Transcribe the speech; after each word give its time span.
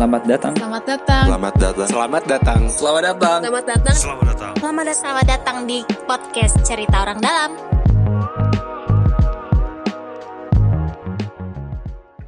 Selamat 0.00 0.24
datang. 0.24 0.54
Selamat 0.56 0.84
datang. 0.88 1.24
Selamat 1.28 1.52
datang. 1.60 1.76
Selamat 1.92 2.24
datang. 2.24 2.60
Selamat 2.72 3.04
datang. 3.04 3.40
Selamat 3.44 3.64
datang. 3.68 3.96
Selamat 4.00 4.24
datang. 4.32 4.54
Selamat 4.56 4.84
datang. 4.88 4.96
Selamat 4.96 5.26
datang 5.28 5.56
di 5.68 5.78
podcast 6.08 6.54
Cerita 6.64 6.96
Orang 7.04 7.20
Dalam. 7.20 7.50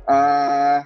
Eh, 0.04 0.78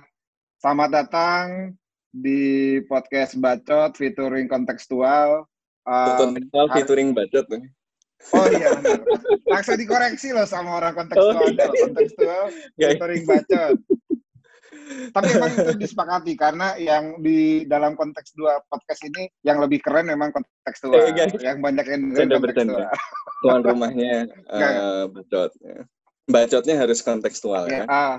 selamat 0.62 0.90
datang 0.94 1.74
di 2.14 2.78
podcast 2.86 3.34
Bacot 3.34 3.98
featuring 3.98 4.46
kontekstual. 4.46 5.42
Um, 5.90 6.38
Kontekstual 6.38 6.66
featuring 6.70 7.18
budget. 7.18 7.50
Oh 8.30 8.46
iya 8.46 8.78
benar. 8.78 9.02
Langsung 9.42 9.74
dikoreksi 9.74 10.30
loh 10.30 10.46
sama 10.46 10.78
orang 10.78 10.94
kontekstual. 10.94 11.34
Oh, 11.34 11.50
loh, 11.50 11.66
kontekstual 11.82 12.42
Nggak. 12.78 12.90
featuring 12.94 13.22
Bacot. 13.26 13.74
Tapi 15.12 15.26
emang 15.32 15.52
itu 15.54 15.72
disepakati 15.76 16.32
karena 16.34 16.74
yang 16.76 17.20
di 17.22 17.64
dalam 17.64 17.94
konteks 17.94 18.34
dua 18.34 18.58
podcast 18.66 19.00
ini 19.06 19.28
yang 19.42 19.60
lebih 19.60 19.80
keren 19.80 20.06
memang 20.08 20.32
kontekstual. 20.32 20.98
Eh, 20.98 21.12
guys. 21.14 21.32
yang 21.40 21.58
banyak 21.60 21.86
yang 21.86 22.00
kontekstual. 22.10 22.40
bercanda. 22.42 22.86
Tuan 23.44 23.60
rumahnya 23.62 24.14
eh, 24.56 25.02
bacot. 25.08 25.50
ya. 25.62 25.80
Bacotnya 26.26 26.74
harus 26.82 26.98
kontekstual 27.00 27.70
Ya, 27.70 27.82
ya. 27.82 27.84
ah. 27.86 28.16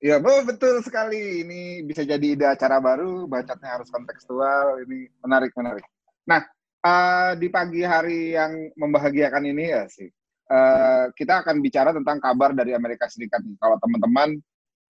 Ya, 0.00 0.16
be- 0.16 0.44
betul 0.48 0.80
sekali. 0.80 1.44
Ini 1.44 1.84
bisa 1.84 2.08
jadi 2.08 2.24
ide 2.24 2.48
acara 2.48 2.80
baru, 2.80 3.28
bacotnya 3.28 3.76
harus 3.76 3.92
kontekstual. 3.92 4.80
Ini 4.88 5.12
menarik, 5.20 5.52
menarik. 5.52 5.84
Nah, 6.24 6.40
eh, 6.80 7.32
di 7.36 7.48
pagi 7.52 7.84
hari 7.84 8.32
yang 8.32 8.72
membahagiakan 8.80 9.44
ini 9.44 9.64
ya 9.68 9.84
sih, 9.92 10.08
eh, 10.48 11.04
kita 11.12 11.44
akan 11.44 11.60
bicara 11.60 11.92
tentang 11.92 12.16
kabar 12.16 12.56
dari 12.56 12.72
Amerika 12.72 13.12
Serikat. 13.12 13.44
Kalau 13.60 13.76
teman-teman 13.76 14.40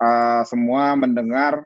eh, 0.01 0.43
semua 0.49 0.97
mendengar 0.97 1.65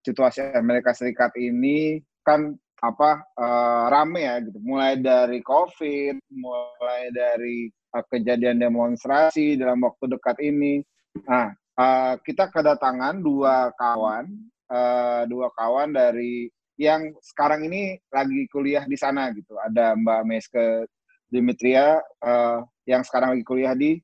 situasi 0.00 0.40
Amerika 0.56 0.96
Serikat 0.96 1.36
ini 1.36 2.00
kan 2.24 2.56
apa 2.80 3.20
eh, 3.36 3.84
rame 3.92 4.20
ya 4.24 4.34
gitu. 4.40 4.58
Mulai 4.64 4.96
dari 5.00 5.44
COVID, 5.44 6.16
mulai 6.32 7.12
dari 7.12 7.68
eh, 7.68 8.04
kejadian 8.08 8.60
demonstrasi 8.60 9.60
dalam 9.60 9.84
waktu 9.84 10.08
dekat 10.08 10.40
ini. 10.40 10.80
Nah, 11.28 11.52
eh, 11.56 12.14
kita 12.24 12.48
kedatangan 12.48 13.20
dua 13.20 13.70
kawan, 13.76 14.32
eh, 14.72 15.22
dua 15.28 15.52
kawan 15.52 15.92
dari 15.92 16.48
yang 16.80 17.12
sekarang 17.20 17.68
ini 17.68 18.00
lagi 18.08 18.48
kuliah 18.48 18.88
di 18.88 18.96
sana 18.96 19.28
gitu. 19.36 19.52
Ada 19.60 19.92
Mbak 20.00 20.22
Meske 20.24 20.88
Dimitria 21.28 22.00
eh, 22.24 22.58
yang 22.88 23.04
sekarang 23.04 23.36
lagi 23.36 23.44
kuliah 23.44 23.76
di 23.76 24.00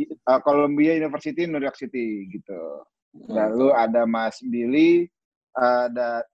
eh, 0.00 0.40
Columbia 0.46 0.96
University 0.96 1.44
New 1.44 1.60
York 1.60 1.76
City 1.76 2.28
gitu. 2.32 2.60
Lalu 3.28 3.76
ada 3.76 4.08
Mas 4.08 4.40
Billy, 4.40 5.04
ada 5.52 6.24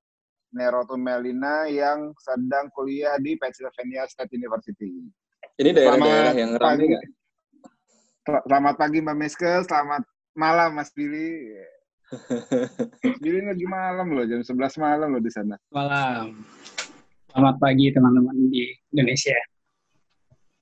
Neroto 0.55 0.97
Melina 0.97 1.69
yang 1.69 2.15
sedang 2.23 2.71
kuliah 2.73 3.19
di 3.21 3.35
Pennsylvania 3.37 4.07
State 4.09 4.33
University. 4.33 5.11
Ini 5.59 5.71
daerah-daerah 5.75 6.35
yang 6.39 6.51
ramai 6.57 6.87
nggak? 6.87 7.05
Selamat 8.47 8.75
pagi 8.77 8.99
Mbak 9.01 9.17
Meske, 9.17 9.53
selamat 9.67 10.03
malam 10.37 10.77
Mas 10.79 10.93
Billy. 10.95 11.51
Mas 13.03 13.19
Billy 13.25 13.41
lagi 13.45 13.67
malam 13.69 14.07
loh, 14.15 14.25
jam 14.25 14.41
11 14.41 14.55
malam 14.81 15.09
loh 15.13 15.23
di 15.23 15.33
sana. 15.33 15.57
malam. 15.75 16.45
Selamat 17.29 17.57
pagi 17.61 17.93
teman-teman 17.93 18.37
di 18.49 18.73
Indonesia. 18.95 19.37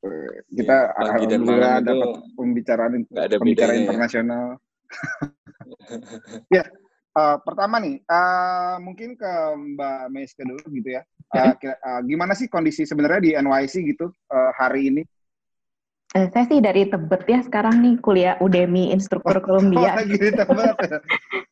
Eh, 0.07 0.41
Kita 0.53 0.77
Ya, 0.77 0.95
pagi 0.95 1.25
dan 1.27 1.41
alhamdulillah 1.43 1.73
malam 1.75 1.83
itu 1.83 1.89
dapat 1.91 2.09
pembicaraan 2.33 2.93
ada 3.09 3.35
pembicaraan 3.37 3.43
bedanya 3.43 3.75
ya. 3.77 3.87
internasional. 3.89 4.47
ya, 6.57 6.65
eh, 7.13 7.37
pertama 7.43 7.77
nih, 7.79 7.97
eh, 8.01 8.75
mungkin 8.79 9.15
ke 9.15 9.33
Mbak 9.77 10.01
Meske 10.11 10.43
dulu 10.43 10.63
gitu 10.73 10.89
ya. 10.95 11.03
Eh, 11.29 11.53
kira- 11.59 11.81
eh, 11.81 12.01
gimana 12.07 12.33
sih 12.33 12.47
kondisi 12.47 12.87
sebenarnya 12.87 13.21
di 13.21 13.31
NYC 13.35 13.75
gitu 13.85 14.07
eh, 14.09 14.51
hari 14.55 14.95
ini? 14.95 15.03
Eh, 16.15 16.33
saya 16.33 16.49
sih 16.49 16.65
dari 16.65 16.89
Tebet 16.89 17.29
ya 17.29 17.41
sekarang 17.45 17.83
nih 17.83 17.95
kuliah 18.01 18.41
Udemy 18.41 18.89
instruktur 18.89 19.37
Oh, 19.37 19.45
Columbia. 19.53 19.99
lagi 19.99 20.17
di 20.17 20.31
Tebet. 20.31 20.77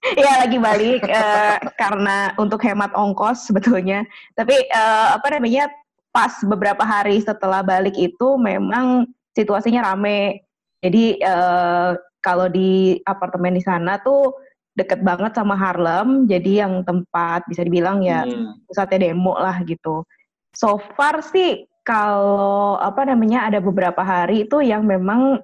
Iya 0.04 0.46
lagi 0.46 0.60
balik 0.60 1.00
eh, 1.08 1.56
karena 1.80 2.36
untuk 2.36 2.60
hemat 2.62 2.92
ongkos 2.92 3.48
sebetulnya. 3.48 4.04
Tapi 4.36 4.52
eh, 4.52 5.06
apa 5.10 5.26
namanya 5.32 5.66
pas 6.14 6.30
beberapa 6.46 6.86
hari 6.86 7.18
setelah 7.18 7.66
balik 7.66 7.98
itu 7.98 8.38
memang 8.38 9.10
situasinya 9.34 9.90
rame. 9.90 10.46
Jadi 10.78 11.18
eh, 11.18 11.90
kalau 12.22 12.46
di 12.46 13.02
apartemen 13.02 13.58
di 13.58 13.62
sana 13.66 13.98
tuh 13.98 14.30
deket 14.78 15.02
banget 15.02 15.34
sama 15.34 15.58
Harlem. 15.58 16.30
Jadi 16.30 16.62
yang 16.62 16.86
tempat 16.86 17.42
bisa 17.50 17.66
dibilang 17.66 17.98
ya 18.06 18.22
Hmm. 18.22 18.62
pusatnya 18.70 19.10
demo 19.10 19.34
lah 19.34 19.58
gitu. 19.66 20.06
So 20.54 20.78
far 20.94 21.18
sih 21.18 21.66
kalau 21.82 22.78
apa 22.78 23.02
namanya 23.10 23.50
ada 23.50 23.58
beberapa 23.58 24.00
hari 24.06 24.46
itu 24.46 24.62
yang 24.62 24.86
memang 24.86 25.42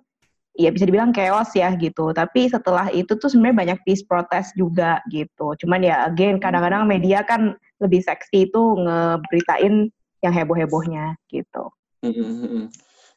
ya 0.55 0.71
bisa 0.71 0.87
dibilang 0.87 1.11
chaos 1.11 1.51
ya 1.55 1.75
gitu. 1.79 2.15
Tapi 2.15 2.47
setelah 2.47 2.91
itu 2.95 3.19
tuh 3.19 3.27
sebenarnya 3.27 3.75
banyak 3.75 3.79
peace 3.83 4.07
protest 4.07 4.55
juga 4.55 5.03
gitu. 5.11 5.55
Cuman 5.59 5.83
ya 5.83 6.07
again 6.07 6.39
kadang-kadang 6.39 6.87
media 6.87 7.27
kan 7.27 7.59
lebih 7.83 8.07
seksi 8.07 8.51
itu 8.51 8.63
ngeberitain 8.87 9.91
yang 10.21 10.33
heboh-hebohnya 10.33 11.17
gitu. 11.29 11.73
Hmm, 12.01 12.13
hmm, 12.13 12.35
hmm. 12.41 12.65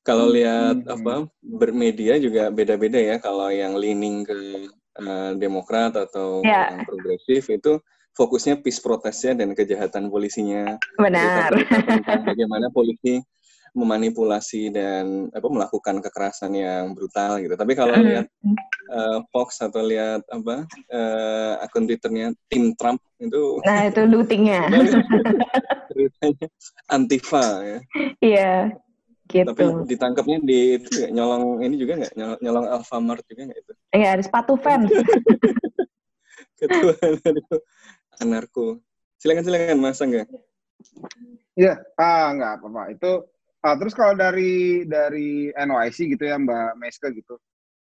Kalau 0.03 0.27
lihat 0.27 0.83
Hmm. 0.83 0.93
apa 0.99 1.13
bermedia 1.39 2.19
juga 2.19 2.51
beda-beda 2.51 2.99
ya. 2.99 3.15
Kalau 3.19 3.47
yang 3.47 3.79
leaning 3.79 4.27
ke 4.27 4.67
eh, 4.93 5.31
Demokrat 5.39 5.97
atau 5.97 6.45
Ya. 6.45 6.69
yang 6.69 6.85
progresif 6.85 7.49
itu 7.49 7.81
fokusnya 8.13 8.61
peace 8.61 8.77
protestnya 8.77 9.41
dan 9.41 9.57
kejahatan 9.57 10.05
polisinya. 10.11 10.77
Benar. 11.01 11.49
Bagaimana 12.21 12.69
polisi 12.69 13.17
memanipulasi 13.73 14.69
dan 14.69 15.33
apa 15.33 15.49
melakukan 15.49 15.97
kekerasan 15.97 16.53
yang 16.53 16.93
brutal 16.93 17.41
gitu. 17.41 17.57
Tapi 17.57 17.73
kalau 17.73 17.97
Mm. 17.97 18.05
lihat 18.05 18.27
eh, 18.93 19.19
Fox 19.33 19.57
atau 19.65 19.81
lihat 19.81 20.21
apa 20.29 20.67
eh, 20.93 21.53
akun 21.65 21.89
Twitternya 21.89 22.35
tim 22.45 22.75
Trump 22.77 23.01
itu 23.17 23.63
Nah 23.65 23.89
itu 23.89 24.01
lootingnya. 24.05 24.69
beritanya 25.93 26.47
Antifa 26.89 27.45
ya. 27.61 27.79
Iya 28.19 28.53
Tapi 29.23 29.63
gitu. 29.65 29.87
ditangkapnya 29.87 30.37
di 30.43 30.77
itu 30.77 30.89
nggak, 30.93 31.11
nyolong 31.15 31.63
ini 31.63 31.75
juga 31.79 31.93
nggak 31.95 32.13
nyolong, 32.13 32.39
nyolong 32.43 32.65
Alfamart 32.69 33.23
juga 33.25 33.41
nggak 33.49 33.59
itu? 33.65 33.73
Iya 33.95 34.07
ada 34.19 34.23
sepatu 34.25 34.53
fans. 34.59 34.91
Ketua 36.59 36.93
anarko. 38.21 38.83
Silakan 39.17 39.43
silakan 39.47 39.79
Mas 39.79 40.03
Angga. 40.03 40.27
Iya, 41.55 41.79
ah 41.95 42.33
nggak 42.35 42.51
apa-apa. 42.61 42.83
Itu 42.93 43.11
ah, 43.63 43.75
terus 43.79 43.95
kalau 43.95 44.13
dari 44.13 44.83
dari 44.83 45.49
NYC 45.55 46.13
gitu 46.17 46.23
ya 46.27 46.35
Mbak 46.37 46.77
Meske 46.77 47.07
gitu. 47.15 47.39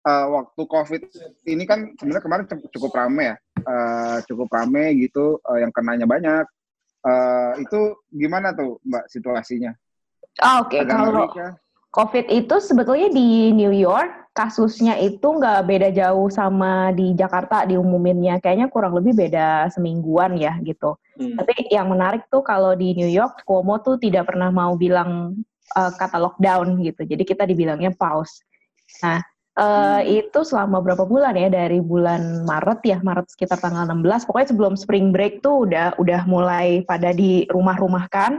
ah, 0.08 0.24
waktu 0.32 0.62
COVID 0.64 1.04
ini 1.52 1.68
kan 1.68 1.92
sebenarnya 2.00 2.24
kemarin 2.24 2.46
cukup, 2.72 2.96
rame 2.96 3.36
ya, 3.36 3.36
Ah, 3.68 4.18
cukup 4.24 4.48
rame 4.56 4.96
gitu, 5.04 5.36
ah, 5.44 5.60
yang 5.60 5.72
kenanya 5.76 6.08
banyak. 6.08 6.48
Ah, 7.08 7.56
itu 7.56 7.96
gimana 8.12 8.52
tuh 8.52 8.84
Mbak 8.84 9.08
situasinya? 9.08 9.72
Oh, 10.44 10.68
Oke 10.68 10.84
Agak 10.84 11.00
kalau? 11.00 11.32
COVID 11.88 12.26
itu 12.30 12.56
sebetulnya 12.60 13.10
di 13.10 13.56
New 13.56 13.72
York 13.72 14.36
kasusnya 14.36 15.02
itu 15.02 15.24
nggak 15.24 15.66
beda 15.66 15.90
jauh 15.90 16.30
sama 16.30 16.94
di 16.94 17.18
Jakarta 17.18 17.66
diumuminnya. 17.66 18.38
Kayaknya 18.38 18.68
kurang 18.70 18.94
lebih 18.94 19.18
beda 19.18 19.72
semingguan 19.74 20.38
ya 20.38 20.60
gitu. 20.62 20.94
Hmm. 21.18 21.40
Tapi 21.42 21.74
yang 21.74 21.90
menarik 21.90 22.30
tuh 22.30 22.46
kalau 22.46 22.78
di 22.78 22.94
New 22.94 23.10
York 23.10 23.42
Cuomo 23.48 23.82
tuh 23.82 23.98
tidak 23.98 24.30
pernah 24.30 24.54
mau 24.54 24.78
bilang 24.78 25.42
uh, 25.74 25.92
kata 25.96 26.22
lockdown 26.22 26.86
gitu. 26.86 27.02
Jadi 27.08 27.24
kita 27.26 27.50
dibilangnya 27.50 27.90
pause. 27.98 28.46
Nah, 29.02 29.26
uh, 29.58 30.02
itu 30.06 30.40
selama 30.46 30.80
berapa 30.80 31.04
bulan 31.04 31.34
ya 31.34 31.50
dari 31.50 31.82
bulan 31.82 32.46
Maret 32.46 32.80
ya, 32.86 32.98
Maret 33.02 33.34
sekitar 33.34 33.58
tanggal 33.58 33.90
16. 33.90 34.30
Pokoknya 34.30 34.48
sebelum 34.54 34.74
spring 34.78 35.10
break 35.10 35.42
tuh 35.42 35.66
udah 35.68 35.98
udah 35.98 36.24
mulai 36.30 36.86
pada 36.86 37.12
di 37.12 37.50
rumah-rumahkan. 37.50 38.38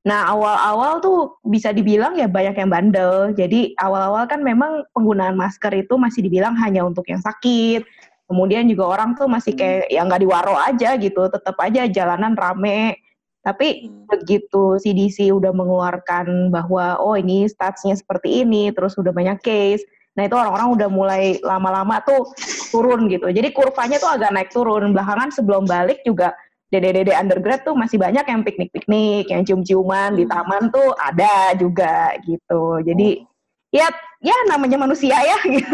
Nah, 0.00 0.32
awal-awal 0.32 1.04
tuh 1.04 1.36
bisa 1.44 1.76
dibilang 1.76 2.16
ya 2.16 2.24
banyak 2.24 2.56
yang 2.56 2.70
bandel. 2.72 3.36
Jadi 3.36 3.76
awal-awal 3.76 4.24
kan 4.28 4.40
memang 4.40 4.88
penggunaan 4.96 5.36
masker 5.36 5.72
itu 5.76 6.00
masih 6.00 6.24
dibilang 6.24 6.56
hanya 6.56 6.84
untuk 6.84 7.04
yang 7.08 7.20
sakit. 7.20 7.84
Kemudian 8.24 8.64
juga 8.70 8.86
orang 8.86 9.18
tuh 9.18 9.26
masih 9.26 9.52
kayak 9.58 9.90
yang 9.90 10.06
nggak 10.08 10.22
diwaro 10.22 10.54
aja 10.54 10.94
gitu, 10.96 11.26
tetap 11.28 11.56
aja 11.60 11.84
jalanan 11.90 12.38
rame. 12.38 12.96
Tapi 13.40 13.88
Hmm. 13.88 14.04
begitu 14.08 14.76
CDC 14.80 15.32
udah 15.32 15.52
mengeluarkan 15.52 16.52
bahwa 16.52 17.00
oh 17.00 17.16
ini 17.16 17.48
statsnya 17.48 17.96
seperti 17.96 18.44
ini, 18.44 18.72
terus 18.72 18.96
udah 19.00 19.12
banyak 19.12 19.40
case. 19.44 19.84
Nah 20.20 20.28
itu 20.28 20.36
orang-orang 20.36 20.68
udah 20.76 20.88
mulai 20.92 21.40
lama-lama 21.40 22.04
tuh 22.04 22.28
turun 22.68 23.08
gitu. 23.08 23.32
Jadi 23.32 23.56
kurvanya 23.56 23.96
tuh 23.96 24.12
agak 24.12 24.36
naik 24.36 24.52
turun. 24.52 24.92
Belakangan 24.92 25.32
sebelum 25.32 25.64
balik 25.64 26.04
juga 26.04 26.36
dede-dede 26.68 27.16
undergrad 27.16 27.64
tuh 27.64 27.72
masih 27.72 27.96
banyak 27.96 28.20
yang 28.28 28.44
piknik-piknik, 28.44 29.32
yang 29.32 29.48
cium-ciuman 29.48 30.12
di 30.12 30.28
Hmm. 30.28 30.32
taman 30.36 30.68
tuh 30.68 30.92
ada 31.00 31.56
juga 31.56 32.12
gitu. 32.28 32.84
Jadi 32.84 33.24
ya 33.72 33.88
ya 34.20 34.36
namanya 34.52 34.76
manusia 34.76 35.16
ya 35.16 35.40
gitu. 35.56 35.72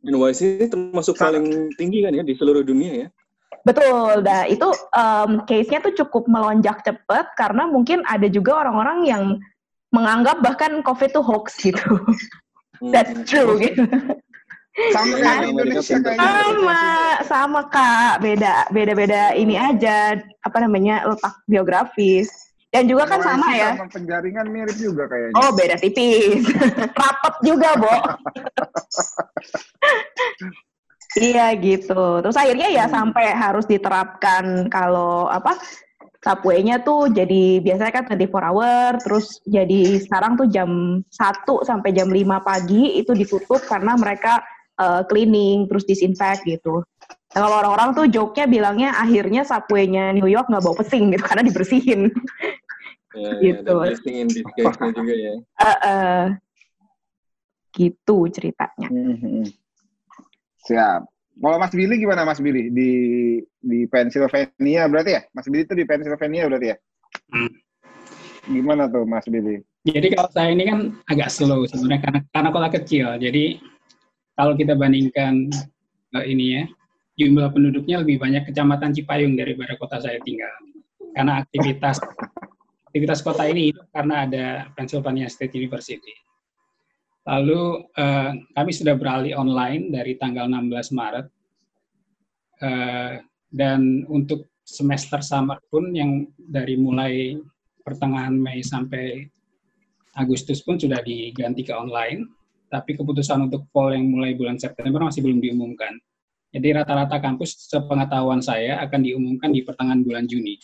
NYC 0.00 0.40
ini 0.64 0.66
termasuk 0.72 1.20
paling 1.20 1.76
tinggi 1.76 2.00
kan 2.08 2.16
ya 2.16 2.24
di 2.24 2.32
seluruh 2.32 2.64
dunia 2.64 3.04
ya. 3.04 3.08
Betul, 3.68 4.24
dah 4.24 4.48
itu 4.48 4.64
um, 4.96 5.44
case-nya 5.44 5.84
tuh 5.84 5.92
cukup 5.92 6.24
melonjak 6.24 6.80
cepat 6.82 7.36
karena 7.36 7.68
mungkin 7.68 8.00
ada 8.08 8.26
juga 8.32 8.64
orang-orang 8.64 9.04
yang 9.04 9.24
menganggap 9.92 10.40
bahkan 10.40 10.80
COVID 10.80 11.10
itu 11.12 11.20
hoax 11.20 11.60
gitu. 11.60 11.84
That's 12.90 13.14
true 13.30 13.62
gitu. 13.62 13.86
Sama 14.72 15.14
kayak 15.20 15.38
di 15.44 15.48
Indonesia 15.52 15.96
kayaknya. 16.00 16.24
Sama, 16.24 16.82
sama 17.28 17.60
kak, 17.68 18.24
beda, 18.24 18.54
beda-beda 18.72 19.36
ini 19.36 19.60
aja 19.60 20.16
apa 20.40 20.58
namanya 20.64 21.04
letak 21.04 21.34
geografis. 21.44 22.32
Dan 22.72 22.88
juga 22.88 23.04
kan 23.04 23.20
sama 23.20 23.52
ya. 23.52 23.76
Sama 23.76 23.92
penjaringan 23.92 24.48
mirip 24.48 24.72
juga 24.80 25.04
kayaknya. 25.04 25.36
Oh 25.36 25.52
beda 25.52 25.76
tipis, 25.76 26.40
rapet 27.04 27.34
juga, 27.44 27.68
Bo. 27.76 27.92
iya 31.20 31.52
gitu. 31.60 32.24
Terus 32.24 32.36
akhirnya 32.40 32.72
ya 32.72 32.88
sampai 32.88 33.28
harus 33.36 33.68
diterapkan 33.68 34.72
kalau 34.72 35.28
apa 35.28 35.60
subway-nya 36.22 36.86
tuh 36.86 37.10
jadi 37.10 37.58
biasanya 37.58 37.92
kan 37.92 38.04
24 38.06 38.48
hour, 38.48 38.90
terus 39.02 39.42
jadi 39.42 39.98
sekarang 39.98 40.38
tuh 40.38 40.46
jam 40.46 41.02
1 41.02 41.66
sampai 41.66 41.90
jam 41.90 42.06
5 42.06 42.38
pagi 42.40 43.02
itu 43.02 43.10
ditutup 43.12 43.58
karena 43.66 43.98
mereka 43.98 44.38
eh, 44.78 45.02
cleaning, 45.10 45.66
terus 45.66 45.82
disinfect 45.84 46.46
gitu. 46.46 46.86
Nah, 47.32 47.40
kalau 47.48 47.56
orang-orang 47.64 47.88
tuh 47.96 48.06
joke-nya 48.08 48.46
bilangnya 48.46 48.90
akhirnya 48.96 49.42
subway-nya 49.42 50.12
New 50.14 50.28
York 50.30 50.46
nggak 50.52 50.62
bau 50.62 50.76
pesing 50.78 51.10
gitu 51.12 51.24
karena 51.26 51.42
dibersihin. 51.44 52.08
Ya, 53.12 53.28
ya, 53.28 53.60
Gitu. 53.60 53.76
blessing 53.76 54.16
in 54.24 54.28
juga 54.32 55.12
ya. 55.12 55.34
Eh, 55.36 55.78
eh, 55.84 56.24
gitu 57.76 58.24
ceritanya. 58.32 58.88
Mhm. 58.88 59.52
Siap. 60.64 61.11
Kalau 61.40 61.56
Mas 61.56 61.72
Billy 61.72 61.96
gimana 61.96 62.28
Mas 62.28 62.40
Billy 62.42 62.68
di 62.68 62.90
di 63.62 63.88
Pennsylvania 63.88 64.84
berarti 64.90 65.10
ya? 65.16 65.22
Mas 65.32 65.48
Billy 65.48 65.64
itu 65.64 65.72
di 65.72 65.88
Pennsylvania 65.88 66.44
berarti 66.50 66.68
ya? 66.72 66.76
Hmm. 67.32 67.52
Gimana 68.52 68.90
tuh 68.90 69.08
Mas 69.08 69.24
Billy? 69.24 69.64
Jadi 69.82 70.14
kalau 70.14 70.30
saya 70.30 70.54
ini 70.54 70.68
kan 70.68 70.78
agak 71.10 71.32
slow 71.32 71.66
sebenarnya 71.66 72.00
karena 72.06 72.20
karena 72.30 72.48
kota 72.54 72.68
kecil. 72.78 73.06
Jadi 73.18 73.58
kalau 74.36 74.54
kita 74.54 74.76
bandingkan 74.78 75.48
eh, 76.20 76.24
ini 76.28 76.46
ya, 76.60 76.64
jumlah 77.18 77.50
penduduknya 77.50 78.04
lebih 78.04 78.20
banyak 78.20 78.46
kecamatan 78.46 78.92
Cipayung 78.92 79.34
daripada 79.34 79.74
kota 79.80 79.98
saya 79.98 80.22
tinggal. 80.22 80.52
Karena 81.12 81.42
aktivitas 81.44 81.98
aktivitas 82.92 83.24
kota 83.24 83.48
ini 83.48 83.72
itu 83.72 83.80
karena 83.90 84.28
ada 84.28 84.46
Pennsylvania 84.76 85.26
State 85.26 85.56
University. 85.56 86.12
Lalu 87.22 87.86
eh, 87.94 88.30
kami 88.54 88.70
sudah 88.74 88.94
beralih 88.98 89.38
online 89.38 89.94
dari 89.94 90.18
tanggal 90.18 90.50
16 90.50 90.96
Maret 90.96 91.26
Eh, 92.62 93.14
dan 93.50 94.06
untuk 94.06 94.54
semester 94.62 95.18
summer 95.18 95.58
pun 95.66 95.90
yang 95.90 96.30
dari 96.38 96.78
mulai 96.78 97.34
pertengahan 97.82 98.38
Mei 98.38 98.62
sampai 98.62 99.26
Agustus 100.14 100.62
pun 100.62 100.78
sudah 100.78 101.02
diganti 101.02 101.66
ke 101.66 101.74
online, 101.74 102.22
tapi 102.70 102.94
keputusan 102.94 103.50
untuk 103.50 103.66
fall 103.74 103.90
yang 103.90 104.06
mulai 104.06 104.38
bulan 104.38 104.62
September 104.62 105.02
masih 105.02 105.26
belum 105.26 105.42
diumumkan. 105.42 105.98
Jadi 106.54 106.68
rata-rata 106.78 107.18
kampus 107.18 107.66
sepengetahuan 107.66 108.38
saya 108.38 108.78
akan 108.86 109.00
diumumkan 109.02 109.50
di 109.50 109.66
pertengahan 109.66 110.04
bulan 110.06 110.28
Juni 110.30 110.60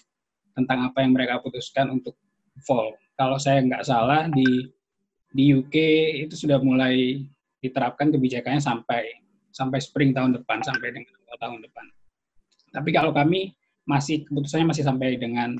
tentang 0.54 0.86
apa 0.86 1.02
yang 1.02 1.16
mereka 1.16 1.42
putuskan 1.42 1.90
untuk 1.90 2.14
fall. 2.62 2.94
Kalau 3.18 3.40
saya 3.42 3.64
nggak 3.64 3.82
salah 3.82 4.30
di 4.30 4.68
di 5.32 5.52
UK 5.52 5.76
itu 6.26 6.34
sudah 6.34 6.58
mulai 6.60 7.24
diterapkan 7.60 8.08
kebijakannya 8.14 8.62
sampai 8.62 9.02
sampai 9.50 9.78
spring 9.82 10.14
tahun 10.14 10.38
depan 10.40 10.62
sampai 10.62 10.88
dengan 10.94 11.12
awal 11.26 11.38
tahun 11.42 11.60
depan. 11.66 11.86
Tapi 12.72 12.90
kalau 12.94 13.10
kami 13.10 13.52
masih 13.88 14.28
keputusannya 14.28 14.68
masih 14.68 14.84
sampai 14.84 15.16
dengan 15.16 15.56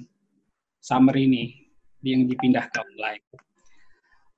summer 0.79 1.17
ini 1.17 1.57
yang 2.05 2.29
dipindah 2.29 2.71
ke 2.71 2.79
online. 2.79 3.25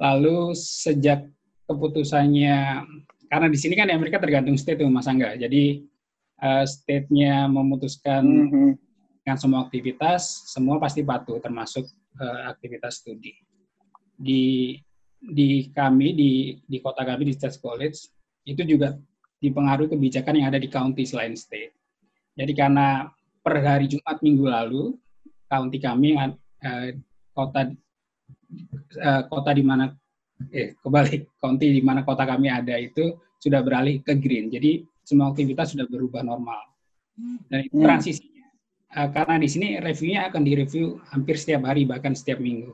Lalu 0.01 0.57
sejak 0.57 1.29
keputusannya 1.69 2.87
karena 3.29 3.47
di 3.47 3.59
sini 3.61 3.77
kan 3.77 3.87
di 3.87 3.95
Amerika 3.95 4.19
tergantung 4.19 4.57
state 4.57 4.81
tuh 4.81 4.89
Mas 4.89 5.07
Angga. 5.07 5.37
Jadi 5.37 5.85
eh, 6.41 6.65
state-nya 6.65 7.45
memutuskan 7.53 8.25
Mhm. 8.25 8.73
dengan 9.21 9.37
semua 9.37 9.61
aktivitas, 9.69 10.49
semua 10.49 10.81
pasti 10.81 11.05
patuh 11.05 11.37
termasuk 11.37 11.85
eh, 12.17 12.43
aktivitas 12.49 13.05
studi. 13.05 13.37
Di 14.17 14.75
di 15.21 15.69
kami 15.71 16.17
di 16.17 16.31
di 16.65 16.79
kota 16.81 17.05
kami 17.05 17.29
di 17.29 17.35
State 17.37 17.61
College 17.61 18.09
itu 18.49 18.65
juga 18.65 18.97
dipengaruhi 19.41 19.93
kebijakan 19.93 20.41
yang 20.41 20.49
ada 20.53 20.61
di 20.61 20.69
county 20.69 21.05
selain 21.05 21.37
state. 21.37 21.73
Jadi 22.37 22.53
karena 22.57 23.09
per 23.41 23.61
hari 23.61 23.89
Jumat 23.89 24.21
minggu 24.21 24.49
lalu 24.49 24.97
county 25.49 25.79
kami 25.81 26.17
eh, 26.17 26.97
kota 27.33 27.73
eh, 28.97 29.23
kota 29.29 29.51
di 29.53 29.65
mana 29.65 29.93
eh 30.53 30.77
kebalik 30.81 31.37
county 31.37 31.69
di 31.69 31.83
mana 31.85 32.01
kota 32.05 32.25
kami 32.25 32.49
ada 32.49 32.77
itu 32.81 33.17
sudah 33.41 33.61
beralih 33.65 34.01
ke 34.05 34.17
green. 34.17 34.49
Jadi 34.53 34.85
semua 35.05 35.33
aktivitas 35.33 35.73
sudah 35.77 35.89
berubah 35.89 36.25
normal. 36.25 36.61
Dan 37.49 37.67
itu 37.69 37.77
Hmm. 37.77 37.85
transisinya. 37.85 38.47
Eh, 38.91 39.09
karena 39.13 39.37
di 39.41 39.49
sini 39.49 39.69
reviewnya 39.81 40.29
akan 40.33 40.43
direview 40.45 41.01
hampir 41.13 41.37
setiap 41.41 41.65
hari 41.69 41.85
bahkan 41.89 42.13
setiap 42.13 42.41
minggu. 42.41 42.73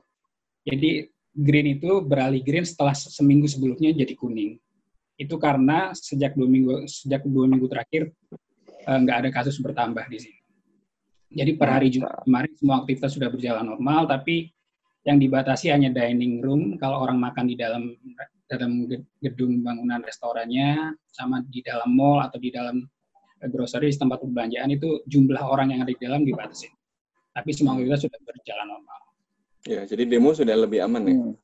Jadi 0.66 1.06
green 1.36 1.76
itu 1.76 2.00
beralih 2.00 2.40
green 2.40 2.64
setelah 2.64 2.96
se- 2.96 3.12
seminggu 3.12 3.44
sebelumnya 3.44 3.92
jadi 3.92 4.16
kuning. 4.16 4.56
Itu 5.20 5.36
karena 5.36 5.92
sejak 5.92 6.32
dua 6.32 6.48
minggu 6.48 6.88
sejak 6.88 7.28
dua 7.28 7.44
minggu 7.44 7.68
terakhir 7.68 8.08
eh, 8.88 8.98
nggak 9.04 9.16
ada 9.20 9.28
kasus 9.28 9.60
bertambah 9.60 10.08
di 10.08 10.18
sini. 10.18 10.40
Jadi 11.36 11.52
per 11.58 11.68
hari 11.68 11.92
Jumat 11.92 12.24
kemarin 12.24 12.52
semua 12.56 12.76
aktivitas 12.80 13.12
sudah 13.12 13.28
berjalan 13.28 13.66
normal, 13.68 14.08
tapi 14.08 14.48
yang 15.04 15.20
dibatasi 15.20 15.68
hanya 15.68 15.92
dining 15.92 16.40
room. 16.40 16.80
Kalau 16.80 17.04
orang 17.04 17.20
makan 17.20 17.44
di 17.44 17.56
dalam 17.58 17.92
dalam 18.46 18.86
gedung 19.20 19.60
bangunan 19.60 20.00
restorannya, 20.00 20.94
sama 21.10 21.42
di 21.44 21.60
dalam 21.60 21.92
mall 21.92 22.24
atau 22.24 22.38
di 22.40 22.48
dalam 22.48 22.80
eh, 23.44 23.48
grocery 23.52 23.92
tempat 23.92 24.24
perbelanjaan 24.24 24.72
itu 24.72 25.04
jumlah 25.04 25.44
orang 25.44 25.76
yang 25.76 25.80
ada 25.84 25.92
di 25.92 26.00
dalam 26.00 26.24
dibatasi. 26.24 26.72
Tapi 27.36 27.50
semua 27.52 27.76
aktivitas 27.76 28.08
sudah 28.08 28.20
berjalan 28.24 28.66
normal. 28.72 29.05
Ya, 29.66 29.82
jadi 29.82 30.02
demo 30.06 30.30
sudah 30.30 30.54
lebih 30.54 30.78
aman 30.86 31.02
ya. 31.02 31.14
Hmm. 31.14 31.34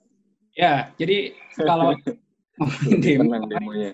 Ya, 0.53 0.73
jadi 0.95 1.35
kalau 1.59 1.97
demo, 3.05 3.35
Tenang 3.35 3.45
demonya. 3.51 3.91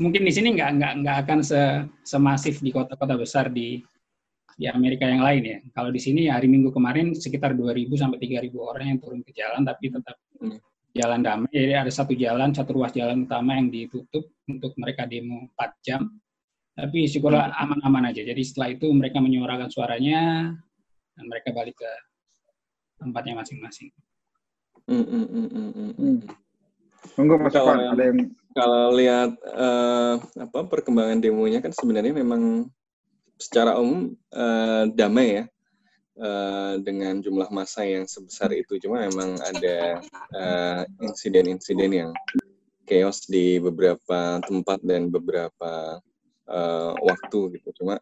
mungkin 0.00 0.22
di 0.24 0.32
sini 0.32 0.52
nggak 0.56 0.70
nggak 0.76 0.92
nggak 1.04 1.16
akan 1.24 1.38
se 1.40 1.60
semasif 2.04 2.60
di 2.60 2.72
kota-kota 2.72 3.16
besar 3.16 3.48
di 3.52 3.80
di 4.56 4.64
Amerika 4.64 5.04
yang 5.04 5.20
lain 5.20 5.42
ya. 5.44 5.58
Kalau 5.76 5.92
di 5.92 6.00
sini 6.00 6.32
hari 6.32 6.48
Minggu 6.48 6.72
kemarin 6.72 7.12
sekitar 7.12 7.52
2.000 7.52 7.92
sampai 7.92 8.16
3.000 8.16 8.56
orang 8.56 8.86
yang 8.96 8.98
turun 9.04 9.20
ke 9.20 9.32
jalan, 9.36 9.62
tapi 9.62 9.92
tetap 9.92 10.16
Hmm. 10.36 10.56
jalan 10.92 11.20
damai. 11.24 11.48
Jadi 11.52 11.72
ada 11.76 11.92
satu 11.92 12.12
jalan, 12.16 12.52
satu 12.52 12.72
ruas 12.76 12.92
jalan 12.92 13.24
utama 13.24 13.56
yang 13.56 13.68
ditutup 13.68 14.32
untuk 14.48 14.72
mereka 14.80 15.04
demo 15.04 15.48
4 15.56 15.72
jam. 15.84 16.08
Tapi 16.72 17.08
syukurlah 17.08 17.52
aman-aman 17.56 18.12
aja. 18.12 18.20
Jadi 18.20 18.40
setelah 18.44 18.68
itu 18.72 18.88
mereka 18.92 19.20
menyuarakan 19.20 19.68
suaranya 19.68 20.52
dan 21.16 21.24
mereka 21.24 21.52
balik 21.52 21.76
ke 21.76 21.88
tempatnya 23.00 23.34
masing-masing. 23.40 23.90
Mm, 24.86 25.02
mm, 25.02 25.04
mm, 25.06 25.26
mm, 25.28 25.48
mm, 25.50 25.70
mm. 25.74 25.92
Hmm. 25.96 26.18
Monggo 27.16 27.34
Mas 27.38 27.52
Kalau 27.54 27.74
yang- 27.74 27.92
ada 27.94 28.04
yang 28.04 28.18
Kalau 28.56 28.88
lihat 28.96 29.36
eh, 29.36 30.14
apa 30.40 30.64
perkembangan 30.64 31.20
demonya 31.20 31.60
kan 31.60 31.76
sebenarnya 31.76 32.16
memang 32.16 32.72
secara 33.36 33.76
umum 33.76 34.16
eh, 34.32 34.84
damai 34.96 35.28
ya 35.28 35.44
eh, 36.16 36.74
dengan 36.80 37.20
jumlah 37.20 37.52
massa 37.52 37.84
yang 37.84 38.08
sebesar 38.08 38.56
itu. 38.56 38.80
Cuma 38.80 39.04
memang 39.04 39.36
ada 39.44 40.00
eh, 40.32 40.82
insiden-insiden 41.04 41.92
yang 41.92 42.10
chaos 42.88 43.28
di 43.28 43.60
beberapa 43.60 44.40
tempat 44.40 44.80
dan 44.80 45.12
beberapa 45.12 46.00
eh, 46.48 46.92
waktu 46.96 47.60
gitu. 47.60 47.84
Cuma 47.84 48.00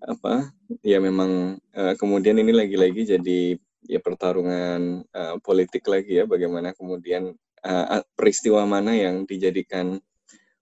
apa 0.00 0.48
ya 0.80 0.96
memang 0.96 1.60
eh, 1.76 1.92
kemudian 2.00 2.40
ini 2.40 2.56
lagi-lagi 2.56 3.04
jadi 3.20 3.60
ya 3.84 4.00
pertarungan 4.00 5.04
eh, 5.04 5.36
politik 5.44 5.84
lagi 5.88 6.20
ya 6.20 6.24
bagaimana 6.24 6.72
kemudian 6.72 7.36
uh, 7.64 8.04
peristiwa 8.14 8.62
mana 8.68 8.92
yang 8.92 9.24
dijadikan 9.24 9.98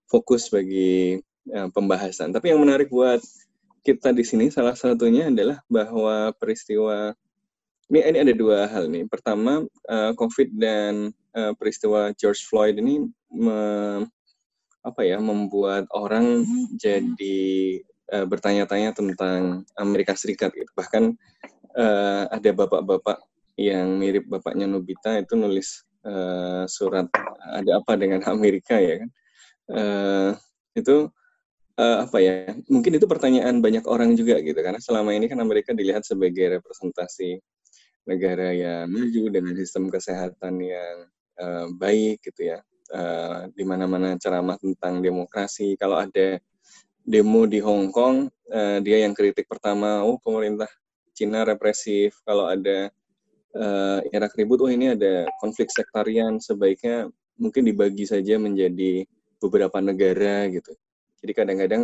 fokus 0.07 0.49
bagi 0.49 1.19
uh, 1.51 1.69
pembahasan. 1.75 2.31
Tapi 2.31 2.55
yang 2.55 2.63
menarik 2.63 2.89
buat 2.89 3.19
kita 3.83 4.15
di 4.15 4.23
sini 4.23 4.47
salah 4.49 4.79
satunya 4.79 5.27
adalah 5.27 5.59
bahwa 5.67 6.31
peristiwa 6.39 7.11
ini, 7.91 8.01
ini 8.09 8.19
ada 8.23 8.35
dua 8.35 8.71
hal 8.71 8.87
nih. 8.89 9.05
Pertama, 9.11 9.67
uh, 9.91 10.13
COVID 10.15 10.49
dan 10.57 11.11
uh, 11.35 11.53
peristiwa 11.59 12.15
George 12.15 12.47
Floyd 12.47 12.79
ini 12.79 13.05
me- 13.29 14.07
apa 14.83 15.07
ya 15.07 15.23
membuat 15.23 15.87
orang 15.95 16.43
jadi 16.75 17.79
uh, 18.11 18.27
bertanya-tanya 18.27 18.91
tentang 18.95 19.63
Amerika 19.79 20.15
Serikat 20.19 20.51
gitu. 20.55 20.71
Bahkan 20.75 21.15
uh, 21.77 22.25
ada 22.31 22.51
bapak-bapak 22.53 23.19
yang 23.61 24.01
mirip 24.01 24.25
bapaknya 24.29 24.65
Nobita 24.65 25.21
itu 25.21 25.37
nulis 25.37 25.85
uh, 26.09 26.65
surat 26.65 27.07
ada 27.53 27.79
apa 27.79 27.97
dengan 28.01 28.25
Amerika 28.33 28.81
ya 28.81 29.05
kan 29.05 29.11
uh, 29.71 30.31
itu 30.73 31.13
uh, 31.79 31.97
apa 32.05 32.19
ya? 32.21 32.53
Mungkin 32.69 32.99
itu 32.99 33.07
pertanyaan 33.09 33.61
banyak 33.63 33.85
orang 33.89 34.17
juga 34.19 34.41
gitu 34.41 34.59
karena 34.59 34.81
selama 34.81 35.15
ini 35.17 35.29
kan 35.31 35.41
Amerika 35.41 35.73
dilihat 35.73 36.05
sebagai 36.05 36.61
representasi 36.61 37.41
negara 38.09 38.51
yang 38.51 38.91
maju 38.91 39.23
dengan 39.31 39.55
sistem 39.55 39.87
kesehatan 39.89 40.59
yang 40.59 40.97
uh, 41.39 41.67
baik 41.77 42.21
gitu 42.25 42.57
ya. 42.57 42.59
Uh, 42.93 43.49
di 43.57 43.65
mana-mana 43.65 44.21
ceramah 44.21 44.61
tentang 44.61 45.01
demokrasi. 45.01 45.81
Kalau 45.81 45.97
ada 45.97 46.37
demo 47.01 47.49
di 47.49 47.57
Hong 47.57 47.89
Kong, 47.89 48.29
uh, 48.53 48.79
dia 48.85 49.01
yang 49.09 49.17
kritik 49.17 49.49
pertama, 49.49 50.05
oh 50.05 50.21
pemerintah 50.21 50.69
Cina 51.13 51.45
represif. 51.45 52.19
Kalau 52.25 52.49
ada 52.49 52.89
uh, 53.57 54.01
Irak 54.13 54.37
ribut, 54.37 54.61
oh 54.65 54.71
ini 54.73 54.97
ada 54.97 55.29
konflik 55.39 55.69
sektarian, 55.69 56.41
sebaiknya 56.41 57.09
mungkin 57.41 57.65
dibagi 57.65 58.05
saja 58.05 58.37
menjadi 58.37 59.05
beberapa 59.41 59.79
negara 59.83 60.47
gitu. 60.49 60.73
Jadi 61.23 61.33
kadang-kadang 61.33 61.83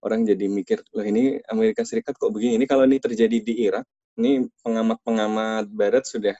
orang 0.00 0.24
jadi 0.24 0.46
mikir, 0.48 0.80
loh 0.96 1.04
ini 1.04 1.38
Amerika 1.50 1.84
Serikat 1.84 2.16
kok 2.16 2.32
begini? 2.32 2.56
Ini 2.56 2.66
kalau 2.66 2.88
ini 2.88 2.98
terjadi 2.98 3.38
di 3.42 3.54
Irak, 3.68 3.84
ini 4.16 4.48
pengamat-pengamat 4.64 5.70
Barat 5.70 6.04
sudah 6.08 6.34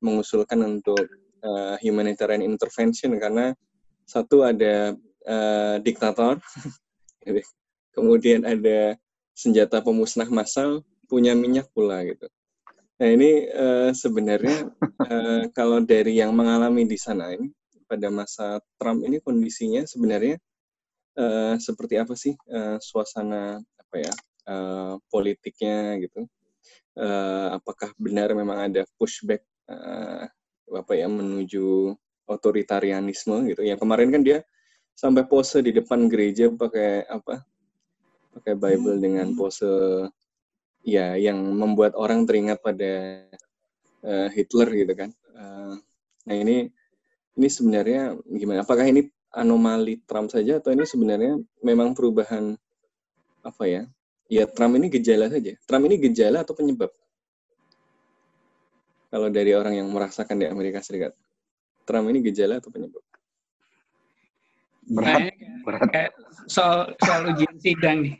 mengusulkan 0.00 0.60
untuk 0.64 1.00
uh, 1.44 1.76
humanitarian 1.80 2.44
intervention 2.44 3.16
karena 3.20 3.52
satu 4.06 4.46
ada 4.46 4.94
uh, 5.26 5.76
diktator, 5.82 6.38
kemudian 7.96 8.46
ada 8.46 8.94
senjata 9.36 9.82
pemusnah 9.84 10.28
massal, 10.32 10.80
punya 11.06 11.32
minyak 11.32 11.70
pula 11.72 12.02
gitu. 12.04 12.26
Nah 12.96 13.08
ini 13.12 13.44
uh, 13.52 13.90
sebenarnya 13.92 14.72
uh, 15.04 15.42
kalau 15.58 15.84
dari 15.84 16.16
yang 16.16 16.32
mengalami 16.32 16.88
di 16.88 16.96
sana 16.96 17.32
ini 17.32 17.52
pada 17.86 18.08
masa 18.10 18.58
Trump 18.80 19.04
ini 19.06 19.22
kondisinya 19.22 19.86
sebenarnya 19.86 20.40
uh, 21.20 21.54
seperti 21.60 22.00
apa 22.00 22.16
sih 22.16 22.34
uh, 22.50 22.80
suasana 22.80 23.60
apa 23.60 23.96
ya 24.00 24.12
uh, 24.48 24.94
politiknya 25.12 26.00
gitu? 26.02 26.24
Uh, 26.96 27.60
apakah 27.60 27.92
benar 28.00 28.32
memang 28.32 28.72
ada 28.72 28.88
pushback 28.96 29.44
uh, 29.68 30.24
apa 30.72 30.92
ya 30.96 31.06
menuju 31.06 31.92
otoritarianisme 32.24 33.44
gitu? 33.52 33.60
Yang 33.60 33.84
kemarin 33.84 34.08
kan 34.08 34.22
dia 34.24 34.40
sampai 34.96 35.28
pose 35.28 35.60
di 35.60 35.76
depan 35.76 36.08
gereja 36.08 36.48
pakai 36.48 37.04
apa? 37.06 37.44
Pakai 38.32 38.56
Bible 38.56 38.96
dengan 39.00 39.36
pose 39.36 39.68
ya 40.86 41.18
yang 41.18 41.42
membuat 41.42 41.98
orang 41.98 42.22
teringat 42.22 42.62
pada 42.62 43.26
uh, 44.06 44.30
Hitler 44.30 44.70
gitu 44.86 44.94
kan. 44.94 45.10
Uh, 45.34 45.74
nah 46.22 46.34
ini 46.38 46.70
ini 47.34 47.48
sebenarnya 47.50 48.14
gimana? 48.30 48.62
Apakah 48.62 48.86
ini 48.86 49.10
anomali 49.34 49.98
Trump 50.06 50.30
saja 50.30 50.62
atau 50.62 50.70
ini 50.70 50.86
sebenarnya 50.86 51.42
memang 51.60 51.90
perubahan 51.92 52.54
apa 53.42 53.64
ya? 53.66 53.82
Ya 54.30 54.46
Trump 54.46 54.78
ini 54.78 54.86
gejala 54.86 55.26
saja. 55.26 55.58
Trump 55.66 55.90
ini 55.90 55.98
gejala 55.98 56.46
atau 56.46 56.54
penyebab? 56.54 56.94
Kalau 59.10 59.28
dari 59.30 59.58
orang 59.58 59.74
yang 59.74 59.90
merasakan 59.90 60.38
di 60.38 60.46
Amerika 60.46 60.82
Serikat, 60.82 61.14
Trump 61.82 62.10
ini 62.10 62.22
gejala 62.22 62.62
atau 62.62 62.70
penyebab? 62.70 63.02
Berat, 64.86 65.34
berat. 65.66 65.82
Kayak 65.90 66.12
soal 66.46 66.94
soal 67.02 67.34
ujian 67.34 67.54
sidang 67.58 68.06
nih 68.06 68.14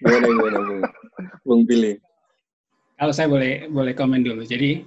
gimana 0.00 0.26
gimana 0.28 0.58
Bung? 0.60 0.82
Bung 1.44 1.62
pilih. 1.68 1.96
Kalau 2.94 3.12
saya 3.12 3.28
boleh 3.28 3.66
boleh 3.68 3.92
komen 3.96 4.22
dulu. 4.22 4.44
Jadi 4.46 4.84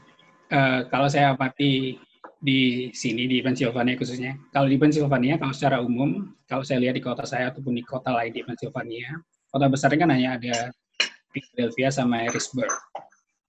uh, 0.53 0.87
kalau 0.87 1.07
saya 1.11 1.35
amati 1.35 1.99
di 2.37 2.93
sini 2.93 3.25
di 3.25 3.41
Pennsylvania 3.41 3.97
khususnya, 3.97 4.37
kalau 4.53 4.69
di 4.69 4.77
Pennsylvania 4.77 5.41
kalau 5.41 5.53
secara 5.53 5.81
umum, 5.81 6.31
kalau 6.45 6.61
saya 6.61 6.79
lihat 6.85 6.95
di 6.95 7.03
kota 7.03 7.25
saya 7.25 7.49
ataupun 7.49 7.73
di 7.75 7.83
kota 7.83 8.13
lain 8.13 8.31
di 8.31 8.45
Pennsylvania, 8.45 9.17
kota 9.49 9.65
besarnya 9.67 9.99
kan 10.05 10.11
hanya 10.13 10.37
ada 10.37 10.55
Philadelphia 11.33 11.89
sama 11.89 12.23
Harrisburg. 12.25 12.69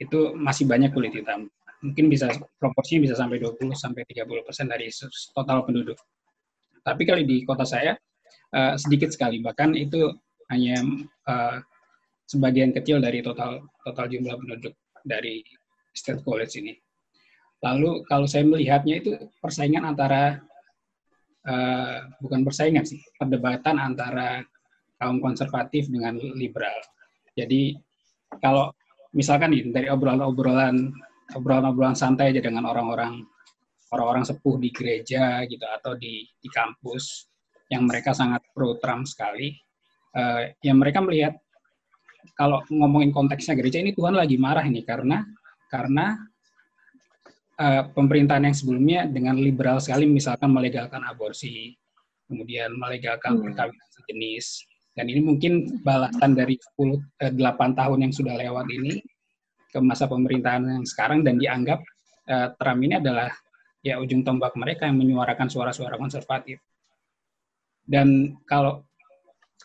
Itu 0.01 0.35
masih 0.35 0.65
banyak 0.65 0.95
kulit 0.95 1.13
hitam. 1.15 1.51
Mungkin 1.79 2.11
bisa 2.11 2.27
proporsinya 2.59 3.07
bisa 3.07 3.15
sampai 3.15 3.39
20 3.39 3.71
sampai 3.79 4.03
30 4.03 4.27
persen 4.43 4.67
dari 4.67 4.91
total 5.31 5.63
penduduk. 5.63 5.99
Tapi 6.83 7.03
kalau 7.05 7.23
di 7.23 7.43
kota 7.45 7.65
saya 7.65 7.97
uh, 8.55 8.75
sedikit 8.79 9.13
sekali, 9.13 9.41
bahkan 9.43 9.75
itu 9.75 10.13
hanya 10.49 10.81
uh, 11.29 11.61
sebagian 12.29 12.73
kecil 12.73 13.01
dari 13.01 13.25
total 13.25 13.65
total 13.85 14.07
jumlah 14.09 14.37
penduduk 14.37 14.75
dari 15.05 15.45
State 15.97 16.23
College 16.25 16.55
ini. 16.61 16.75
Lalu 17.65 18.07
kalau 18.07 18.29
saya 18.29 18.47
melihatnya 18.47 19.03
itu 19.03 19.11
persaingan 19.43 19.83
antara 19.83 20.39
uh, 21.49 22.07
bukan 22.23 22.47
persaingan 22.47 22.87
sih, 22.87 23.03
perdebatan 23.19 23.81
antara 23.83 24.45
kaum 24.99 25.19
konservatif 25.23 25.91
dengan 25.91 26.19
liberal. 26.39 26.79
Jadi 27.35 27.75
kalau 28.43 28.71
misalkan 29.15 29.55
nih 29.55 29.71
dari 29.73 29.89
obrolan-obrolan 29.89 30.93
obrolan-obrolan 31.35 31.97
santai 31.97 32.33
aja 32.35 32.45
dengan 32.45 32.69
orang-orang 32.69 33.25
orang-orang 33.93 34.25
sepuh 34.25 34.57
di 34.61 34.69
gereja 34.73 35.45
gitu 35.49 35.65
atau 35.65 35.97
di 35.97 36.25
di 36.27 36.49
kampus 36.53 37.29
yang 37.69 37.85
mereka 37.85 38.17
sangat 38.17 38.41
pro 38.57 38.77
Trump 38.81 39.05
sekali, 39.05 39.53
uh, 40.17 40.49
yang 40.65 40.81
mereka 40.81 41.05
melihat 41.05 41.37
kalau 42.33 42.65
ngomongin 42.73 43.13
konteksnya 43.13 43.57
gereja 43.59 43.81
ini 43.81 43.93
Tuhan 43.93 44.17
lagi 44.17 44.41
marah 44.41 44.65
ini 44.65 44.81
karena 44.85 45.25
karena 45.69 46.17
uh, 47.61 47.83
pemerintahan 47.93 48.49
yang 48.49 48.57
sebelumnya 48.57 49.01
dengan 49.05 49.37
liberal 49.37 49.83
sekali 49.83 50.09
misalkan 50.09 50.49
melegalkan 50.49 51.05
aborsi, 51.05 51.77
kemudian 52.25 52.73
melegalkan 52.73 53.37
hmm. 53.37 53.43
perkawinan 53.45 53.89
sejenis, 54.01 54.47
dan 54.99 55.07
ini 55.07 55.21
mungkin 55.23 55.83
balasan 55.87 56.35
dari 56.35 56.59
10 56.75 56.99
eh, 57.23 57.33
8 57.37 57.79
tahun 57.79 57.99
yang 58.03 58.13
sudah 58.15 58.35
lewat 58.35 58.67
ini 58.73 58.99
ke 59.69 59.79
masa 59.79 60.11
pemerintahan 60.11 60.65
yang 60.65 60.87
sekarang 60.89 61.21
dan 61.23 61.37
dianggap 61.39 61.79
uh, 62.27 62.51
Trump 62.57 62.81
ini 62.83 62.99
adalah 62.99 63.29
ya 63.83 63.99
ujung 64.03 64.27
tombak 64.27 64.55
mereka 64.59 64.87
yang 64.91 64.99
menyuarakan 64.99 65.47
suara-suara 65.47 65.95
konservatif. 65.97 66.59
Dan 67.89 68.37
kalau 68.45 68.85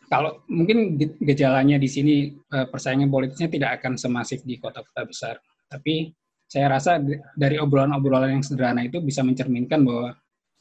kalau 0.07 0.45
mungkin 0.49 0.95
gejalanya 1.21 1.81
di 1.81 1.89
sini 1.89 2.15
eh, 2.33 2.67
persaingan 2.69 3.09
politiknya 3.09 3.49
tidak 3.49 3.71
akan 3.81 3.93
semasif 3.97 4.45
di 4.45 4.61
kota-kota 4.61 5.03
besar, 5.05 5.35
tapi 5.69 6.13
saya 6.45 6.69
rasa 6.69 7.01
dari 7.33 7.57
obrolan-obrolan 7.57 8.37
yang 8.37 8.45
sederhana 8.45 8.85
itu 8.85 9.01
bisa 9.01 9.25
mencerminkan 9.25 9.81
bahwa 9.81 10.13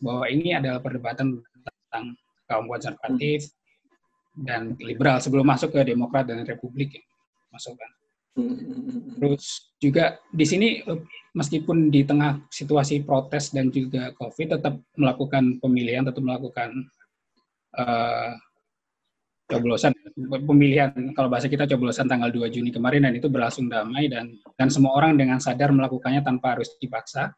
bahwa 0.02 0.24
ini 0.26 0.56
adalah 0.56 0.80
perdebatan 0.80 1.38
tentang 1.38 2.04
kaum 2.48 2.66
konservatif 2.66 3.52
dan 4.32 4.72
liberal 4.80 5.20
sebelum 5.20 5.44
masuk 5.44 5.76
ke 5.76 5.80
Demokrat 5.84 6.24
dan 6.26 6.42
Republik 6.48 6.96
ya, 6.96 7.04
masuk 7.52 7.76
kan. 7.76 7.90
Terus 8.32 9.72
juga 9.76 10.16
di 10.32 10.46
sini 10.48 10.68
meskipun 11.36 11.92
di 11.92 12.00
tengah 12.04 12.40
situasi 12.48 13.04
protes 13.04 13.52
dan 13.52 13.68
juga 13.68 14.12
COVID 14.16 14.56
tetap 14.56 14.80
melakukan 14.96 15.60
pemilihan, 15.60 16.08
tetap 16.08 16.24
melakukan 16.24 16.88
uh, 17.76 18.32
coblosan. 19.52 19.92
Pemilihan 20.48 20.92
kalau 21.12 21.28
bahasa 21.28 21.52
kita 21.52 21.68
coblosan 21.68 22.08
tanggal 22.08 22.32
2 22.32 22.48
Juni 22.48 22.72
kemarin 22.72 23.04
dan 23.04 23.12
itu 23.12 23.28
berlangsung 23.28 23.68
damai 23.68 24.08
dan 24.08 24.32
dan 24.56 24.72
semua 24.72 24.96
orang 24.96 25.20
dengan 25.20 25.36
sadar 25.36 25.68
melakukannya 25.68 26.24
tanpa 26.24 26.56
harus 26.56 26.72
dipaksa. 26.80 27.36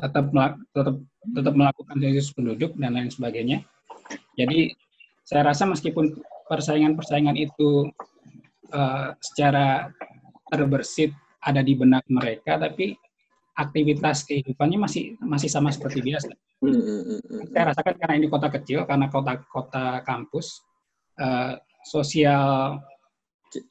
Tetap 0.00 0.32
tetap 0.72 0.96
tetap 1.36 1.54
melakukan 1.54 1.96
sensus 2.00 2.32
penduduk 2.32 2.72
dan 2.80 2.96
lain 2.96 3.12
sebagainya. 3.12 3.60
Jadi 4.32 4.72
saya 5.28 5.52
rasa 5.52 5.68
meskipun 5.68 6.16
persaingan-persaingan 6.48 7.36
itu 7.36 7.92
uh, 8.70 9.14
secara 9.20 9.90
terbersit 10.50 11.14
ada 11.40 11.62
di 11.62 11.78
benak 11.78 12.04
mereka, 12.10 12.58
tapi 12.58 12.96
aktivitas 13.56 14.24
kehidupannya 14.24 14.78
masih 14.80 15.04
masih 15.20 15.48
sama 15.52 15.68
seperti 15.70 16.00
biasa. 16.00 16.32
Hmm, 16.60 16.76
hmm, 16.76 17.02
hmm, 17.24 17.42
Saya 17.56 17.72
rasakan 17.72 17.94
karena 17.96 18.14
ini 18.20 18.28
kota 18.28 18.48
kecil, 18.52 18.84
karena 18.84 19.08
kota-kota 19.08 20.04
kampus, 20.04 20.60
uh, 21.16 21.56
sosial 21.84 22.76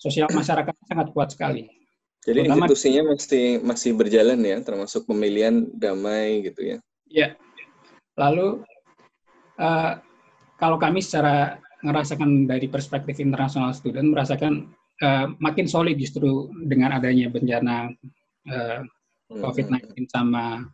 sosial 0.01 0.27
masyarakat 0.34 0.74
sangat 0.89 1.08
kuat 1.13 1.29
sekali. 1.32 1.70
Jadi 2.25 2.44
Terutama, 2.44 2.68
institusinya 2.68 3.01
masih 3.15 3.46
masih 3.63 3.91
berjalan 3.96 4.39
ya, 4.44 4.58
termasuk 4.60 5.08
pemilihan 5.08 5.70
damai 5.72 6.44
gitu 6.44 6.75
ya. 6.75 6.77
Ya. 7.08 7.27
Lalu 8.20 8.65
uh, 9.56 9.94
kalau 10.60 10.75
kami 10.75 11.00
secara 11.00 11.63
merasakan 11.79 12.44
dari 12.44 12.68
perspektif 12.68 13.24
internasional 13.24 13.72
student 13.72 14.12
merasakan 14.12 14.68
uh, 15.03 15.27
makin 15.39 15.65
solid 15.65 15.96
justru 15.96 16.51
dengan 16.68 16.96
adanya 16.96 17.32
bencana 17.32 17.91
uh, 18.50 18.79
eh, 18.79 18.82
COVID-19 19.29 20.10
sama 20.10 20.65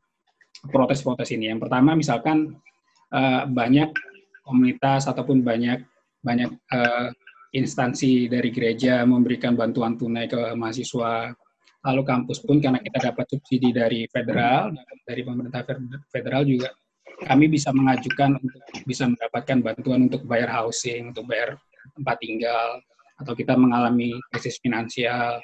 protes-protes 0.71 1.35
ini. 1.35 1.51
Yang 1.51 1.67
pertama 1.67 1.93
misalkan 1.93 2.55
uh, 3.11 3.43
banyak 3.45 3.91
komunitas 4.45 5.09
ataupun 5.11 5.43
banyak 5.43 5.83
banyak 6.25 6.49
uh, 6.71 7.11
instansi 7.55 8.27
dari 8.27 8.49
gereja 8.51 9.03
memberikan 9.05 9.53
bantuan 9.55 9.95
tunai 9.95 10.27
ke 10.27 10.55
mahasiswa. 10.55 11.31
Lalu 11.85 12.01
kampus 12.01 12.41
pun 12.41 12.57
karena 12.57 12.81
kita 12.81 13.13
dapat 13.13 13.29
subsidi 13.29 13.69
dari 13.69 14.09
federal, 14.09 14.73
dari 15.05 15.21
pemerintah 15.21 15.61
federal 16.09 16.41
juga 16.41 16.73
kami 17.29 17.45
bisa 17.47 17.69
mengajukan 17.71 18.41
untuk 18.41 18.61
bisa 18.83 19.05
mendapatkan 19.07 19.61
bantuan 19.61 20.09
untuk 20.09 20.25
bayar 20.25 20.49
housing, 20.51 21.13
untuk 21.13 21.29
bayar 21.29 21.55
tempat 21.95 22.17
tinggal, 22.19 22.81
atau 23.15 23.33
kita 23.33 23.55
mengalami 23.55 24.15
krisis 24.31 24.59
finansial 24.59 25.39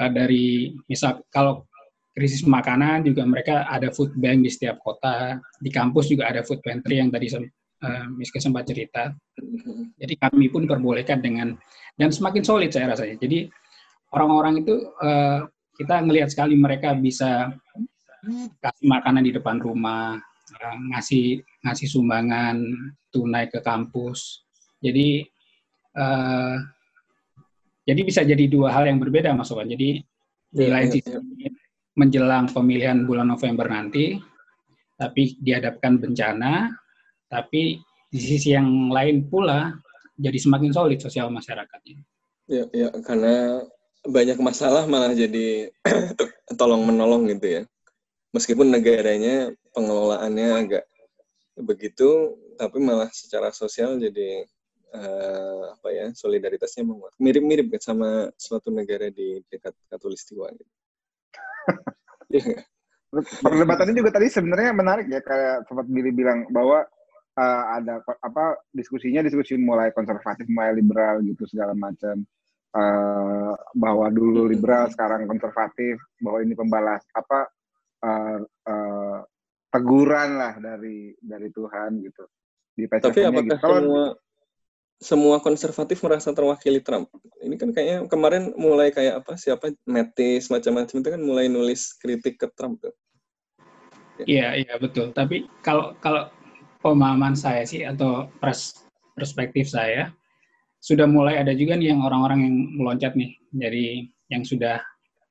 uh, 0.00 0.10
dari 0.12 0.76
misal 0.88 1.24
kalau 1.32 1.64
krisis 2.16 2.48
makanan 2.48 3.04
juga 3.04 3.28
mereka 3.28 3.68
ada 3.68 3.92
food 3.92 4.16
bank 4.16 4.40
di 4.40 4.48
setiap 4.48 4.80
kota, 4.80 5.36
di 5.60 5.68
kampus 5.68 6.08
juga 6.08 6.32
ada 6.32 6.40
food 6.40 6.64
pantry 6.64 6.96
yang 6.96 7.12
tadi 7.12 7.28
uh, 7.36 8.04
Miska 8.16 8.40
sempat 8.40 8.64
cerita. 8.64 9.12
Jadi 10.00 10.14
kami 10.16 10.48
pun 10.48 10.64
diperbolehkan 10.64 11.20
dengan 11.20 11.52
dan 12.00 12.08
semakin 12.08 12.40
solid 12.40 12.72
saya 12.72 12.96
rasanya. 12.96 13.20
Jadi 13.20 13.52
orang-orang 14.16 14.64
itu 14.64 14.74
uh, 15.04 15.44
kita 15.76 16.00
ngelihat 16.08 16.32
sekali 16.32 16.56
mereka 16.56 16.96
bisa 16.96 17.52
kasih 18.64 18.86
makanan 18.88 19.28
di 19.28 19.36
depan 19.36 19.60
rumah, 19.60 20.16
ngasih 20.96 21.44
ngasih 21.68 21.88
sumbangan 21.88 22.56
tunai 23.12 23.52
ke 23.52 23.60
kampus. 23.60 24.40
Jadi 24.80 25.28
uh, 25.96 26.56
jadi 27.86 28.00
bisa 28.02 28.20
jadi 28.26 28.44
dua 28.50 28.74
hal 28.74 28.90
yang 28.90 28.98
berbeda 28.98 29.32
Mas 29.32 29.50
Owan. 29.54 29.70
Jadi 29.70 30.02
di 30.50 30.64
yeah, 30.66 30.72
lain 30.74 30.88
sisi 30.90 31.10
yeah. 31.10 31.54
menjelang 31.96 32.50
pemilihan 32.50 33.06
bulan 33.06 33.30
November 33.30 33.70
nanti, 33.70 34.18
tapi 34.98 35.38
dihadapkan 35.40 36.02
bencana, 36.02 36.74
tapi 37.30 37.78
di 38.10 38.20
sisi 38.20 38.52
yang 38.52 38.90
lain 38.90 39.26
pula 39.30 39.74
jadi 40.18 40.38
semakin 40.40 40.74
solid 40.74 40.98
sosial 40.98 41.30
masyarakatnya. 41.30 42.02
Ya, 42.46 42.64
ya 42.74 42.88
karena 43.04 43.62
banyak 44.06 44.38
masalah 44.38 44.86
malah 44.86 45.12
jadi 45.14 45.70
tolong 46.60 46.86
menolong 46.86 47.26
gitu 47.30 47.60
ya. 47.60 47.62
Meskipun 48.34 48.68
negaranya 48.68 49.54
pengelolaannya 49.72 50.48
agak 50.58 50.84
begitu, 51.56 52.36
tapi 52.58 52.82
malah 52.82 53.08
secara 53.14 53.54
sosial 53.54 53.96
jadi 53.96 54.44
uh, 54.96 55.76
apa 55.76 55.88
ya 55.92 56.06
solidaritasnya 56.16 56.88
menguat. 56.88 57.12
Mirip-mirip 57.20 57.68
kan 57.76 57.82
sama 57.84 58.08
suatu 58.40 58.72
negara 58.72 59.12
di 59.12 59.44
dekat 59.52 59.76
Katulistiwa 59.92 60.48
gitu. 60.56 60.72
Iya 62.26 62.66
Perdebatannya 63.14 63.94
juga 63.94 64.10
tadi 64.18 64.26
sebenarnya 64.28 64.74
menarik 64.74 65.06
ya 65.06 65.22
kayak 65.22 65.70
sempat 65.70 65.86
Billy 65.86 66.10
bilang 66.10 66.50
bahwa 66.50 66.82
uh, 67.38 67.64
ada 67.78 68.02
apa 68.02 68.58
diskusinya 68.74 69.22
diskusi 69.22 69.54
mulai 69.54 69.94
konservatif 69.94 70.44
mulai 70.50 70.74
liberal 70.74 71.22
gitu 71.22 71.46
segala 71.46 71.72
macam 71.72 72.26
uh, 72.74 73.54
bahwa 73.78 74.06
dulu 74.10 74.50
liberal 74.50 74.90
sekarang 74.90 75.30
konservatif 75.30 76.02
bahwa 76.18 76.38
ini 76.42 76.54
pembalas 76.58 77.06
apa 77.14 77.46
uh, 78.04 78.38
uh, 78.42 79.18
teguran 79.70 80.30
lah 80.36 80.54
dari 80.58 81.14
dari 81.22 81.48
Tuhan 81.54 82.02
gitu 82.02 82.24
di 82.76 82.84
Tapi 82.90 83.22
apakah 83.24 83.44
gitu. 83.48 83.56
semua 83.56 84.04
semua 84.96 85.36
konservatif 85.44 86.00
merasa 86.00 86.32
terwakili 86.32 86.80
Trump? 86.80 87.12
Ini 87.44 87.54
kan 87.60 87.70
kayaknya 87.72 88.08
kemarin 88.08 88.56
mulai 88.56 88.88
kayak 88.88 89.24
apa 89.24 89.36
siapa 89.36 89.72
Mattis 89.84 90.48
macam-macam 90.48 90.96
itu 91.04 91.08
kan 91.12 91.22
mulai 91.22 91.46
nulis 91.52 91.92
kritik 92.00 92.40
ke 92.40 92.48
Trump 92.56 92.80
tuh. 92.80 92.94
Iya, 94.24 94.56
iya 94.56 94.74
betul. 94.80 95.12
Tapi 95.12 95.44
kalau 95.60 95.92
kalau 96.00 96.32
pemahaman 96.80 97.36
saya 97.36 97.68
sih 97.68 97.84
atau 97.84 98.32
pers 98.40 98.88
perspektif 99.12 99.68
saya 99.68 100.12
sudah 100.80 101.04
mulai 101.04 101.40
ada 101.40 101.52
juga 101.52 101.76
nih 101.76 101.92
yang 101.92 102.00
orang-orang 102.00 102.48
yang 102.48 102.56
meloncat 102.80 103.12
nih 103.16 103.36
dari 103.52 103.86
yang 104.32 104.44
sudah 104.44 104.80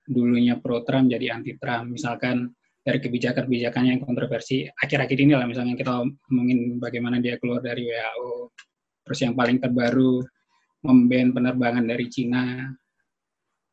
dulunya 0.06 0.62
pro 0.62 0.86
Trump 0.86 1.10
jadi 1.10 1.34
anti 1.34 1.58
Trump. 1.58 1.90
Misalkan 1.90 2.54
dari 2.86 3.02
kebijakan-kebijakannya 3.02 3.98
yang 3.98 4.04
kontroversi 4.06 4.70
akhir-akhir 4.70 5.18
ini 5.18 5.34
lah 5.34 5.50
misalnya 5.50 5.74
kita 5.74 6.06
ngomongin 6.30 6.78
bagaimana 6.78 7.18
dia 7.18 7.42
keluar 7.42 7.58
dari 7.66 7.90
WHO 7.90 8.54
terus 9.06 9.22
yang 9.22 9.38
paling 9.38 9.62
terbaru 9.62 10.26
memban 10.82 11.32
penerbangan 11.32 11.86
dari 11.86 12.10
Cina 12.10 12.74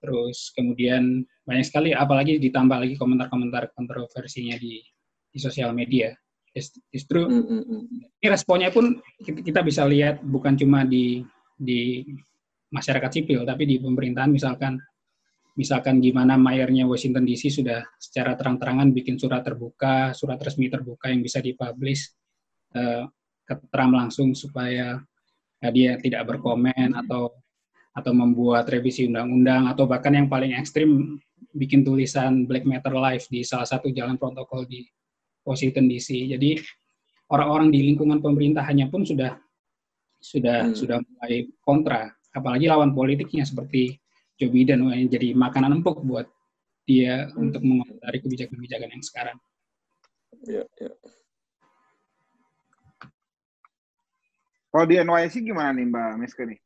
terus 0.02 0.50
kemudian 0.52 1.22
banyak 1.46 1.66
sekali 1.66 1.90
apalagi 1.94 2.38
ditambah 2.42 2.74
lagi 2.74 2.94
komentar-komentar 2.98 3.70
kontroversinya 3.74 4.58
di 4.58 4.82
di 5.32 5.38
sosial 5.40 5.72
media. 5.72 6.12
Justru 6.92 7.24
mm 7.24 7.42
-hmm. 7.48 7.82
ini 8.20 8.28
responnya 8.28 8.68
pun 8.68 9.00
kita 9.16 9.64
bisa 9.64 9.88
lihat 9.88 10.20
bukan 10.20 10.52
cuma 10.52 10.84
di 10.84 11.24
di 11.56 12.04
masyarakat 12.68 13.08
sipil, 13.08 13.48
tapi 13.48 13.64
di 13.64 13.80
pemerintahan 13.80 14.28
misalkan 14.28 14.76
misalkan 15.56 16.00
gimana 16.00 16.36
mayornya 16.36 16.84
Washington 16.84 17.24
DC 17.24 17.48
sudah 17.48 17.80
secara 17.96 18.36
terang-terangan 18.36 18.92
bikin 18.92 19.16
surat 19.16 19.40
terbuka, 19.40 20.12
surat 20.12 20.36
resmi 20.40 20.68
terbuka 20.68 21.08
yang 21.08 21.24
bisa 21.24 21.40
dipublish 21.40 22.12
uh, 22.76 23.08
ke 23.44 23.54
Trump 23.72 23.96
langsung 23.96 24.36
supaya 24.36 25.00
uh, 25.62 25.72
dia 25.72 25.96
tidak 26.02 26.26
berkomen 26.26 26.92
atau 26.98 27.32
atau 27.92 28.12
membuat 28.16 28.68
revisi 28.72 29.04
undang-undang 29.04 29.68
atau 29.68 29.84
bahkan 29.84 30.16
yang 30.16 30.26
paling 30.26 30.56
ekstrim 30.56 31.20
bikin 31.52 31.84
tulisan 31.84 32.48
Black 32.48 32.64
Matter 32.64 32.96
Live 32.96 33.28
di 33.28 33.44
salah 33.44 33.68
satu 33.68 33.92
jalan 33.92 34.16
protokol 34.16 34.64
di 34.64 34.88
Washington 35.44 35.92
DC. 35.92 36.32
Jadi 36.32 36.56
orang-orang 37.28 37.68
di 37.68 37.84
lingkungan 37.92 38.24
pemerintahannya 38.24 38.88
pun 38.88 39.04
sudah 39.04 39.36
sudah 40.22 40.70
hmm. 40.70 40.74
sudah 40.78 41.02
mulai 41.02 41.50
kontra, 41.60 42.08
apalagi 42.32 42.70
lawan 42.70 42.94
politiknya 42.94 43.44
seperti 43.44 43.98
Joe 44.38 44.48
Biden 44.48 44.86
yang 44.88 45.10
jadi 45.10 45.34
makanan 45.36 45.82
empuk 45.82 46.00
buat 46.06 46.30
dia 46.88 47.28
hmm. 47.28 47.42
untuk 47.42 47.62
mengomentari 47.66 48.18
kebijakan-kebijakan 48.22 48.88
yang 48.88 49.04
sekarang. 49.04 49.36
Ya, 50.48 50.64
ya. 50.80 50.90
Kalau 54.72 54.88
di 54.88 54.96
NYC 54.96 55.44
gimana 55.44 55.76
nih 55.76 55.84
Mbak 55.84 56.10
Miska 56.16 56.42
nih? 56.48 56.58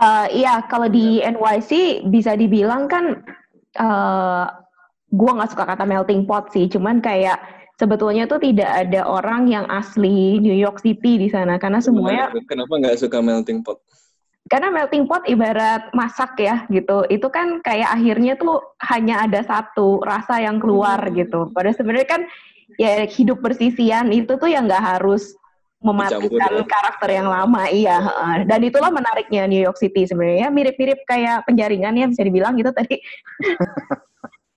Uh, 0.00 0.26
iya, 0.34 0.66
kalau 0.66 0.90
di 0.90 1.22
NYC 1.22 2.02
bisa 2.10 2.34
dibilang 2.34 2.90
kan, 2.90 3.22
uh, 3.78 4.50
gue 5.06 5.30
nggak 5.30 5.50
suka 5.54 5.64
kata 5.68 5.86
melting 5.86 6.26
pot 6.26 6.50
sih, 6.50 6.66
cuman 6.66 6.98
kayak 6.98 7.38
sebetulnya 7.78 8.26
tuh 8.26 8.42
tidak 8.42 8.66
ada 8.66 9.06
orang 9.08 9.46
yang 9.46 9.64
asli 9.70 10.42
New 10.42 10.56
York 10.56 10.82
City 10.84 11.16
di 11.16 11.32
sana. 11.32 11.56
Karena 11.56 11.78
semuanya 11.78 12.28
kenapa 12.44 12.76
nggak 12.76 12.98
suka 13.00 13.24
melting 13.24 13.64
pot? 13.64 13.78
Karena 14.50 14.68
melting 14.68 15.06
pot 15.06 15.24
ibarat 15.30 15.88
masak 15.96 16.36
ya 16.36 16.68
gitu. 16.68 17.08
Itu 17.08 17.32
kan 17.32 17.64
kayak 17.64 17.94
akhirnya 17.94 18.34
tuh 18.36 18.60
hanya 18.90 19.24
ada 19.24 19.40
satu 19.46 20.02
rasa 20.04 20.42
yang 20.42 20.60
keluar 20.60 20.98
hmm. 21.08 21.14
gitu. 21.16 21.40
Padahal 21.54 21.78
sebenarnya 21.78 22.08
kan 22.08 22.22
ya 22.76 23.08
hidup 23.08 23.40
bersisian 23.40 24.12
itu 24.12 24.36
tuh 24.36 24.50
yang 24.50 24.68
nggak 24.68 24.98
harus 24.98 25.39
mematikan 25.80 26.52
ya. 26.60 26.64
karakter 26.68 27.08
yang 27.08 27.28
lama 27.32 27.64
iya 27.72 27.98
dan 28.44 28.60
itulah 28.60 28.92
menariknya 28.92 29.48
New 29.48 29.60
York 29.60 29.80
City 29.80 30.04
sebenarnya 30.04 30.52
mirip-mirip 30.52 31.02
kayak 31.08 31.48
penjaringan 31.48 31.96
ya 31.96 32.06
bisa 32.08 32.22
dibilang 32.24 32.52
gitu 32.60 32.68
tadi 32.72 33.00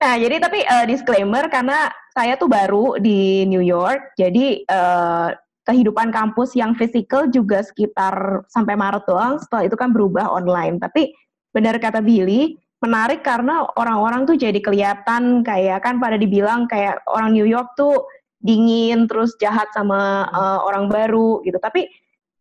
Nah, 0.04 0.20
jadi 0.20 0.36
tapi 0.36 0.60
uh, 0.68 0.84
disclaimer 0.84 1.48
karena 1.48 1.88
saya 2.12 2.36
tuh 2.36 2.52
baru 2.52 3.00
di 3.00 3.48
New 3.48 3.64
York, 3.64 4.20
jadi 4.20 4.60
uh, 4.68 5.32
kehidupan 5.64 6.12
kampus 6.12 6.60
yang 6.60 6.76
fisikal 6.76 7.32
juga 7.32 7.64
sekitar 7.64 8.44
sampai 8.52 8.76
Maret 8.76 9.08
doang. 9.08 9.40
Setelah 9.40 9.64
itu 9.64 9.80
kan 9.80 9.96
berubah 9.96 10.28
online. 10.28 10.76
Tapi 10.84 11.16
benar 11.56 11.80
kata 11.80 12.04
Billy, 12.04 12.60
menarik 12.84 13.24
karena 13.24 13.64
orang-orang 13.80 14.28
tuh 14.28 14.36
jadi 14.36 14.60
kelihatan 14.60 15.40
kayak 15.48 15.88
kan 15.88 16.04
pada 16.04 16.20
dibilang 16.20 16.68
kayak 16.68 17.00
orang 17.08 17.32
New 17.32 17.48
York 17.48 17.72
tuh 17.80 18.04
dingin 18.44 19.08
terus 19.08 19.34
jahat 19.40 19.72
sama 19.72 20.28
uh, 20.30 20.60
orang 20.68 20.92
baru 20.92 21.40
gitu. 21.48 21.58
Tapi 21.58 21.88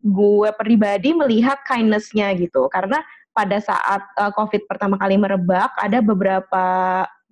gue 0.02 0.50
pribadi 0.58 1.14
melihat 1.14 1.62
kindness-nya 1.62 2.34
gitu 2.34 2.66
karena 2.74 2.98
pada 3.32 3.62
saat 3.62 4.02
uh, 4.18 4.34
COVID 4.34 4.68
pertama 4.68 4.98
kali 5.00 5.16
merebak 5.16 5.72
ada 5.80 6.04
beberapa 6.04 6.64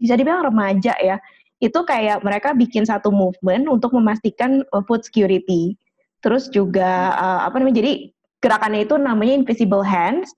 bisa 0.01 0.17
dibilang 0.17 0.49
remaja 0.49 0.97
ya, 0.97 1.21
itu 1.61 1.77
kayak 1.85 2.25
mereka 2.25 2.57
bikin 2.57 2.89
satu 2.89 3.13
movement 3.13 3.69
untuk 3.69 3.93
memastikan 3.93 4.65
uh, 4.73 4.81
food 4.89 5.05
security. 5.05 5.77
Terus 6.25 6.49
juga 6.49 7.13
uh, 7.17 7.41
apa 7.45 7.61
namanya? 7.61 7.85
Jadi 7.85 7.93
gerakannya 8.41 8.89
itu 8.89 8.97
namanya 8.97 9.35
Invisible 9.37 9.85
Hands. 9.85 10.29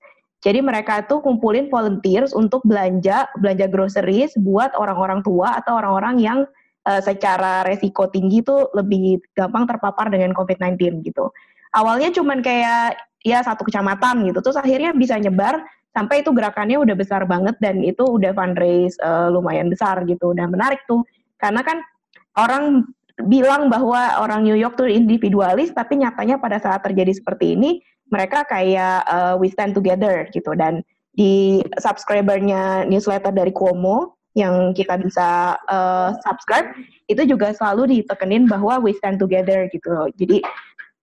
Jadi 0.43 0.59
mereka 0.59 1.07
tuh 1.07 1.23
kumpulin 1.23 1.71
volunteers 1.71 2.35
untuk 2.35 2.59
belanja 2.67 3.31
belanja 3.39 3.71
groceries 3.71 4.35
buat 4.35 4.75
orang-orang 4.75 5.23
tua 5.23 5.63
atau 5.63 5.79
orang-orang 5.79 6.19
yang 6.19 6.39
uh, 6.87 7.01
secara 7.01 7.63
resiko 7.67 8.07
tinggi 8.11 8.43
tuh 8.43 8.71
lebih 8.75 9.19
gampang 9.35 9.67
terpapar 9.67 10.11
dengan 10.11 10.35
COVID-19 10.35 11.03
gitu. 11.03 11.31
Awalnya 11.73 12.13
cuman 12.13 12.45
kayak 12.45 12.99
ya 13.23 13.41
satu 13.41 13.65
kecamatan 13.65 14.27
gitu, 14.29 14.39
terus 14.43 14.59
akhirnya 14.59 14.93
bisa 14.93 15.17
nyebar 15.17 15.63
sampai 15.93 16.25
itu 16.25 16.29
gerakannya 16.33 16.77
udah 16.81 16.95
besar 16.97 17.23
banget 17.25 17.55
dan 17.61 17.81
itu 17.81 18.03
udah 18.03 18.33
fundraise 18.35 18.97
uh, 19.01 19.29
lumayan 19.31 19.71
besar 19.71 20.03
gitu. 20.05 20.35
Dan 20.37 20.53
menarik 20.53 20.83
tuh. 20.85 21.01
Karena 21.41 21.65
kan 21.65 21.81
orang 22.37 22.87
bilang 23.29 23.69
bahwa 23.69 24.21
orang 24.21 24.41
New 24.41 24.57
York 24.57 24.77
tuh 24.77 24.89
individualis 24.89 25.69
tapi 25.69 26.01
nyatanya 26.01 26.41
pada 26.41 26.57
saat 26.57 26.81
terjadi 26.81 27.13
seperti 27.13 27.53
ini 27.53 27.77
mereka 28.09 28.45
kayak 28.45 29.05
uh, 29.09 29.33
we 29.37 29.49
stand 29.49 29.73
together 29.73 30.29
gitu. 30.29 30.53
Dan 30.53 30.85
di 31.13 31.61
subscribernya 31.77 32.89
newsletter 32.89 33.29
dari 33.29 33.53
Cuomo 33.53 34.17
yang 34.33 34.73
kita 34.73 34.97
bisa 34.97 35.57
uh, 35.69 36.17
subscribe 36.25 36.73
itu 37.05 37.21
juga 37.29 37.53
selalu 37.53 38.01
ditekenin 38.01 38.49
bahwa 38.49 38.81
we 38.81 38.93
stand 38.97 39.21
together 39.21 39.69
gitu 39.69 39.87
loh. 39.93 40.09
Jadi 40.17 40.41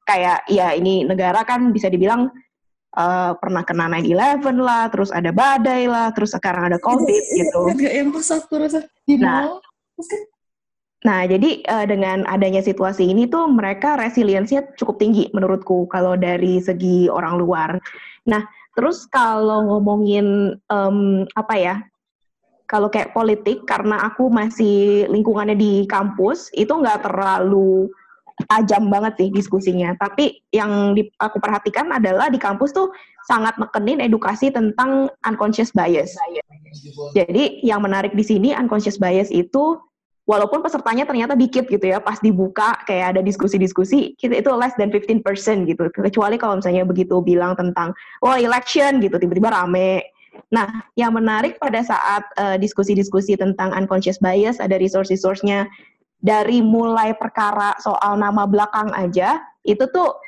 kayak 0.06 0.50
ya 0.50 0.74
ini 0.74 1.06
negara 1.06 1.46
kan 1.46 1.70
bisa 1.70 1.86
dibilang 1.86 2.30
uh, 2.98 3.32
pernah 3.38 3.62
kena 3.62 3.86
9-11 3.86 4.58
lah, 4.58 4.90
terus 4.90 5.14
ada 5.14 5.30
badai 5.30 5.86
lah, 5.86 6.10
terus 6.10 6.34
sekarang 6.34 6.74
ada 6.74 6.78
COVID 6.82 7.22
gitu. 7.38 7.60
Agak 7.70 7.92
yang 7.94 8.10
pas 8.10 8.28
aku 8.34 8.54
rasa 8.58 8.82
Nah, 9.06 9.58
Nah, 11.00 11.24
jadi 11.24 11.64
uh, 11.64 11.86
dengan 11.88 12.28
adanya 12.28 12.60
situasi 12.60 13.08
ini 13.08 13.24
tuh 13.24 13.48
mereka 13.48 13.96
resiliensinya 13.96 14.68
cukup 14.76 15.00
tinggi 15.00 15.32
menurutku 15.32 15.88
kalau 15.88 16.12
dari 16.12 16.60
segi 16.60 17.08
orang 17.08 17.40
luar. 17.40 17.80
Nah, 18.28 18.44
terus 18.76 19.08
kalau 19.08 19.64
ngomongin 19.64 20.60
um, 20.68 21.24
apa 21.32 21.54
ya? 21.56 21.76
Kalau 22.70 22.86
kayak 22.86 23.10
politik, 23.10 23.66
karena 23.66 24.06
aku 24.06 24.30
masih 24.30 25.10
lingkungannya 25.10 25.58
di 25.58 25.90
kampus, 25.90 26.54
itu 26.54 26.70
nggak 26.70 27.02
terlalu 27.02 27.90
tajam 28.46 28.86
banget 28.88 29.18
sih 29.18 29.28
diskusinya. 29.34 29.90
Tapi 29.98 30.38
yang 30.54 30.94
di, 30.94 31.10
aku 31.18 31.42
perhatikan 31.42 31.90
adalah 31.90 32.30
di 32.30 32.38
kampus 32.38 32.70
tuh 32.70 32.94
sangat 33.26 33.58
mekenin 33.58 33.98
edukasi 33.98 34.54
tentang 34.54 35.10
unconscious 35.26 35.74
bias. 35.74 36.14
Jadi 37.12 37.60
yang 37.66 37.82
menarik 37.82 38.14
di 38.14 38.22
sini 38.22 38.54
unconscious 38.54 39.02
bias 39.02 39.34
itu 39.34 39.76
walaupun 40.30 40.62
pesertanya 40.62 41.02
ternyata 41.10 41.34
dikit 41.34 41.66
gitu 41.66 41.82
ya, 41.90 41.98
pas 41.98 42.22
dibuka 42.22 42.78
kayak 42.86 43.18
ada 43.18 43.20
diskusi-diskusi, 43.20 44.14
kita 44.14 44.38
itu 44.38 44.50
less 44.54 44.78
than 44.78 44.94
15% 44.94 45.26
gitu. 45.66 45.90
Kecuali 45.90 46.38
kalau 46.38 46.62
misalnya 46.62 46.86
begitu 46.86 47.18
bilang 47.18 47.58
tentang, 47.58 47.90
oh 48.22 48.38
election 48.38 49.02
gitu, 49.02 49.18
tiba-tiba 49.18 49.50
rame. 49.50 50.06
Nah, 50.50 50.82
yang 50.98 51.14
menarik 51.14 51.58
pada 51.62 51.82
saat 51.82 52.26
uh, 52.38 52.56
diskusi-diskusi 52.58 53.38
tentang 53.38 53.70
unconscious 53.74 54.18
bias, 54.18 54.58
ada 54.58 54.78
resource-resource-nya, 54.78 55.70
dari 56.20 56.60
mulai 56.60 57.16
perkara 57.16 57.72
soal 57.80 58.20
nama 58.20 58.44
belakang 58.44 58.92
aja, 58.92 59.40
itu 59.64 59.88
tuh 59.88 60.20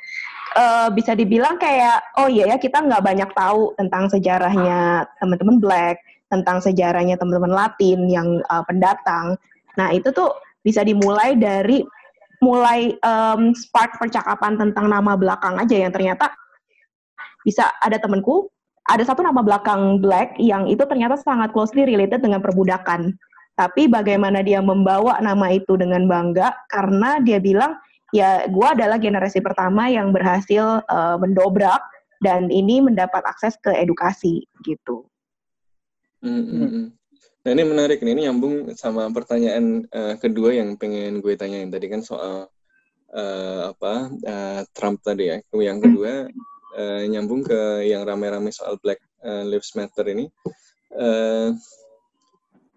uh, 0.57 0.89
bisa 0.89 1.13
dibilang 1.13 1.61
kayak, 1.61 2.01
oh 2.17 2.25
iya 2.31 2.55
ya, 2.55 2.57
kita 2.57 2.81
nggak 2.81 3.03
banyak 3.03 3.29
tahu 3.37 3.77
tentang 3.77 4.09
sejarahnya 4.09 5.05
teman-teman 5.21 5.61
Black, 5.61 6.01
tentang 6.33 6.57
sejarahnya 6.63 7.19
teman-teman 7.19 7.53
Latin 7.53 8.09
yang 8.09 8.41
uh, 8.49 8.65
pendatang. 8.65 9.37
Nah, 9.77 9.93
itu 9.93 10.09
tuh 10.09 10.33
bisa 10.65 10.81
dimulai 10.81 11.37
dari 11.37 11.85
mulai 12.41 12.91
um, 12.99 13.55
spark 13.55 14.01
percakapan 14.01 14.59
tentang 14.59 14.91
nama 14.91 15.15
belakang 15.15 15.55
aja 15.61 15.79
yang 15.79 15.95
ternyata 15.95 16.27
bisa 17.47 17.71
ada 17.79 17.95
temenku 17.99 18.51
ada 18.89 19.03
satu 19.07 19.23
nama 19.23 19.39
belakang 19.39 20.03
Black 20.03 20.35
yang 20.39 20.67
itu 20.67 20.83
ternyata 20.83 21.15
sangat 21.15 21.55
closely 21.55 21.87
related 21.87 22.19
dengan 22.19 22.43
perbudakan. 22.43 23.15
Tapi 23.53 23.85
bagaimana 23.85 24.41
dia 24.41 24.59
membawa 24.59 25.21
nama 25.21 25.53
itu 25.53 25.77
dengan 25.77 26.09
bangga 26.09 26.51
karena 26.73 27.21
dia 27.21 27.37
bilang 27.37 27.77
ya 28.09 28.49
gue 28.49 28.67
adalah 28.67 28.97
generasi 28.97 29.39
pertama 29.45 29.87
yang 29.87 30.09
berhasil 30.09 30.81
uh, 30.89 31.15
mendobrak 31.21 31.79
dan 32.25 32.49
ini 32.49 32.81
mendapat 32.81 33.21
akses 33.23 33.55
ke 33.61 33.69
edukasi 33.77 34.49
gitu. 34.65 35.05
Mm 36.23 36.43
-hmm. 36.43 36.85
Nah 37.43 37.51
ini 37.51 37.63
menarik 37.67 37.99
ini 37.99 38.25
nyambung 38.25 38.71
sama 38.79 39.11
pertanyaan 39.11 39.83
uh, 39.91 40.15
kedua 40.15 40.55
yang 40.55 40.79
pengen 40.79 41.19
gue 41.19 41.35
tanyain 41.35 41.67
tadi 41.67 41.91
kan 41.91 41.99
soal 41.99 42.47
uh, 43.11 43.61
apa 43.75 43.93
uh, 44.23 44.61
Trump 44.71 45.03
tadi 45.03 45.29
ya. 45.29 45.37
Yang 45.51 45.77
kedua 45.87 46.31
uh, 46.75 47.03
nyambung 47.07 47.45
ke 47.45 47.87
yang 47.87 48.03
rame-rame 48.03 48.49
soal 48.49 48.77
Black 48.81 48.99
uh, 49.23 49.45
Lives 49.45 49.73
Matter 49.73 50.05
ini. 50.09 50.25
Uh, 50.93 51.55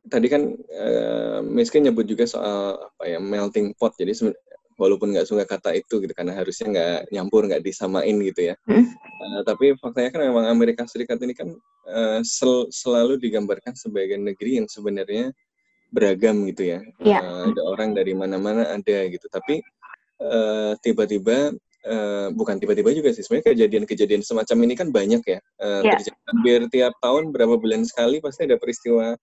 tadi 0.08 0.26
kan 0.30 0.54
uh, 0.56 1.42
Miskin 1.44 1.84
nyebut 1.84 2.06
juga 2.06 2.24
soal 2.24 2.80
apa 2.80 3.04
ya 3.08 3.18
melting 3.18 3.74
pot. 3.76 3.92
Jadi 3.98 4.14
walaupun 4.76 5.12
nggak 5.12 5.26
suka 5.26 5.44
kata 5.48 5.72
itu 5.72 6.04
gitu 6.04 6.12
karena 6.12 6.36
harusnya 6.36 6.66
nggak 6.68 6.98
nyampur 7.12 7.48
nggak 7.48 7.64
disamain 7.64 8.12
gitu 8.20 8.52
ya 8.52 8.54
hmm? 8.68 8.84
uh, 8.92 9.40
tapi 9.48 9.72
faktanya 9.80 10.10
kan 10.12 10.22
memang 10.28 10.44
Amerika 10.52 10.84
Serikat 10.84 11.16
ini 11.24 11.32
kan 11.32 11.48
uh, 11.88 12.20
sel 12.20 12.68
selalu 12.68 13.16
digambarkan 13.16 13.72
sebagai 13.72 14.20
negeri 14.20 14.60
yang 14.60 14.68
sebenarnya 14.68 15.32
beragam 15.88 16.44
gitu 16.52 16.76
ya 16.76 16.78
yeah. 17.00 17.24
uh, 17.24 17.48
ada 17.48 17.62
orang 17.64 17.96
dari 17.96 18.12
mana-mana 18.12 18.68
ada 18.68 18.98
gitu 19.08 19.26
tapi 19.32 19.64
tiba-tiba 20.80 21.52
uh, 21.52 21.56
bukan 22.34 22.58
tiba-tiba 22.58 22.90
juga 22.90 23.14
sih. 23.14 23.22
Sebenarnya 23.22 23.54
kejadian-kejadian 23.54 24.22
semacam 24.26 24.58
ini 24.66 24.74
kan 24.74 24.88
banyak 24.90 25.22
ya. 25.22 25.38
Uh, 25.62 25.86
yeah. 25.86 25.94
terjadi 25.94 26.10
hampir 26.26 26.58
tiap 26.74 26.94
tahun 26.98 27.30
berapa 27.30 27.54
bulan 27.56 27.86
sekali 27.86 28.18
pasti 28.18 28.44
ada 28.46 28.58
peristiwa 28.58 29.14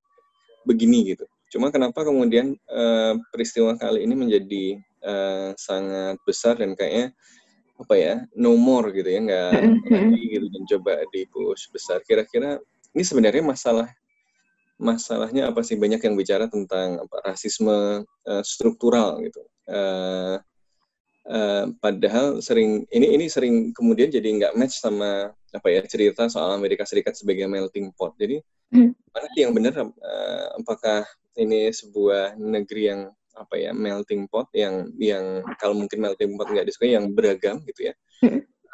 begini 0.63 1.15
gitu. 1.15 1.27
Cuma 1.53 1.69
kenapa 1.69 2.01
kemudian 2.01 2.57
uh, 2.71 3.13
peristiwa 3.29 3.77
kali 3.77 4.07
ini 4.07 4.15
menjadi 4.17 4.65
uh, 5.05 5.49
sangat 5.59 6.17
besar 6.25 6.57
dan 6.57 6.73
kayaknya 6.73 7.13
apa 7.73 7.93
ya 7.97 8.15
no 8.37 8.53
more 8.53 8.93
gitu 8.93 9.09
ya 9.09 9.19
nggak 9.19 9.51
lagi 9.89 10.23
gitu 10.29 10.45
dan 10.49 10.63
coba 10.77 10.93
di 11.13 11.27
push 11.29 11.69
besar. 11.69 11.99
Kira-kira 12.07 12.57
ini 12.95 13.03
sebenarnya 13.05 13.43
masalah 13.45 13.89
masalahnya 14.81 15.51
apa 15.51 15.61
sih? 15.61 15.77
Banyak 15.77 16.01
yang 16.01 16.15
bicara 16.17 16.49
tentang 16.49 17.03
apa 17.05 17.33
rasisme 17.33 18.01
uh, 18.07 18.43
struktural 18.45 19.21
gitu. 19.21 19.41
Uh, 19.69 20.41
uh, 21.29 21.71
padahal 21.79 22.43
sering 22.43 22.83
ini 22.91 23.15
ini 23.15 23.25
sering 23.31 23.71
kemudian 23.71 24.11
jadi 24.11 24.25
nggak 24.25 24.55
match 24.59 24.79
sama 24.79 25.31
apa 25.53 25.67
ya 25.69 25.81
cerita 25.85 26.27
soal 26.27 26.57
Amerika 26.57 26.83
Serikat 26.83 27.15
sebagai 27.15 27.45
melting 27.47 27.93
pot. 27.95 28.17
Jadi 28.17 28.41
mm. 28.73 28.91
mana 29.13 29.27
yang 29.37 29.53
benar? 29.55 29.73
Uh, 29.77 30.47
apakah 30.59 31.05
ini 31.39 31.69
sebuah 31.71 32.35
negeri 32.37 32.83
yang 32.89 33.01
apa 33.33 33.57
ya 33.57 33.73
melting 33.73 34.29
pot 34.29 34.45
yang 34.53 34.93
yang 35.01 35.41
kalau 35.57 35.73
mungkin 35.73 36.05
melting 36.05 36.37
pot 36.37 36.49
nggak 36.49 36.69
disukai 36.69 36.93
yang 36.95 37.13
beragam 37.13 37.61
gitu 37.69 37.91
ya? 37.91 37.93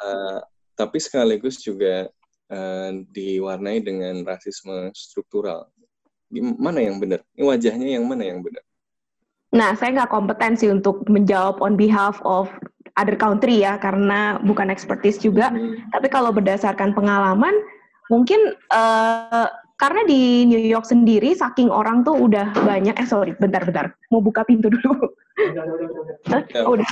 Uh, 0.00 0.40
tapi 0.80 0.96
sekaligus 0.96 1.60
juga 1.60 2.08
uh, 2.48 2.90
diwarnai 3.12 3.84
dengan 3.84 4.24
rasisme 4.24 4.88
struktural. 4.96 5.68
Mana 6.32 6.80
yang 6.80 7.02
benar? 7.02 7.20
Ini 7.34 7.42
wajahnya 7.42 7.98
yang 7.98 8.06
mana 8.06 8.22
yang 8.22 8.40
benar 8.40 8.62
nah 9.50 9.74
saya 9.74 10.02
nggak 10.02 10.12
kompetensi 10.14 10.70
untuk 10.70 11.02
menjawab 11.10 11.58
on 11.58 11.74
behalf 11.74 12.22
of 12.22 12.46
other 12.98 13.18
country 13.18 13.62
ya 13.62 13.78
karena 13.78 14.38
bukan 14.46 14.70
expertise 14.70 15.18
juga. 15.18 15.50
Hmm. 15.50 15.78
tapi 15.90 16.06
kalau 16.10 16.30
berdasarkan 16.30 16.94
pengalaman 16.94 17.54
mungkin 18.10 18.54
uh, 18.74 19.46
karena 19.80 20.02
di 20.04 20.44
New 20.44 20.60
York 20.60 20.84
sendiri 20.84 21.32
saking 21.32 21.72
orang 21.72 22.04
tuh 22.04 22.12
udah 22.12 22.52
banyak 22.52 22.92
eh 22.94 23.08
sorry 23.08 23.32
bentar-bentar 23.38 23.96
mau 24.12 24.20
buka 24.20 24.44
pintu 24.44 24.68
dulu. 24.68 24.92
Udah, 25.40 26.44
oh, 26.68 26.76
udah. 26.76 26.84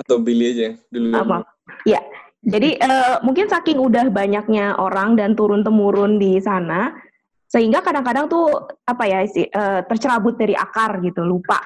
atau 0.00 0.16
Billy 0.16 0.56
aja 0.56 0.80
dulu. 0.88 1.12
Apa? 1.12 1.44
Ya 1.84 2.00
jadi 2.46 2.78
uh, 2.80 3.20
mungkin 3.26 3.50
saking 3.50 3.76
udah 3.76 4.08
banyaknya 4.08 4.78
orang 4.80 5.18
dan 5.18 5.36
turun 5.36 5.66
temurun 5.66 6.16
di 6.16 6.40
sana 6.40 6.94
sehingga 7.48 7.80
kadang-kadang 7.80 8.28
tuh 8.28 8.68
apa 8.84 9.04
ya 9.08 9.24
sih 9.24 9.48
uh, 9.48 9.80
tercerabut 9.88 10.36
dari 10.36 10.52
akar 10.52 11.00
gitu 11.00 11.24
lupa 11.24 11.58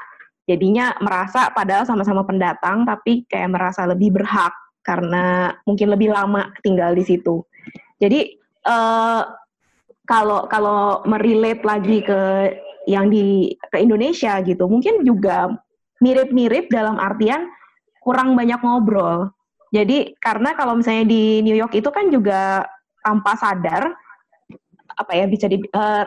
jadinya 0.46 0.94
merasa 1.02 1.50
padahal 1.50 1.82
sama-sama 1.86 2.22
pendatang 2.22 2.86
tapi 2.86 3.26
kayak 3.26 3.50
merasa 3.50 3.86
lebih 3.86 4.14
berhak 4.14 4.54
karena 4.82 5.54
mungkin 5.66 5.90
lebih 5.90 6.14
lama 6.14 6.50
tinggal 6.62 6.94
di 6.94 7.02
situ 7.06 7.42
jadi 8.02 8.34
uh, 8.66 9.22
kalau 10.06 10.50
kalau 10.50 11.06
merelate 11.06 11.62
lagi 11.62 12.02
ke 12.02 12.20
yang 12.90 13.06
di 13.06 13.54
ke 13.70 13.78
Indonesia 13.78 14.42
gitu, 14.42 14.66
mungkin 14.66 15.06
juga 15.06 15.46
mirip-mirip 16.02 16.66
dalam 16.66 16.98
artian 16.98 17.46
kurang 18.02 18.34
banyak 18.34 18.58
ngobrol. 18.58 19.30
Jadi 19.70 20.18
karena 20.18 20.52
kalau 20.58 20.76
misalnya 20.76 21.06
di 21.06 21.40
New 21.46 21.54
York 21.54 21.72
itu 21.78 21.88
kan 21.94 22.10
juga 22.10 22.66
tanpa 23.00 23.38
sadar 23.38 23.94
apa 24.98 25.12
ya 25.12 25.24
bisa 25.28 25.46
di 25.48 25.60
uh, 25.72 26.04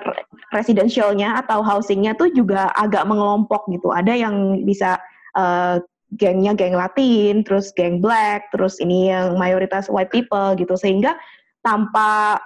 residentialnya 0.54 1.42
atau 1.46 1.62
housingnya 1.62 2.14
tuh 2.18 2.30
juga 2.34 2.70
agak 2.76 3.06
mengelompok 3.06 3.66
gitu. 3.72 3.92
Ada 3.94 4.14
yang 4.14 4.66
bisa 4.66 4.98
uh, 5.38 5.82
gengnya 6.16 6.54
geng 6.54 6.78
Latin, 6.78 7.44
terus 7.44 7.74
geng 7.74 8.00
Black, 8.00 8.50
terus 8.54 8.78
ini 8.80 9.10
yang 9.12 9.36
mayoritas 9.36 9.90
white 9.90 10.14
people 10.14 10.56
gitu 10.56 10.78
sehingga 10.78 11.18
tanpa 11.66 12.38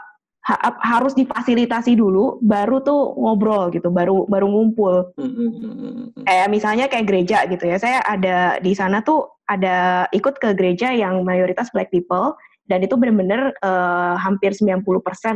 ha 0.49 0.71
harus 0.81 1.13
difasilitasi 1.13 1.99
dulu 1.99 2.39
baru 2.41 2.79
tuh 2.81 3.13
ngobrol 3.19 3.69
gitu 3.69 3.91
baru 3.91 4.23
baru 4.25 4.47
ngumpul 4.47 5.11
mm-hmm. 5.19 6.25
kayak 6.25 6.47
misalnya 6.47 6.85
kayak 6.87 7.05
gereja 7.05 7.43
gitu 7.45 7.67
ya 7.67 7.77
saya 7.77 7.99
ada 8.07 8.57
di 8.63 8.71
sana 8.71 9.03
tuh 9.03 9.29
ada 9.51 10.07
ikut 10.15 10.39
ke 10.39 10.55
gereja 10.55 10.95
yang 10.95 11.27
mayoritas 11.27 11.67
black 11.75 11.91
people 11.91 12.33
dan 12.69 12.85
itu 12.85 12.93
benar-benar 12.93 13.57
uh, 13.65 14.15
hampir 14.21 14.53
90% 14.53 14.85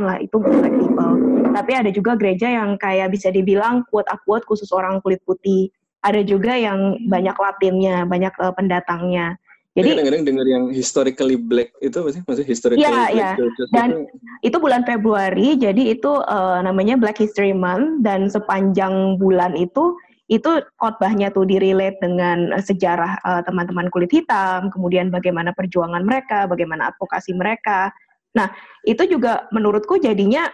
lah 0.05 0.21
itu 0.21 0.37
black 0.37 0.77
people 0.77 1.33
tapi 1.53 1.71
ada 1.77 1.89
juga 1.93 2.17
gereja 2.17 2.49
yang 2.49 2.75
kayak 2.81 3.13
bisa 3.13 3.29
dibilang 3.29 3.85
quote 3.87 4.09
quote 4.25 4.43
khusus 4.49 4.73
orang 4.73 4.99
kulit 5.05 5.21
putih. 5.23 5.69
Ada 6.03 6.25
juga 6.25 6.57
yang 6.57 6.99
banyak 7.07 7.37
latinnya 7.37 8.03
banyak 8.03 8.33
uh, 8.41 8.51
pendatangnya. 8.51 9.39
Jadi 9.73 9.89
kadang-kadang 9.89 10.25
dengar 10.27 10.45
yang 10.45 10.65
historically 10.69 11.33
black 11.33 11.73
itu 11.81 11.97
apa 11.97 12.09
sih? 12.13 12.21
Maksudnya 12.21 12.49
historically 12.49 12.83
Iya, 12.85 12.93
black 12.93 13.09
iya. 13.17 13.29
churches 13.33 13.69
Dan 13.73 13.89
itu 13.89 13.97
itu 14.45 14.57
bulan 14.61 14.85
Februari, 14.85 15.57
jadi 15.57 15.97
itu 15.97 16.11
eh, 16.21 16.59
namanya 16.61 16.93
Black 16.93 17.17
History 17.17 17.57
Month. 17.57 18.05
Dan 18.05 18.29
sepanjang 18.29 19.17
bulan 19.17 19.57
itu 19.57 19.97
itu 20.33 20.49
khotbahnya 20.81 21.29
tuh 21.29 21.45
direlate 21.45 22.01
dengan 22.01 22.49
eh, 22.57 22.63
sejarah 22.65 23.21
eh, 23.21 23.41
teman-teman 23.45 23.93
kulit 23.93 24.09
hitam, 24.09 24.73
kemudian 24.73 25.13
bagaimana 25.13 25.53
perjuangan 25.53 26.01
mereka, 26.01 26.49
bagaimana 26.49 26.89
advokasi 26.89 27.37
mereka. 27.37 27.93
Nah, 28.33 28.49
itu 28.81 29.05
juga 29.05 29.45
menurutku 29.53 30.01
jadinya 30.01 30.49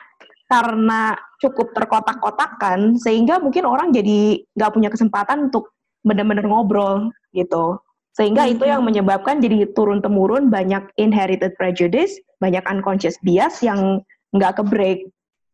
karena 0.52 1.16
cukup 1.40 1.72
terkotak-kotakan 1.72 3.00
sehingga 3.00 3.40
mungkin 3.40 3.64
orang 3.64 3.96
jadi 3.96 4.44
nggak 4.58 4.74
punya 4.76 4.90
kesempatan 4.92 5.48
untuk 5.48 5.72
benar-benar 6.04 6.44
ngobrol 6.44 7.14
gitu. 7.32 7.80
Sehingga 8.18 8.50
itu 8.52 8.68
yang 8.68 8.84
menyebabkan 8.84 9.40
jadi 9.40 9.70
turun 9.72 10.04
temurun 10.04 10.52
banyak 10.52 10.92
inherited 11.00 11.56
prejudice, 11.56 12.20
banyak 12.44 12.66
unconscious 12.68 13.16
bias 13.24 13.64
yang 13.64 14.04
nggak 14.36 14.60
ke 14.60 14.64
break. 14.68 15.00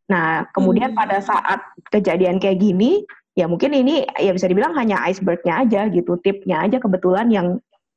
Nah, 0.09 0.49
kemudian 0.55 0.95
Hmm. 0.95 0.99
pada 1.05 1.21
saat 1.21 1.61
kejadian 1.93 2.41
kayak 2.41 2.57
gini, 2.57 3.05
ya 3.35 3.45
mungkin 3.51 3.75
ini 3.75 4.07
ya 4.17 4.31
bisa 4.31 4.47
dibilang 4.47 4.73
hanya 4.79 4.99
icebergnya 5.05 5.67
aja 5.67 5.81
gitu, 5.91 6.15
tipnya 6.23 6.63
aja 6.63 6.79
kebetulan 6.79 7.27
yang 7.29 7.47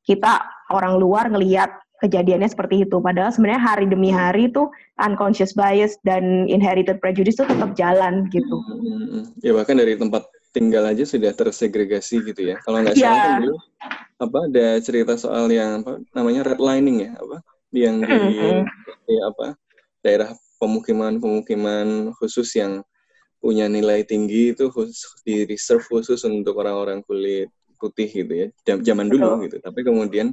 kita 0.02 0.42
orang 0.74 0.98
luar 0.98 1.30
ngelihat 1.30 1.70
kejadiannya 1.98 2.46
seperti 2.50 2.86
itu. 2.86 3.02
Padahal 3.02 3.34
sebenarnya 3.34 3.62
hari 3.62 3.86
demi 3.90 4.10
hari 4.10 4.50
tuh 4.50 4.70
unconscious 5.02 5.54
bias 5.54 5.98
dan 6.06 6.46
inherited 6.46 7.02
prejudice 7.02 7.38
itu 7.38 7.46
tetap 7.46 7.74
jalan 7.74 8.26
gitu. 8.30 8.56
Hmm, 8.62 9.34
ya 9.42 9.54
bahkan 9.54 9.78
dari 9.78 9.98
tempat 9.98 10.26
tinggal 10.54 10.86
aja 10.86 11.02
sudah 11.06 11.34
tersegregasi 11.34 12.22
gitu 12.22 12.54
ya. 12.54 12.56
Kalau 12.62 12.82
nggak 12.82 12.96
Iya. 12.98 13.02
salah 13.06 13.22
kan 13.22 13.32
dulu 13.42 13.56
apa 14.18 14.38
ada 14.50 14.66
cerita 14.82 15.14
soal 15.14 15.46
yang 15.50 15.86
apa 15.86 16.02
namanya 16.10 16.42
redlining 16.50 17.06
ya 17.06 17.12
apa 17.14 17.38
yang 17.70 18.02
di, 18.02 18.10
Mm-mm. 18.10 18.66
di 19.06 19.14
apa 19.22 19.54
daerah 20.02 20.34
pemukiman-pemukiman 20.58 22.10
khusus 22.18 22.50
yang 22.58 22.82
punya 23.38 23.70
nilai 23.70 24.02
tinggi 24.02 24.52
itu 24.52 24.70
khusus 24.70 25.14
di 25.22 25.46
reserve 25.46 25.86
khusus 25.86 26.22
untuk 26.26 26.58
orang-orang 26.58 27.02
kulit 27.06 27.48
putih 27.78 28.10
gitu 28.10 28.32
ya 28.34 28.46
zaman 28.82 29.06
dulu 29.06 29.38
Betul. 29.38 29.42
gitu 29.46 29.56
tapi 29.62 29.80
kemudian 29.86 30.26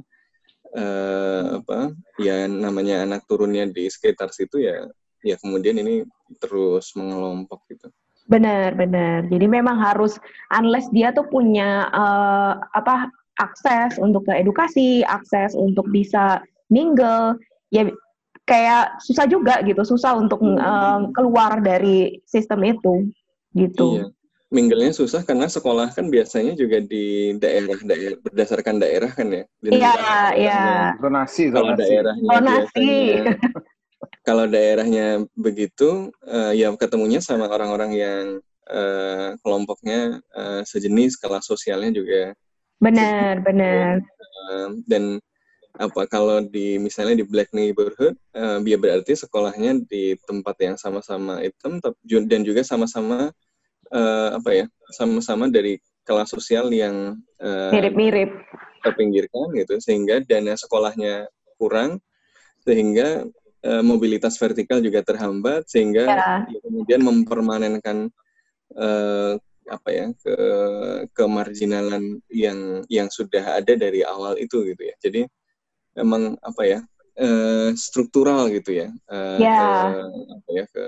eh, 0.74 1.42
apa 1.62 1.94
ya 2.18 2.50
namanya 2.50 3.06
anak 3.06 3.22
turunnya 3.30 3.70
di 3.70 3.86
sekitar 3.86 4.34
situ 4.34 4.58
ya 4.66 4.82
ya 5.22 5.38
kemudian 5.38 5.78
ini 5.78 6.02
terus 6.42 6.90
mengelompok 6.98 7.62
gitu 7.70 7.88
Benar, 8.26 8.74
benar. 8.74 9.22
Jadi 9.30 9.46
memang 9.46 9.78
harus 9.78 10.18
unless 10.50 10.90
dia 10.90 11.14
tuh 11.14 11.30
punya 11.30 11.86
eh, 11.94 12.52
apa 12.74 13.06
akses 13.38 14.02
untuk 14.02 14.26
ke 14.26 14.34
edukasi, 14.34 15.06
akses 15.06 15.54
untuk 15.54 15.86
bisa 15.94 16.42
mingle, 16.66 17.38
ya 17.70 17.86
kayak 18.46 19.02
susah 19.02 19.26
juga 19.26 19.58
gitu, 19.66 19.82
susah 19.82 20.14
untuk 20.14 20.40
eh, 20.42 21.00
keluar 21.12 21.58
dari 21.60 22.22
sistem 22.24 22.62
itu 22.64 23.10
gitu. 23.52 24.00
Iya. 24.00 24.06
Minglenya 24.46 24.94
susah 24.94 25.26
karena 25.26 25.50
sekolah 25.50 25.90
kan 25.90 26.06
biasanya 26.06 26.54
juga 26.54 26.78
di 26.78 27.34
daerah-daerah 27.34 28.22
berdasarkan 28.22 28.78
daerah 28.78 29.10
kan 29.10 29.26
ya. 29.26 29.42
Iya, 29.66 29.94
iya. 30.38 30.62
Zonasi, 31.02 31.50
Kalau 31.50 31.74
zonasi. 31.74 31.82
daerahnya 31.82 32.30
Zonasi. 32.30 32.62
biasanya 32.70 33.34
kalau 34.22 34.44
daerahnya 34.46 35.06
begitu 35.34 36.14
eh, 36.30 36.62
ya 36.62 36.70
ketemunya 36.78 37.18
sama 37.18 37.50
orang-orang 37.50 37.90
yang 37.98 38.24
eh, 38.70 39.34
kelompoknya 39.42 40.22
eh, 40.22 40.62
sejenis, 40.62 41.18
kelas 41.18 41.50
sosialnya 41.50 41.90
juga 41.90 42.30
Benar, 42.76 43.40
benar. 43.40 44.04
dan 44.84 45.16
apa 45.76 46.08
kalau 46.08 46.40
di 46.40 46.80
misalnya 46.80 47.20
di 47.20 47.26
black 47.28 47.52
neighborhood 47.52 48.16
eh, 48.32 48.58
ya 48.64 48.76
berarti 48.80 49.12
sekolahnya 49.12 49.84
di 49.84 50.16
tempat 50.24 50.56
yang 50.64 50.76
sama-sama 50.80 51.44
hitam 51.44 51.78
dan 52.24 52.40
juga 52.42 52.64
sama-sama 52.64 53.28
eh, 53.92 54.28
apa 54.32 54.50
ya 54.52 54.66
sama-sama 54.96 55.52
dari 55.52 55.76
kelas 56.08 56.32
sosial 56.32 56.72
yang 56.72 57.20
eh, 57.42 57.72
Mirip-mirip. 57.76 58.30
terpinggirkan 58.80 59.52
gitu 59.58 59.76
sehingga 59.82 60.24
dana 60.24 60.56
sekolahnya 60.56 61.28
kurang 61.60 62.00
sehingga 62.64 63.28
eh, 63.60 63.82
mobilitas 63.84 64.40
vertikal 64.40 64.80
juga 64.80 65.04
terhambat 65.04 65.68
sehingga 65.68 66.04
Ya. 66.08 66.60
kemudian 66.64 67.04
mempermanenkan 67.04 68.08
eh, 68.76 69.34
apa 69.66 69.88
ya 69.90 70.06
ke 70.22 70.34
kemarginalan 71.10 72.22
yang 72.30 72.86
yang 72.86 73.10
sudah 73.10 73.58
ada 73.58 73.74
dari 73.74 74.06
awal 74.06 74.38
itu 74.38 74.62
gitu 74.62 74.78
ya 74.78 74.94
jadi 75.02 75.26
memang 75.96 76.36
apa 76.40 76.62
ya 76.62 76.80
eh, 77.16 77.72
struktural 77.74 78.52
gitu 78.52 78.76
ya 78.76 78.88
eh, 79.08 79.38
Ya. 79.40 79.56
ke, 79.56 79.68
apa 80.36 80.48
ya 80.52 80.64
ke 80.68 80.84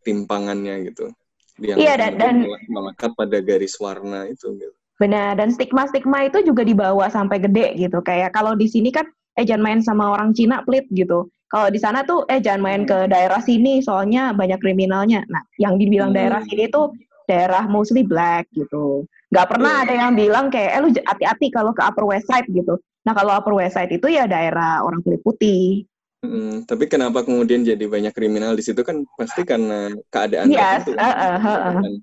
ketimpangannya 0.00 0.90
gitu 0.90 1.14
yang 1.62 1.78
Iya, 1.78 1.94
dan- 1.96 2.18
dan- 2.18 2.42
mele- 2.42 2.66
melekat 2.66 3.14
pada 3.14 3.38
garis 3.38 3.78
warna 3.78 4.26
itu 4.26 4.50
gitu. 4.58 4.74
Benar, 4.98 5.38
dan 5.38 5.50
stigma-stigma 5.50 6.26
itu 6.26 6.42
juga 6.42 6.66
dibawa 6.66 7.06
sampai 7.06 7.38
gede 7.38 7.78
gitu. 7.78 8.02
Kayak 8.02 8.34
kalau 8.34 8.58
di 8.58 8.66
sini 8.66 8.90
kan, 8.90 9.06
eh 9.34 9.46
jangan 9.46 9.62
main 9.62 9.80
sama 9.82 10.10
orang 10.10 10.34
Cina, 10.34 10.62
pelit 10.66 10.86
gitu. 10.90 11.30
Kalau 11.46 11.70
di 11.70 11.78
sana 11.78 12.02
tuh, 12.02 12.26
eh 12.26 12.42
jangan 12.42 12.62
main 12.62 12.82
ke 12.82 13.06
daerah 13.06 13.38
sini, 13.38 13.78
soalnya 13.78 14.34
banyak 14.34 14.58
kriminalnya. 14.58 15.22
Nah, 15.30 15.42
yang 15.58 15.78
dibilang 15.78 16.10
Hmm. 16.10 16.18
daerah 16.18 16.42
sini 16.46 16.66
tuh 16.66 16.90
daerah 17.26 17.66
mostly 17.66 18.02
black 18.02 18.50
gitu. 18.50 19.06
Nggak 19.30 19.46
pernah 19.50 19.72
Iya. 19.78 19.82
ada 19.86 19.94
yang 19.94 20.12
bilang 20.14 20.46
kayak, 20.50 20.70
eh 20.74 20.80
lu 20.82 20.88
hati-hati 20.90 21.46
kalau 21.50 21.70
ke 21.70 21.82
Upper 21.82 22.06
West 22.06 22.26
Side 22.26 22.50
gitu. 22.50 22.78
Nah, 23.04 23.12
kalau 23.12 23.36
Upper 23.36 23.52
West 23.60 23.76
Side 23.76 23.92
itu 23.92 24.08
ya 24.08 24.24
daerah 24.24 24.80
orang 24.80 25.04
kulit 25.04 25.20
putih. 25.20 25.84
Mm, 26.24 26.64
tapi 26.64 26.88
kenapa 26.88 27.20
kemudian 27.20 27.60
jadi 27.60 27.84
banyak 27.84 28.16
kriminal 28.16 28.56
di 28.56 28.64
situ 28.64 28.80
kan 28.80 29.04
pasti 29.20 29.44
karena 29.44 29.92
keadaan 30.08 30.48
Yes, 30.48 30.88
tertentu. 30.88 30.96
uh, 30.96 31.04
uh, 31.04 31.36
uh, 31.36 31.48
uh. 31.52 31.72
Bukan, 31.76 31.94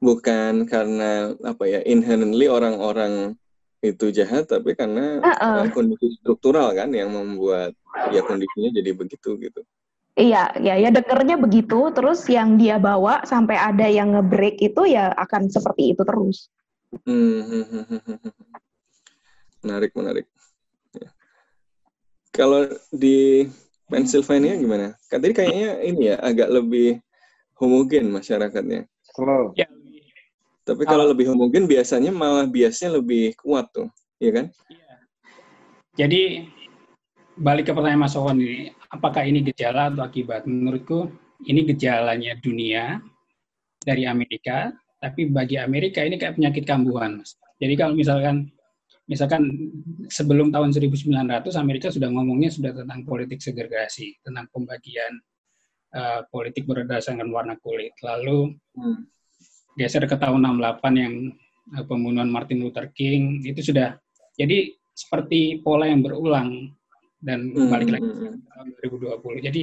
bukan 0.00 0.54
karena 0.64 1.10
apa 1.44 1.64
ya 1.68 1.84
inherently 1.84 2.48
orang-orang 2.48 3.36
itu 3.84 4.08
jahat, 4.12 4.48
tapi 4.48 4.72
karena 4.72 5.20
Uh-uh. 5.20 5.64
uh, 5.64 5.68
kondisi 5.76 6.16
struktural 6.20 6.72
kan 6.72 6.88
yang 6.92 7.12
membuat 7.12 7.76
ya 8.08 8.24
kondisinya 8.24 8.72
jadi 8.72 8.96
begitu 8.96 9.36
gitu. 9.36 9.60
Iya, 10.16 10.52
ya, 10.60 10.74
ya 10.76 10.90
dengernya 10.92 11.36
begitu. 11.40 11.88
Terus 11.92 12.24
yang 12.28 12.60
dia 12.60 12.76
bawa 12.76 13.24
sampai 13.24 13.56
ada 13.56 13.88
yang 13.88 14.16
nge-break 14.16 14.60
itu 14.60 14.88
ya 14.88 15.12
akan 15.16 15.48
seperti 15.48 15.96
itu 15.96 16.02
terus. 16.04 16.48
Hmm, 17.06 17.40
hmm, 17.46 17.64
hmm, 17.70 17.84
hmm, 17.86 18.00
hmm, 18.04 18.18
hmm. 18.18 18.49
Menarik, 19.60 19.92
menarik. 19.92 20.26
Ya. 20.96 21.08
Kalau 22.32 22.64
di 22.88 23.44
Pennsylvania 23.90 24.56
gimana? 24.56 24.96
Kan 25.10 25.20
tadi 25.20 25.34
kayaknya 25.36 25.82
ini 25.84 26.14
ya 26.14 26.16
agak 26.22 26.48
lebih 26.48 27.02
homogen 27.60 28.08
masyarakatnya. 28.08 28.88
Slow. 29.12 29.52
Ya, 29.58 29.68
Tapi 30.64 30.86
kalau 30.86 31.10
lebih 31.10 31.28
homogen 31.28 31.66
biasanya 31.66 32.14
malah 32.14 32.46
biasnya 32.46 32.96
lebih 33.02 33.34
kuat 33.36 33.68
tuh, 33.74 33.90
ya 34.22 34.30
kan? 34.30 34.46
Jadi 35.98 36.46
balik 37.36 37.68
ke 37.68 37.72
pertanyaan 37.74 38.06
Mas 38.06 38.14
Owen 38.14 38.38
ini, 38.38 38.70
apakah 38.88 39.26
ini 39.26 39.44
gejala 39.44 39.90
atau 39.90 40.06
akibat? 40.06 40.46
Menurutku 40.46 41.10
ini 41.44 41.66
gejalanya 41.66 42.38
dunia 42.38 43.02
dari 43.82 44.06
Amerika, 44.06 44.70
tapi 45.02 45.26
bagi 45.28 45.58
Amerika 45.58 46.06
ini 46.06 46.16
kayak 46.16 46.38
penyakit 46.38 46.64
kambuhan, 46.64 47.20
Mas. 47.20 47.34
Jadi 47.58 47.74
kalau 47.74 47.98
misalkan 47.98 48.48
misalkan 49.10 49.42
sebelum 50.06 50.54
tahun 50.54 50.70
1900 50.70 51.42
Amerika 51.58 51.90
sudah 51.90 52.06
ngomongnya 52.14 52.54
sudah 52.54 52.70
tentang 52.70 53.02
politik 53.02 53.42
segregasi, 53.42 54.14
tentang 54.22 54.46
pembagian 54.54 55.18
eh, 55.90 56.22
politik 56.30 56.70
berdasarkan 56.70 57.26
warna 57.34 57.58
kulit. 57.58 57.98
Lalu 58.06 58.54
Hmm. 58.78 59.02
geser 59.74 60.06
ke 60.06 60.14
tahun 60.14 60.46
68 60.46 60.94
yang 60.94 61.14
eh, 61.74 61.84
pembunuhan 61.90 62.30
Martin 62.30 62.62
Luther 62.62 62.86
King 62.94 63.42
itu 63.42 63.74
sudah 63.74 63.98
jadi 64.38 64.70
seperti 64.94 65.58
pola 65.58 65.90
yang 65.90 66.06
berulang 66.06 66.70
dan 67.20 67.50
Hmm, 67.52 67.68
balik 67.68 67.90
lagi 67.98 68.06
hmm, 68.06 68.16
hmm. 68.16 68.32
ke 68.38 68.48
tahun 68.54 68.66
2020. 69.20 69.46
Jadi 69.50 69.62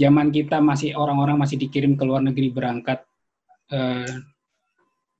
zaman 0.00 0.32
kita 0.32 0.58
masih 0.64 0.96
orang-orang 0.96 1.36
masih 1.36 1.60
dikirim 1.60 1.94
ke 1.94 2.02
luar 2.08 2.24
negeri 2.24 2.48
berangkat 2.48 3.04
eh, 3.70 4.08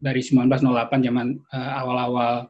dari 0.01 0.21
1908 0.25 1.05
zaman 1.05 1.27
eh, 1.37 1.73
awal-awal 1.77 2.49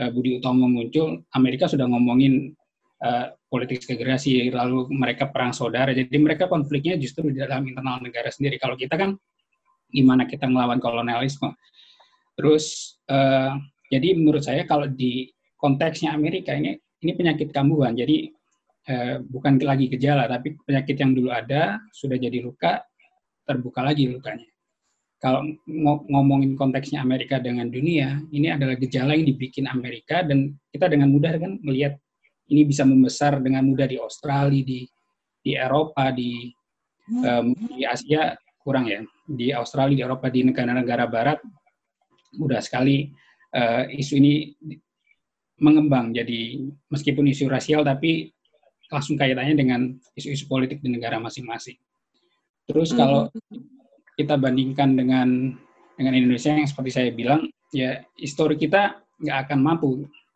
eh, 0.00 0.10
Budi 0.10 0.38
Utomo 0.38 0.66
muncul, 0.66 1.22
Amerika 1.34 1.70
sudah 1.70 1.86
ngomongin 1.86 2.54
eh, 3.02 3.26
politik 3.46 3.82
segregasi, 3.86 4.50
lalu 4.50 4.90
mereka 4.90 5.30
perang 5.30 5.54
saudara. 5.54 5.94
Jadi 5.94 6.14
mereka 6.18 6.50
konfliknya 6.50 6.98
justru 6.98 7.30
di 7.30 7.38
dalam 7.38 7.66
internal 7.66 8.02
negara 8.02 8.30
sendiri. 8.30 8.58
Kalau 8.58 8.74
kita 8.74 8.98
kan 8.98 9.14
gimana 9.94 10.26
kita 10.26 10.50
melawan 10.50 10.82
kolonialisme. 10.82 11.54
Terus 12.34 12.98
eh, 13.06 13.52
jadi 13.94 14.18
menurut 14.18 14.42
saya 14.42 14.66
kalau 14.66 14.90
di 14.90 15.30
konteksnya 15.54 16.10
Amerika 16.10 16.50
ini 16.50 16.74
ini 17.06 17.12
penyakit 17.14 17.54
kambuhan. 17.54 17.94
Jadi 17.94 18.32
eh, 18.90 19.16
bukan 19.22 19.62
lagi 19.62 19.86
gejala 19.86 20.26
tapi 20.26 20.58
penyakit 20.66 20.96
yang 20.98 21.14
dulu 21.14 21.30
ada 21.30 21.78
sudah 21.94 22.18
jadi 22.18 22.42
luka 22.42 22.82
terbuka 23.46 23.84
lagi 23.86 24.10
lukanya. 24.10 24.53
Kalau 25.24 25.40
ngomongin 26.04 26.52
konteksnya 26.52 27.00
Amerika 27.00 27.40
dengan 27.40 27.72
dunia, 27.72 28.20
ini 28.28 28.52
adalah 28.52 28.76
gejala 28.76 29.16
yang 29.16 29.24
dibikin 29.24 29.64
Amerika 29.64 30.20
dan 30.20 30.52
kita 30.68 30.84
dengan 30.92 31.08
mudah 31.08 31.40
kan 31.40 31.56
melihat 31.64 31.96
ini 32.52 32.68
bisa 32.68 32.84
membesar 32.84 33.40
dengan 33.40 33.64
mudah 33.64 33.88
di 33.88 33.96
Australia, 33.96 34.60
di 34.60 34.84
di 35.40 35.56
Eropa, 35.56 36.12
di 36.12 36.52
um, 37.24 37.56
di 37.56 37.88
Asia 37.88 38.36
kurang 38.60 38.84
ya, 38.84 39.00
di 39.24 39.48
Australia, 39.48 39.96
di 39.96 40.04
Eropa, 40.04 40.28
di 40.28 40.44
negara-negara 40.44 41.08
Barat 41.08 41.40
mudah 42.36 42.60
sekali 42.60 43.08
uh, 43.56 43.88
isu 43.88 44.20
ini 44.20 44.52
mengembang 45.56 46.12
jadi 46.12 46.68
meskipun 46.92 47.32
isu 47.32 47.48
rasial 47.48 47.80
tapi 47.80 48.28
langsung 48.92 49.16
kaitannya 49.16 49.56
dengan 49.56 49.80
isu-isu 50.12 50.44
politik 50.52 50.84
di 50.84 50.92
negara 50.92 51.16
masing-masing. 51.16 51.80
Terus 52.68 52.92
hmm. 52.92 52.98
kalau 53.00 53.32
kita 54.14 54.38
bandingkan 54.38 54.94
dengan 54.94 55.54
dengan 55.94 56.14
Indonesia 56.14 56.50
yang 56.50 56.66
seperti 56.66 56.90
saya 56.90 57.10
bilang, 57.14 57.46
ya 57.70 58.02
histori 58.18 58.58
kita 58.58 59.02
nggak 59.22 59.38
akan 59.48 59.58
mampu. 59.62 59.90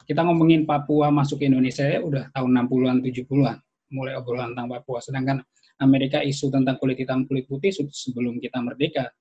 Kita 0.09 0.25
ngomongin 0.25 0.65
Papua 0.65 1.13
masuk 1.13 1.43
ke 1.43 1.51
Indonesia 1.51 1.85
ya 1.85 2.01
udah 2.01 2.33
tahun 2.33 2.65
60-an, 2.65 2.97
70-an, 3.05 3.57
mulai 3.93 4.17
obrolan 4.17 4.57
tentang 4.57 4.71
Papua. 4.73 5.05
Sedangkan 5.05 5.45
Amerika 5.79 6.25
isu 6.25 6.49
tentang 6.49 6.81
kulit 6.81 6.99
hitam, 6.99 7.29
kulit 7.29 7.45
putih 7.45 7.71
sebelum 7.71 8.41
kita 8.41 8.59
merdeka. 8.65 9.13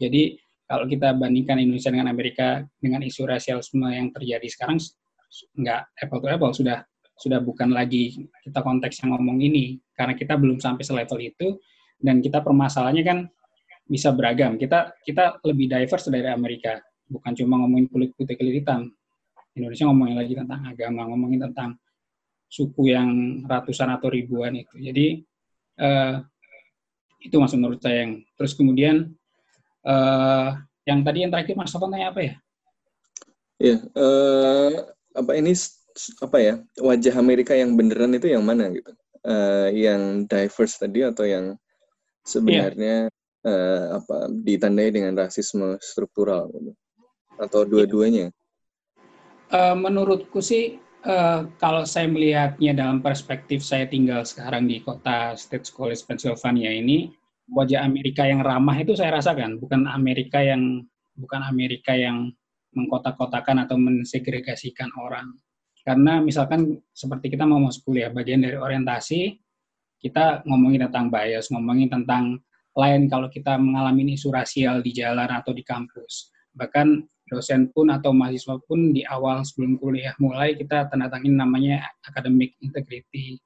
Jadi 0.00 0.34
kalau 0.64 0.88
kita 0.88 1.12
bandingkan 1.12 1.60
Indonesia 1.60 1.92
dengan 1.92 2.08
Amerika 2.08 2.64
dengan 2.80 3.04
isu 3.04 3.28
rasialisme 3.28 3.86
yang 3.92 4.08
terjadi 4.08 4.48
sekarang, 4.48 4.80
nggak 5.60 5.80
apple 6.00 6.20
to 6.24 6.26
apple, 6.32 6.52
sudah 6.56 6.80
sudah 7.12 7.38
bukan 7.38 7.70
lagi 7.70 8.26
kita 8.42 8.64
konteks 8.64 9.04
yang 9.04 9.14
ngomong 9.14 9.38
ini, 9.44 9.78
karena 9.92 10.16
kita 10.16 10.34
belum 10.40 10.58
sampai 10.58 10.82
selevel 10.82 11.20
itu, 11.20 11.60
dan 12.00 12.24
kita 12.24 12.40
permasalahannya 12.40 13.04
kan 13.04 13.18
bisa 13.92 14.08
beragam. 14.16 14.56
Kita 14.56 14.96
kita 15.04 15.44
lebih 15.44 15.68
diverse 15.68 16.08
dari 16.08 16.32
Amerika, 16.32 16.80
bukan 17.04 17.36
cuma 17.36 17.60
ngomongin 17.60 17.92
kulit 17.92 18.16
putih 18.16 18.40
kulit 18.40 18.64
hitam. 18.64 18.88
Indonesia 19.52 19.84
ngomongin 19.84 20.16
lagi 20.16 20.32
tentang 20.32 20.64
agama, 20.64 21.04
ngomongin 21.12 21.44
tentang 21.44 21.76
suku 22.48 22.96
yang 22.96 23.44
ratusan 23.44 23.92
atau 23.92 24.08
ribuan 24.08 24.56
itu. 24.56 24.80
Jadi 24.80 25.20
uh, 25.84 26.24
itu 27.20 27.36
mas 27.36 27.52
menurut 27.52 27.84
saya 27.84 28.08
yang. 28.08 28.24
Terus 28.32 28.56
kemudian 28.56 29.12
uh, 29.84 30.56
yang 30.88 31.04
tadi 31.04 31.28
yang 31.28 31.30
terakhir 31.30 31.52
mas 31.52 31.68
Sofan 31.68 31.92
tanya 31.92 32.16
apa 32.16 32.20
ya? 32.24 32.34
Ya, 33.60 33.76
uh, 33.92 34.88
apa 35.12 35.36
ini 35.36 35.52
apa 36.24 36.38
ya 36.40 36.54
wajah 36.80 37.14
Amerika 37.20 37.52
yang 37.52 37.76
beneran 37.76 38.16
itu 38.16 38.32
yang 38.32 38.40
mana 38.40 38.72
gitu? 38.72 38.88
Uh, 39.22 39.68
yang 39.70 40.24
diverse 40.26 40.80
tadi 40.80 41.04
atau 41.04 41.22
yang 41.28 41.54
sebenarnya 42.26 43.12
uh, 43.46 44.00
apa 44.00 44.30
ditandai 44.30 44.94
dengan 44.94 45.18
rasisme 45.18 45.78
struktural 45.82 46.50
gitu. 46.54 46.72
atau 47.38 47.66
dua-duanya? 47.66 48.30
Uh, 49.52 49.76
menurutku 49.76 50.40
sih 50.40 50.80
uh, 51.04 51.44
kalau 51.60 51.84
saya 51.84 52.08
melihatnya 52.08 52.72
dalam 52.72 53.04
perspektif 53.04 53.60
saya 53.60 53.84
tinggal 53.84 54.24
sekarang 54.24 54.64
di 54.64 54.80
kota 54.80 55.36
State 55.36 55.68
College 55.74 56.02
Pennsylvania 56.08 56.72
ini 56.72 57.12
wajah 57.52 57.84
Amerika 57.84 58.24
yang 58.24 58.40
ramah 58.40 58.78
itu 58.80 58.96
saya 58.96 59.18
rasakan 59.18 59.60
bukan 59.60 59.84
Amerika 59.90 60.40
yang 60.40 60.86
bukan 61.18 61.44
Amerika 61.44 61.92
yang 61.92 62.32
mengkotak-kotakan 62.72 63.68
atau 63.68 63.76
mensegregasikan 63.76 64.88
orang 64.96 65.36
karena 65.84 66.22
misalkan 66.22 66.80
seperti 66.94 67.36
kita 67.36 67.44
mau 67.44 67.60
masuk 67.60 67.92
kuliah 67.92 68.08
bagian 68.08 68.40
dari 68.40 68.56
orientasi 68.56 69.36
kita 70.00 70.46
ngomongin 70.48 70.88
tentang 70.88 71.12
bias 71.12 71.52
ngomongin 71.52 71.92
tentang 71.92 72.40
lain 72.72 73.08
kalau 73.08 73.28
kita 73.28 73.60
mengalami 73.60 74.16
isu 74.16 74.32
rasial 74.32 74.80
di 74.80 74.96
jalan 74.96 75.28
atau 75.28 75.52
di 75.52 75.60
kampus. 75.60 76.32
Bahkan 76.56 77.04
dosen 77.28 77.72
pun 77.72 77.88
atau 77.88 78.12
mahasiswa 78.12 78.60
pun 78.68 78.92
di 78.92 79.04
awal 79.08 79.40
sebelum 79.40 79.80
kuliah 79.80 80.12
mulai 80.20 80.52
kita 80.52 80.92
tanda 80.92 81.08
tangin 81.08 81.32
namanya 81.32 81.80
academic 82.04 82.52
integrity 82.60 83.40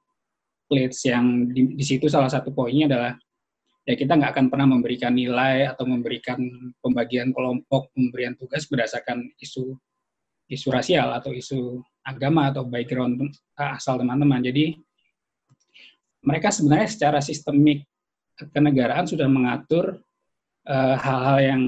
plates 0.67 1.07
yang 1.07 1.47
di, 1.47 1.71
di 1.71 1.83
situ 1.87 2.11
salah 2.11 2.27
satu 2.27 2.51
poinnya 2.51 2.91
adalah 2.91 3.13
ya 3.87 3.95
kita 3.95 4.19
nggak 4.19 4.35
akan 4.35 4.45
pernah 4.51 4.67
memberikan 4.67 5.15
nilai 5.15 5.71
atau 5.71 5.87
memberikan 5.87 6.35
pembagian 6.83 7.31
kelompok, 7.31 7.87
pemberian 7.95 8.35
tugas 8.35 8.67
berdasarkan 8.67 9.23
isu 9.39 9.71
isu 10.51 10.67
rasial 10.71 11.15
atau 11.15 11.31
isu 11.31 11.79
agama 12.03 12.51
atau 12.51 12.67
background 12.67 13.31
asal 13.55 13.95
teman-teman. 13.99 14.43
Jadi 14.43 14.75
mereka 16.27 16.51
sebenarnya 16.51 16.91
secara 16.91 17.19
sistemik 17.23 17.87
kenegaraan 18.37 19.09
sudah 19.09 19.25
mengatur 19.25 19.97
uh, 20.69 20.95
hal-hal 20.97 21.37
yang 21.41 21.63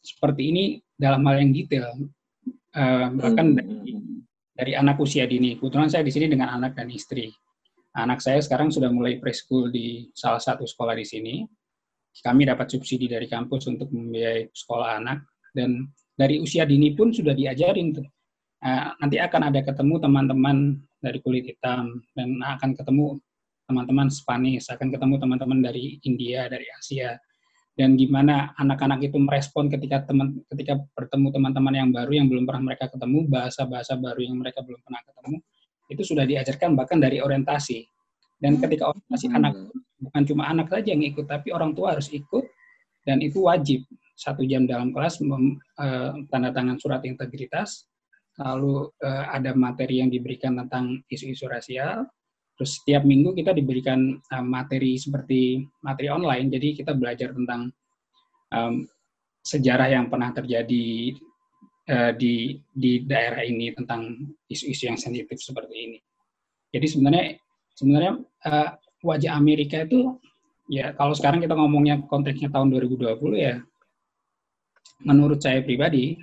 seperti 0.00 0.42
ini 0.50 0.64
dalam 0.96 1.24
hal 1.28 1.40
yang 1.40 1.52
detail. 1.52 1.92
Uh, 2.74 3.06
bahkan 3.14 3.54
dari, 3.54 3.94
dari 4.56 4.72
anak 4.74 4.98
usia 4.98 5.28
dini. 5.28 5.60
Kebetulan 5.60 5.90
saya 5.92 6.02
di 6.02 6.12
sini 6.12 6.26
dengan 6.26 6.54
anak 6.54 6.74
dan 6.74 6.88
istri. 6.90 7.30
Anak 7.94 8.18
saya 8.18 8.42
sekarang 8.42 8.74
sudah 8.74 8.90
mulai 8.90 9.22
preschool 9.22 9.70
di 9.70 10.10
salah 10.16 10.42
satu 10.42 10.66
sekolah 10.66 10.98
di 10.98 11.06
sini. 11.06 11.34
Kami 12.14 12.46
dapat 12.46 12.70
subsidi 12.70 13.10
dari 13.10 13.26
kampus 13.26 13.66
untuk 13.70 13.90
membiayai 13.90 14.50
sekolah 14.50 15.02
anak 15.02 15.26
dan 15.54 15.86
dari 16.14 16.38
usia 16.38 16.62
dini 16.62 16.94
pun 16.94 17.10
sudah 17.10 17.34
diajarin 17.34 17.94
tuh. 17.94 18.06
Uh, 18.64 18.96
nanti 19.02 19.20
akan 19.20 19.52
ada 19.52 19.60
ketemu 19.60 19.94
teman-teman 20.00 20.56
dari 20.98 21.20
kulit 21.20 21.44
hitam 21.44 22.00
dan 22.16 22.40
akan 22.40 22.72
ketemu 22.72 23.20
teman-teman 23.64 24.08
Spanish, 24.12 24.68
akan 24.68 24.92
ketemu 24.92 25.14
teman-teman 25.20 25.58
dari 25.64 25.98
India, 26.04 26.46
dari 26.48 26.68
Asia, 26.68 27.16
dan 27.74 27.98
gimana 27.98 28.54
anak-anak 28.54 29.02
itu 29.02 29.18
merespon 29.18 29.66
ketika 29.66 30.06
teman 30.06 30.38
ketika 30.46 30.78
bertemu 30.94 31.34
teman-teman 31.34 31.74
yang 31.74 31.90
baru 31.90 32.12
yang 32.14 32.26
belum 32.30 32.44
pernah 32.46 32.70
mereka 32.70 32.86
ketemu, 32.86 33.26
bahasa-bahasa 33.26 33.98
baru 33.98 34.20
yang 34.22 34.38
mereka 34.38 34.62
belum 34.62 34.78
pernah 34.84 35.02
ketemu, 35.02 35.36
itu 35.90 36.02
sudah 36.06 36.24
diajarkan 36.24 36.78
bahkan 36.78 37.02
dari 37.02 37.18
orientasi. 37.18 37.82
Dan 38.38 38.62
ketika 38.62 38.94
orientasi 38.94 39.26
hmm. 39.26 39.38
anak 39.40 39.52
bukan 39.98 40.22
cuma 40.28 40.42
anak 40.46 40.70
saja 40.70 40.94
yang 40.94 41.02
ikut, 41.02 41.26
tapi 41.26 41.50
orang 41.50 41.74
tua 41.74 41.98
harus 41.98 42.12
ikut 42.14 42.46
dan 43.04 43.18
itu 43.20 43.42
wajib 43.42 43.82
satu 44.14 44.46
jam 44.46 44.70
dalam 44.70 44.94
kelas 44.94 45.18
mem, 45.18 45.58
uh, 45.82 46.14
tanda 46.30 46.54
tangan 46.54 46.78
surat 46.78 47.02
integritas, 47.02 47.90
lalu 48.38 48.86
uh, 49.02 49.24
ada 49.34 49.50
materi 49.50 49.98
yang 49.98 50.14
diberikan 50.14 50.54
tentang 50.54 51.02
isu-isu 51.10 51.50
rasial, 51.50 52.06
Terus 52.54 52.70
setiap 52.80 53.02
minggu 53.02 53.34
kita 53.34 53.50
diberikan 53.50 54.14
uh, 54.18 54.44
materi 54.44 54.94
seperti 54.94 55.62
materi 55.82 56.08
online, 56.10 56.54
jadi 56.54 56.68
kita 56.78 56.92
belajar 56.94 57.34
tentang 57.34 57.70
um, 58.54 58.86
sejarah 59.42 59.90
yang 59.90 60.06
pernah 60.06 60.30
terjadi 60.30 61.14
uh, 61.90 62.12
di 62.14 62.56
di 62.70 63.02
daerah 63.02 63.42
ini 63.42 63.74
tentang 63.74 64.14
isu-isu 64.46 64.86
yang 64.86 64.98
sensitif 64.98 65.36
seperti 65.42 65.74
ini. 65.74 65.98
Jadi 66.70 66.86
sebenarnya 66.86 67.26
sebenarnya 67.74 68.12
uh, 68.46 68.70
wajah 69.02 69.34
Amerika 69.34 69.82
itu 69.82 70.14
ya 70.70 70.94
kalau 70.94 71.12
sekarang 71.12 71.42
kita 71.42 71.58
ngomongnya 71.58 72.06
konteksnya 72.06 72.48
tahun 72.48 72.72
2020 72.72 73.20
ya 73.36 73.60
menurut 75.04 75.42
saya 75.42 75.60
pribadi 75.60 76.16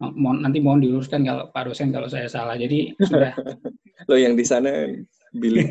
mohon, 0.00 0.42
nanti 0.42 0.58
mohon 0.58 0.82
diluruskan 0.82 1.22
kalau 1.22 1.44
Pak 1.54 1.62
dosen 1.70 1.94
kalau 1.94 2.08
saya 2.10 2.26
salah. 2.26 2.58
Jadi 2.58 2.92
sudah 2.98 3.32
lo 4.10 4.16
yang 4.18 4.34
di 4.34 4.44
sana 4.44 4.90
Billy. 5.34 5.66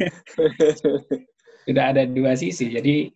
Sudah 1.66 1.96
ada 1.96 2.04
dua 2.04 2.36
sisi. 2.36 2.70
Jadi 2.70 3.08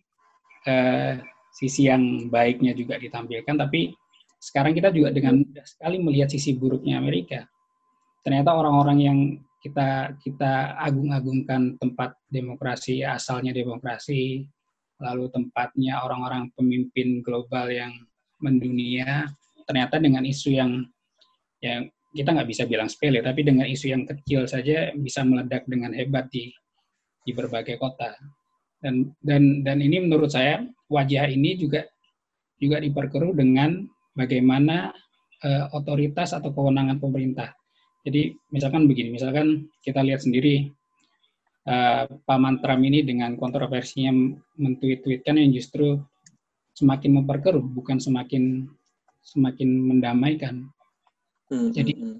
uh, 0.64 1.20
sisi 1.52 1.86
yang 1.86 2.32
baiknya 2.32 2.72
juga 2.72 2.96
ditampilkan, 2.96 3.56
tapi 3.60 3.92
sekarang 4.38 4.72
kita 4.72 4.94
juga 4.94 5.10
dengan 5.10 5.42
mudah 5.42 5.66
sekali 5.66 5.96
melihat 6.00 6.30
sisi 6.32 6.56
buruknya 6.56 6.96
Amerika. 6.96 7.44
Ternyata 8.22 8.54
orang-orang 8.54 8.98
yang 8.98 9.18
kita 9.58 10.14
kita 10.22 10.78
agung-agungkan 10.78 11.76
tempat 11.82 12.14
demokrasi 12.30 13.02
asalnya 13.02 13.50
demokrasi, 13.50 14.46
lalu 15.02 15.26
tempatnya 15.34 15.98
orang-orang 16.06 16.48
pemimpin 16.54 17.20
global 17.26 17.66
yang 17.68 17.90
mendunia, 18.38 19.26
ternyata 19.66 19.98
dengan 19.98 20.22
isu 20.22 20.54
yang 20.54 20.86
yang 21.58 21.90
kita 22.12 22.32
nggak 22.32 22.48
bisa 22.48 22.64
bilang 22.64 22.88
sepele, 22.88 23.20
tapi 23.20 23.44
dengan 23.44 23.68
isu 23.68 23.92
yang 23.92 24.02
kecil 24.08 24.48
saja 24.48 24.92
bisa 24.96 25.20
meledak 25.24 25.68
dengan 25.68 25.92
hebat 25.92 26.28
di 26.32 26.48
di 27.24 27.32
berbagai 27.36 27.76
kota. 27.76 28.16
Dan 28.80 29.12
dan 29.20 29.60
dan 29.66 29.82
ini 29.84 30.00
menurut 30.06 30.32
saya 30.32 30.64
wajah 30.88 31.28
ini 31.28 31.58
juga 31.58 31.84
juga 32.56 32.80
diperkeruh 32.80 33.36
dengan 33.36 33.84
bagaimana 34.16 34.90
uh, 35.44 35.66
otoritas 35.76 36.34
atau 36.34 36.50
kewenangan 36.50 36.98
pemerintah. 36.98 37.54
Jadi 38.02 38.32
misalkan 38.54 38.88
begini, 38.88 39.14
misalkan 39.14 39.68
kita 39.84 40.00
lihat 40.00 40.24
sendiri 40.24 40.72
uh, 41.68 42.08
Paman 42.24 42.62
Trump 42.64 42.82
ini 42.82 43.04
dengan 43.04 43.36
kontroversinya 43.36 44.14
mentweet-tweetkan 44.56 45.36
yang 45.36 45.52
justru 45.52 46.00
semakin 46.72 47.22
memperkeruh, 47.22 47.62
bukan 47.62 47.98
semakin 47.98 48.66
semakin 49.22 49.68
mendamaikan. 49.68 50.70
Hmm, 51.48 51.72
jadi 51.72 51.92
hmm, 51.96 52.04
hmm. 52.04 52.18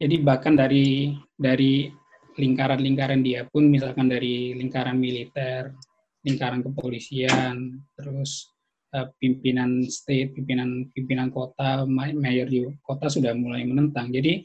jadi 0.00 0.16
bahkan 0.24 0.54
dari 0.56 1.16
dari 1.36 1.92
lingkaran-lingkaran 2.40 3.20
dia 3.20 3.44
pun 3.44 3.68
misalkan 3.68 4.08
dari 4.08 4.56
lingkaran 4.56 4.96
militer, 4.96 5.76
lingkaran 6.24 6.64
kepolisian, 6.64 7.84
terus 7.92 8.48
uh, 8.96 9.12
pimpinan 9.20 9.84
state, 9.84 10.32
pimpinan 10.32 10.88
pimpinan 10.96 11.28
kota, 11.28 11.84
mayor 11.90 12.48
di 12.48 12.64
kota 12.80 13.12
sudah 13.12 13.36
mulai 13.36 13.68
menentang. 13.68 14.08
Jadi 14.08 14.40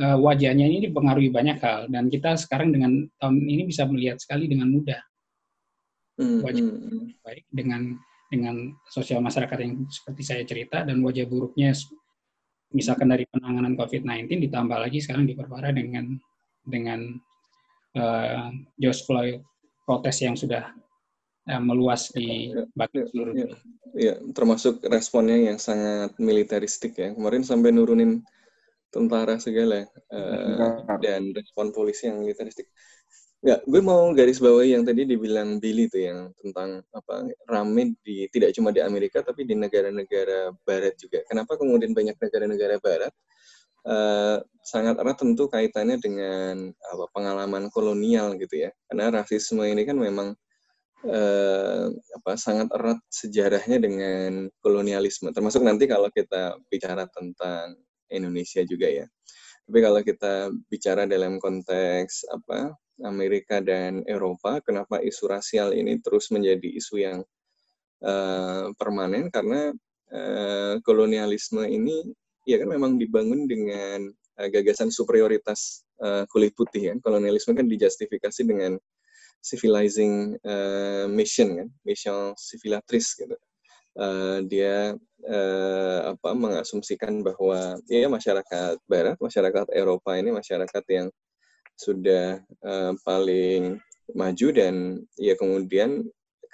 uh, 0.00 0.18
wajahnya 0.18 0.66
ini 0.66 0.90
dipengaruhi 0.90 1.30
banyak 1.30 1.58
hal 1.62 1.86
dan 1.90 2.10
kita 2.10 2.34
sekarang 2.34 2.74
dengan 2.74 3.06
tahun 3.20 3.40
ini 3.40 3.62
bisa 3.68 3.86
melihat 3.86 4.18
sekali 4.18 4.50
dengan 4.50 4.70
mudah 4.70 5.00
hmm, 6.18 6.40
wajah 6.42 6.62
hmm, 6.62 6.78
hmm. 6.90 7.04
baik 7.22 7.44
dengan 7.50 7.82
dengan 8.32 8.56
sosial 8.90 9.22
masyarakat 9.22 9.58
yang 9.62 9.86
seperti 9.86 10.22
saya 10.26 10.42
cerita 10.42 10.82
dan 10.82 10.98
wajah 11.04 11.28
buruknya 11.28 11.70
misalkan 12.74 13.08
dari 13.08 13.24
penanganan 13.30 13.78
COVID-19 13.78 14.50
ditambah 14.50 14.76
lagi 14.76 14.98
sekarang 14.98 15.30
diperparah 15.30 15.70
dengan 15.70 16.18
dengan 16.66 17.14
uh, 17.94 18.50
George 18.76 19.02
Floyd 19.06 19.38
protes 19.86 20.18
yang 20.20 20.34
sudah 20.34 20.74
uh, 21.48 21.62
meluas 21.62 22.10
di 22.10 22.50
ya, 22.50 22.66
bagian 22.74 23.06
ya, 23.06 23.08
seluruh 23.14 23.32
ya, 23.32 23.38
dunia. 23.46 23.58
Ya, 23.94 24.14
termasuk 24.34 24.82
responnya 24.90 25.38
yang 25.54 25.58
sangat 25.62 26.18
militeristik 26.18 26.98
ya. 26.98 27.14
Kemarin 27.14 27.46
sampai 27.46 27.70
nurunin 27.70 28.26
tentara 28.90 29.38
segala 29.38 29.86
uh, 30.10 30.98
dan 30.98 31.30
respon 31.30 31.70
polisi 31.70 32.10
yang 32.10 32.18
militeristik. 32.22 32.66
Ya, 33.44 33.60
gue 33.60 33.80
mau 33.84 34.08
garis 34.16 34.40
bawahi 34.40 34.72
yang 34.72 34.88
tadi 34.88 35.04
dibilang 35.04 35.60
Billy 35.60 35.84
tuh 35.92 36.00
yang 36.00 36.32
tentang 36.40 36.80
apa 36.96 37.28
rame 37.44 37.92
di 38.00 38.24
tidak 38.32 38.56
cuma 38.56 38.72
di 38.72 38.80
Amerika 38.80 39.20
tapi 39.20 39.44
di 39.44 39.52
negara-negara 39.52 40.48
Barat 40.64 40.96
juga. 40.96 41.20
Kenapa 41.28 41.60
kemudian 41.60 41.92
banyak 41.92 42.16
negara-negara 42.16 42.80
Barat 42.80 43.12
uh, 43.84 44.40
sangat 44.64 44.96
erat 44.96 45.20
tentu 45.20 45.44
kaitannya 45.52 46.00
dengan 46.00 46.72
apa 46.72 47.04
pengalaman 47.12 47.68
kolonial 47.68 48.32
gitu 48.40 48.64
ya. 48.64 48.72
Karena 48.88 49.12
rasisme 49.12 49.60
ini 49.68 49.84
kan 49.84 50.00
memang 50.00 50.32
uh, 51.04 51.92
apa 51.92 52.32
sangat 52.40 52.72
erat 52.72 52.96
sejarahnya 53.12 53.76
dengan 53.76 54.48
kolonialisme. 54.64 55.28
Termasuk 55.36 55.60
nanti 55.68 55.84
kalau 55.84 56.08
kita 56.08 56.56
bicara 56.72 57.04
tentang 57.12 57.76
Indonesia 58.08 58.64
juga 58.64 58.88
ya. 58.88 59.04
Tapi 59.68 59.78
kalau 59.84 60.00
kita 60.00 60.48
bicara 60.72 61.04
dalam 61.04 61.36
konteks 61.36 62.24
apa 62.32 62.72
Amerika 63.02 63.58
dan 63.58 64.06
Eropa, 64.06 64.62
kenapa 64.62 65.02
isu 65.02 65.26
rasial 65.26 65.74
ini 65.74 65.98
terus 65.98 66.30
menjadi 66.30 66.68
isu 66.70 66.94
yang 67.02 67.18
uh, 68.06 68.70
permanen 68.78 69.32
karena 69.34 69.74
uh, 70.14 70.78
kolonialisme 70.86 71.66
ini 71.66 72.14
ya 72.46 72.62
kan 72.62 72.70
memang 72.70 73.00
dibangun 73.00 73.50
dengan 73.50 74.06
uh, 74.38 74.48
gagasan 74.52 74.94
superioritas 74.94 75.82
uh, 76.04 76.22
kulit 76.30 76.54
putih 76.54 76.94
kan. 76.94 76.98
Kolonialisme 77.02 77.58
kan 77.58 77.66
dijustifikasi 77.66 78.42
dengan 78.46 78.78
civilizing 79.44 80.38
uh, 80.46 81.10
mission 81.10 81.58
kan, 81.58 81.68
mission 81.82 82.32
civilatris 82.38 83.18
gitu. 83.18 83.36
Uh, 83.94 84.42
dia 84.50 84.98
uh, 85.30 86.00
apa 86.14 86.30
mengasumsikan 86.34 87.22
bahwa 87.22 87.78
ya 87.86 88.10
masyarakat 88.10 88.74
barat, 88.90 89.14
masyarakat 89.22 89.70
Eropa 89.70 90.18
ini 90.18 90.34
masyarakat 90.34 90.84
yang 90.90 91.06
sudah 91.74 92.38
uh, 92.62 92.92
paling 93.02 93.78
maju 94.14 94.48
dan 94.52 95.00
ya 95.16 95.34
kemudian 95.34 96.04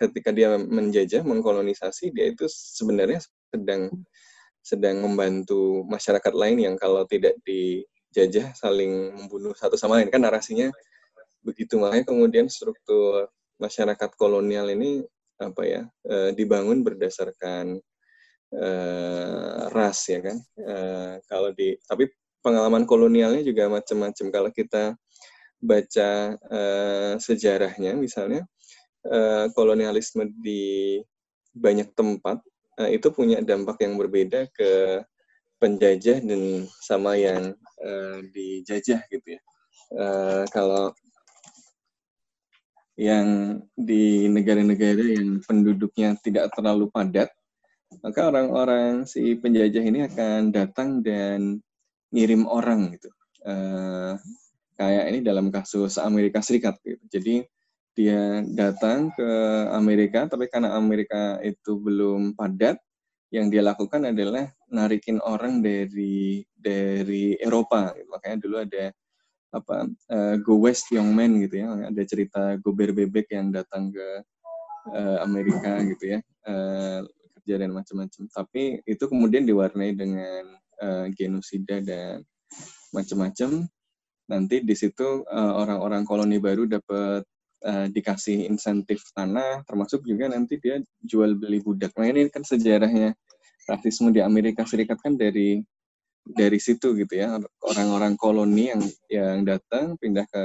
ketika 0.01 0.33
dia 0.33 0.57
menjajah 0.57 1.21
mengkolonisasi 1.27 2.14
dia 2.14 2.33
itu 2.33 2.49
sebenarnya 2.49 3.21
sedang 3.53 3.93
sedang 4.61 5.01
membantu 5.01 5.85
masyarakat 5.89 6.33
lain 6.37 6.59
yang 6.61 6.75
kalau 6.77 7.05
tidak 7.09 7.37
dijajah 7.45 8.53
saling 8.57 9.12
membunuh 9.16 9.57
satu 9.57 9.75
sama 9.75 9.99
lain. 10.01 10.12
Kan 10.12 10.25
narasinya 10.25 10.68
begitu. 11.41 11.81
Makanya 11.81 12.05
kemudian 12.09 12.47
struktur 12.53 13.29
masyarakat 13.61 14.11
kolonial 14.16 14.68
ini 14.73 15.05
apa 15.41 15.62
ya 15.64 15.83
e, 16.05 16.37
dibangun 16.37 16.85
berdasarkan 16.85 17.81
e, 18.53 18.68
ras 19.73 19.99
ya 20.09 20.21
kan? 20.21 20.37
E, 20.61 20.77
kalau 21.25 21.51
di 21.57 21.77
tapi 21.89 22.09
pengalaman 22.45 22.85
kolonialnya 22.85 23.41
juga 23.45 23.73
macam-macam. 23.73 24.27
Kalau 24.29 24.51
kita 24.53 24.97
baca 25.61 26.35
uh, 26.51 27.15
sejarahnya 27.21 27.93
misalnya 27.97 28.49
uh, 29.07 29.53
kolonialisme 29.53 30.29
di 30.41 30.97
banyak 31.53 31.93
tempat 31.93 32.41
uh, 32.81 32.91
itu 32.91 33.13
punya 33.13 33.45
dampak 33.45 33.81
yang 33.85 34.01
berbeda 34.01 34.49
ke 34.57 35.05
penjajah 35.61 36.25
dan 36.25 36.65
sama 36.81 37.21
yang 37.21 37.53
uh, 37.85 38.19
dijajah 38.33 39.05
gitu 39.13 39.37
ya. 39.37 39.41
Uh, 39.93 40.43
kalau 40.49 40.97
yang 42.97 43.61
di 43.77 44.29
negara-negara 44.29 45.01
yang 45.01 45.41
penduduknya 45.45 46.17
tidak 46.21 46.53
terlalu 46.57 46.89
padat, 46.93 47.29
maka 48.05 48.29
orang-orang 48.29 49.05
si 49.05 49.37
penjajah 49.37 49.85
ini 49.85 50.05
akan 50.09 50.53
datang 50.53 51.01
dan 51.05 51.61
ngirim 52.13 52.45
orang 52.49 52.97
gitu. 52.97 53.09
Uh, 53.41 54.21
kayak 54.81 55.12
ini 55.12 55.20
dalam 55.20 55.53
kasus 55.53 56.01
Amerika 56.01 56.41
Serikat 56.41 56.81
gitu. 56.81 57.05
Jadi 57.12 57.45
dia 57.93 58.41
datang 58.57 59.12
ke 59.12 59.31
Amerika 59.76 60.24
tapi 60.24 60.49
karena 60.49 60.72
Amerika 60.72 61.37
itu 61.45 61.76
belum 61.76 62.33
padat 62.33 62.81
yang 63.28 63.53
dia 63.53 63.61
lakukan 63.61 64.09
adalah 64.09 64.49
narikin 64.72 65.20
orang 65.20 65.61
dari 65.61 66.43
dari 66.57 67.37
Eropa 67.37 67.93
gitu. 67.93 68.09
makanya 68.09 68.37
dulu 68.41 68.57
ada 68.62 68.85
apa 69.51 69.76
uh, 69.87 70.35
Go 70.41 70.62
West 70.62 70.89
Young 70.95 71.12
Men 71.12 71.43
gitu 71.43 71.61
ya 71.61 71.91
ada 71.91 72.03
cerita 72.07 72.55
gober 72.62 72.95
bebek 72.95 73.35
yang 73.35 73.51
datang 73.51 73.91
ke 73.91 74.09
uh, 74.95 75.18
Amerika 75.26 75.83
gitu 75.85 76.16
ya 76.16 76.18
uh, 76.47 77.03
kerja 77.37 77.55
dan 77.59 77.70
macam-macam 77.74 78.22
tapi 78.31 78.81
itu 78.87 79.05
kemudian 79.11 79.45
diwarnai 79.45 79.93
dengan 79.93 80.57
uh, 80.78 81.07
genosida 81.11 81.83
dan 81.83 82.22
macam-macam 82.95 83.66
nanti 84.31 84.62
di 84.62 84.74
situ 84.78 85.26
uh, 85.26 85.53
orang-orang 85.59 86.07
koloni 86.07 86.39
baru 86.39 86.70
dapat 86.70 87.26
uh, 87.66 87.87
dikasih 87.91 88.47
insentif 88.47 89.03
tanah, 89.12 89.66
termasuk 89.66 90.07
juga 90.07 90.31
nanti 90.31 90.57
dia 90.62 90.78
jual 91.03 91.35
beli 91.35 91.59
budak. 91.59 91.91
Nah 91.99 92.07
ini 92.07 92.31
kan 92.31 92.47
sejarahnya 92.47 93.18
rasisme 93.66 94.14
di 94.14 94.22
Amerika 94.22 94.62
Serikat 94.62 95.03
kan 95.03 95.18
dari 95.18 95.59
dari 96.20 96.59
situ 96.61 96.93
gitu 96.95 97.16
ya 97.16 97.41
orang-orang 97.64 98.14
koloni 98.14 98.70
yang 98.70 98.83
yang 99.09 99.39
datang 99.43 99.97
pindah 99.97 100.28
ke 100.28 100.45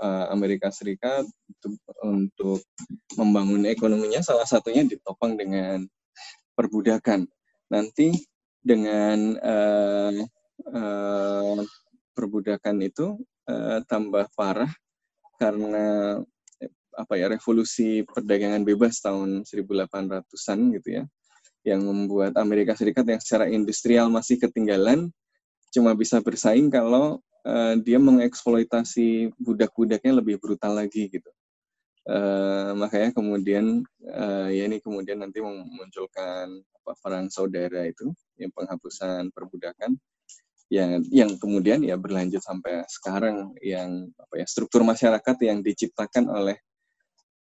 uh, 0.00 0.26
Amerika 0.30 0.68
Serikat 0.74 1.24
untuk, 1.24 1.74
untuk 2.02 2.60
membangun 3.16 3.64
ekonominya 3.70 4.20
salah 4.20 4.46
satunya 4.46 4.84
ditopang 4.84 5.38
dengan 5.38 5.86
perbudakan. 6.58 7.26
Nanti 7.70 8.12
dengan 8.64 9.38
uh, 9.38 10.18
uh, 10.72 11.60
perbudakan 12.14 12.80
itu 12.86 13.18
uh, 13.50 13.82
tambah 13.84 14.30
parah 14.38 14.70
karena 15.36 16.18
apa 16.94 17.18
ya 17.18 17.26
revolusi 17.26 18.06
perdagangan 18.06 18.62
bebas 18.62 19.02
tahun 19.02 19.42
1800-an 19.42 20.58
gitu 20.78 20.88
ya 21.02 21.04
yang 21.66 21.82
membuat 21.82 22.38
Amerika 22.38 22.76
Serikat 22.78 23.08
yang 23.08 23.18
secara 23.18 23.50
industrial 23.50 24.12
masih 24.12 24.38
ketinggalan 24.38 25.10
cuma 25.74 25.96
bisa 25.98 26.22
bersaing 26.22 26.70
kalau 26.70 27.18
uh, 27.42 27.74
dia 27.80 27.98
mengeksploitasi 27.98 29.34
budak-budaknya 29.40 30.22
lebih 30.22 30.38
brutal 30.38 30.78
lagi 30.78 31.10
gitu. 31.10 31.30
Uh, 32.04 32.76
makanya 32.76 33.16
kemudian 33.16 33.80
uh, 34.12 34.48
ya 34.52 34.68
ini 34.68 34.76
kemudian 34.76 35.24
nanti 35.24 35.40
memunculkan 35.40 36.60
apa 36.84 36.92
perang 37.00 37.32
saudara 37.32 37.88
itu 37.88 38.12
yang 38.36 38.52
penghapusan 38.52 39.32
perbudakan 39.32 39.96
yang 40.72 41.04
yang 41.12 41.30
kemudian 41.36 41.84
ya 41.84 41.94
berlanjut 42.00 42.40
sampai 42.40 42.82
sekarang 42.88 43.52
yang 43.60 44.08
apa 44.16 44.34
ya 44.40 44.46
struktur 44.48 44.80
masyarakat 44.80 45.36
yang 45.44 45.60
diciptakan 45.60 46.28
oleh 46.32 46.56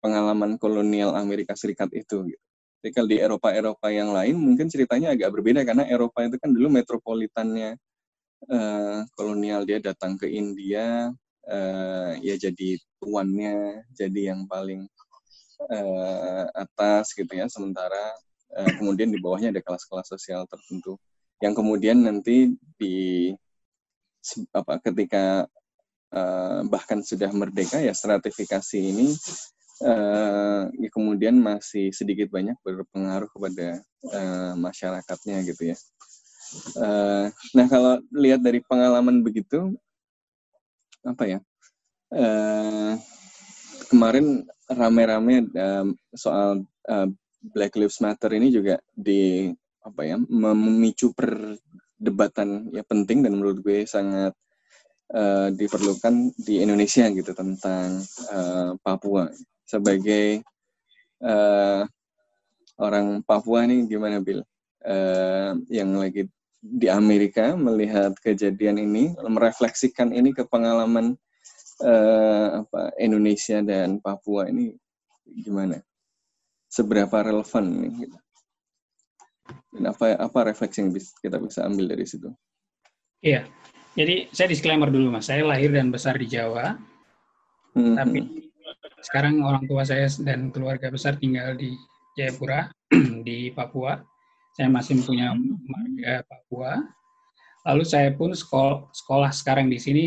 pengalaman 0.02 0.58
kolonial 0.58 1.14
Amerika 1.14 1.54
Serikat 1.54 1.88
itu 1.94 2.26
gitu. 2.26 2.44
Jadi 2.82 2.90
kalau 2.90 3.08
di 3.08 3.18
Eropa-Eropa 3.22 3.94
yang 3.94 4.10
lain 4.10 4.34
mungkin 4.34 4.66
ceritanya 4.66 5.14
agak 5.14 5.30
berbeda 5.30 5.62
karena 5.62 5.86
Eropa 5.86 6.26
itu 6.26 6.34
kan 6.42 6.50
dulu 6.50 6.66
metropolitannya 6.82 7.78
uh, 8.50 9.06
kolonial 9.14 9.62
dia 9.62 9.78
datang 9.78 10.18
ke 10.18 10.26
India 10.26 11.14
uh, 11.46 12.12
ya 12.18 12.34
jadi 12.34 12.74
tuannya 12.98 13.86
jadi 13.94 14.34
yang 14.34 14.50
paling 14.50 14.90
uh, 15.70 16.50
atas 16.58 17.14
gitu 17.14 17.30
ya 17.30 17.46
sementara 17.46 18.18
uh, 18.58 18.70
kemudian 18.82 19.14
di 19.14 19.22
bawahnya 19.22 19.54
ada 19.54 19.62
kelas-kelas 19.62 20.10
sosial 20.10 20.42
tertentu 20.50 20.98
yang 21.42 21.58
kemudian 21.58 22.06
nanti 22.06 22.54
di 22.78 23.34
apa 24.54 24.78
ketika 24.78 25.50
uh, 26.14 26.62
bahkan 26.70 27.02
sudah 27.02 27.34
merdeka 27.34 27.82
ya 27.82 27.90
stratifikasi 27.90 28.78
ini 28.78 29.10
uh, 29.82 30.70
ya 30.70 30.88
kemudian 30.94 31.34
masih 31.34 31.90
sedikit 31.90 32.30
banyak 32.30 32.54
berpengaruh 32.62 33.26
kepada 33.34 33.82
uh, 34.14 34.54
masyarakatnya 34.54 35.42
gitu 35.50 35.74
ya. 35.74 35.76
Uh, 36.78 37.26
nah 37.58 37.66
kalau 37.66 37.98
lihat 38.14 38.44
dari 38.44 38.62
pengalaman 38.62 39.24
begitu 39.24 39.74
apa 41.02 41.24
ya 41.26 41.38
uh, 42.14 42.94
kemarin 43.88 44.46
rame-rame 44.68 45.48
uh, 45.56 45.88
soal 46.14 46.62
uh, 46.86 47.08
Black 47.42 47.74
Lives 47.74 47.98
Matter 47.98 48.30
ini 48.36 48.54
juga 48.54 48.78
di 48.94 49.50
apa 49.82 50.00
ya 50.06 50.16
memicu 50.18 51.10
perdebatan 51.14 52.70
ya 52.70 52.86
penting 52.86 53.26
dan 53.26 53.34
menurut 53.34 53.62
gue 53.62 53.82
sangat 53.86 54.32
uh, 55.12 55.48
diperlukan 55.52 56.34
di 56.38 56.62
Indonesia 56.62 57.06
gitu 57.10 57.32
tentang 57.34 58.00
uh, 58.32 58.74
Papua. 58.80 59.28
Sebagai 59.66 60.42
uh, 61.24 61.82
orang 62.78 63.22
Papua 63.22 63.66
nih 63.66 63.86
gimana 63.86 64.18
Bill 64.18 64.42
uh, 64.86 65.52
yang 65.68 65.94
lagi 65.96 66.26
di 66.62 66.86
Amerika 66.86 67.58
melihat 67.58 68.14
kejadian 68.22 68.78
ini 68.78 69.18
merefleksikan 69.18 70.14
ini 70.14 70.30
ke 70.30 70.46
pengalaman 70.46 71.18
uh, 71.82 72.62
apa 72.62 72.94
Indonesia 73.02 73.58
dan 73.62 73.98
Papua 73.98 74.46
ini 74.46 74.70
gimana? 75.26 75.82
Seberapa 76.72 77.20
relevan 77.20 77.66
nih 77.68 77.92
gitu. 78.06 78.21
Dan 79.72 79.88
apa 79.88 80.20
apa 80.20 80.38
refleksi 80.44 80.84
yang 80.84 80.92
bisa, 80.92 81.16
kita 81.18 81.40
bisa 81.40 81.64
ambil 81.64 81.88
dari 81.88 82.04
situ? 82.04 82.28
Iya. 83.24 83.48
Jadi 83.92 84.28
saya 84.32 84.48
disclaimer 84.48 84.88
dulu 84.88 85.12
Mas, 85.12 85.28
saya 85.28 85.44
lahir 85.44 85.72
dan 85.72 85.92
besar 85.92 86.16
di 86.16 86.28
Jawa. 86.28 86.76
Hmm. 87.76 87.96
Tapi 87.96 88.48
sekarang 89.04 89.40
orang 89.44 89.64
tua 89.64 89.84
saya 89.84 90.08
dan 90.20 90.52
keluarga 90.52 90.88
besar 90.92 91.16
tinggal 91.16 91.56
di 91.56 91.76
Jayapura 92.16 92.68
di 93.26 93.52
Papua. 93.52 94.00
Saya 94.52 94.68
masih 94.68 95.00
punya 95.04 95.32
marga 95.64 96.24
Papua. 96.28 96.80
Lalu 97.68 97.84
saya 97.88 98.12
pun 98.12 98.36
sekolah, 98.36 98.92
sekolah 98.92 99.30
sekarang 99.32 99.72
di 99.72 99.80
sini 99.80 100.04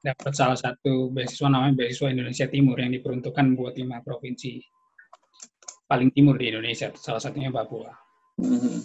dapat 0.00 0.32
salah 0.32 0.56
satu 0.56 1.12
beasiswa 1.12 1.48
namanya 1.52 1.84
beasiswa 1.84 2.08
Indonesia 2.08 2.48
Timur 2.48 2.76
yang 2.80 2.92
diperuntukkan 2.96 3.46
buat 3.56 3.76
lima 3.76 4.00
provinsi 4.00 4.60
paling 5.90 6.14
timur 6.14 6.38
di 6.38 6.54
Indonesia, 6.54 6.94
salah 6.94 7.18
satunya 7.18 7.50
Papua. 7.50 7.90
Mm-hmm. 8.40 8.76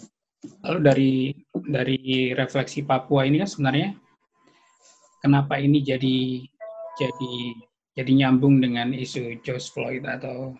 Lalu 0.62 0.78
dari 0.84 1.14
dari 1.52 2.00
refleksi 2.36 2.84
Papua 2.84 3.24
ini 3.26 3.40
kan 3.42 3.48
sebenarnya 3.48 3.96
kenapa 5.24 5.58
ini 5.58 5.80
jadi 5.82 6.44
jadi 6.96 7.34
jadi 7.96 8.12
nyambung 8.24 8.60
dengan 8.60 8.92
isu 8.92 9.40
George 9.40 9.72
Floyd 9.72 10.04
atau 10.04 10.52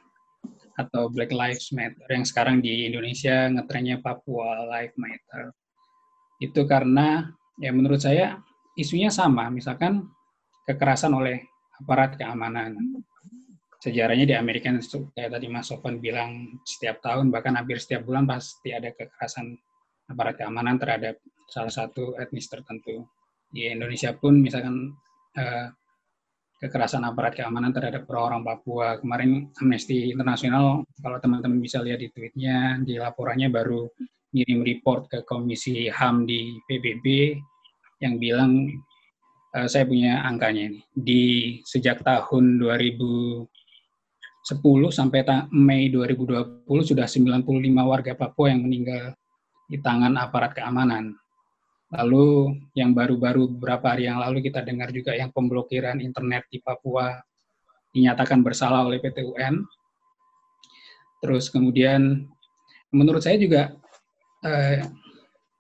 atau 0.77 1.09
Black 1.09 1.33
Lives 1.33 1.73
Matter 1.73 2.05
yang 2.09 2.25
sekarang 2.25 2.61
di 2.61 2.89
Indonesia 2.89 3.49
ngetrennya 3.49 4.01
Papua 4.01 4.65
Lives 4.69 4.97
Matter. 4.97 5.53
Itu 6.41 6.69
karena 6.69 7.33
ya 7.57 7.73
menurut 7.73 8.01
saya 8.01 8.41
isunya 8.77 9.09
sama, 9.09 9.49
misalkan 9.49 10.05
kekerasan 10.69 11.17
oleh 11.17 11.41
aparat 11.81 12.17
keamanan 12.21 12.77
sejarahnya 13.87 14.27
di 14.27 14.35
Amerika 14.35 14.75
kayak 15.15 15.31
tadi 15.39 15.47
Mas 15.47 15.71
Sofan 15.71 16.03
bilang 16.03 16.59
setiap 16.67 16.99
tahun 16.99 17.31
bahkan 17.31 17.55
hampir 17.55 17.79
setiap 17.79 18.03
bulan 18.03 18.27
pasti 18.27 18.75
ada 18.75 18.91
kekerasan 18.91 19.55
aparat 20.11 20.43
keamanan 20.43 20.75
terhadap 20.75 21.23
salah 21.47 21.71
satu 21.71 22.19
etnis 22.19 22.51
tertentu. 22.51 23.07
Di 23.47 23.71
Indonesia 23.71 24.11
pun 24.19 24.43
misalkan 24.43 24.91
eh, 25.39 25.71
kekerasan 26.59 27.07
aparat 27.07 27.39
keamanan 27.39 27.71
terhadap 27.71 28.11
orang-orang 28.11 28.43
Papua. 28.43 28.89
Kemarin 28.99 29.55
Amnesty 29.63 30.11
Internasional, 30.11 30.83
kalau 30.99 31.23
teman-teman 31.23 31.63
bisa 31.63 31.79
lihat 31.79 32.03
di 32.03 32.11
tweetnya, 32.11 32.83
di 32.83 32.99
laporannya 32.99 33.53
baru 33.53 33.87
ngirim 34.35 34.67
report 34.67 35.07
ke 35.07 35.19
Komisi 35.23 35.87
HAM 35.87 36.27
di 36.27 36.59
PBB 36.67 37.39
yang 38.03 38.19
bilang, 38.19 38.67
uh, 39.55 39.69
saya 39.69 39.87
punya 39.87 40.27
angkanya 40.27 40.75
ini, 40.75 40.81
di 40.93 41.25
sejak 41.65 42.03
tahun 42.03 42.59
2000 42.61 43.47
10 44.47 44.63
sampai 44.95 45.27
Mei 45.51 45.91
2020 45.91 46.71
sudah 46.87 47.11
95 47.11 47.43
warga 47.83 48.15
Papua 48.15 48.55
yang 48.55 48.63
meninggal 48.63 49.19
di 49.67 49.83
tangan 49.83 50.15
aparat 50.15 50.55
keamanan. 50.55 51.19
Lalu 51.91 52.55
yang 52.79 52.95
baru-baru 52.95 53.51
beberapa 53.51 53.91
hari 53.91 54.07
yang 54.07 54.23
lalu 54.23 54.47
kita 54.47 54.63
dengar 54.63 54.95
juga 54.95 55.19
yang 55.19 55.35
pemblokiran 55.35 55.99
internet 55.99 56.47
di 56.47 56.63
Papua 56.63 57.19
dinyatakan 57.91 58.47
bersalah 58.47 58.87
oleh 58.87 59.03
PT 59.03 59.27
UN. 59.27 59.67
Terus 61.19 61.51
kemudian 61.51 62.31
menurut 62.95 63.27
saya 63.27 63.43
juga 63.43 63.75
eh, 64.47 64.87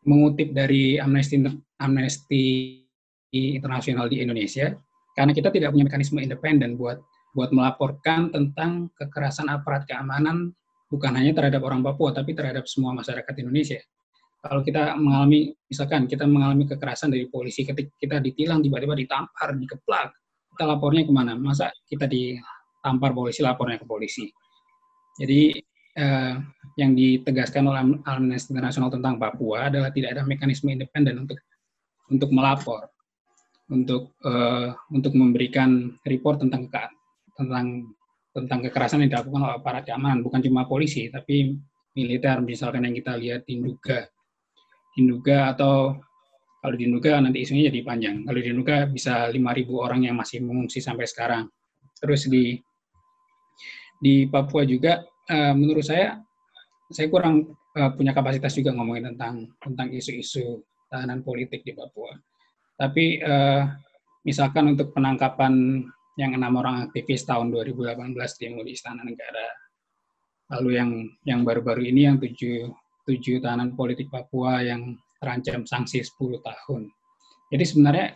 mengutip 0.06 0.54
dari 0.54 1.02
Amnesty 1.02 1.42
Amnesty 1.82 2.78
Internasional 3.34 4.06
di 4.06 4.22
Indonesia 4.22 4.78
karena 5.18 5.34
kita 5.34 5.50
tidak 5.50 5.74
punya 5.74 5.90
mekanisme 5.90 6.22
independen 6.22 6.78
buat 6.78 7.02
buat 7.36 7.52
melaporkan 7.52 8.32
tentang 8.32 8.88
kekerasan 8.96 9.52
aparat 9.52 9.84
keamanan 9.84 10.56
bukan 10.88 11.12
hanya 11.12 11.36
terhadap 11.36 11.60
orang 11.68 11.84
Papua 11.84 12.16
tapi 12.16 12.32
terhadap 12.32 12.64
semua 12.64 12.96
masyarakat 12.96 13.34
Indonesia. 13.44 13.80
Kalau 14.40 14.64
kita 14.64 14.96
mengalami 14.96 15.52
misalkan 15.68 16.08
kita 16.08 16.24
mengalami 16.24 16.64
kekerasan 16.64 17.12
dari 17.12 17.28
polisi 17.28 17.66
ketika 17.66 17.92
kita 18.00 18.16
ditilang 18.24 18.64
tiba-tiba 18.64 18.96
ditampar, 18.96 19.52
dikeplak, 19.52 20.16
kita 20.54 20.64
lapornya 20.64 21.04
ke 21.04 21.12
mana? 21.12 21.36
Masa 21.36 21.68
kita 21.84 22.08
ditampar 22.08 23.12
polisi 23.12 23.44
lapornya 23.44 23.76
ke 23.76 23.84
polisi? 23.84 24.30
Jadi 25.18 25.58
eh, 25.98 26.34
yang 26.78 26.92
ditegaskan 26.94 27.64
oleh 27.66 27.82
Amnesty 28.06 28.54
International 28.54 28.88
tentang 28.88 29.18
Papua 29.18 29.68
adalah 29.68 29.90
tidak 29.90 30.16
ada 30.16 30.22
mekanisme 30.22 30.70
independen 30.70 31.26
untuk 31.26 31.42
untuk 32.06 32.30
melapor, 32.30 32.86
untuk 33.70 34.14
uh, 34.22 34.70
untuk 34.94 35.12
memberikan 35.18 35.90
report 36.06 36.42
tentang 36.42 36.70
tentang 37.36 37.92
tentang 38.36 38.60
kekerasan 38.68 39.00
yang 39.04 39.10
dilakukan 39.16 39.40
oleh 39.48 39.56
aparat 39.56 39.88
keamanan, 39.88 40.20
bukan 40.20 40.44
cuma 40.44 40.68
polisi, 40.68 41.08
tapi 41.08 41.56
militer, 41.96 42.36
misalkan 42.44 42.84
yang 42.84 42.92
kita 42.92 43.16
lihat 43.16 43.48
di 43.48 43.56
Nduga. 43.56 44.04
Di 44.92 45.00
Nduga 45.00 45.56
atau 45.56 45.96
kalau 46.60 46.76
di 46.76 46.84
Nduga 46.84 47.16
nanti 47.24 47.40
isunya 47.40 47.72
jadi 47.72 47.80
panjang. 47.80 48.28
Kalau 48.28 48.36
di 48.36 48.50
Nduga 48.52 48.84
bisa 48.92 49.32
5.000 49.32 49.40
orang 49.72 50.04
yang 50.04 50.20
masih 50.20 50.44
mengungsi 50.44 50.84
sampai 50.84 51.08
sekarang. 51.08 51.48
Terus 51.96 52.28
di 52.28 52.60
di 53.96 54.28
Papua 54.28 54.68
juga, 54.68 55.00
uh, 55.32 55.56
menurut 55.56 55.80
saya, 55.80 56.20
saya 56.92 57.08
kurang 57.08 57.56
uh, 57.72 57.90
punya 57.96 58.12
kapasitas 58.12 58.52
juga 58.52 58.76
ngomongin 58.76 59.16
tentang 59.16 59.48
tentang 59.64 59.88
isu-isu 59.96 60.60
tahanan 60.92 61.24
politik 61.24 61.64
di 61.64 61.72
Papua. 61.72 62.12
Tapi 62.76 63.24
uh, 63.24 63.64
misalkan 64.28 64.76
untuk 64.76 64.92
penangkapan 64.92 65.80
yang 66.16 66.32
enam 66.32 66.56
orang 66.56 66.88
aktivis 66.88 67.28
tahun 67.28 67.52
2018 67.52 68.16
demo 68.40 68.64
di 68.64 68.72
Istana 68.72 69.04
Negara. 69.04 69.46
Lalu 70.56 70.70
yang 70.72 70.90
yang 71.28 71.40
baru-baru 71.44 71.84
ini 71.92 72.08
yang 72.08 72.16
tujuh, 72.16 72.72
tujuh 73.04 73.44
tahanan 73.44 73.76
politik 73.76 74.08
Papua 74.08 74.64
yang 74.64 74.96
terancam 75.20 75.68
sanksi 75.68 76.00
10 76.00 76.40
tahun. 76.40 76.88
Jadi 77.52 77.64
sebenarnya 77.64 78.06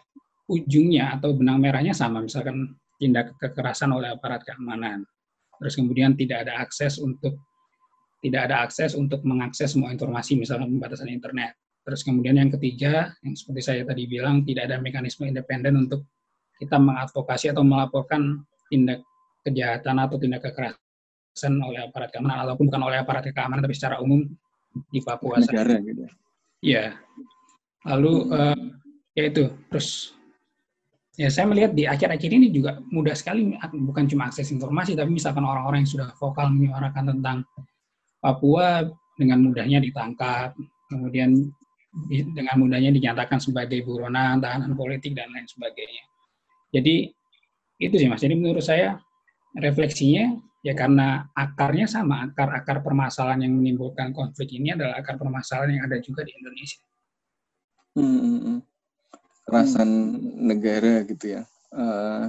ujungnya 0.51 1.21
atau 1.21 1.37
benang 1.37 1.63
merahnya 1.63 1.95
sama, 1.95 2.25
misalkan 2.25 2.75
tindak 2.99 3.37
kekerasan 3.39 3.93
oleh 3.95 4.17
aparat 4.17 4.43
keamanan. 4.43 5.05
Terus 5.61 5.77
kemudian 5.77 6.17
tidak 6.17 6.49
ada 6.49 6.65
akses 6.65 6.97
untuk 6.97 7.37
tidak 8.21 8.49
ada 8.49 8.69
akses 8.69 8.93
untuk 8.93 9.25
mengakses 9.25 9.73
semua 9.77 9.93
informasi, 9.93 10.37
misalnya 10.37 10.69
pembatasan 10.69 11.09
internet. 11.09 11.57
Terus 11.81 12.05
kemudian 12.05 12.37
yang 12.37 12.53
ketiga, 12.53 13.17
yang 13.25 13.33
seperti 13.33 13.61
saya 13.65 13.83
tadi 13.89 14.05
bilang, 14.05 14.45
tidak 14.45 14.69
ada 14.69 14.77
mekanisme 14.77 15.25
independen 15.25 15.89
untuk 15.89 16.05
kita 16.61 16.77
mengadvokasi 16.77 17.57
atau 17.57 17.65
melaporkan 17.65 18.45
tindak 18.69 19.01
kejahatan 19.41 19.97
atau 19.97 20.21
tindak 20.21 20.45
kekerasan 20.45 21.57
oleh 21.57 21.89
aparat 21.89 22.13
keamanan 22.13 22.45
ataupun 22.45 22.69
bukan 22.69 22.83
oleh 22.85 23.01
aparat 23.01 23.25
keamanan 23.33 23.65
tapi 23.65 23.73
secara 23.73 23.97
umum 24.05 24.29
di 24.93 25.01
Papua. 25.01 25.41
Negara 25.41 25.81
gitu. 25.81 26.05
Iya. 26.61 27.01
Lalu 27.89 28.13
uh, 28.29 28.61
ya 29.17 29.25
itu 29.33 29.49
terus 29.73 30.13
ya 31.17 31.33
saya 31.33 31.49
melihat 31.49 31.73
di 31.73 31.89
akhir-akhir 31.89 32.31
ini 32.31 32.53
juga 32.53 32.79
mudah 32.93 33.17
sekali 33.17 33.57
bukan 33.89 34.05
cuma 34.07 34.29
akses 34.29 34.53
informasi 34.53 34.95
tapi 34.95 35.11
misalkan 35.11 35.43
orang-orang 35.43 35.83
yang 35.83 35.91
sudah 35.91 36.09
vokal 36.17 36.53
menyuarakan 36.53 37.17
tentang 37.17 37.39
Papua 38.21 38.85
dengan 39.17 39.41
mudahnya 39.45 39.81
ditangkap 39.81 40.53
kemudian 40.93 41.49
dengan 42.37 42.55
mudahnya 42.61 42.95
dinyatakan 42.95 43.43
sebagai 43.43 43.83
buronan 43.83 44.39
tahanan 44.39 44.77
politik 44.79 45.17
dan 45.17 45.33
lain 45.35 45.49
sebagainya 45.49 46.10
jadi 46.71 47.11
itu 47.81 47.95
sih 47.97 48.09
mas. 48.09 48.21
Jadi 48.21 48.35
menurut 48.37 48.63
saya 48.63 49.01
refleksinya 49.57 50.37
ya 50.61 50.77
karena 50.77 51.25
akarnya 51.33 51.89
sama, 51.89 52.29
akar-akar 52.29 52.85
permasalahan 52.85 53.49
yang 53.49 53.57
menimbulkan 53.57 54.13
konflik 54.13 54.53
ini 54.53 54.77
adalah 54.77 55.01
akar 55.01 55.17
permasalahan 55.17 55.81
yang 55.81 55.85
ada 55.89 55.97
juga 56.05 56.23
di 56.23 56.33
Indonesia. 56.37 56.81
Hmm, 57.97 58.07
hmm, 58.07 58.41
hmm. 58.45 58.59
kekerasan 59.43 59.89
hmm. 59.89 60.33
negara 60.47 60.95
gitu 61.09 61.27
ya. 61.41 61.43
Uh, 61.73 62.29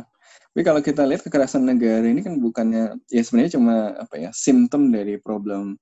tapi 0.52 0.62
kalau 0.68 0.82
kita 0.84 1.04
lihat 1.08 1.22
kekerasan 1.24 1.64
negara 1.64 2.04
ini 2.04 2.24
kan 2.24 2.36
bukannya 2.40 3.00
ya 3.08 3.22
sebenarnya 3.24 3.56
cuma 3.56 3.96
apa 3.96 4.16
ya 4.20 4.30
simptom 4.36 4.92
dari 4.92 5.16
problem 5.16 5.80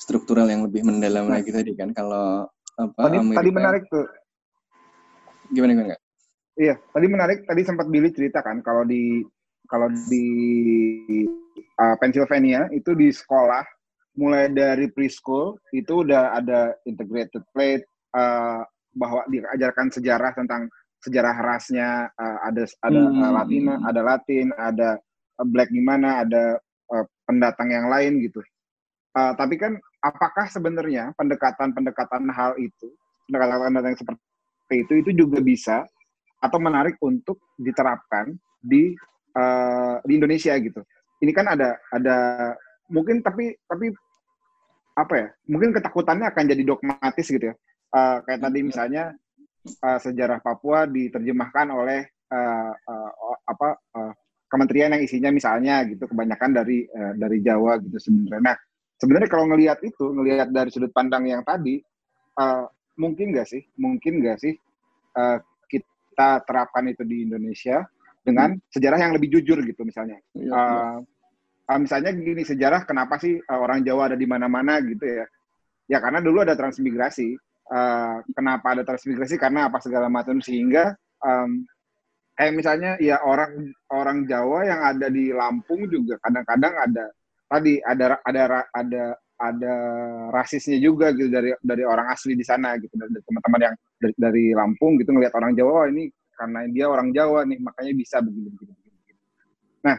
struktural 0.00 0.50
yang 0.50 0.66
lebih 0.66 0.82
mendalam 0.82 1.30
nah. 1.30 1.38
lagi 1.38 1.54
tadi 1.54 1.78
kan 1.78 1.94
kalau 1.94 2.42
apa 2.74 3.00
tadi, 3.06 3.16
Amerika, 3.22 3.38
tadi 3.38 3.50
menarik 3.54 3.82
tuh 3.86 4.06
gimana 5.54 5.70
gimana 5.78 5.96
Iya, 6.58 6.74
tadi 6.90 7.06
menarik. 7.06 7.46
Tadi 7.46 7.62
sempat 7.62 7.86
Billy 7.86 8.10
cerita 8.10 8.42
kan 8.42 8.64
kalau 8.64 8.82
di 8.82 9.22
kalau 9.70 9.86
di 10.10 10.26
uh, 11.78 11.94
Pennsylvania 12.02 12.66
itu 12.74 12.90
di 12.98 13.14
sekolah 13.14 13.62
mulai 14.18 14.50
dari 14.50 14.90
preschool 14.90 15.54
itu 15.70 16.02
udah 16.02 16.34
ada 16.34 16.74
integrated 16.84 17.46
plate 17.54 17.86
uh, 18.18 18.66
bahwa 18.98 19.22
diajarkan 19.30 19.94
sejarah 19.94 20.34
tentang 20.34 20.66
sejarah 21.00 21.36
rasnya 21.38 22.10
uh, 22.18 22.38
ada 22.44 22.66
ada 22.82 23.00
hmm. 23.00 23.22
uh, 23.22 23.32
Latina, 23.32 23.74
ada 23.86 24.00
Latin, 24.02 24.46
ada 24.58 24.90
Black 25.40 25.70
gimana, 25.72 26.26
ada 26.26 26.58
uh, 26.92 27.04
pendatang 27.24 27.70
yang 27.72 27.86
lain 27.88 28.20
gitu. 28.26 28.42
Uh, 29.16 29.32
tapi 29.38 29.56
kan 29.56 29.78
apakah 30.02 30.50
sebenarnya 30.50 31.14
pendekatan-pendekatan 31.16 32.28
hal 32.34 32.58
itu, 32.60 32.92
pendekatan-pendekatan 33.30 33.90
yang 33.94 33.98
seperti 33.98 34.76
itu 34.76 34.92
itu 35.00 35.10
juga 35.24 35.38
bisa 35.40 35.76
atau 36.40 36.58
menarik 36.58 36.96
untuk 37.04 37.52
diterapkan 37.60 38.32
di 38.60 38.96
uh, 39.36 40.00
di 40.04 40.12
Indonesia 40.16 40.56
gitu. 40.56 40.80
Ini 41.20 41.32
kan 41.36 41.52
ada 41.52 41.76
ada 41.92 42.16
mungkin 42.88 43.20
tapi 43.20 43.52
tapi 43.68 43.92
apa 44.96 45.14
ya? 45.16 45.28
Mungkin 45.48 45.76
ketakutannya 45.76 46.26
akan 46.32 46.44
jadi 46.48 46.62
dogmatis 46.64 47.28
gitu 47.28 47.52
ya. 47.52 47.54
Uh, 47.90 48.22
kayak 48.24 48.40
tadi 48.40 48.60
misalnya 48.64 49.12
uh, 49.84 49.98
sejarah 50.00 50.40
Papua 50.40 50.88
diterjemahkan 50.88 51.68
oleh 51.74 52.08
uh, 52.32 52.72
uh, 52.72 53.36
apa 53.44 53.68
uh, 53.94 54.12
kementerian 54.50 54.90
yang 54.96 55.02
isinya 55.02 55.30
misalnya 55.30 55.86
gitu 55.86 56.10
kebanyakan 56.10 56.50
dari 56.50 56.88
uh, 56.90 57.14
dari 57.14 57.38
Jawa 57.44 57.78
gitu 57.84 57.98
sebenarnya. 58.00 58.54
Nah, 58.54 58.56
sebenarnya 58.98 59.28
kalau 59.30 59.46
ngelihat 59.46 59.78
itu, 59.86 60.10
ngelihat 60.10 60.50
dari 60.50 60.70
sudut 60.74 60.90
pandang 60.90 61.26
yang 61.28 61.46
tadi, 61.46 61.78
uh, 62.40 62.66
mungkin 62.98 63.30
nggak 63.30 63.46
sih, 63.46 63.62
mungkin 63.78 64.22
nggak 64.24 64.38
sih 64.42 64.54
uh, 65.14 65.38
kita 66.20 66.44
terapkan 66.44 66.84
itu 66.84 67.00
di 67.00 67.24
Indonesia 67.24 67.80
dengan 68.20 68.52
sejarah 68.68 69.00
yang 69.00 69.16
lebih 69.16 69.40
jujur 69.40 69.56
gitu 69.64 69.88
misalnya. 69.88 70.20
Ya, 70.36 70.52
uh, 70.52 70.96
uh, 71.64 71.78
misalnya 71.80 72.12
gini 72.12 72.44
sejarah 72.44 72.84
kenapa 72.84 73.16
sih 73.16 73.40
uh, 73.40 73.56
orang 73.56 73.80
Jawa 73.80 74.12
ada 74.12 74.20
di 74.20 74.28
mana-mana 74.28 74.84
gitu 74.84 75.00
ya? 75.00 75.24
Ya 75.88 75.96
karena 76.04 76.20
dulu 76.20 76.44
ada 76.44 76.52
transmigrasi. 76.52 77.40
Uh, 77.72 78.20
kenapa 78.36 78.76
ada 78.76 78.84
transmigrasi? 78.84 79.40
Karena 79.40 79.72
apa 79.72 79.80
segala 79.80 80.12
macam 80.12 80.44
sehingga 80.44 80.92
um, 81.24 81.64
kayak 82.36 82.52
misalnya 82.52 83.00
ya 83.00 83.16
orang 83.24 83.72
orang 83.88 84.28
Jawa 84.28 84.68
yang 84.68 84.80
ada 84.84 85.08
di 85.08 85.32
Lampung 85.32 85.88
juga 85.88 86.20
kadang-kadang 86.20 86.76
ada 86.84 87.04
tadi 87.48 87.80
ada 87.80 88.20
ada 88.28 88.68
ada 88.76 89.04
ada 89.40 89.74
rasisnya 90.36 90.76
juga 90.84 91.16
gitu 91.16 91.32
dari 91.32 91.56
dari 91.64 91.80
orang 91.80 92.12
asli 92.12 92.36
di 92.36 92.44
sana 92.44 92.76
gitu 92.76 92.92
dari 92.92 93.08
teman-teman 93.24 93.72
yang 93.72 93.76
dari, 94.00 94.14
dari 94.16 94.44
Lampung 94.56 94.96
gitu 94.96 95.12
ngelihat 95.12 95.36
orang 95.36 95.52
Jawa 95.52 95.84
oh, 95.84 95.86
ini 95.86 96.08
karena 96.32 96.64
dia 96.72 96.88
orang 96.88 97.12
Jawa 97.12 97.44
nih 97.44 97.60
makanya 97.60 97.92
bisa 97.92 98.24
begini 98.24 98.48
begini 98.48 98.72
begini. 98.72 99.12
Nah, 99.84 99.96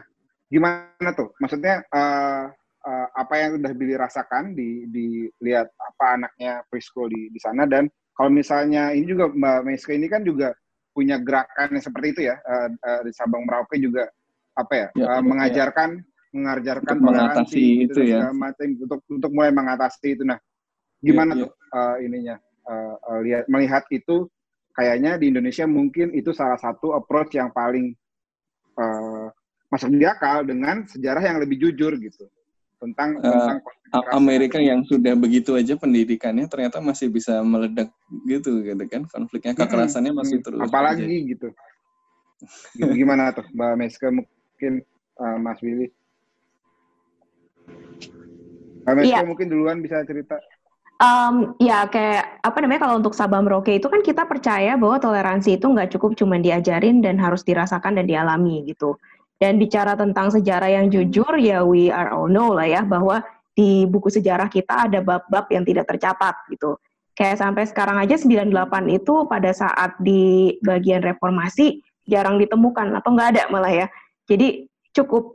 gimana 0.50 1.10
tuh? 1.14 1.30
Maksudnya 1.38 1.86
uh, 1.86 2.50
uh, 2.82 3.08
apa 3.14 3.34
yang 3.38 3.62
udah 3.62 3.72
Billy 3.72 3.94
rasakan 3.94 4.58
di 4.58 4.90
di 4.90 5.30
lihat 5.38 5.70
apa 5.78 6.18
anaknya 6.18 6.66
preschool 6.66 7.06
di 7.06 7.30
di 7.30 7.38
sana 7.38 7.62
dan 7.64 7.86
kalau 8.18 8.28
misalnya 8.28 8.90
ini 8.90 9.06
juga 9.06 9.30
Mbak 9.30 9.60
Meska 9.64 9.92
ini 9.94 10.10
kan 10.10 10.26
juga 10.26 10.52
punya 10.92 11.16
gerakan 11.16 11.72
yang 11.72 11.84
seperti 11.84 12.06
itu 12.12 12.20
ya 12.28 12.36
uh, 12.42 12.68
uh, 12.68 13.00
di 13.06 13.12
Sabang 13.16 13.48
Merauke 13.48 13.80
juga 13.80 14.10
apa 14.52 14.74
ya, 14.76 14.88
ya 14.92 15.06
uh, 15.16 15.22
mengajarkan 15.24 15.90
ya. 15.96 16.04
mengajarkan 16.36 16.96
untuk 17.00 17.08
mengatasi 17.08 17.64
itu 17.88 18.00
ya 18.04 18.28
macam 18.36 18.66
untuk 18.76 19.00
untuk 19.08 19.30
mulai 19.32 19.52
mengatasi 19.54 20.20
itu 20.20 20.24
nah 20.26 20.36
gimana 21.00 21.38
ya, 21.38 21.48
tuh 21.48 21.52
Uh, 21.72 21.96
ininya 22.04 22.36
uh, 22.66 22.96
uh, 22.98 23.20
lihat 23.22 23.44
melihat 23.50 23.84
itu 23.90 24.28
kayaknya 24.72 25.20
di 25.20 25.28
Indonesia 25.30 25.68
mungkin 25.68 26.12
itu 26.16 26.32
salah 26.32 26.56
satu 26.56 26.96
approach 26.96 27.36
yang 27.36 27.52
paling 27.52 27.92
uh, 28.76 29.28
masuk 29.68 29.88
di 29.92 30.04
akal 30.04 30.44
dengan 30.44 30.84
sejarah 30.84 31.22
yang 31.24 31.38
lebih 31.40 31.60
jujur 31.60 31.96
gitu. 32.00 32.28
Tentang 32.82 33.14
uh, 33.22 33.56
tentang 33.86 34.04
Amerika 34.10 34.58
yang 34.58 34.82
sudah 34.82 35.14
begitu 35.14 35.54
aja 35.54 35.78
pendidikannya 35.78 36.50
ternyata 36.50 36.82
masih 36.82 37.08
bisa 37.12 37.38
meledak 37.46 37.88
gitu 38.26 38.64
gitu 38.64 38.84
kan. 38.90 39.06
Konfliknya 39.06 39.54
kekerasannya 39.54 40.12
masih 40.12 40.42
terus 40.42 40.60
apalagi 40.60 41.06
aja. 41.06 41.30
gitu. 41.36 41.48
Gimana 42.76 43.30
tuh 43.30 43.46
Mbak 43.54 43.72
Meska 43.78 44.08
mungkin 44.10 44.82
uh, 45.20 45.38
Mas 45.38 45.62
Willy? 45.62 45.88
Mbak 48.82 48.94
Meska 48.98 49.20
ya. 49.22 49.22
mungkin 49.22 49.46
duluan 49.46 49.78
bisa 49.78 50.02
cerita 50.02 50.42
Um, 51.02 51.58
ya 51.58 51.90
kayak 51.90 52.38
apa 52.46 52.62
namanya 52.62 52.86
kalau 52.86 53.02
untuk 53.02 53.10
Sabah 53.10 53.42
Merauke 53.42 53.74
itu 53.74 53.90
kan 53.90 54.06
kita 54.06 54.22
percaya 54.22 54.78
bahwa 54.78 55.02
toleransi 55.02 55.58
itu 55.58 55.66
nggak 55.66 55.98
cukup 55.98 56.14
cuma 56.14 56.38
diajarin 56.38 57.02
dan 57.02 57.18
harus 57.18 57.42
dirasakan 57.42 57.98
dan 57.98 58.06
dialami 58.06 58.62
gitu. 58.70 58.94
Dan 59.34 59.58
bicara 59.58 59.98
tentang 59.98 60.30
sejarah 60.30 60.70
yang 60.70 60.94
jujur 60.94 61.34
ya 61.42 61.66
we 61.66 61.90
are 61.90 62.14
all 62.14 62.30
know 62.30 62.54
lah 62.54 62.70
ya 62.70 62.86
bahwa 62.86 63.18
di 63.50 63.82
buku 63.82 64.14
sejarah 64.14 64.46
kita 64.46 64.86
ada 64.86 65.02
bab-bab 65.02 65.50
yang 65.50 65.66
tidak 65.66 65.90
tercatat 65.90 66.38
gitu. 66.54 66.78
Kayak 67.18 67.42
sampai 67.42 67.66
sekarang 67.66 67.98
aja 67.98 68.14
98 68.14 68.54
itu 68.94 69.26
pada 69.26 69.50
saat 69.50 69.98
di 69.98 70.54
bagian 70.62 71.02
reformasi 71.02 71.82
jarang 72.06 72.38
ditemukan 72.38 73.02
atau 73.02 73.10
nggak 73.10 73.28
ada 73.34 73.42
malah 73.50 73.74
ya. 73.74 73.86
Jadi 74.30 74.70
cukup 74.94 75.34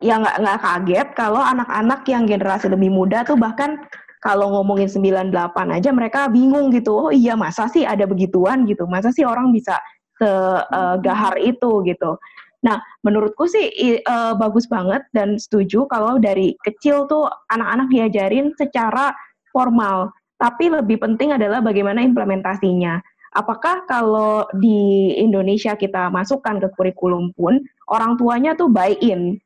ya 0.00 0.16
nggak 0.24 0.36
nggak 0.40 0.58
kaget 0.64 1.08
kalau 1.12 1.44
anak-anak 1.44 2.00
yang 2.08 2.24
generasi 2.24 2.72
lebih 2.72 2.88
muda 2.88 3.28
tuh 3.28 3.36
bahkan 3.36 3.76
kalau 4.24 4.52
ngomongin 4.52 4.88
98 4.88 5.32
aja 5.76 5.90
mereka 5.92 6.28
bingung 6.32 6.72
gitu. 6.72 7.08
Oh 7.08 7.12
iya 7.12 7.36
masa 7.36 7.68
sih 7.68 7.84
ada 7.84 8.08
begituan 8.08 8.64
gitu. 8.64 8.88
Masa 8.88 9.12
sih 9.12 9.26
orang 9.26 9.52
bisa 9.52 9.76
segahar 10.16 11.36
uh, 11.36 11.42
itu 11.44 11.84
gitu. 11.84 12.16
Nah, 12.64 12.80
menurutku 13.04 13.46
sih 13.46 13.70
uh, 14.08 14.34
bagus 14.34 14.66
banget 14.66 15.04
dan 15.12 15.36
setuju 15.36 15.86
kalau 15.86 16.16
dari 16.16 16.56
kecil 16.64 17.06
tuh 17.06 17.28
anak-anak 17.52 17.86
diajarin 17.92 18.50
secara 18.56 19.12
formal. 19.54 20.10
Tapi 20.36 20.72
lebih 20.72 21.00
penting 21.00 21.32
adalah 21.36 21.62
bagaimana 21.62 22.02
implementasinya. 22.02 23.00
Apakah 23.36 23.84
kalau 23.84 24.48
di 24.56 25.12
Indonesia 25.20 25.76
kita 25.76 26.08
masukkan 26.08 26.56
ke 26.56 26.68
kurikulum 26.72 27.36
pun 27.36 27.60
orang 27.92 28.16
tuanya 28.16 28.56
tuh 28.56 28.72
buy 28.72 28.96
in 29.04 29.36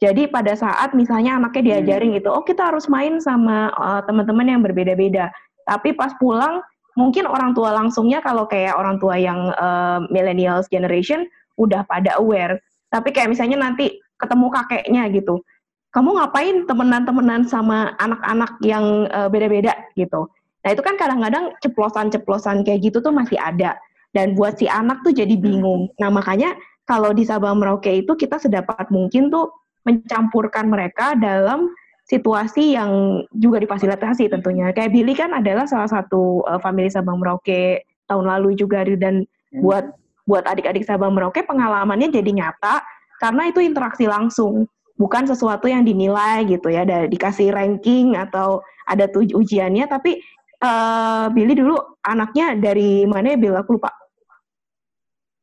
jadi 0.00 0.32
pada 0.32 0.56
saat 0.56 0.96
misalnya 0.96 1.36
anaknya 1.36 1.76
diajarin 1.76 2.16
hmm. 2.16 2.16
gitu, 2.24 2.28
oh 2.32 2.40
kita 2.40 2.72
harus 2.72 2.88
main 2.88 3.20
sama 3.20 3.68
uh, 3.76 4.00
teman-teman 4.08 4.48
yang 4.48 4.60
berbeda-beda. 4.64 5.28
Tapi 5.68 5.92
pas 5.92 6.16
pulang 6.16 6.64
mungkin 6.96 7.28
orang 7.28 7.52
tua 7.52 7.76
langsungnya 7.76 8.24
kalau 8.24 8.48
kayak 8.48 8.80
orang 8.80 8.96
tua 8.96 9.20
yang 9.20 9.52
uh, 9.60 10.00
millennials 10.08 10.72
generation 10.72 11.28
udah 11.60 11.84
pada 11.84 12.16
aware. 12.16 12.56
Tapi 12.88 13.12
kayak 13.12 13.28
misalnya 13.28 13.60
nanti 13.60 14.00
ketemu 14.16 14.48
kakeknya 14.48 15.04
gitu, 15.12 15.44
kamu 15.92 16.16
ngapain 16.16 16.56
temenan-temenan 16.64 17.44
sama 17.44 17.92
anak-anak 18.00 18.56
yang 18.64 19.04
uh, 19.12 19.28
beda-beda 19.28 19.76
gitu. 20.00 20.32
Nah 20.64 20.70
itu 20.72 20.80
kan 20.80 20.96
kadang-kadang 20.96 21.52
ceplosan-ceplosan 21.60 22.64
kayak 22.64 22.88
gitu 22.88 23.04
tuh 23.04 23.12
masih 23.12 23.36
ada. 23.36 23.76
Dan 24.10 24.34
buat 24.34 24.58
si 24.58 24.66
anak 24.66 25.06
tuh 25.06 25.14
jadi 25.14 25.38
bingung. 25.38 25.92
Nah 26.02 26.10
makanya 26.10 26.56
kalau 26.88 27.14
di 27.14 27.22
Sabang 27.22 27.62
Merauke 27.62 28.02
itu 28.02 28.18
kita 28.18 28.42
sedapat 28.42 28.90
mungkin 28.90 29.30
tuh 29.30 29.59
mencampurkan 29.86 30.68
mereka 30.68 31.16
dalam 31.16 31.72
situasi 32.10 32.74
yang 32.74 33.22
juga 33.38 33.62
difasilitasi 33.62 34.26
tentunya. 34.26 34.74
Kayak 34.74 34.90
Billy 34.90 35.14
kan 35.14 35.30
adalah 35.30 35.64
salah 35.70 35.86
satu 35.86 36.42
uh, 36.44 36.58
family 36.58 36.90
Sabang 36.90 37.22
Merauke 37.22 37.86
tahun 38.10 38.26
lalu 38.26 38.58
juga 38.58 38.82
dan 38.98 39.22
hmm. 39.22 39.62
buat 39.62 39.84
buat 40.26 40.44
adik-adik 40.46 40.82
Sabang 40.82 41.14
Merauke 41.14 41.46
pengalamannya 41.46 42.10
jadi 42.10 42.30
nyata 42.34 42.82
karena 43.20 43.52
itu 43.52 43.60
interaksi 43.60 44.08
langsung, 44.08 44.64
bukan 44.96 45.28
sesuatu 45.28 45.68
yang 45.68 45.84
dinilai 45.84 46.48
gitu 46.48 46.72
ya, 46.72 46.88
ada 46.88 47.04
dikasih 47.04 47.52
ranking 47.52 48.16
atau 48.16 48.64
ada 48.88 49.04
tuh 49.06 49.28
ujiannya 49.28 49.84
tapi 49.86 50.24
uh, 50.64 51.28
Billy 51.30 51.52
dulu 51.52 51.76
anaknya 52.00 52.56
dari 52.56 53.04
mana 53.04 53.36
ya 53.36 53.38
Bill 53.38 53.60
aku 53.60 53.76
lupa. 53.76 53.92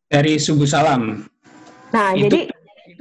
Dari 0.10 0.42
Subuh 0.42 0.66
Salam. 0.66 1.30
Nah, 1.94 2.18
itu, 2.18 2.28
jadi 2.28 2.40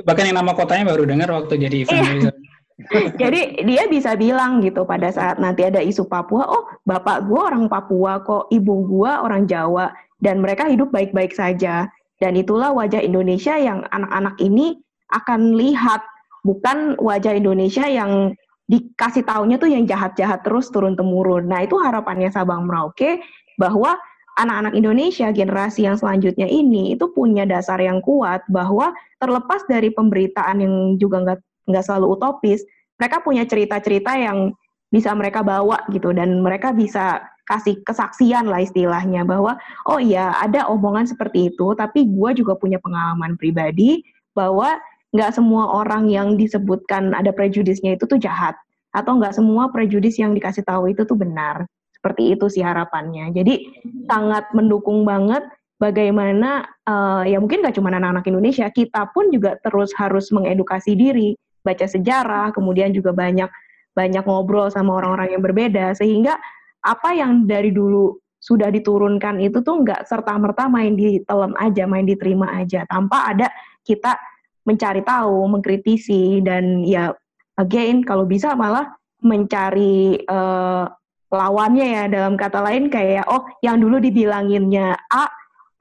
bahkan 0.04 0.28
yang 0.28 0.36
nama 0.42 0.52
kotanya 0.52 0.92
baru 0.92 1.08
dengar 1.08 1.28
waktu 1.32 1.56
jadi 1.56 1.76
event. 1.86 2.02
Iya. 2.02 2.32
jadi 3.22 3.64
dia 3.64 3.88
bisa 3.88 4.12
bilang 4.20 4.60
gitu 4.60 4.84
pada 4.84 5.08
saat 5.08 5.40
nanti 5.40 5.64
ada 5.64 5.80
isu 5.80 6.04
Papua, 6.04 6.44
oh 6.44 6.68
bapak 6.84 7.24
gue 7.24 7.40
orang 7.40 7.72
Papua 7.72 8.20
kok, 8.20 8.52
ibu 8.52 8.84
gue 8.84 9.08
orang 9.08 9.48
Jawa, 9.48 9.96
dan 10.20 10.44
mereka 10.44 10.68
hidup 10.68 10.92
baik-baik 10.92 11.32
saja. 11.32 11.88
Dan 12.16 12.32
itulah 12.32 12.72
wajah 12.72 13.04
Indonesia 13.04 13.60
yang 13.60 13.84
anak-anak 13.92 14.40
ini 14.40 14.80
akan 15.12 15.52
lihat, 15.56 16.00
bukan 16.44 16.96
wajah 16.96 17.36
Indonesia 17.36 17.84
yang 17.84 18.32
dikasih 18.66 19.22
taunya 19.22 19.56
tuh 19.60 19.70
yang 19.70 19.84
jahat-jahat 19.86 20.42
terus 20.42 20.72
turun 20.72 20.98
temurun. 20.98 21.46
Nah 21.46 21.62
itu 21.62 21.78
harapannya 21.78 22.32
Sabang 22.32 22.66
Merauke 22.66 23.22
bahwa 23.60 23.94
anak-anak 24.36 24.76
Indonesia 24.76 25.32
generasi 25.32 25.88
yang 25.88 25.96
selanjutnya 25.96 26.44
ini 26.44 26.92
itu 26.92 27.08
punya 27.10 27.48
dasar 27.48 27.80
yang 27.80 28.04
kuat 28.04 28.44
bahwa 28.52 28.92
terlepas 29.16 29.64
dari 29.64 29.88
pemberitaan 29.90 30.60
yang 30.60 30.74
juga 31.00 31.24
nggak 31.24 31.40
nggak 31.66 31.84
selalu 31.84 32.14
utopis, 32.14 32.62
mereka 33.00 33.24
punya 33.24 33.42
cerita-cerita 33.48 34.12
yang 34.14 34.52
bisa 34.92 35.10
mereka 35.16 35.42
bawa 35.42 35.82
gitu 35.90 36.14
dan 36.14 36.40
mereka 36.44 36.70
bisa 36.70 37.26
kasih 37.46 37.78
kesaksian 37.82 38.46
lah 38.46 38.62
istilahnya 38.62 39.22
bahwa 39.22 39.58
oh 39.86 39.98
iya 39.98 40.34
ada 40.38 40.66
omongan 40.70 41.06
seperti 41.06 41.54
itu 41.54 41.74
tapi 41.78 42.06
gue 42.06 42.30
juga 42.42 42.58
punya 42.58 42.78
pengalaman 42.82 43.38
pribadi 43.38 44.02
bahwa 44.34 44.78
nggak 45.14 45.34
semua 45.34 45.70
orang 45.74 46.10
yang 46.10 46.34
disebutkan 46.34 47.14
ada 47.14 47.30
prejudisnya 47.30 47.94
itu 47.94 48.06
tuh 48.06 48.18
jahat 48.18 48.58
atau 48.90 49.18
nggak 49.18 49.34
semua 49.34 49.70
prejudis 49.70 50.18
yang 50.18 50.34
dikasih 50.34 50.64
tahu 50.66 50.90
itu 50.90 51.04
tuh 51.04 51.18
benar. 51.18 51.68
Seperti 52.06 52.38
itu 52.38 52.46
sih 52.46 52.62
harapannya. 52.62 53.34
Jadi 53.34 53.66
sangat 54.06 54.46
mendukung 54.54 55.02
banget 55.02 55.42
bagaimana 55.82 56.62
uh, 56.86 57.26
ya 57.26 57.42
mungkin 57.42 57.66
nggak 57.66 57.74
cuma 57.74 57.90
anak-anak 57.90 58.22
Indonesia, 58.30 58.70
kita 58.70 59.10
pun 59.10 59.34
juga 59.34 59.58
terus 59.58 59.90
harus 59.98 60.30
mengedukasi 60.30 60.94
diri, 60.94 61.34
baca 61.66 61.82
sejarah, 61.82 62.54
kemudian 62.54 62.94
juga 62.94 63.10
banyak 63.10 63.50
banyak 63.98 64.22
ngobrol 64.22 64.70
sama 64.70 65.02
orang-orang 65.02 65.34
yang 65.34 65.42
berbeda. 65.42 65.98
Sehingga 65.98 66.38
apa 66.86 67.10
yang 67.10 67.42
dari 67.50 67.74
dulu 67.74 68.14
sudah 68.38 68.70
diturunkan 68.70 69.42
itu 69.42 69.58
tuh 69.66 69.82
nggak 69.82 70.06
serta 70.06 70.38
merta 70.38 70.70
main 70.70 70.94
ditelan 70.94 71.58
aja, 71.58 71.90
main 71.90 72.06
diterima 72.06 72.54
aja. 72.54 72.86
Tanpa 72.86 73.34
ada 73.34 73.50
kita 73.82 74.14
mencari 74.62 75.02
tahu, 75.02 75.42
mengkritisi 75.50 76.38
dan 76.46 76.86
ya 76.86 77.10
again 77.58 78.06
kalau 78.06 78.22
bisa 78.30 78.54
malah 78.54 78.94
mencari 79.26 80.22
uh, 80.30 80.86
lawannya 81.30 81.86
ya 81.86 82.02
dalam 82.06 82.38
kata 82.38 82.62
lain 82.62 82.86
kayak 82.86 83.26
oh 83.26 83.42
yang 83.62 83.82
dulu 83.82 83.98
dibilanginnya 83.98 84.94
A 85.10 85.26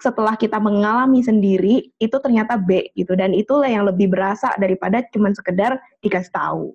setelah 0.01 0.35
kita 0.35 0.59
mengalami 0.59 1.23
sendiri 1.23 1.89
itu 1.97 2.17
ternyata 2.19 2.59
B 2.59 2.91
gitu 2.93 3.15
dan 3.15 3.31
itulah 3.31 3.69
yang 3.69 3.87
lebih 3.87 4.11
berasa 4.11 4.51
daripada 4.59 5.01
cuma 5.09 5.31
sekedar 5.31 5.79
dikasih 6.03 6.33
tahu. 6.33 6.65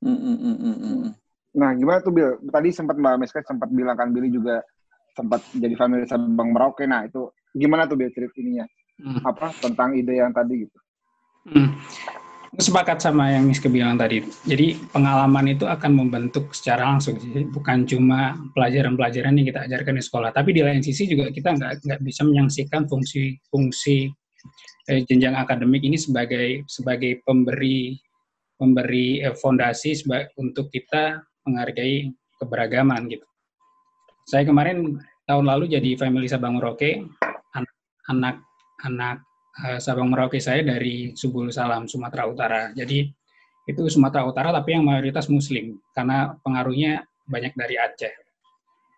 Mm, 0.00 0.16
mm, 0.16 0.56
mm. 0.56 1.08
Nah, 1.50 1.70
gimana 1.74 1.98
tuh 1.98 2.14
Bill? 2.14 2.38
Tadi 2.46 2.68
sempat 2.70 2.96
Mbak 2.96 3.16
Meska 3.20 3.40
sempat 3.42 3.68
bilang 3.74 3.98
kan 3.98 4.14
Billy 4.14 4.30
juga 4.30 4.62
sempat 5.18 5.42
jadi 5.50 5.74
family 5.74 6.06
Bang 6.38 6.54
Merauke. 6.54 6.86
Nah, 6.86 7.10
itu 7.10 7.34
gimana 7.52 7.90
tuh 7.90 7.98
Bill 7.98 8.12
cerita 8.14 8.36
ininya? 8.38 8.66
Hmm. 9.00 9.20
Apa 9.26 9.50
tentang 9.58 9.96
ide 9.96 10.20
yang 10.20 10.30
tadi 10.30 10.68
gitu? 10.68 10.78
Hmm. 11.50 11.74
Sepakat 12.50 12.98
sama 12.98 13.30
yang 13.30 13.46
Miska 13.46 13.70
bilang 13.70 13.94
tadi. 13.94 14.26
Jadi 14.42 14.74
pengalaman 14.90 15.54
itu 15.54 15.70
akan 15.70 15.94
membentuk 15.94 16.50
secara 16.50 16.82
langsung. 16.82 17.14
Jadi 17.14 17.46
bukan 17.46 17.86
cuma 17.86 18.34
pelajaran-pelajaran 18.58 19.38
yang 19.38 19.46
kita 19.54 19.70
ajarkan 19.70 19.94
di 19.94 20.02
sekolah, 20.02 20.34
tapi 20.34 20.50
di 20.50 20.66
lain 20.66 20.82
sisi 20.82 21.06
juga 21.06 21.30
kita 21.30 21.54
nggak 21.54 21.86
nggak 21.86 22.00
bisa 22.02 22.26
menyaksikan 22.26 22.90
fungsi-fungsi 22.90 24.10
eh, 24.90 25.00
jenjang 25.06 25.38
akademik 25.38 25.86
ini 25.86 25.94
sebagai 25.94 26.66
sebagai 26.66 27.22
pemberi 27.22 27.94
pemberi 28.58 29.22
eh, 29.22 29.36
fondasi 29.38 30.02
untuk 30.34 30.74
kita 30.74 31.22
menghargai 31.46 32.10
keberagaman 32.42 33.06
gitu. 33.14 33.26
Saya 34.26 34.42
kemarin 34.42 34.98
tahun 35.30 35.46
lalu 35.46 35.70
jadi 35.70 35.94
family 35.94 36.26
Sabang 36.26 36.58
Merauke, 36.58 37.06
anak 38.10 38.42
anak 38.82 39.22
Sabang 39.80 40.08
Merauke 40.08 40.40
saya 40.40 40.64
dari 40.64 41.12
Subul 41.12 41.52
Salam 41.52 41.84
Sumatera 41.84 42.24
Utara. 42.28 42.62
Jadi 42.72 43.04
itu 43.68 43.82
Sumatera 43.92 44.24
Utara 44.24 44.48
tapi 44.50 44.74
yang 44.74 44.84
mayoritas 44.88 45.28
Muslim 45.28 45.76
karena 45.92 46.32
pengaruhnya 46.40 47.04
banyak 47.28 47.52
dari 47.54 47.76
Aceh. 47.76 48.14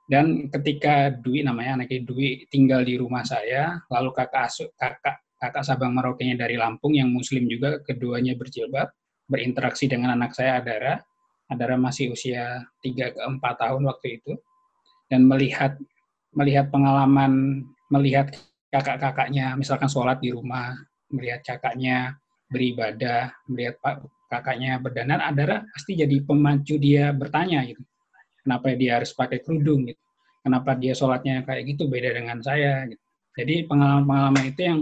Dan 0.06 0.50
ketika 0.50 1.10
Dwi 1.10 1.42
namanya 1.42 1.82
anaknya 1.82 2.04
Dwi 2.04 2.46
tinggal 2.46 2.84
di 2.84 3.00
rumah 3.00 3.24
saya, 3.24 3.80
lalu 3.88 4.10
kakak 4.14 4.50
asuh 4.50 4.70
kakak 4.76 5.22
kakak 5.42 5.64
Sabang 5.66 5.94
Merauke-nya 5.96 6.38
dari 6.38 6.54
Lampung 6.54 6.94
yang 6.94 7.10
Muslim 7.10 7.50
juga, 7.50 7.82
keduanya 7.82 8.38
berjilbab, 8.38 8.94
berinteraksi 9.26 9.90
dengan 9.90 10.14
anak 10.14 10.36
saya 10.36 10.62
Adara 10.62 11.02
Adara 11.52 11.76
masih 11.76 12.16
usia 12.16 12.64
3 12.80 13.12
ke 13.12 13.20
4 13.20 13.40
tahun 13.40 13.82
waktu 13.84 14.20
itu 14.20 14.32
dan 15.12 15.28
melihat 15.28 15.76
melihat 16.32 16.72
pengalaman 16.72 17.64
melihat 17.92 18.32
kakak-kakaknya 18.72 19.54
misalkan 19.54 19.86
sholat 19.86 20.18
di 20.18 20.32
rumah 20.32 20.72
melihat 21.12 21.44
kakaknya 21.44 22.16
beribadah 22.48 23.28
melihat 23.44 23.76
kakaknya 24.32 24.80
berdandan 24.80 25.20
Adara 25.20 25.60
pasti 25.76 25.92
jadi 25.92 26.24
pemacu 26.24 26.80
dia 26.80 27.12
bertanya 27.12 27.68
gitu 27.68 27.84
kenapa 28.40 28.72
dia 28.72 28.98
harus 28.98 29.12
pakai 29.12 29.44
kerudung 29.44 29.92
gitu 29.92 30.00
kenapa 30.40 30.72
dia 30.74 30.96
sholatnya 30.96 31.44
kayak 31.44 31.76
gitu 31.76 31.86
beda 31.86 32.16
dengan 32.16 32.40
saya 32.40 32.88
gitu. 32.88 33.02
jadi 33.36 33.68
pengalaman-pengalaman 33.68 34.44
itu 34.48 34.60
yang 34.64 34.78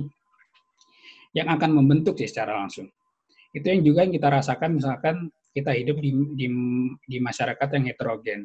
yang 1.35 1.49
akan 1.51 1.71
membentuk 1.75 2.15
sih 2.15 2.31
secara 2.31 2.55
langsung 2.63 2.87
itu 3.51 3.67
yang 3.67 3.83
juga 3.83 4.07
yang 4.07 4.15
kita 4.15 4.29
rasakan 4.31 4.79
misalkan 4.79 5.35
kita 5.51 5.75
hidup 5.75 5.99
di, 5.99 6.11
di, 6.39 6.47
di 7.07 7.19
masyarakat 7.19 7.69
yang 7.75 7.85
heterogen. 7.91 8.41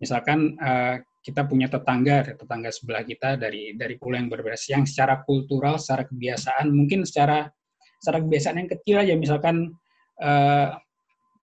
Misalkan 0.00 0.56
uh, 0.58 0.96
kita 1.22 1.46
punya 1.46 1.70
tetangga, 1.70 2.34
tetangga 2.34 2.74
sebelah 2.74 3.06
kita 3.06 3.38
dari 3.38 3.78
dari 3.78 3.94
pulau 3.94 4.18
yang 4.18 4.26
berbeda, 4.26 4.58
yang 4.74 4.82
secara 4.82 5.22
kultural, 5.22 5.78
secara 5.78 6.02
kebiasaan, 6.10 6.66
mungkin 6.74 7.06
secara 7.06 7.46
secara 8.02 8.18
kebiasaan 8.18 8.58
yang 8.58 8.70
kecil 8.74 8.96
aja, 8.98 9.14
misalkan 9.14 9.70
uh, 10.18 10.68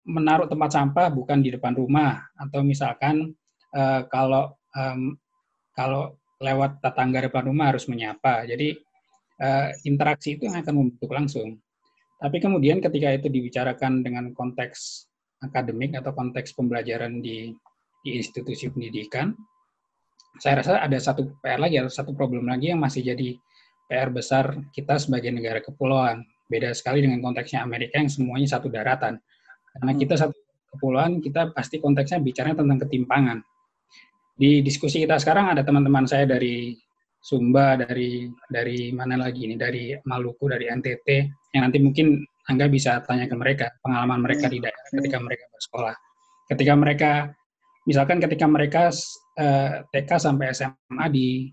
menaruh 0.09 0.49
tempat 0.49 0.73
sampah 0.73 1.13
bukan 1.13 1.45
di 1.45 1.53
depan 1.53 1.77
rumah, 1.77 2.25
atau 2.41 2.65
misalkan 2.65 3.37
uh, 3.77 4.01
kalau 4.09 4.57
um, 4.73 5.13
kalau 5.77 6.17
lewat 6.41 6.81
tetangga 6.81 7.29
depan 7.29 7.45
rumah 7.45 7.69
harus 7.69 7.85
menyapa. 7.85 8.49
Jadi 8.49 8.73
uh, 9.41 9.69
interaksi 9.85 10.41
itu 10.41 10.49
yang 10.49 10.57
akan 10.57 10.73
membentuk 10.73 11.13
langsung. 11.13 11.61
Tapi 12.17 12.41
kemudian 12.41 12.81
ketika 12.81 13.13
itu 13.13 13.29
dibicarakan 13.29 14.01
dengan 14.01 14.33
konteks 14.33 15.05
akademik 15.45 15.93
atau 15.93 16.17
konteks 16.17 16.57
pembelajaran 16.57 17.21
di, 17.21 17.53
di 18.01 18.17
institusi 18.17 18.73
pendidikan, 18.73 19.37
saya 20.37 20.61
rasa 20.61 20.81
ada 20.81 20.97
satu 20.97 21.37
PR 21.41 21.57
lagi 21.61 21.81
atau 21.81 21.91
satu 21.91 22.11
problem 22.13 22.45
lagi 22.45 22.73
yang 22.73 22.81
masih 22.81 23.01
jadi 23.01 23.37
PR 23.87 24.09
besar 24.11 24.57
kita 24.75 24.99
sebagai 24.99 25.31
negara 25.31 25.63
kepulauan. 25.63 26.25
Beda 26.47 26.71
sekali 26.71 27.03
dengan 27.03 27.19
konteksnya 27.19 27.63
Amerika 27.63 27.99
yang 27.99 28.07
semuanya 28.07 28.47
satu 28.47 28.71
daratan. 28.71 29.19
Karena 29.75 29.91
kita 29.95 30.15
hmm. 30.15 30.21
satu 30.23 30.37
kepulauan, 30.75 31.19
kita 31.19 31.51
pasti 31.51 31.79
konteksnya 31.83 32.23
bicaranya 32.23 32.63
tentang 32.63 32.79
ketimpangan. 32.87 33.37
Di 34.37 34.61
diskusi 34.61 35.01
kita 35.01 35.17
sekarang 35.17 35.51
ada 35.51 35.65
teman-teman 35.65 36.05
saya 36.05 36.29
dari 36.29 36.77
Sumba 37.17 37.75
dari 37.75 38.29
dari 38.47 38.93
mana 38.93 39.17
lagi 39.17 39.49
ini 39.49 39.57
dari 39.57 39.91
Maluku 40.05 40.47
dari 40.47 40.69
NTT 40.69 41.07
yang 41.57 41.67
nanti 41.67 41.81
mungkin 41.81 42.21
Angga 42.47 42.71
bisa 42.71 43.03
tanya 43.03 43.27
ke 43.27 43.35
mereka 43.35 43.67
pengalaman 43.83 44.23
mereka 44.23 44.47
di 44.47 44.63
daerah 44.63 44.79
ketika 44.95 45.19
mereka 45.19 45.43
bersekolah 45.51 45.95
ketika 46.47 46.73
mereka 46.79 47.11
misalkan 47.83 48.23
ketika 48.23 48.45
mereka 48.47 48.87
eh, 49.37 49.85
TK 49.87 50.09
sampai 50.17 50.51
SMA 50.51 51.05
di 51.13 51.45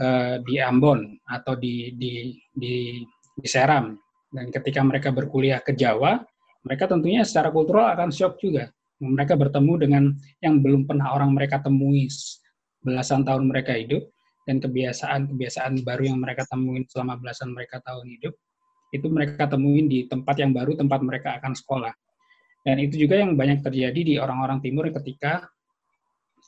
uh, 0.00 0.40
di 0.40 0.54
Ambon 0.58 1.04
atau 1.28 1.54
di 1.54 1.92
di 1.94 2.32
di 2.48 3.04
di 3.38 3.46
Seram 3.46 3.92
dan 4.32 4.48
ketika 4.48 4.80
mereka 4.82 5.12
berkuliah 5.12 5.60
ke 5.60 5.76
Jawa 5.76 6.18
mereka 6.64 6.90
tentunya 6.90 7.22
secara 7.22 7.52
kultural 7.52 7.92
akan 7.92 8.10
shock 8.10 8.40
juga 8.40 8.72
mereka 8.98 9.38
bertemu 9.38 9.72
dengan 9.78 10.04
yang 10.42 10.58
belum 10.58 10.88
pernah 10.88 11.14
orang 11.14 11.30
mereka 11.30 11.62
temui 11.62 12.10
belasan 12.82 13.22
tahun 13.22 13.46
mereka 13.46 13.78
hidup 13.78 14.08
dan 14.48 14.64
kebiasaan-kebiasaan 14.64 15.84
baru 15.84 16.08
yang 16.08 16.18
mereka 16.24 16.48
temuin 16.48 16.88
selama 16.88 17.20
belasan 17.20 17.52
mereka 17.52 17.84
tahun 17.84 18.16
hidup, 18.16 18.32
itu 18.96 19.06
mereka 19.12 19.44
temuin 19.44 19.92
di 19.92 20.08
tempat 20.08 20.40
yang 20.40 20.56
baru, 20.56 20.72
tempat 20.72 21.04
mereka 21.04 21.36
akan 21.36 21.52
sekolah. 21.52 21.92
Dan 22.64 22.80
itu 22.80 22.96
juga 22.96 23.20
yang 23.20 23.36
banyak 23.36 23.60
terjadi 23.60 24.00
di 24.00 24.14
orang-orang 24.16 24.64
timur 24.64 24.88
ketika 24.88 25.44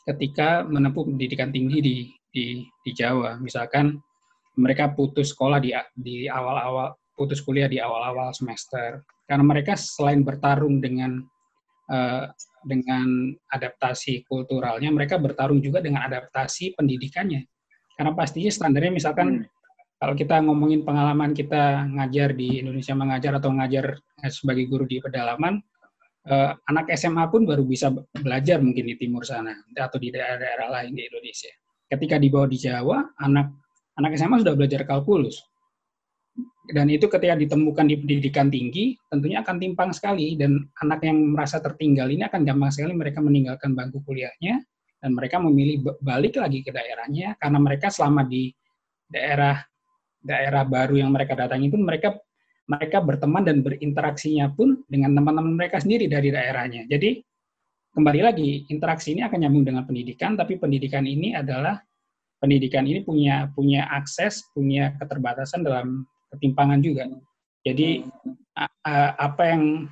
ketika 0.07 0.65
menempuh 0.65 1.07
pendidikan 1.07 1.53
tinggi 1.53 1.79
di 1.81 1.97
di, 2.31 2.63
di 2.87 2.91
Jawa. 2.95 3.37
Misalkan 3.43 3.99
mereka 4.59 4.91
putus 4.95 5.35
sekolah 5.35 5.59
di 5.59 5.75
di 5.95 6.27
awal-awal 6.31 6.95
putus 7.15 7.43
kuliah 7.45 7.69
di 7.69 7.77
awal-awal 7.77 8.33
semester 8.33 9.05
karena 9.29 9.45
mereka 9.47 9.79
selain 9.79 10.27
bertarung 10.27 10.83
dengan 10.83 11.23
uh, 11.93 12.25
dengan 12.67 13.33
adaptasi 13.49 14.27
kulturalnya, 14.29 14.91
mereka 14.93 15.17
bertarung 15.17 15.63
juga 15.63 15.81
dengan 15.81 16.05
adaptasi 16.05 16.77
pendidikannya. 16.77 17.47
Karena 17.95 18.13
pastinya 18.17 18.51
standarnya 18.51 18.93
misalkan 18.93 19.45
hmm. 19.45 19.47
kalau 20.01 20.15
kita 20.17 20.41
ngomongin 20.43 20.83
pengalaman 20.83 21.33
kita 21.37 21.87
ngajar 21.89 22.35
di 22.35 22.65
Indonesia 22.65 22.97
mengajar 22.97 23.33
atau 23.39 23.53
ngajar 23.53 23.97
sebagai 24.29 24.67
guru 24.67 24.85
di 24.89 24.99
pedalaman, 25.01 25.61
eh, 26.31 26.53
anak 26.71 26.95
SMA 26.95 27.27
pun 27.29 27.43
baru 27.43 27.67
bisa 27.67 27.91
belajar 28.15 28.63
mungkin 28.63 28.87
di 28.87 28.95
timur 28.95 29.27
sana 29.27 29.53
atau 29.75 29.99
di 29.99 30.15
daerah-daerah 30.15 30.69
lain 30.81 30.93
di 30.95 31.03
Indonesia. 31.11 31.53
Ketika 31.91 32.17
dibawa 32.23 32.47
di 32.47 32.59
Jawa, 32.59 33.03
anak 33.19 33.51
anak 33.99 34.15
SMA 34.15 34.47
sudah 34.47 34.55
belajar 34.55 34.87
kalkulus. 34.87 35.43
Dan 36.71 36.87
itu 36.87 37.11
ketika 37.11 37.35
ditemukan 37.35 37.83
di 37.91 37.99
pendidikan 37.99 38.47
tinggi, 38.47 38.95
tentunya 39.11 39.43
akan 39.43 39.59
timpang 39.59 39.91
sekali 39.91 40.39
dan 40.39 40.71
anak 40.79 41.03
yang 41.03 41.35
merasa 41.35 41.59
tertinggal 41.59 42.07
ini 42.07 42.23
akan 42.23 42.47
gampang 42.47 42.71
sekali 42.71 42.95
mereka 42.95 43.19
meninggalkan 43.19 43.75
bangku 43.75 44.07
kuliahnya 44.07 44.63
dan 45.03 45.11
mereka 45.17 45.43
memilih 45.43 45.83
balik 45.99 46.39
lagi 46.39 46.63
ke 46.63 46.71
daerahnya 46.71 47.35
karena 47.43 47.59
mereka 47.59 47.91
selama 47.91 48.23
di 48.23 48.55
daerah 49.11 49.59
daerah 50.21 50.63
baru 50.69 51.01
yang 51.01 51.11
mereka 51.11 51.33
datangi 51.33 51.73
pun 51.73 51.83
mereka 51.83 52.15
mereka 52.71 53.03
berteman 53.03 53.43
dan 53.43 53.67
berinteraksinya 53.67 54.55
pun 54.55 54.87
dengan 54.87 55.19
teman-teman 55.19 55.59
mereka 55.59 55.83
sendiri 55.83 56.07
dari 56.07 56.31
daerahnya. 56.31 56.87
Jadi 56.87 57.19
kembali 57.91 58.21
lagi 58.23 58.71
interaksi 58.71 59.11
ini 59.11 59.27
akan 59.27 59.39
nyambung 59.43 59.67
dengan 59.67 59.83
pendidikan, 59.83 60.39
tapi 60.39 60.55
pendidikan 60.55 61.03
ini 61.03 61.35
adalah 61.35 61.83
pendidikan 62.39 62.87
ini 62.87 63.03
punya 63.03 63.51
punya 63.51 63.91
akses, 63.91 64.47
punya 64.55 64.95
keterbatasan 65.03 65.67
dalam 65.67 66.07
ketimpangan 66.31 66.79
juga. 66.79 67.11
Jadi 67.67 68.07
apa 68.87 69.43
yang 69.51 69.91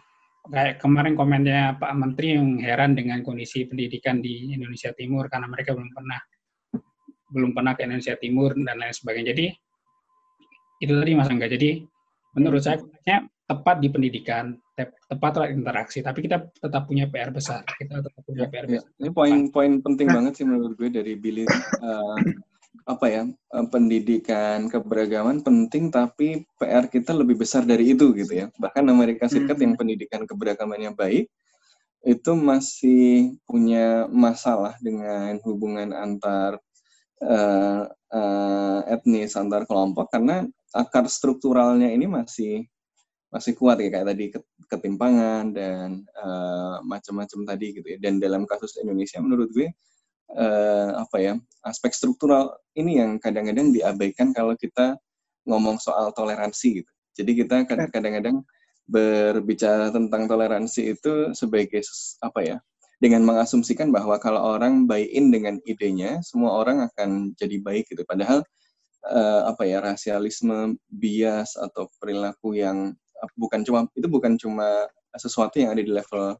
kayak 0.48 0.80
kemarin 0.80 1.18
komennya 1.18 1.76
Pak 1.76 1.92
Menteri 1.98 2.38
yang 2.38 2.62
heran 2.62 2.94
dengan 2.94 3.20
kondisi 3.26 3.66
pendidikan 3.66 4.22
di 4.22 4.54
Indonesia 4.54 4.94
Timur 4.94 5.26
karena 5.26 5.50
mereka 5.50 5.74
belum 5.74 5.90
pernah 5.92 6.20
belum 7.28 7.52
pernah 7.52 7.76
ke 7.76 7.84
Indonesia 7.84 8.16
Timur 8.16 8.56
dan 8.56 8.80
lain 8.80 8.94
sebagainya. 8.94 9.36
Jadi 9.36 9.46
itu 10.78 10.92
tadi 10.94 11.12
Mas 11.12 11.28
Angga. 11.28 11.50
Jadi 11.50 11.84
menurut 12.38 12.62
saya 12.62 12.78
konteksnya 12.78 13.18
tepat 13.48 13.76
di 13.80 13.88
pendidikan, 13.88 14.44
tepat 15.08 15.32
lewat 15.40 15.50
interaksi, 15.56 15.98
tapi 16.04 16.20
kita 16.20 16.46
tetap 16.52 16.84
punya 16.84 17.08
PR 17.08 17.32
besar. 17.32 17.64
Kita 17.64 18.04
tetap 18.04 18.20
punya 18.22 18.44
Ya, 18.44 18.48
PR 18.48 18.64
ya. 18.64 18.70
besar. 18.84 18.88
Ini 19.00 19.10
poin-poin 19.10 19.72
penting 19.80 20.08
banget 20.08 20.32
sih 20.36 20.44
menurut 20.44 20.76
gue 20.76 20.88
dari 20.92 21.16
Billy. 21.16 21.48
Eh, 21.48 22.18
apa 22.84 23.06
ya 23.08 23.22
eh, 23.28 23.66
pendidikan 23.68 24.68
keberagaman 24.68 25.40
penting 25.40 25.88
tapi 25.88 26.44
PR 26.56 26.88
kita 26.88 27.12
lebih 27.12 27.40
besar 27.40 27.64
dari 27.64 27.92
itu 27.92 28.12
gitu 28.12 28.32
ya 28.32 28.46
bahkan 28.56 28.84
Amerika 28.88 29.28
Serikat 29.28 29.56
Hmm. 29.56 29.64
yang 29.64 29.74
pendidikan 29.76 30.22
keberagamannya 30.24 30.92
baik 30.96 31.28
itu 32.06 32.32
masih 32.32 33.34
punya 33.44 34.06
masalah 34.08 34.76
dengan 34.80 35.36
hubungan 35.44 35.92
antar 35.92 36.60
eh, 37.20 37.82
eh, 38.14 38.80
etnis 38.88 39.34
antar 39.34 39.64
kelompok 39.68 40.08
karena 40.08 40.46
akar 40.74 41.08
strukturalnya 41.08 41.88
ini 41.88 42.04
masih 42.08 42.68
masih 43.28 43.52
kuat 43.60 43.76
ya 43.80 43.92
kayak 43.92 44.06
tadi 44.08 44.24
ket- 44.32 44.52
ketimpangan 44.72 45.52
dan 45.52 46.00
eh, 46.04 46.76
macam-macam 46.84 47.40
tadi 47.44 47.66
gitu 47.76 47.86
ya 47.86 47.98
dan 48.00 48.16
dalam 48.16 48.48
kasus 48.48 48.80
Indonesia 48.80 49.20
menurut 49.20 49.52
gue 49.52 49.68
eh, 50.36 50.90
apa 50.96 51.16
ya 51.20 51.32
aspek 51.64 51.92
struktural 51.92 52.56
ini 52.76 53.00
yang 53.00 53.20
kadang-kadang 53.20 53.72
diabaikan 53.72 54.32
kalau 54.32 54.56
kita 54.56 54.96
ngomong 55.48 55.80
soal 55.80 56.12
toleransi 56.12 56.84
gitu. 56.84 56.92
Jadi 57.16 57.30
kita 57.44 57.64
kad- 57.64 57.90
kadang-kadang 57.92 58.44
berbicara 58.88 59.92
tentang 59.92 60.24
toleransi 60.28 60.96
itu 60.96 61.12
sebagai 61.36 61.84
apa 62.24 62.40
ya 62.40 62.56
dengan 62.98 63.22
mengasumsikan 63.24 63.92
bahwa 63.92 64.16
kalau 64.18 64.56
orang 64.56 64.88
buy 64.88 65.04
in 65.04 65.28
dengan 65.30 65.60
idenya 65.68 66.18
semua 66.24 66.56
orang 66.64 66.88
akan 66.88 67.32
jadi 67.36 67.60
baik 67.60 67.92
gitu. 67.92 68.02
Padahal 68.08 68.40
eh, 69.08 69.42
apa 69.48 69.62
ya 69.64 69.80
rasialisme, 69.80 70.76
bias 70.92 71.56
atau 71.56 71.88
perilaku 72.00 72.56
yang 72.56 72.92
eh, 72.94 73.30
bukan 73.36 73.64
cuma 73.64 73.88
itu 73.96 74.08
bukan 74.08 74.36
cuma 74.36 74.88
sesuatu 75.16 75.58
yang 75.58 75.72
ada 75.74 75.82
di 75.82 75.92
level 75.92 76.36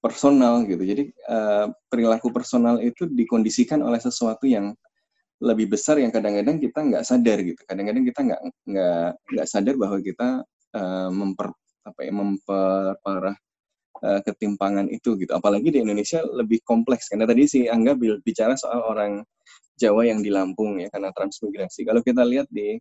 personal 0.00 0.64
gitu. 0.64 0.82
Jadi 0.82 1.04
eh, 1.12 1.66
perilaku 1.92 2.32
personal 2.32 2.80
itu 2.80 3.04
dikondisikan 3.06 3.84
oleh 3.84 4.00
sesuatu 4.00 4.48
yang 4.48 4.72
lebih 5.40 5.72
besar 5.72 5.96
yang 5.96 6.12
kadang-kadang 6.12 6.60
kita 6.60 6.80
nggak 6.84 7.04
sadar 7.04 7.38
gitu. 7.40 7.60
Kadang-kadang 7.64 8.04
kita 8.04 8.20
nggak 8.24 8.40
nggak 8.68 9.08
nggak 9.36 9.46
sadar 9.48 9.74
bahwa 9.76 9.98
kita 10.00 10.28
eh, 10.76 11.10
memper 11.12 11.48
apa 11.80 12.00
ya 12.04 12.12
memperparah 12.12 13.36
eh, 14.04 14.20
ketimpangan 14.24 14.86
itu 14.88 15.16
gitu. 15.20 15.32
Apalagi 15.32 15.72
di 15.74 15.80
Indonesia 15.82 16.20
lebih 16.24 16.60
kompleks 16.64 17.08
karena 17.08 17.28
tadi 17.28 17.46
si 17.48 17.60
Angga 17.66 17.96
bicara 17.98 18.54
soal 18.56 18.80
orang 18.84 19.24
Jawa 19.80 20.04
yang 20.04 20.20
di 20.20 20.28
Lampung 20.28 20.76
ya 20.80 20.92
karena 20.92 21.08
transmigrasi. 21.16 21.88
Kalau 21.88 22.04
kita 22.04 22.20
lihat 22.24 22.46
di 22.52 22.76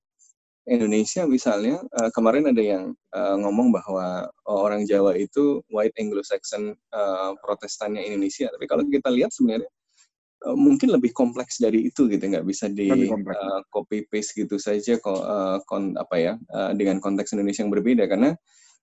Indonesia 0.70 1.26
misalnya 1.26 1.82
eh, 1.82 2.12
kemarin 2.14 2.52
ada 2.52 2.62
yang 2.62 2.92
eh, 2.94 3.36
ngomong 3.40 3.74
bahwa 3.74 4.28
orang 4.46 4.84
Jawa 4.86 5.16
itu 5.16 5.64
white 5.72 5.96
Anglo-Saxon 5.98 6.76
eh, 6.76 7.32
Protestannya 7.42 8.04
Indonesia. 8.04 8.52
Tapi 8.52 8.66
kalau 8.68 8.84
kita 8.86 9.10
lihat 9.10 9.32
sebenarnya 9.34 9.70
mungkin 10.56 10.96
lebih 10.96 11.12
kompleks 11.12 11.60
dari 11.60 11.92
itu 11.92 12.08
gitu, 12.08 12.24
nggak 12.24 12.48
bisa 12.48 12.72
di 12.72 12.88
eh, 12.88 13.62
copy 13.68 14.08
paste 14.08 14.40
gitu 14.40 14.56
saja 14.56 14.96
kok 14.96 15.22
kon, 15.68 16.00
apa 16.00 16.16
ya 16.16 16.34
eh, 16.40 16.72
dengan 16.80 17.04
konteks 17.04 17.36
Indonesia 17.36 17.68
yang 17.68 17.74
berbeda 17.74 18.08
karena 18.08 18.32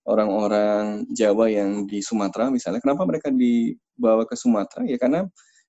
orang-orang 0.06 1.04
Jawa 1.10 1.50
yang 1.50 1.84
di 1.84 1.98
Sumatera 2.00 2.48
misalnya 2.48 2.78
kenapa 2.78 3.02
mereka 3.02 3.28
dibawa 3.28 4.22
ke 4.24 4.38
Sumatera? 4.38 4.86
Ya 4.86 4.96
karena 4.96 5.26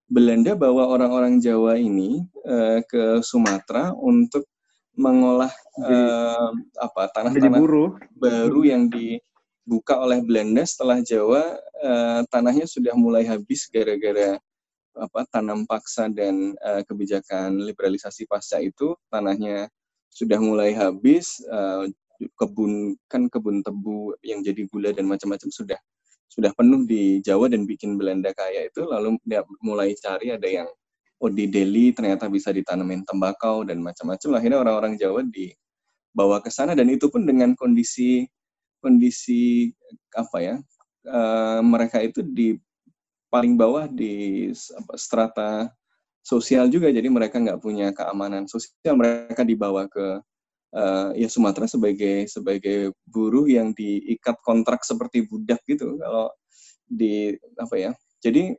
Belanda 0.07 0.55
bawa 0.55 0.87
orang-orang 0.87 1.43
Jawa 1.43 1.75
ini 1.75 2.23
eh, 2.47 2.79
ke 2.87 3.19
Sumatera 3.19 3.91
untuk 3.97 4.47
mengolah 4.95 5.51
eh, 5.83 6.49
apa 6.79 7.03
tanah-tanah 7.11 7.59
baru 8.15 8.61
yang 8.63 8.87
dibuka 8.87 9.99
oleh 9.99 10.23
Belanda. 10.23 10.63
Setelah 10.63 11.03
Jawa 11.03 11.59
eh, 11.83 12.21
tanahnya 12.31 12.65
sudah 12.65 12.95
mulai 12.95 13.27
habis 13.27 13.67
gara-gara 13.67 14.39
apa 14.97 15.21
tanam 15.29 15.67
paksa 15.67 16.07
dan 16.07 16.55
eh, 16.55 16.81
kebijakan 16.87 17.67
liberalisasi 17.67 18.25
pasca 18.31 18.63
itu. 18.63 18.95
Tanahnya 19.11 19.67
sudah 20.07 20.39
mulai 20.39 20.71
habis 20.71 21.43
eh, 21.45 21.91
kebun 22.37 22.97
kan 23.05 23.29
kebun 23.29 23.61
tebu 23.61 24.17
yang 24.25 24.41
jadi 24.41 24.65
gula 24.69 24.89
dan 24.93 25.05
macam-macam 25.05 25.49
sudah 25.53 25.79
sudah 26.27 26.51
penuh 26.53 26.83
di 26.85 27.23
Jawa 27.23 27.49
dan 27.49 27.63
bikin 27.63 27.95
Belanda 27.95 28.33
kaya 28.35 28.67
itu 28.67 28.85
lalu 28.85 29.17
dia 29.23 29.41
mulai 29.63 29.95
cari 29.97 30.33
ada 30.33 30.45
yang 30.45 30.67
oh 31.17 31.31
di 31.33 31.49
Delhi 31.49 31.93
ternyata 31.93 32.29
bisa 32.29 32.53
ditanamin 32.53 33.01
tembakau 33.05 33.65
dan 33.65 33.81
macam-macam. 33.81 34.29
Akhirnya 34.37 34.59
orang-orang 34.61 34.93
Jawa 35.01 35.25
dibawa 35.25 36.37
ke 36.41 36.53
sana 36.53 36.77
dan 36.77 36.89
itu 36.93 37.09
pun 37.09 37.25
dengan 37.25 37.57
kondisi 37.57 38.25
kondisi 38.77 39.73
apa 40.13 40.37
ya 40.37 40.55
eh, 41.09 41.59
mereka 41.65 41.97
itu 42.05 42.21
di 42.21 42.53
paling 43.33 43.57
bawah 43.57 43.89
di 43.89 44.47
apa, 44.53 44.93
strata 44.95 45.51
sosial 46.21 46.69
juga. 46.69 46.93
Jadi 46.93 47.09
mereka 47.09 47.41
nggak 47.41 47.59
punya 47.63 47.89
keamanan 47.95 48.45
sosial 48.45 48.93
mereka 48.93 49.41
dibawa 49.41 49.89
ke 49.89 50.21
eh, 50.73 51.09
ya 51.23 51.27
Sumatera 51.31 51.69
sebagai 51.69 52.27
sebagai 52.27 52.91
buruh 53.07 53.47
yang 53.47 53.71
diikat 53.71 54.39
kontrak 54.43 54.83
seperti 54.83 55.27
budak 55.27 55.61
gitu 55.67 55.95
kalau 55.99 56.31
di 56.87 57.35
apa 57.59 57.75
ya 57.75 57.91
jadi 58.23 58.55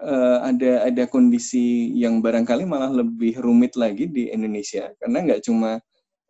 eh, 0.00 0.38
ada 0.40 0.88
ada 0.88 1.04
kondisi 1.08 1.92
yang 1.96 2.24
barangkali 2.24 2.64
malah 2.64 2.90
lebih 2.92 3.40
rumit 3.40 3.76
lagi 3.76 4.08
di 4.08 4.32
Indonesia 4.32 4.88
karena 5.00 5.24
nggak 5.24 5.42
cuma 5.44 5.80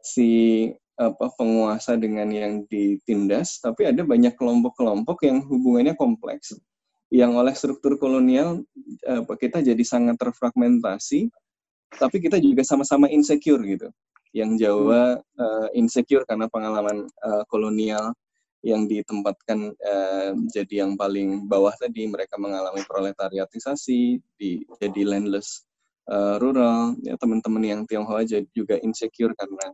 si 0.01 0.69
apa 1.01 1.33
penguasa 1.33 1.97
dengan 1.97 2.29
yang 2.29 2.69
ditindas 2.69 3.57
tapi 3.65 3.89
ada 3.89 4.05
banyak 4.05 4.37
kelompok-kelompok 4.37 5.25
yang 5.25 5.41
hubungannya 5.49 5.97
kompleks 5.97 6.53
yang 7.09 7.35
oleh 7.35 7.57
struktur 7.57 7.97
kolonial 7.97 8.63
eh, 9.09 9.23
kita 9.25 9.65
jadi 9.65 9.81
sangat 9.81 10.21
terfragmentasi 10.21 11.33
tapi 11.99 12.23
kita 12.23 12.39
juga 12.39 12.63
sama-sama 12.63 13.11
insecure 13.11 13.61
gitu. 13.67 13.89
Yang 14.31 14.63
Jawa 14.63 15.19
eh, 15.19 15.69
insecure 15.75 16.23
karena 16.29 16.47
pengalaman 16.47 17.07
eh, 17.07 17.45
kolonial 17.51 18.15
yang 18.63 18.85
ditempatkan 18.87 19.73
eh, 19.75 20.31
jadi 20.53 20.87
yang 20.87 20.95
paling 20.95 21.51
bawah 21.51 21.75
tadi. 21.75 22.07
Mereka 22.07 22.39
mengalami 22.39 22.85
proletariatisasi 22.87 24.21
di 24.39 24.63
jadi 24.79 25.03
landless 25.03 25.67
eh, 26.07 26.37
rural. 26.39 26.95
Ya 27.03 27.19
teman-teman 27.19 27.65
yang 27.67 27.81
Tionghoa 27.91 28.23
juga 28.55 28.79
insecure 28.87 29.35
karena 29.35 29.67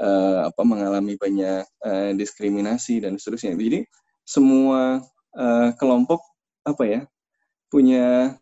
eh, 0.00 0.38
apa 0.48 0.62
mengalami 0.64 1.20
banyak 1.20 1.64
eh, 1.84 2.10
diskriminasi 2.16 3.04
dan 3.04 3.20
seterusnya. 3.20 3.58
Jadi 3.58 3.84
semua 4.24 5.04
eh, 5.36 5.70
kelompok 5.76 6.22
apa 6.62 6.84
ya 6.86 7.00
punya 7.72 8.38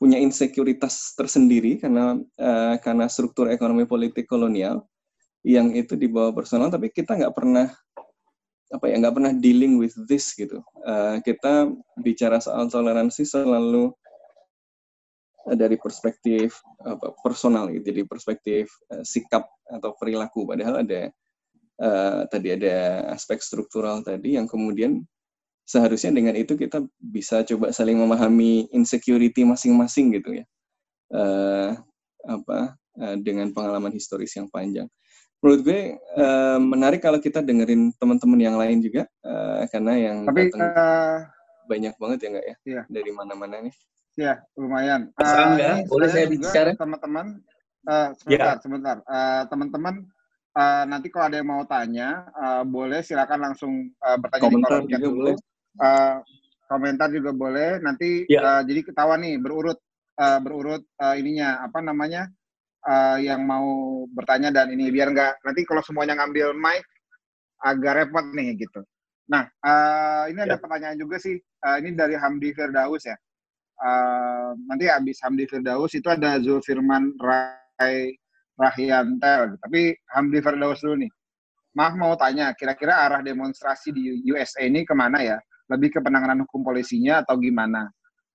punya 0.00 0.16
insekuritas 0.16 1.12
tersendiri 1.12 1.76
karena 1.76 2.16
eh, 2.40 2.74
karena 2.80 3.04
struktur 3.04 3.52
ekonomi 3.52 3.84
politik 3.84 4.24
kolonial 4.24 4.80
yang 5.44 5.76
itu 5.76 5.92
di 5.92 6.08
bawah 6.08 6.32
personal 6.32 6.72
tapi 6.72 6.88
kita 6.88 7.20
nggak 7.20 7.36
pernah 7.36 7.68
apa 8.70 8.86
ya 8.86 8.96
nggak 8.96 9.14
pernah 9.18 9.32
dealing 9.36 9.76
with 9.76 9.92
this 10.08 10.32
gitu. 10.32 10.64
Eh, 10.88 11.16
kita 11.20 11.68
bicara 12.00 12.40
soal 12.40 12.72
toleransi 12.72 13.28
selalu 13.28 13.92
dari 15.52 15.74
perspektif 15.80 16.60
apa 16.84 17.16
personal 17.24 17.72
gitu 17.72 17.90
jadi 17.90 18.02
perspektif 18.08 18.72
eh, 18.94 19.04
sikap 19.04 19.44
atau 19.68 19.92
perilaku. 20.00 20.48
Padahal 20.48 20.80
ada 20.80 21.12
eh, 21.76 22.20
tadi 22.32 22.48
ada 22.56 23.10
aspek 23.12 23.44
struktural 23.44 24.00
tadi 24.00 24.40
yang 24.40 24.48
kemudian 24.48 25.04
seharusnya 25.70 26.10
dengan 26.10 26.34
itu 26.34 26.58
kita 26.58 26.82
bisa 26.98 27.46
coba 27.46 27.70
saling 27.70 27.94
memahami 27.94 28.66
insecurity 28.74 29.46
masing-masing 29.46 30.18
gitu 30.18 30.42
ya 30.42 30.46
Eh, 31.10 31.70
apa 32.22 32.78
eh, 33.02 33.16
dengan 33.18 33.50
pengalaman 33.50 33.90
historis 33.90 34.30
yang 34.38 34.46
panjang 34.46 34.86
menurut 35.42 35.60
gue 35.66 35.80
eh, 35.98 36.58
menarik 36.62 37.02
kalau 37.02 37.18
kita 37.18 37.42
dengerin 37.42 37.90
teman-teman 37.98 38.38
yang 38.38 38.54
lain 38.54 38.78
juga 38.78 39.10
eh, 39.26 39.66
karena 39.74 39.98
yang 39.98 40.16
Tapi 40.26 40.54
datang 40.54 40.62
eh, 40.70 41.16
banyak 41.66 41.94
banget 41.98 42.18
ya 42.22 42.28
nggak 42.30 42.46
ya 42.46 42.56
Iya. 42.62 42.82
dari 42.86 43.10
mana-mana 43.10 43.58
nih 43.62 43.74
ya 44.18 44.34
lumayan. 44.58 45.10
Angga, 45.16 45.80
ini 45.80 45.88
boleh 45.88 46.08
saya 46.12 46.26
bicara? 46.28 46.70
Teman-teman, 46.76 47.40
eh, 47.88 48.08
sebentar, 48.20 48.54
sebentar. 48.60 48.96
Eh, 49.00 49.42
teman-teman, 49.48 49.94
eh, 50.54 50.82
nanti 50.84 51.08
kalau 51.08 51.24
ada 51.30 51.36
yang 51.40 51.48
mau 51.48 51.62
tanya, 51.64 52.28
eh, 52.36 52.62
boleh 52.68 53.00
silakan 53.00 53.50
langsung 53.50 53.72
eh, 53.88 54.16
bertanya 54.20 54.42
di 54.44 54.46
komentar 54.50 54.70
kolom 54.70 54.86
chat 54.90 55.00
dulu. 55.00 55.14
boleh 55.16 55.34
Eh, 55.78 56.16
komentar 56.66 57.10
juga 57.14 57.30
boleh. 57.30 57.78
Nanti 57.82 58.26
Ya. 58.26 58.60
eh, 58.60 58.62
jadi 58.66 58.80
ketahuan 58.90 59.22
nih 59.22 59.38
berurut 59.38 59.78
eh, 60.18 60.38
berurut 60.42 60.82
eh, 60.82 61.14
ininya 61.22 61.62
apa 61.62 61.78
namanya 61.78 62.26
eh, 62.86 63.18
yang 63.30 63.46
mau 63.46 64.02
bertanya 64.10 64.50
dan 64.50 64.72
ini 64.74 64.90
biar 64.90 65.14
nggak 65.14 65.46
nanti 65.46 65.60
kalau 65.68 65.82
semuanya 65.86 66.18
ngambil 66.18 66.54
mic 66.56 66.82
agak 67.60 67.92
repot 68.04 68.24
nih 68.32 68.56
gitu. 68.56 68.80
Nah, 69.30 69.46
uh, 69.62 70.26
ini 70.26 70.42
ada 70.42 70.58
ya. 70.58 70.60
pertanyaan 70.60 70.98
juga 70.98 71.22
sih. 71.22 71.38
Uh, 71.62 71.76
ini 71.78 71.94
dari 71.94 72.18
Hamdi 72.18 72.50
Firdaus 72.50 73.06
ya. 73.06 73.14
Uh, 73.78 74.58
nanti 74.66 74.90
habis 74.90 75.22
Hamdi 75.22 75.46
Firdaus 75.46 75.94
itu 75.94 76.10
ada 76.10 76.42
Zulfirman 76.42 77.14
Rai 77.22 78.18
Rahyantel. 78.58 79.54
Tapi 79.62 79.94
Hamdi 80.10 80.42
Firdaus 80.42 80.82
dulu 80.82 81.06
nih. 81.06 81.12
Maaf 81.78 81.94
mau 81.94 82.18
tanya, 82.18 82.50
kira-kira 82.58 83.06
arah 83.06 83.22
demonstrasi 83.22 83.94
di 83.94 84.18
USA 84.26 84.66
ini 84.66 84.82
ke 84.82 84.90
mana 84.90 85.22
ya? 85.22 85.38
Lebih 85.70 85.88
ke 85.94 86.00
penanganan 86.02 86.42
hukum 86.44 86.66
polisinya 86.66 87.22
atau 87.22 87.38
gimana? 87.38 87.86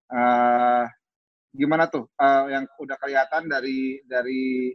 Uh, 0.08 0.88
gimana 1.52 1.92
tuh? 1.92 2.08
Uh, 2.16 2.48
yang 2.48 2.64
udah 2.80 2.98
kelihatan 2.98 3.52
dari 3.52 4.00
dari 4.08 4.72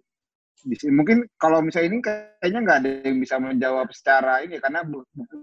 mungkin 0.93 1.25
kalau 1.41 1.65
misalnya 1.65 1.89
ini 1.89 1.99
kayaknya 2.05 2.61
nggak 2.61 2.79
ada 2.85 2.91
yang 3.09 3.17
bisa 3.17 3.41
menjawab 3.41 3.89
secara 3.97 4.45
ini 4.45 4.61
karena 4.61 4.85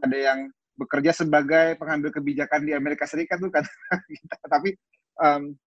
ada 0.06 0.18
yang 0.18 0.46
bekerja 0.78 1.10
sebagai 1.10 1.74
pengambil 1.82 2.14
kebijakan 2.14 2.62
di 2.62 2.78
Amerika 2.78 3.10
Serikat 3.10 3.42
tuh 3.42 3.50
kan. 3.50 3.66
Tapi 4.54 4.78
um, 5.18 5.58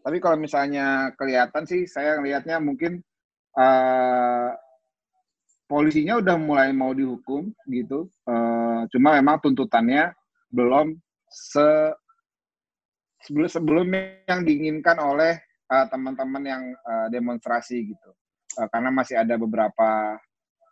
tapi 0.00 0.16
kalau 0.16 0.40
misalnya 0.40 1.12
kelihatan 1.12 1.68
sih 1.68 1.84
saya 1.84 2.16
ngelihatnya 2.16 2.56
mungkin 2.56 3.04
uh, 3.52 4.48
polisinya 5.68 6.18
udah 6.18 6.36
mulai 6.40 6.72
mau 6.72 6.96
dihukum 6.96 7.52
gitu. 7.68 8.08
Uh, 8.24 8.88
cuma 8.88 9.20
memang 9.20 9.38
tuntutannya 9.44 10.10
belum 10.50 10.98
se 11.30 11.94
sebelum 13.22 13.50
sebelum 13.50 13.86
yang 14.26 14.40
diinginkan 14.42 14.98
oleh 14.98 15.38
uh, 15.70 15.86
teman-teman 15.86 16.42
yang 16.42 16.62
uh, 16.82 17.06
demonstrasi 17.12 17.94
gitu 17.94 18.10
uh, 18.58 18.68
karena 18.70 18.90
masih 18.90 19.20
ada 19.20 19.38
beberapa 19.38 20.18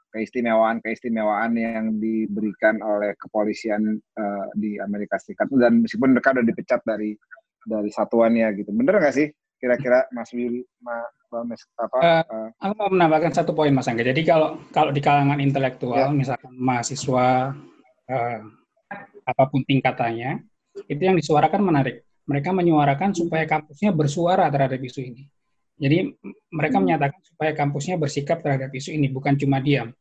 keistimewaan-keistimewaan 0.09 1.53
yang 1.55 1.87
diberikan 2.01 2.81
oleh 2.81 3.13
kepolisian 3.21 4.01
uh, 4.01 4.47
di 4.57 4.81
Amerika 4.81 5.21
Serikat 5.21 5.53
dan 5.53 5.85
meskipun 5.85 6.17
mereka 6.17 6.33
sudah 6.33 6.47
dipecat 6.49 6.81
dari 6.89 7.13
dari 7.69 7.91
satuannya 7.93 8.49
gitu. 8.57 8.73
Bener 8.73 8.97
nggak 8.97 9.15
sih 9.15 9.29
kira-kira 9.61 10.07
Mas 10.15 10.31
Willy, 10.33 10.65
Ma, 10.81 11.03
Mas 11.45 11.61
apa? 11.77 11.99
Uh, 12.01 12.23
uh, 12.25 12.49
aku 12.63 12.73
mau 12.79 12.91
menambahkan 12.95 13.37
satu 13.37 13.53
poin 13.53 13.75
Mas 13.75 13.91
Angga. 13.91 14.07
Jadi 14.07 14.25
kalau 14.25 14.57
kalau 14.73 14.95
di 14.95 15.03
kalangan 15.05 15.43
intelektual, 15.43 16.09
ya. 16.09 16.15
misalkan 16.15 16.57
mahasiswa 16.57 17.53
uh, 18.09 18.41
apa 19.29 19.45
pun 19.53 19.61
tingkatannya, 19.61 20.41
itu 20.89 21.03
yang 21.05 21.17
disuarakan 21.21 21.61
menarik. 21.61 22.01
Mereka 22.25 22.53
menyuarakan 22.57 23.13
supaya 23.13 23.45
kampusnya 23.45 23.93
bersuara 23.93 24.49
terhadap 24.49 24.81
isu 24.81 25.01
ini. 25.05 25.29
Jadi 25.79 26.17
mereka 26.51 26.81
hmm. 26.81 26.85
menyatakan 26.89 27.21
supaya 27.23 27.53
kampusnya 27.53 28.01
bersikap 28.01 28.41
terhadap 28.41 28.73
isu 28.73 28.97
ini, 28.97 29.13
bukan 29.13 29.37
cuma 29.37 29.61
diam. 29.61 29.93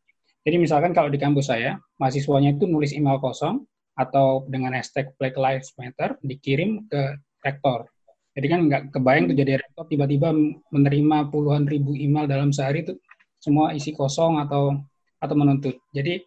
Jadi 0.48 0.56
misalkan 0.64 0.96
kalau 0.96 1.12
di 1.12 1.20
kampus 1.20 1.52
saya, 1.52 1.76
mahasiswanya 2.00 2.56
itu 2.56 2.66
nulis 2.72 2.96
email 2.96 3.20
kosong 3.20 3.68
atau 4.00 4.48
dengan 4.48 4.72
hashtag 4.80 5.12
Black 5.20 5.36
Lives 5.36 5.76
Matter 5.76 6.16
dikirim 6.24 6.88
ke 6.88 7.20
rektor. 7.44 7.92
Jadi 8.38 8.48
kan 8.48 8.60
nggak 8.70 8.82
kebayang 8.94 9.34
tuh 9.34 9.38
jadi 9.38 9.60
rektor 9.60 9.84
tiba-tiba 9.90 10.30
menerima 10.72 11.34
puluhan 11.34 11.66
ribu 11.66 11.98
email 11.98 12.30
dalam 12.30 12.54
sehari 12.54 12.86
itu 12.86 12.94
semua 13.42 13.74
isi 13.74 13.92
kosong 13.98 14.38
atau 14.40 14.78
atau 15.18 15.36
menuntut. 15.36 15.82
Jadi 15.90 16.22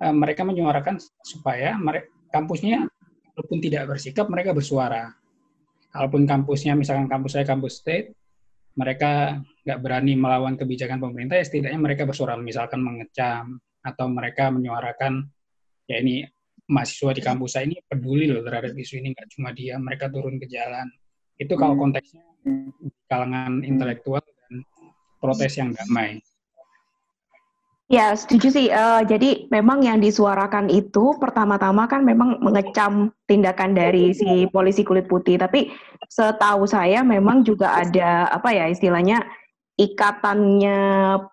uh, 0.00 0.14
mereka 0.16 0.42
menyuarakan 0.42 0.96
supaya 1.20 1.76
mereka, 1.76 2.08
kampusnya 2.30 2.86
walaupun 3.34 3.58
tidak 3.62 3.90
bersikap 3.90 4.26
mereka 4.30 4.50
bersuara. 4.54 5.12
Kalaupun 5.90 6.22
kampusnya 6.22 6.78
misalkan 6.78 7.10
kampus 7.10 7.34
saya 7.34 7.46
kampus 7.46 7.82
state, 7.82 8.14
mereka 8.78 9.42
nggak 9.66 9.78
berani 9.82 10.14
melawan 10.14 10.54
kebijakan 10.54 11.02
pemerintah, 11.02 11.36
ya 11.36 11.44
setidaknya 11.44 11.80
mereka 11.82 12.06
bersuara, 12.06 12.38
misalkan 12.38 12.78
mengecam 12.78 13.58
atau 13.82 14.06
mereka 14.06 14.54
menyuarakan, 14.54 15.26
ya 15.90 15.98
ini 15.98 16.22
mahasiswa 16.70 17.10
di 17.10 17.22
kampus 17.24 17.58
saya 17.58 17.66
ini 17.66 17.82
peduli 17.82 18.30
loh 18.30 18.46
terhadap 18.46 18.70
isu 18.70 19.02
ini, 19.02 19.10
nggak 19.10 19.28
cuma 19.34 19.50
dia, 19.50 19.74
mereka 19.82 20.06
turun 20.06 20.38
ke 20.38 20.46
jalan. 20.46 20.86
Itu 21.34 21.58
kalau 21.58 21.74
hmm. 21.74 21.82
konteksnya 21.82 22.22
kalangan 23.10 23.66
intelektual 23.66 24.22
dan 24.22 24.62
protes 25.18 25.58
yang 25.58 25.74
damai. 25.74 26.22
Ya, 27.90 28.14
setuju 28.14 28.54
sih. 28.54 28.66
Uh, 28.70 29.02
jadi 29.02 29.50
memang 29.50 29.82
yang 29.82 29.98
disuarakan 29.98 30.70
itu 30.70 31.10
pertama-tama 31.18 31.90
kan 31.90 32.06
memang 32.06 32.38
mengecam 32.38 33.10
tindakan 33.26 33.74
dari 33.74 34.14
si 34.14 34.46
polisi 34.54 34.86
kulit 34.86 35.10
putih. 35.10 35.42
Tapi 35.42 35.74
setahu 36.06 36.70
saya 36.70 37.02
memang 37.02 37.42
juga 37.42 37.82
ada 37.82 38.30
apa 38.30 38.54
ya 38.54 38.70
istilahnya 38.70 39.26
ikatannya 39.74 40.78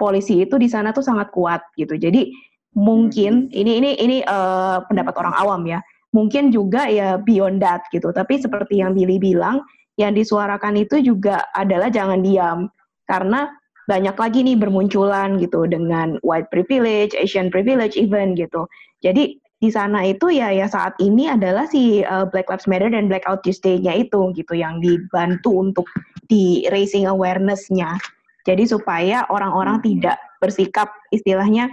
polisi 0.01 0.49
itu 0.49 0.57
di 0.57 0.65
sana 0.65 0.89
tuh 0.97 1.05
sangat 1.05 1.29
kuat 1.29 1.61
gitu. 1.77 1.93
Jadi 1.93 2.33
mungkin 2.73 3.53
hmm. 3.53 3.53
ini 3.53 3.71
ini 3.77 3.91
ini 4.01 4.17
uh, 4.25 4.81
pendapat 4.89 5.13
orang 5.13 5.37
awam 5.37 5.61
ya. 5.69 5.77
Mungkin 6.09 6.49
juga 6.49 6.89
ya 6.89 7.21
beyond 7.21 7.61
that 7.61 7.85
gitu. 7.93 8.09
Tapi 8.09 8.41
seperti 8.41 8.81
yang 8.81 8.97
Billy 8.97 9.21
bilang, 9.21 9.61
yang 10.01 10.17
disuarakan 10.17 10.73
itu 10.81 11.05
juga 11.05 11.45
adalah 11.53 11.93
jangan 11.93 12.25
diam 12.25 12.65
karena 13.05 13.45
banyak 13.87 14.15
lagi 14.19 14.43
nih 14.43 14.59
bermunculan 14.59 15.39
gitu 15.39 15.63
dengan 15.63 16.19
white 16.21 16.51
privilege, 16.51 17.15
Asian 17.15 17.47
privilege 17.47 17.95
even 17.95 18.35
gitu. 18.35 18.67
Jadi 18.99 19.39
di 19.57 19.69
sana 19.73 20.05
itu 20.05 20.29
ya 20.29 20.53
ya 20.53 20.69
saat 20.69 20.93
ini 21.01 21.33
adalah 21.33 21.65
si 21.65 22.05
uh, 22.05 22.29
Black 22.29 22.45
Lives 22.51 22.69
Matter 22.69 22.93
dan 22.93 23.09
Blackout 23.09 23.41
Tuesday-nya 23.41 24.05
itu 24.05 24.35
gitu 24.37 24.53
yang 24.53 24.77
dibantu 24.83 25.49
untuk 25.49 25.87
di 26.29 26.67
raising 26.69 27.09
awareness-nya. 27.09 27.97
Jadi 28.45 28.69
supaya 28.69 29.25
orang-orang 29.33 29.81
tidak 29.81 30.19
bersikap 30.43 30.93
istilahnya 31.09 31.71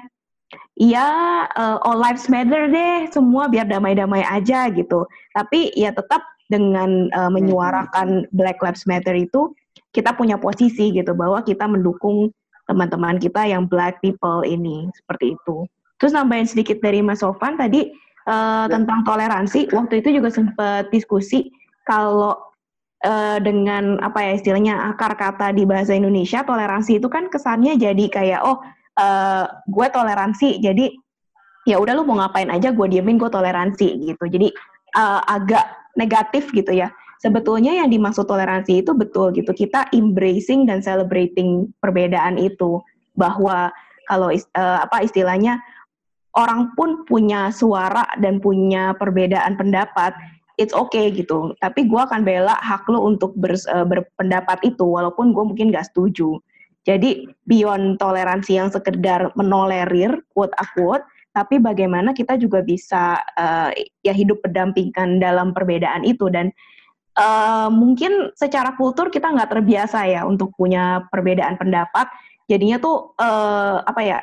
ya 0.75 1.07
uh, 1.55 1.79
all 1.87 1.99
lives 1.99 2.27
matter 2.27 2.67
deh, 2.71 3.07
semua 3.11 3.47
biar 3.47 3.67
damai-damai 3.69 4.23
aja 4.27 4.71
gitu. 4.73 5.07
Tapi 5.35 5.75
ya 5.75 5.95
tetap 5.95 6.23
dengan 6.49 7.09
uh, 7.15 7.31
menyuarakan 7.33 8.29
Black 8.37 8.61
Lives 8.61 8.85
Matter 8.85 9.17
itu 9.17 9.53
kita 9.95 10.11
punya 10.19 10.37
posisi 10.37 10.91
gitu 10.91 11.15
bahwa 11.15 11.41
kita 11.47 11.71
mendukung 11.71 12.35
teman-teman 12.67 13.23
kita 13.23 13.47
yang 13.47 13.71
black 13.71 14.03
people 14.03 14.43
ini 14.43 14.91
seperti 14.99 15.39
itu. 15.39 15.65
Terus 16.03 16.13
nambahin 16.13 16.51
sedikit 16.51 16.83
dari 16.83 17.01
Mas 17.01 17.23
Sofan 17.23 17.55
tadi 17.55 17.95
uh, 18.27 18.67
ya. 18.67 18.73
tentang 18.75 19.07
toleransi. 19.07 19.71
Waktu 19.71 20.03
itu 20.03 20.19
juga 20.19 20.35
sempat 20.35 20.91
diskusi 20.91 21.55
kalau 21.87 22.35
uh, 23.07 23.39
dengan 23.39 24.03
apa 24.03 24.19
ya 24.19 24.33
istilahnya 24.35 24.75
akar 24.91 25.15
kata 25.15 25.55
di 25.55 25.63
bahasa 25.63 25.95
Indonesia 25.95 26.43
toleransi 26.43 26.99
itu 26.99 27.07
kan 27.07 27.31
kesannya 27.31 27.79
jadi 27.79 28.05
kayak 28.11 28.41
oh 28.43 28.59
uh, 28.99 29.45
gue 29.71 29.87
toleransi 29.93 30.59
jadi 30.59 30.91
ya 31.65 31.79
udah 31.81 31.97
lu 31.97 32.05
mau 32.05 32.21
ngapain 32.21 32.51
aja 32.51 32.75
gue 32.75 32.87
diemin 32.91 33.21
gue 33.21 33.31
toleransi 33.31 34.11
gitu. 34.11 34.25
Jadi 34.27 34.51
uh, 34.99 35.23
agak 35.31 35.95
negatif 35.95 36.51
gitu 36.51 36.75
ya 36.75 36.91
sebetulnya 37.23 37.75
yang 37.85 37.91
dimaksud 37.91 38.27
toleransi 38.27 38.83
itu 38.83 38.95
betul 38.97 39.31
gitu. 39.35 39.51
Kita 39.53 39.91
embracing 39.93 40.67
dan 40.67 40.81
celebrating 40.81 41.71
perbedaan 41.79 42.39
itu 42.41 42.81
bahwa 43.15 43.71
kalau 44.11 44.31
uh, 44.33 44.79
apa 44.85 45.05
istilahnya 45.05 45.61
orang 46.35 46.75
pun 46.75 47.07
punya 47.07 47.49
suara 47.55 48.05
dan 48.19 48.43
punya 48.43 48.93
perbedaan 48.99 49.55
pendapat, 49.55 50.13
it's 50.59 50.75
okay 50.75 51.11
gitu. 51.15 51.55
Tapi 51.63 51.87
gue 51.87 52.01
akan 52.01 52.27
bela 52.27 52.59
hak 52.59 52.87
lo 52.91 53.07
untuk 53.07 53.33
ber, 53.39 53.55
uh, 53.71 53.87
berpendapat 53.87 54.61
itu, 54.67 54.85
walaupun 54.85 55.31
gue 55.31 55.45
mungkin 55.47 55.71
gak 55.71 55.89
setuju. 55.95 56.39
Jadi 56.85 57.25
beyond 57.49 57.97
toleransi 57.97 58.61
yang 58.61 58.69
sekedar 58.69 59.33
menolerir, 59.41 60.21
quote 60.37 60.53
unquote, 60.61 61.01
tapi 61.33 61.57
bagaimana 61.57 62.13
kita 62.13 62.37
juga 62.37 62.61
bisa 62.61 63.19
uh, 63.41 63.73
ya 64.05 64.13
hidup 64.13 64.45
berdampingan 64.45 65.17
dalam 65.19 65.57
perbedaan 65.57 66.05
itu 66.05 66.29
dan 66.29 66.53
uh, 67.19 67.69
mungkin 67.71 68.35
secara 68.35 68.75
kultur 68.75 69.09
kita 69.11 69.31
nggak 69.31 69.51
terbiasa 69.51 70.07
ya 70.07 70.23
untuk 70.27 70.55
punya 70.55 71.07
perbedaan 71.09 71.59
pendapat. 71.59 72.11
Jadinya 72.45 72.77
tuh 72.77 73.17
uh, 73.17 73.81
apa 73.83 74.01
ya 74.05 74.19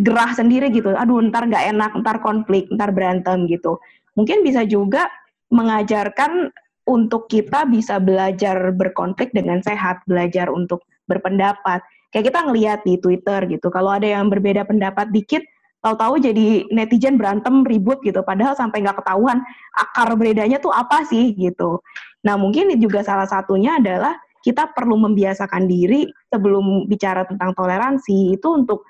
gerah 0.00 0.32
sendiri 0.36 0.68
gitu. 0.72 0.92
Aduh, 0.92 1.22
ntar 1.28 1.48
nggak 1.48 1.72
enak, 1.72 1.92
ntar 2.04 2.20
konflik, 2.20 2.68
ntar 2.68 2.92
berantem 2.92 3.48
gitu. 3.48 3.80
Mungkin 4.18 4.44
bisa 4.44 4.64
juga 4.68 5.08
mengajarkan 5.52 6.52
untuk 6.88 7.30
kita 7.30 7.64
bisa 7.68 8.02
belajar 8.02 8.74
berkonflik 8.74 9.30
dengan 9.32 9.62
sehat, 9.64 10.02
belajar 10.04 10.50
untuk 10.50 10.84
berpendapat. 11.08 11.80
Kayak 12.12 12.32
kita 12.32 12.40
ngelihat 12.44 12.80
di 12.84 13.00
Twitter 13.00 13.40
gitu, 13.48 13.72
kalau 13.72 13.96
ada 13.96 14.04
yang 14.04 14.28
berbeda 14.28 14.68
pendapat 14.68 15.08
dikit, 15.14 15.40
tahu-tahu 15.82 16.22
jadi 16.22 16.70
netizen 16.70 17.18
berantem 17.18 17.66
ribut 17.66 17.98
gitu 18.06 18.22
padahal 18.22 18.54
sampai 18.54 18.86
nggak 18.86 19.02
ketahuan 19.02 19.42
akar 19.74 20.14
bedanya 20.14 20.62
tuh 20.62 20.70
apa 20.70 21.02
sih 21.02 21.34
gitu 21.34 21.82
nah 22.22 22.38
mungkin 22.38 22.70
juga 22.78 23.02
salah 23.02 23.26
satunya 23.26 23.78
adalah 23.82 24.14
kita 24.42 24.74
perlu 24.74 24.98
membiasakan 24.98 25.70
diri 25.70 26.06
sebelum 26.30 26.90
bicara 26.90 27.22
tentang 27.26 27.54
toleransi 27.54 28.34
itu 28.34 28.48
untuk 28.50 28.82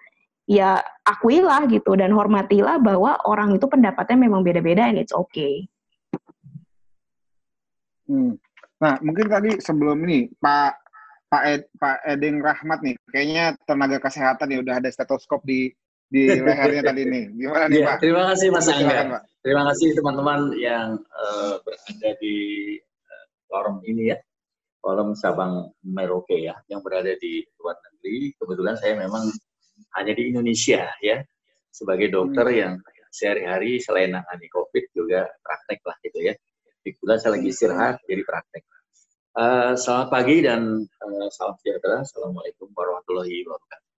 ya 0.49 0.81
akuilah 1.05 1.69
gitu 1.69 1.95
dan 1.95 2.11
hormatilah 2.13 2.81
bahwa 2.81 3.15
orang 3.29 3.57
itu 3.57 3.69
pendapatnya 3.69 4.17
memang 4.29 4.41
beda-beda 4.43 4.89
and 4.89 4.99
it's 4.99 5.15
okay. 5.15 5.69
Hmm. 8.09 8.35
Nah 8.83 8.99
mungkin 9.05 9.31
tadi 9.31 9.61
sebelum 9.63 10.03
ini 10.09 10.33
Pak 10.41 10.73
Pak 11.33 11.43
Ed, 11.49 11.63
Pak 11.81 11.97
Edeng 12.05 12.45
Rahmat 12.45 12.85
nih 12.85 12.97
kayaknya 13.09 13.57
tenaga 13.65 13.97
kesehatan 14.03 14.53
ya 14.53 14.59
udah 14.61 14.75
ada 14.83 14.89
stetoskop 14.93 15.41
di 15.47 15.73
di 16.13 16.29
lehernya 16.29 16.85
tadi 16.93 17.09
nih. 17.09 17.25
Gimana 17.33 17.65
nih 17.73 17.81
Ya, 17.81 17.87
Pak? 17.89 17.97
terima 18.05 18.23
kasih 18.29 18.49
Mas 18.53 18.69
Silakan, 18.69 18.85
Angga. 18.85 19.13
Pak. 19.17 19.23
Terima 19.41 19.63
kasih 19.73 19.89
teman-teman 19.97 20.41
yang 20.61 20.89
eh, 21.01 21.55
berada 21.65 22.11
di 22.21 22.37
forum 23.53 23.85
ini 23.85 24.09
ya, 24.09 24.19
forum 24.81 25.13
Sabang 25.13 25.69
Merauke 25.85 26.41
ya, 26.41 26.57
yang 26.73 26.81
berada 26.81 27.13
di 27.21 27.45
luar 27.61 27.77
negeri. 27.93 28.33
Kebetulan 28.41 28.81
saya 28.81 28.97
memang 28.97 29.29
hanya 30.01 30.13
di 30.17 30.33
Indonesia 30.33 30.89
ya, 31.05 31.21
sebagai 31.69 32.09
dokter 32.09 32.49
yang 32.49 32.81
sehari-hari 33.13 33.77
selain 33.77 34.17
nangani 34.17 34.49
COVID 34.49 34.97
juga 34.97 35.29
praktek 35.45 35.85
lah 35.85 35.97
gitu 36.01 36.33
ya. 36.33 36.35
Kebetulan 36.81 37.19
saya 37.21 37.31
lagi 37.37 37.47
istirahat, 37.53 37.95
jadi 38.09 38.25
praktek. 38.25 38.65
Eh, 39.33 39.73
selamat 39.77 40.09
pagi 40.09 40.45
dan 40.45 40.85
eh, 40.85 41.29
salam 41.33 41.57
sejahtera. 41.61 42.05
Assalamualaikum 42.05 42.69
warahmatullahi 42.73 43.45
wabarakatuh. 43.45 43.91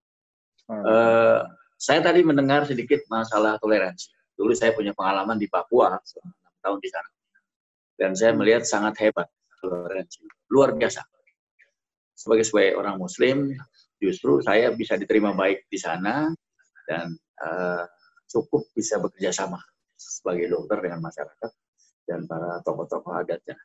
Eh, 0.71 1.41
saya 1.79 2.01
tadi 2.03 2.21
mendengar 2.27 2.67
sedikit 2.67 3.03
masalah 3.11 3.59
toleransi. 3.63 4.11
Dulu 4.35 4.51
saya 4.55 4.75
punya 4.75 4.91
pengalaman 4.95 5.39
di 5.39 5.47
Papua 5.47 5.95
selama 6.03 6.35
enam 6.39 6.55
tahun 6.63 6.79
di 6.83 6.91
sana, 6.91 7.11
dan 7.99 8.11
saya 8.19 8.33
melihat 8.35 8.63
sangat 8.67 8.95
hebat 8.99 9.31
toleransi, 9.69 10.21
luar 10.53 10.77
biasa. 10.77 11.03
Sebagai 12.15 12.45
sebagai 12.47 12.79
orang 12.79 12.97
Muslim, 13.01 13.53
justru 13.99 14.39
saya 14.45 14.71
bisa 14.73 14.95
diterima 14.95 15.35
baik 15.35 15.67
di 15.67 15.79
sana 15.81 16.31
dan 16.87 17.15
eh, 17.43 17.85
cukup 18.29 18.71
bisa 18.77 19.01
bekerja 19.03 19.35
sama 19.35 19.59
sebagai 19.97 20.53
dokter 20.53 20.85
dengan 20.85 21.01
masyarakat 21.03 21.51
dan 22.05 22.29
para 22.29 22.61
tokoh-tokoh 22.61 23.17
adatnya. 23.17 23.57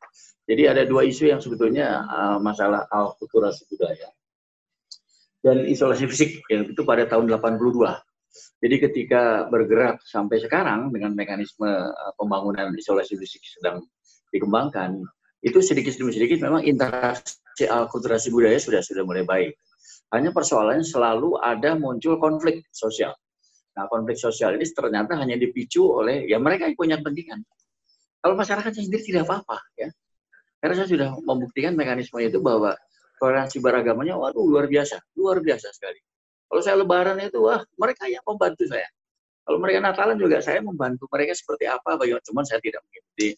Jadi 0.47 0.63
ada 0.65 0.83
dua 0.87 1.03
isu 1.05 1.29
yang 1.29 1.43
sebetulnya 1.43 2.03
eh, 2.07 2.37
masalah 2.41 2.87
alkulturasi 2.89 3.69
budaya 3.69 4.09
dan 5.39 5.63
isolasi 5.63 6.03
fisik 6.07 6.43
yang 6.51 6.67
itu 6.67 6.81
pada 6.83 7.07
tahun 7.07 7.31
82. 7.31 7.59
Jadi 8.59 8.75
ketika 8.77 9.47
bergerak 9.47 10.03
sampai 10.03 10.37
sekarang 10.43 10.91
dengan 10.91 11.15
mekanisme 11.15 11.65
uh, 11.67 12.13
pembangunan 12.19 12.69
isolasi 12.75 13.15
fisik 13.15 13.41
sedang 13.47 13.87
dikembangkan, 14.29 14.99
itu 15.39 15.59
sedikit 15.63 15.95
demi 15.95 16.11
sedikit 16.11 16.43
memang 16.43 16.67
interaksi 16.67 17.63
akulturasi 17.63 18.27
budaya 18.31 18.59
sudah 18.59 18.83
sudah 18.83 19.03
mulai 19.07 19.23
baik. 19.23 19.51
Hanya 20.11 20.33
persoalannya 20.33 20.83
selalu 20.83 21.39
ada 21.39 21.77
muncul 21.77 22.17
konflik 22.17 22.65
sosial. 22.73 23.13
Nah, 23.77 23.85
konflik 23.87 24.19
sosial 24.19 24.57
ini 24.57 24.65
ternyata 24.67 25.15
hanya 25.15 25.39
dipicu 25.39 25.85
oleh 25.85 26.27
ya 26.27 26.41
mereka 26.41 26.67
yang 26.67 26.75
punya 26.75 26.95
kepentingan. 26.99 27.39
Kalau 28.19 28.35
masyarakat 28.35 28.71
sendiri 28.75 29.03
tidak 29.05 29.23
apa-apa 29.29 29.57
ya. 29.79 29.87
Karena 30.59 30.75
saya 30.75 30.89
sudah 30.91 31.09
membuktikan 31.23 31.71
mekanisme 31.71 32.19
itu 32.19 32.43
bahwa 32.43 32.75
toleransi 33.23 33.63
beragamanya 33.63 34.19
waduh 34.19 34.43
luar 34.43 34.67
biasa, 34.67 34.99
luar 35.15 35.39
biasa 35.39 35.71
sekali. 35.71 36.03
Kalau 36.51 36.61
saya 36.65 36.75
lebaran 36.83 37.15
itu 37.23 37.39
wah 37.39 37.63
mereka 37.79 38.11
yang 38.11 38.25
membantu 38.27 38.67
saya. 38.67 38.89
Kalau 39.49 39.57
mereka 39.65 39.81
Natalan 39.81 40.21
juga 40.21 40.37
saya 40.45 40.61
membantu 40.61 41.09
mereka 41.09 41.33
seperti 41.33 41.65
apa 41.65 41.97
bagaimana 41.97 42.21
cuman 42.21 42.45
saya 42.45 42.61
tidak 42.61 42.85
mengikuti 42.85 43.33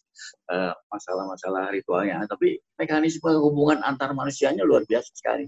eh, 0.51 0.73
masalah-masalah 0.91 1.71
ritualnya, 1.71 2.27
tapi 2.27 2.59
mekanisme 2.75 3.31
hubungan 3.39 3.79
antar 3.79 4.11
manusianya 4.11 4.67
luar 4.67 4.83
biasa 4.83 5.07
sekali. 5.15 5.47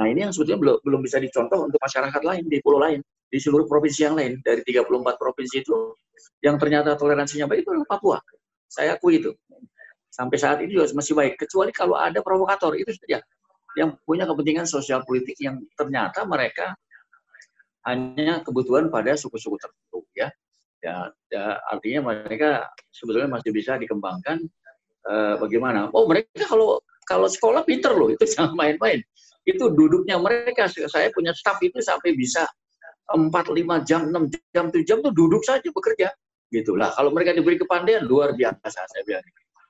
Nah, 0.00 0.08
ini 0.08 0.24
yang 0.24 0.32
sebetulnya 0.32 0.64
belum 0.64 0.76
belum 0.80 1.00
bisa 1.04 1.20
dicontoh 1.20 1.68
untuk 1.68 1.76
masyarakat 1.76 2.22
lain 2.24 2.48
di 2.48 2.56
pulau 2.64 2.80
lain, 2.80 3.04
di 3.28 3.36
seluruh 3.36 3.68
provinsi 3.68 4.08
yang 4.08 4.16
lain 4.16 4.40
dari 4.40 4.64
34 4.64 5.20
provinsi 5.20 5.60
itu 5.60 5.76
yang 6.40 6.56
ternyata 6.56 6.96
toleransinya 6.96 7.44
baik 7.44 7.68
itu 7.68 7.70
adalah 7.76 7.88
Papua. 7.92 8.18
Saya 8.64 8.96
akui 8.96 9.20
itu. 9.20 9.36
Sampai 10.08 10.40
saat 10.40 10.64
ini 10.64 10.72
juga 10.72 10.88
masih 10.96 11.12
baik 11.12 11.36
kecuali 11.36 11.68
kalau 11.68 12.00
ada 12.00 12.24
provokator 12.24 12.80
itu 12.80 12.96
saja 12.96 13.20
yang 13.76 13.92
punya 14.08 14.24
kepentingan 14.24 14.64
sosial 14.64 15.04
politik 15.04 15.36
yang 15.36 15.60
ternyata 15.76 16.24
mereka 16.24 16.72
hanya 17.86 18.42
kebutuhan 18.42 18.90
pada 18.90 19.14
suku-suku 19.14 19.56
tertentu 19.60 20.02
ya. 20.16 20.28
Ya, 20.78 21.10
ya 21.34 21.58
artinya 21.74 22.14
mereka 22.14 22.70
sebetulnya 22.94 23.26
masih 23.26 23.50
bisa 23.50 23.74
dikembangkan 23.78 24.38
eh, 25.10 25.34
bagaimana? 25.42 25.90
Oh 25.90 26.06
mereka 26.06 26.46
kalau 26.46 26.78
kalau 27.02 27.26
sekolah 27.26 27.66
pinter 27.66 27.94
loh 27.98 28.10
itu 28.14 28.22
jangan 28.34 28.54
main-main. 28.54 29.02
Itu 29.42 29.74
duduknya 29.74 30.20
mereka 30.22 30.70
saya 30.70 31.10
punya 31.10 31.34
staff 31.34 31.58
itu 31.64 31.82
sampai 31.82 32.14
bisa 32.14 32.46
4 33.08 33.32
5 33.32 33.88
jam, 33.88 34.12
6 34.12 34.28
jam, 34.52 34.68
7 34.68 34.84
jam 34.84 34.98
tuh 35.00 35.12
duduk 35.16 35.40
saja 35.42 35.66
bekerja. 35.72 36.12
Gitulah. 36.52 36.92
Kalau 36.92 37.10
mereka 37.12 37.32
diberi 37.32 37.56
kepandaian 37.56 38.04
luar 38.04 38.36
biasa 38.36 38.84
saya 38.84 39.02
bilang. 39.08 39.24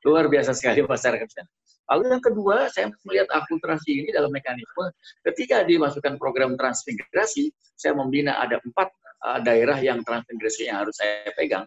Luar 0.06 0.30
biasa 0.30 0.54
sekali 0.54 0.84
masyarakat 0.86 1.28
sana. 1.30 1.50
Lalu 1.88 2.04
yang 2.12 2.22
kedua, 2.22 2.68
saya 2.68 2.92
melihat 3.08 3.32
akulturasi 3.32 4.04
ini 4.04 4.08
dalam 4.12 4.28
mekanisme 4.28 4.92
ketika 5.24 5.64
dimasukkan 5.64 6.20
program 6.20 6.52
transmigrasi, 6.60 7.48
saya 7.80 7.96
membina 7.96 8.36
ada 8.36 8.60
empat 8.60 8.92
uh, 9.24 9.40
daerah 9.40 9.80
yang 9.80 10.04
transmigrasi 10.04 10.68
yang 10.68 10.84
harus 10.84 11.00
saya 11.00 11.32
pegang. 11.32 11.64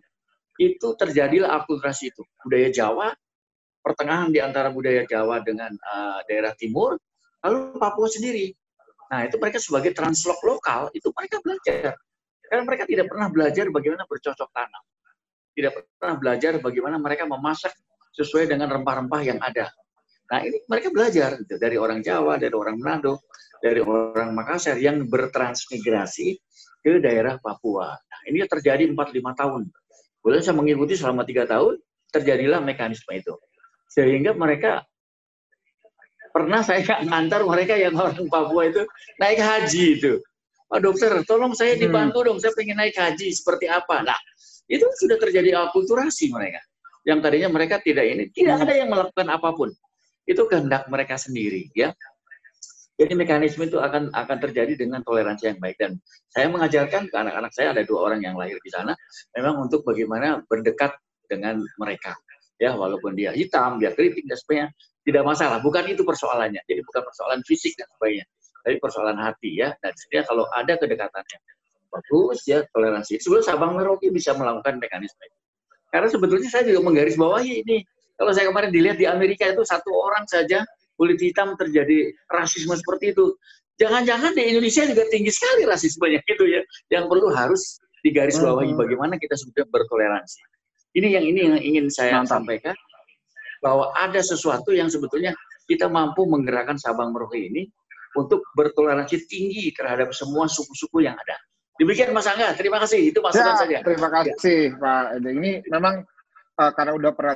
Itu 0.61 0.93
terjadilah 0.93 1.65
akulturasi 1.65 2.13
itu. 2.13 2.21
Budaya 2.45 2.69
Jawa, 2.69 3.09
pertengahan 3.81 4.29
di 4.29 4.37
antara 4.37 4.69
budaya 4.69 5.01
Jawa 5.09 5.41
dengan 5.41 5.73
uh, 5.73 6.21
daerah 6.29 6.53
timur, 6.53 7.01
lalu 7.41 7.81
Papua 7.81 8.05
sendiri. 8.05 8.53
Nah, 9.09 9.25
itu 9.25 9.41
mereka 9.41 9.57
sebagai 9.57 9.91
translok 9.97 10.37
lokal, 10.45 10.93
itu 10.93 11.09
mereka 11.17 11.41
belajar. 11.41 11.97
Karena 12.45 12.63
mereka 12.63 12.83
tidak 12.85 13.09
pernah 13.09 13.27
belajar 13.27 13.65
bagaimana 13.73 14.05
bercocok 14.05 14.49
tanam. 14.53 14.83
Tidak 15.51 15.71
pernah 15.97 16.15
belajar 16.15 16.61
bagaimana 16.61 16.95
mereka 17.01 17.27
memasak 17.27 17.73
sesuai 18.15 18.51
dengan 18.51 18.71
rempah-rempah 18.71 19.21
yang 19.23 19.39
ada. 19.39 19.71
Nah, 20.31 20.39
ini 20.47 20.63
mereka 20.63 20.87
belajar 20.95 21.35
gitu, 21.43 21.59
dari 21.59 21.75
orang 21.75 21.99
Jawa, 21.99 22.39
dari 22.39 22.55
orang 22.55 22.79
Manado, 22.79 23.27
dari 23.59 23.83
orang 23.83 24.31
Makassar 24.31 24.79
yang 24.79 25.03
bertransmigrasi 25.11 26.39
ke 26.79 27.03
daerah 27.03 27.35
Papua. 27.37 27.91
Nah, 27.93 28.19
ini 28.31 28.39
terjadi 28.47 28.87
4-5 28.87 29.35
tahun. 29.35 29.61
Kemudian 30.23 30.43
saya 30.43 30.55
mengikuti 30.55 30.93
selama 30.95 31.27
tiga 31.27 31.43
tahun, 31.43 31.77
terjadilah 32.15 32.63
mekanisme 32.63 33.11
itu. 33.11 33.35
Sehingga 33.91 34.31
mereka, 34.31 34.87
pernah 36.31 36.63
saya 36.63 36.79
ngantar 37.11 37.43
mereka 37.43 37.75
yang 37.75 37.93
orang 37.99 38.25
Papua 38.31 38.71
itu 38.71 38.87
naik 39.19 39.39
haji 39.39 39.83
itu. 39.99 40.13
Pak 40.71 40.79
dokter, 40.79 41.11
tolong 41.27 41.51
saya 41.51 41.75
dibantu 41.75 42.23
dong, 42.23 42.39
saya 42.39 42.55
pengen 42.55 42.79
naik 42.79 42.95
haji, 42.95 43.35
seperti 43.35 43.67
apa? 43.67 44.07
Nah, 44.07 44.15
itu 44.71 44.87
sudah 45.03 45.19
terjadi 45.19 45.67
akulturasi 45.67 46.31
mereka. 46.31 46.63
Yang 47.01 47.19
tadinya 47.25 47.49
mereka 47.49 47.81
tidak 47.81 48.05
ini, 48.05 48.29
tidak 48.29 48.61
ada 48.61 48.73
yang 48.77 48.89
melakukan 48.93 49.27
apa 49.33 49.49
pun. 49.57 49.69
Itu 50.25 50.45
kehendak 50.45 50.85
mereka 50.85 51.17
sendiri 51.17 51.73
ya. 51.73 51.93
Jadi 53.01 53.17
mekanisme 53.17 53.65
itu 53.65 53.81
akan 53.81 54.13
akan 54.13 54.37
terjadi 54.37 54.77
dengan 54.77 55.01
toleransi 55.01 55.49
yang 55.49 55.57
baik. 55.57 55.73
Dan 55.81 55.97
saya 56.29 56.45
mengajarkan 56.53 57.09
ke 57.09 57.15
anak-anak 57.17 57.49
saya 57.49 57.73
ada 57.73 57.81
dua 57.81 58.13
orang 58.13 58.21
yang 58.21 58.37
lahir 58.37 58.61
di 58.61 58.69
sana 58.69 58.93
memang 59.33 59.65
untuk 59.65 59.81
bagaimana 59.81 60.45
berdekat 60.45 60.93
dengan 61.25 61.57
mereka 61.81 62.13
ya. 62.61 62.77
Walaupun 62.77 63.17
dia 63.17 63.33
hitam 63.33 63.81
dia 63.81 63.97
kritik 63.97 64.21
dan 64.29 64.37
sebagainya 64.37 64.67
tidak 65.01 65.23
masalah. 65.25 65.57
Bukan 65.65 65.89
itu 65.89 66.05
persoalannya. 66.05 66.61
Jadi 66.69 66.85
bukan 66.85 67.01
persoalan 67.01 67.41
fisik 67.49 67.73
dan 67.73 67.89
sebagainya 67.97 68.25
tapi 68.61 68.77
persoalan 68.77 69.17
hati 69.17 69.57
ya. 69.57 69.73
Dan 69.81 69.97
sebenarnya 69.97 70.25
kalau 70.29 70.45
ada 70.53 70.73
kedekatannya 70.77 71.39
bagus 71.89 72.39
ya 72.45 72.61
toleransi. 72.69 73.17
Sebelum 73.17 73.41
Sabang 73.41 73.73
Merauke 73.73 74.13
bisa 74.13 74.37
melakukan 74.37 74.77
mekanisme 74.77 75.25
itu 75.25 75.40
karena 75.91 76.07
sebetulnya 76.07 76.47
saya 76.47 76.63
juga 76.65 76.87
menggarisbawahi 76.87 77.67
ini 77.67 77.83
kalau 78.15 78.31
saya 78.31 78.47
kemarin 78.47 78.71
dilihat 78.71 78.97
di 79.01 79.09
Amerika 79.09 79.49
itu 79.49 79.65
satu 79.65 79.91
orang 79.91 80.23
saja 80.29 80.63
kulit 80.93 81.17
hitam 81.17 81.57
terjadi 81.57 82.13
rasisme 82.29 82.77
seperti 82.77 83.17
itu. 83.17 83.33
Jangan-jangan 83.81 84.37
di 84.37 84.45
Indonesia 84.45 84.85
juga 84.85 85.09
tinggi 85.09 85.33
sekali 85.33 85.65
rasismenya 85.65 86.21
gitu 86.29 86.45
ya. 86.45 86.61
Yang 86.93 87.09
perlu 87.09 87.27
harus 87.33 87.81
digarisbawahi 88.05 88.77
bagaimana 88.77 89.17
kita 89.17 89.33
sudah 89.33 89.65
bertoleransi. 89.73 90.37
Ini 90.93 91.07
yang 91.17 91.25
ini 91.25 91.39
yang 91.49 91.57
ingin 91.57 91.85
saya 91.89 92.21
Mantap. 92.21 92.45
sampaikan 92.45 92.75
bahwa 93.65 93.89
ada 93.97 94.21
sesuatu 94.21 94.69
yang 94.69 94.93
sebetulnya 94.93 95.33
kita 95.65 95.89
mampu 95.89 96.29
menggerakkan 96.29 96.77
Sabang 96.77 97.09
Merauke 97.09 97.41
ini 97.41 97.65
untuk 98.13 98.45
bertoleransi 98.53 99.25
tinggi 99.25 99.73
terhadap 99.73 100.13
semua 100.13 100.45
suku-suku 100.45 101.01
yang 101.01 101.17
ada. 101.17 101.37
Demikian 101.79 102.11
Mas 102.11 102.27
Angga, 102.27 102.53
terima 102.57 102.77
kasih. 102.83 103.09
Itu 103.09 103.23
masukan 103.23 103.55
Ya, 103.55 103.59
saja. 103.59 103.77
terima 103.85 104.09
kasih 104.11 104.75
Pak. 104.75 105.03
Ede. 105.17 105.29
Ini 105.33 105.51
memang 105.71 106.03
uh, 106.59 106.71
karena 106.75 106.93
udah 106.93 107.11
pernah 107.15 107.35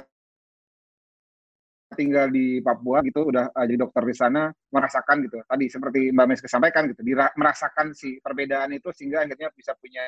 tinggal 1.95 2.27
di 2.27 2.59
Papua 2.59 2.99
gitu, 3.07 3.31
udah 3.31 3.55
uh, 3.55 3.63
jadi 3.63 3.79
dokter 3.79 4.03
di 4.03 4.15
sana, 4.15 4.51
merasakan 4.69 5.23
gitu. 5.23 5.39
Tadi 5.47 5.65
seperti 5.71 5.99
Mbak 6.11 6.27
Meska 6.27 6.47
sampaikan 6.51 6.91
gitu, 6.91 7.01
dira- 7.01 7.31
merasakan 7.39 7.95
si 7.95 8.19
perbedaan 8.19 8.75
itu 8.75 8.91
sehingga 8.91 9.23
akhirnya 9.23 9.49
bisa 9.55 9.71
punya 9.79 10.03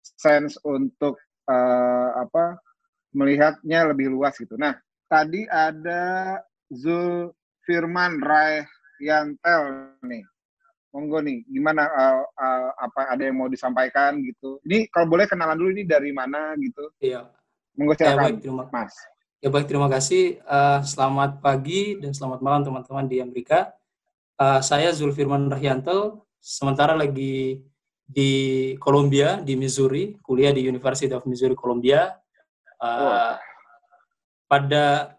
sense 0.00 0.56
untuk 0.64 1.20
uh, 1.44 2.10
apa 2.16 2.56
melihatnya 3.12 3.90
lebih 3.92 4.08
luas 4.10 4.38
gitu. 4.40 4.56
Nah, 4.56 4.74
tadi 5.10 5.44
ada 5.44 6.38
Zul 6.72 7.28
Firman 7.66 8.22
Rai 8.22 8.64
Yantel 9.02 9.94
nih. 10.06 10.24
Monggo 10.90 11.22
nih, 11.22 11.46
gimana 11.46 11.86
uh, 11.86 12.22
uh, 12.34 12.70
apa 12.74 13.14
ada 13.14 13.22
yang 13.22 13.38
mau 13.38 13.46
disampaikan 13.46 14.18
gitu. 14.26 14.58
Ini 14.66 14.90
kalau 14.90 15.06
boleh 15.06 15.30
kenalan 15.30 15.54
dulu 15.54 15.70
ini 15.70 15.86
dari 15.86 16.10
mana 16.10 16.58
gitu. 16.58 16.90
Iya, 16.98 17.30
Monggo 17.78 17.94
ya 17.94 17.98
silakan, 18.10 18.22
baik 18.26 18.36
terima 18.42 18.64
Mas. 18.74 18.94
ya 19.40 19.48
baik 19.48 19.66
terima 19.70 19.88
kasih. 19.88 20.24
Eh, 20.42 20.80
selamat 20.84 21.40
pagi 21.40 21.96
dan 21.96 22.12
selamat 22.12 22.44
malam 22.44 22.60
teman-teman 22.66 23.06
di 23.06 23.22
Amerika. 23.22 23.72
Eh, 24.36 24.60
saya 24.66 24.90
Zulfirman 24.90 25.48
Rahyanto, 25.48 26.26
sementara 26.42 26.92
lagi 26.98 27.62
di 28.10 28.32
Columbia 28.82 29.38
di 29.38 29.54
Missouri, 29.54 30.18
kuliah 30.18 30.50
di 30.50 30.66
University 30.66 31.14
of 31.14 31.22
Missouri 31.30 31.54
Columbia. 31.54 32.18
Uh, 32.80 33.36
pada 34.48 35.14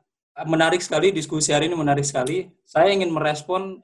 menarik 0.50 0.82
sekali 0.84 1.14
diskusi 1.14 1.56
hari 1.56 1.72
ini 1.72 1.78
menarik 1.78 2.04
sekali. 2.04 2.52
Saya 2.68 2.92
ingin 2.92 3.14
merespon 3.14 3.80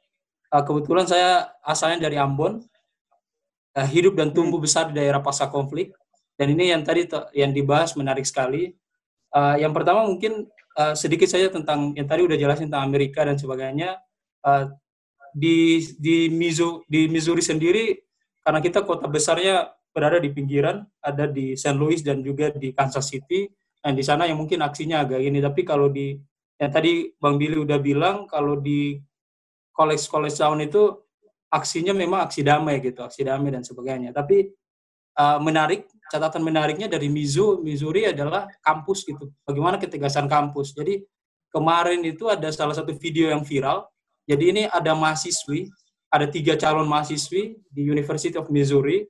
uh, 0.52 0.64
kebetulan 0.64 1.06
saya 1.08 1.52
asalnya 1.64 2.08
dari 2.10 2.18
Ambon, 2.20 2.64
uh, 3.78 3.88
hidup 3.88 4.18
dan 4.18 4.32
tumbuh 4.32 4.60
besar 4.62 4.90
di 4.92 4.98
daerah 4.98 5.22
pasca 5.22 5.48
konflik. 5.48 5.94
Dan 6.38 6.54
ini 6.54 6.70
yang 6.70 6.86
tadi 6.86 7.10
yang 7.34 7.50
dibahas 7.52 7.98
menarik 7.98 8.26
sekali. 8.26 8.74
Uh, 9.34 9.58
yang 9.58 9.74
pertama 9.74 10.06
mungkin 10.06 10.46
uh, 10.78 10.94
sedikit 10.94 11.28
saja 11.28 11.50
tentang 11.50 11.98
yang 11.98 12.06
tadi 12.06 12.22
udah 12.24 12.38
jelasin 12.38 12.70
tentang 12.70 12.86
Amerika 12.86 13.26
dan 13.26 13.36
sebagainya. 13.36 13.98
Uh, 14.46 14.70
di 15.38 15.84
di 16.00 16.32
Mizu 16.34 16.82
di 16.90 17.06
Missouri 17.12 17.46
sendiri 17.46 17.94
karena 18.42 18.64
kita 18.64 18.82
kota 18.88 19.06
besarnya 19.12 19.70
berada 19.92 20.22
di 20.22 20.30
pinggiran, 20.30 20.86
ada 21.02 21.26
di 21.26 21.58
St. 21.58 21.74
Louis 21.74 22.00
dan 22.06 22.22
juga 22.22 22.54
di 22.54 22.72
Kansas 22.72 23.10
City. 23.10 23.50
Dan 23.82 23.98
di 23.98 24.06
sana 24.06 24.30
yang 24.30 24.38
mungkin 24.38 24.62
aksinya 24.62 25.04
agak 25.06 25.22
ini, 25.22 25.42
tapi 25.42 25.66
kalau 25.66 25.90
di 25.90 26.18
yang 26.58 26.72
tadi 26.74 27.14
Bang 27.22 27.38
Billy 27.38 27.58
udah 27.62 27.78
bilang 27.78 28.26
kalau 28.26 28.58
di 28.58 28.98
college-college 29.78 30.34
town 30.34 30.58
itu 30.66 30.98
aksinya 31.54 31.94
memang 31.94 32.26
aksi 32.26 32.42
damai 32.42 32.82
gitu, 32.82 33.06
aksi 33.06 33.22
damai 33.22 33.54
dan 33.54 33.62
sebagainya. 33.62 34.10
Tapi 34.12 34.50
uh, 35.22 35.40
menarik, 35.40 35.86
catatan 36.10 36.42
menariknya 36.42 36.90
dari 36.90 37.08
Mizu, 37.08 37.62
Missouri 37.62 38.10
adalah 38.10 38.50
kampus 38.66 39.06
gitu. 39.06 39.30
Bagaimana 39.46 39.78
ketegasan 39.78 40.26
kampus. 40.26 40.74
Jadi 40.74 41.06
kemarin 41.54 42.02
itu 42.04 42.28
ada 42.28 42.50
salah 42.50 42.74
satu 42.74 42.92
video 42.98 43.30
yang 43.30 43.46
viral. 43.46 43.86
Jadi 44.28 44.44
ini 44.52 44.64
ada 44.68 44.92
mahasiswi, 44.92 45.72
ada 46.12 46.28
tiga 46.28 46.60
calon 46.60 46.90
mahasiswi 46.90 47.56
di 47.72 47.82
University 47.86 48.36
of 48.36 48.52
Missouri. 48.52 49.08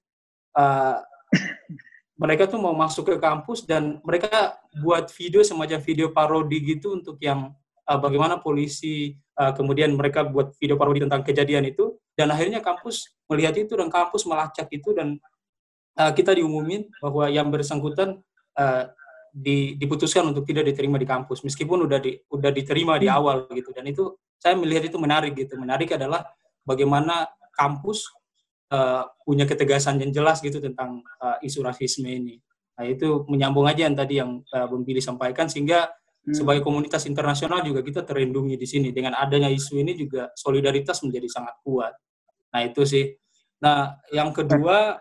Uh, 0.54 1.02
mereka 2.18 2.50
tuh 2.50 2.58
mau 2.58 2.74
masuk 2.74 3.14
ke 3.14 3.16
kampus 3.22 3.62
dan 3.66 4.02
mereka 4.02 4.58
buat 4.82 5.10
video 5.14 5.46
semacam 5.46 5.78
video 5.82 6.10
parodi 6.10 6.58
gitu 6.78 6.98
untuk 6.98 7.22
yang 7.22 7.54
uh, 7.86 7.98
bagaimana 8.02 8.42
polisi 8.42 9.14
uh, 9.38 9.54
kemudian 9.54 9.94
mereka 9.94 10.26
buat 10.26 10.58
video 10.58 10.76
parodi 10.76 11.06
tentang 11.06 11.22
kejadian 11.24 11.70
itu 11.70 11.96
dan 12.18 12.34
akhirnya 12.34 12.60
kampus 12.60 13.14
melihat 13.30 13.56
itu 13.56 13.74
dan 13.78 13.88
kampus 13.88 14.26
melacak 14.26 14.68
itu 14.74 14.92
dan 14.92 15.22
uh, 15.98 16.12
kita 16.12 16.34
diumumin 16.34 16.90
bahwa 17.00 17.30
yang 17.30 17.48
bersangkutan 17.54 18.20
uh, 18.58 18.84
di, 19.32 19.78
diputuskan 19.78 20.26
untuk 20.34 20.44
tidak 20.50 20.66
diterima 20.66 20.98
di 20.98 21.06
kampus 21.06 21.46
meskipun 21.46 21.86
udah 21.86 22.00
di, 22.02 22.18
udah 22.34 22.50
diterima 22.50 22.98
di 22.98 23.06
hmm. 23.08 23.18
awal 23.18 23.38
gitu 23.54 23.70
dan 23.72 23.86
itu 23.86 24.18
saya 24.38 24.58
melihat 24.58 24.90
itu 24.90 24.98
menarik 24.98 25.34
gitu 25.38 25.58
menarik 25.58 25.94
adalah 25.94 26.26
bagaimana 26.66 27.30
kampus 27.54 28.10
uh, 28.72 29.08
punya 29.24 29.48
ketegasan 29.48 29.98
yang 30.02 30.12
jelas 30.12 30.44
gitu 30.44 30.60
tentang 30.60 31.02
uh, 31.20 31.42
isu 31.42 31.64
rasisme 31.64 32.08
ini. 32.08 32.38
Nah 32.78 32.86
itu 32.86 33.26
menyambung 33.26 33.66
aja 33.66 33.90
yang 33.90 33.98
tadi 33.98 34.22
yang 34.22 34.44
uh, 34.54 34.66
Bung 34.70 34.84
Billy 34.84 35.02
sampaikan 35.02 35.48
sehingga. 35.50 35.90
Sebagai 36.36 36.60
komunitas 36.60 37.08
internasional 37.08 37.64
juga 37.64 37.80
kita 37.80 38.04
terlindungi 38.04 38.60
di 38.60 38.68
sini 38.68 38.92
dengan 38.92 39.16
adanya 39.16 39.48
isu 39.48 39.80
ini 39.80 39.96
juga 39.96 40.28
solidaritas 40.36 41.00
menjadi 41.04 41.28
sangat 41.32 41.56
kuat. 41.64 41.94
Nah 42.52 42.62
itu 42.68 42.84
sih. 42.84 43.16
Nah 43.64 43.96
yang 44.12 44.36
kedua 44.36 45.00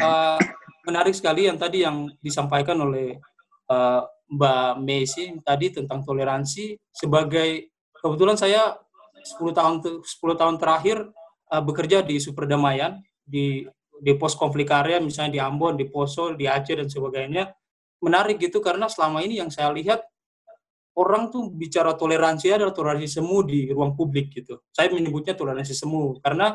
uh, 0.00 0.40
menarik 0.88 1.12
sekali 1.12 1.44
yang 1.44 1.60
tadi 1.60 1.84
yang 1.84 2.08
disampaikan 2.24 2.80
oleh 2.80 3.20
uh, 3.68 4.02
Mbak 4.32 4.72
Messi 4.80 5.24
tadi 5.44 5.68
tentang 5.76 6.00
toleransi 6.08 6.80
sebagai 6.88 7.68
kebetulan 7.92 8.40
saya 8.40 8.80
10 9.20 9.52
tahun 9.52 9.74
10 10.02 10.40
tahun 10.40 10.56
terakhir 10.56 11.04
uh, 11.52 11.62
bekerja 11.62 12.00
di 12.00 12.16
superdamaian 12.16 12.96
di 13.22 13.68
di 14.02 14.12
pos 14.18 14.34
konflik 14.34 14.72
area 14.74 14.98
misalnya 14.98 15.38
di 15.38 15.40
Ambon, 15.40 15.78
di 15.78 15.86
Poso, 15.86 16.34
di 16.34 16.48
Aceh 16.48 16.74
dan 16.74 16.90
sebagainya 16.90 17.54
menarik 18.02 18.42
gitu 18.42 18.58
karena 18.58 18.90
selama 18.90 19.22
ini 19.22 19.38
yang 19.38 19.46
saya 19.52 19.70
lihat 19.70 20.02
orang 20.98 21.32
tuh 21.32 21.48
bicara 21.52 21.96
toleransi 21.96 22.52
adalah 22.52 22.74
toleransi 22.76 23.08
semu 23.08 23.40
di 23.44 23.72
ruang 23.72 23.96
publik 23.96 24.32
gitu. 24.32 24.60
Saya 24.68 24.92
menyebutnya 24.92 25.32
toleransi 25.32 25.72
semu 25.72 26.20
karena 26.20 26.52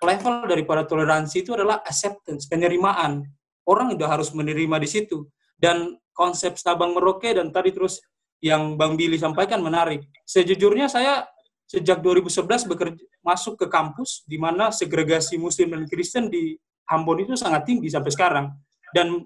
level 0.00 0.48
daripada 0.48 0.84
toleransi 0.88 1.44
itu 1.44 1.52
adalah 1.52 1.84
acceptance, 1.84 2.48
penerimaan. 2.48 3.24
Orang 3.64 3.96
udah 3.96 4.08
harus 4.08 4.32
menerima 4.32 4.76
di 4.80 4.88
situ. 4.88 5.28
Dan 5.56 5.96
konsep 6.12 6.60
Sabang 6.60 6.92
Merauke 6.92 7.32
dan 7.32 7.48
tadi 7.48 7.72
terus 7.72 8.00
yang 8.44 8.76
Bang 8.76 8.96
Billy 9.00 9.16
sampaikan 9.16 9.64
menarik. 9.64 10.04
Sejujurnya 10.28 10.88
saya 10.88 11.24
sejak 11.64 12.04
2011 12.04 12.68
bekerja 12.68 13.04
masuk 13.24 13.56
ke 13.56 13.66
kampus 13.72 14.20
di 14.28 14.36
mana 14.36 14.68
segregasi 14.68 15.40
Muslim 15.40 15.72
dan 15.72 15.88
Kristen 15.88 16.28
di 16.28 16.52
Ambon 16.92 17.24
itu 17.24 17.32
sangat 17.40 17.64
tinggi 17.64 17.88
sampai 17.88 18.12
sekarang 18.12 18.46
dan 18.92 19.24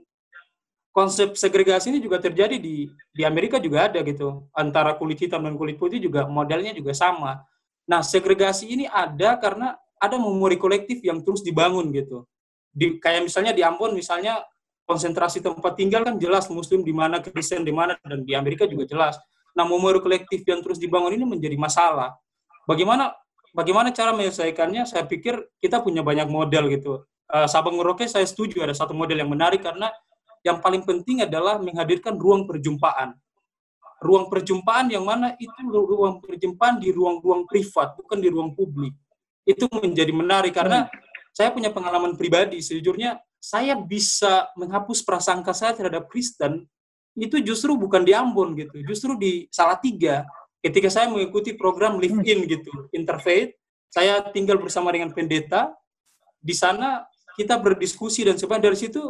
konsep 0.99 1.39
segregasi 1.39 1.95
ini 1.95 2.03
juga 2.03 2.19
terjadi 2.19 2.59
di 2.59 2.91
di 3.15 3.23
Amerika 3.23 3.63
juga 3.63 3.87
ada 3.87 4.03
gitu 4.03 4.51
antara 4.51 4.99
kulit 4.99 5.23
hitam 5.23 5.47
dan 5.47 5.55
kulit 5.55 5.79
putih 5.79 6.03
juga 6.03 6.27
modelnya 6.27 6.75
juga 6.75 6.91
sama. 6.91 7.47
Nah 7.87 8.03
segregasi 8.03 8.67
ini 8.67 8.91
ada 8.91 9.39
karena 9.39 9.79
ada 10.03 10.19
memori 10.19 10.59
kolektif 10.59 10.99
yang 11.07 11.23
terus 11.23 11.47
dibangun 11.47 11.95
gitu. 11.95 12.27
Di, 12.75 12.99
kayak 12.99 13.31
misalnya 13.31 13.55
di 13.55 13.63
Ambon 13.63 13.95
misalnya 13.95 14.43
konsentrasi 14.91 15.39
tempat 15.39 15.79
tinggal 15.79 16.03
kan 16.03 16.19
jelas 16.19 16.51
Muslim 16.51 16.83
di 16.83 16.91
mana 16.91 17.23
Kristen 17.23 17.63
di 17.63 17.71
mana 17.71 17.95
dan 18.03 18.27
di 18.27 18.35
Amerika 18.35 18.67
juga 18.67 18.83
jelas. 18.91 19.15
Nah 19.55 19.63
memori 19.63 20.03
kolektif 20.03 20.43
yang 20.43 20.59
terus 20.67 20.83
dibangun 20.83 21.15
ini 21.15 21.23
menjadi 21.23 21.55
masalah 21.55 22.19
Bagaimana 22.69 23.17
bagaimana 23.57 23.89
cara 23.97 24.13
menyelesaikannya? 24.13 24.85
Saya 24.85 25.09
pikir 25.09 25.41
kita 25.57 25.81
punya 25.81 26.05
banyak 26.05 26.29
model 26.29 26.69
gitu. 26.69 27.09
Uh, 27.33 27.49
Sabang 27.49 27.81
Merauke 27.81 28.05
saya 28.05 28.29
setuju 28.29 28.61
ada 28.61 28.77
satu 28.77 28.93
model 28.93 29.25
yang 29.25 29.33
menarik 29.33 29.65
karena 29.65 29.89
yang 30.47 30.63
paling 30.63 30.83
penting 30.87 31.25
adalah 31.25 31.59
menghadirkan 31.59 32.15
ruang 32.19 32.47
perjumpaan. 32.47 33.15
Ruang 33.99 34.31
perjumpaan 34.31 34.95
yang 34.95 35.03
mana 35.03 35.35
itu 35.43 35.59
ruang 35.67 36.23
perjumpaan 36.23 36.79
di 36.79 36.95
ruang-ruang 36.95 37.51
privat, 37.51 37.99
bukan 37.99 38.19
di 38.23 38.29
ruang 38.31 38.55
publik. 38.55 38.95
Itu 39.43 39.67
menjadi 39.71 40.13
menarik 40.15 40.55
karena 40.55 40.87
hmm. 40.87 41.35
saya 41.35 41.51
punya 41.51 41.75
pengalaman 41.75 42.15
pribadi. 42.15 42.63
Sejujurnya 42.63 43.19
saya 43.43 43.75
bisa 43.75 44.51
menghapus 44.55 45.03
prasangka 45.03 45.51
saya 45.55 45.75
terhadap 45.75 46.07
Kristen 46.07 46.67
itu 47.19 47.43
justru 47.43 47.75
bukan 47.75 48.07
di 48.07 48.15
Ambon 48.15 48.55
gitu, 48.55 48.79
justru 48.87 49.19
di 49.19 49.51
Salatiga 49.51 50.23
ketika 50.63 50.91
saya 50.91 51.07
mengikuti 51.11 51.55
program 51.55 52.03
live 52.03 52.19
in 52.27 52.47
gitu 52.47 52.91
interfaith 52.91 53.55
saya 53.89 54.21
tinggal 54.35 54.59
bersama 54.59 54.91
dengan 54.91 55.15
pendeta 55.15 55.71
di 56.43 56.55
sana 56.55 57.07
kita 57.39 57.55
berdiskusi 57.59 58.27
dan 58.27 58.35
sebagainya 58.35 58.67
dari 58.71 58.79
situ 58.79 59.03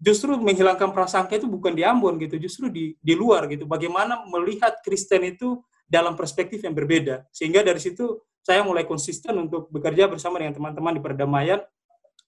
justru 0.00 0.32
menghilangkan 0.40 0.96
prasangka 0.96 1.36
itu 1.36 1.46
bukan 1.46 1.76
di 1.76 1.84
Ambon 1.84 2.16
gitu 2.16 2.40
justru 2.40 2.72
di 2.72 2.96
di 2.98 3.12
luar 3.12 3.46
gitu. 3.52 3.68
Bagaimana 3.68 4.24
melihat 4.26 4.80
Kristen 4.80 5.28
itu 5.28 5.60
dalam 5.84 6.16
perspektif 6.16 6.64
yang 6.64 6.72
berbeda. 6.72 7.28
Sehingga 7.30 7.60
dari 7.60 7.78
situ 7.78 8.24
saya 8.40 8.64
mulai 8.64 8.88
konsisten 8.88 9.36
untuk 9.36 9.68
bekerja 9.68 10.08
bersama 10.08 10.40
dengan 10.40 10.56
teman-teman 10.56 10.96
di 10.96 11.02
perdamaian 11.04 11.60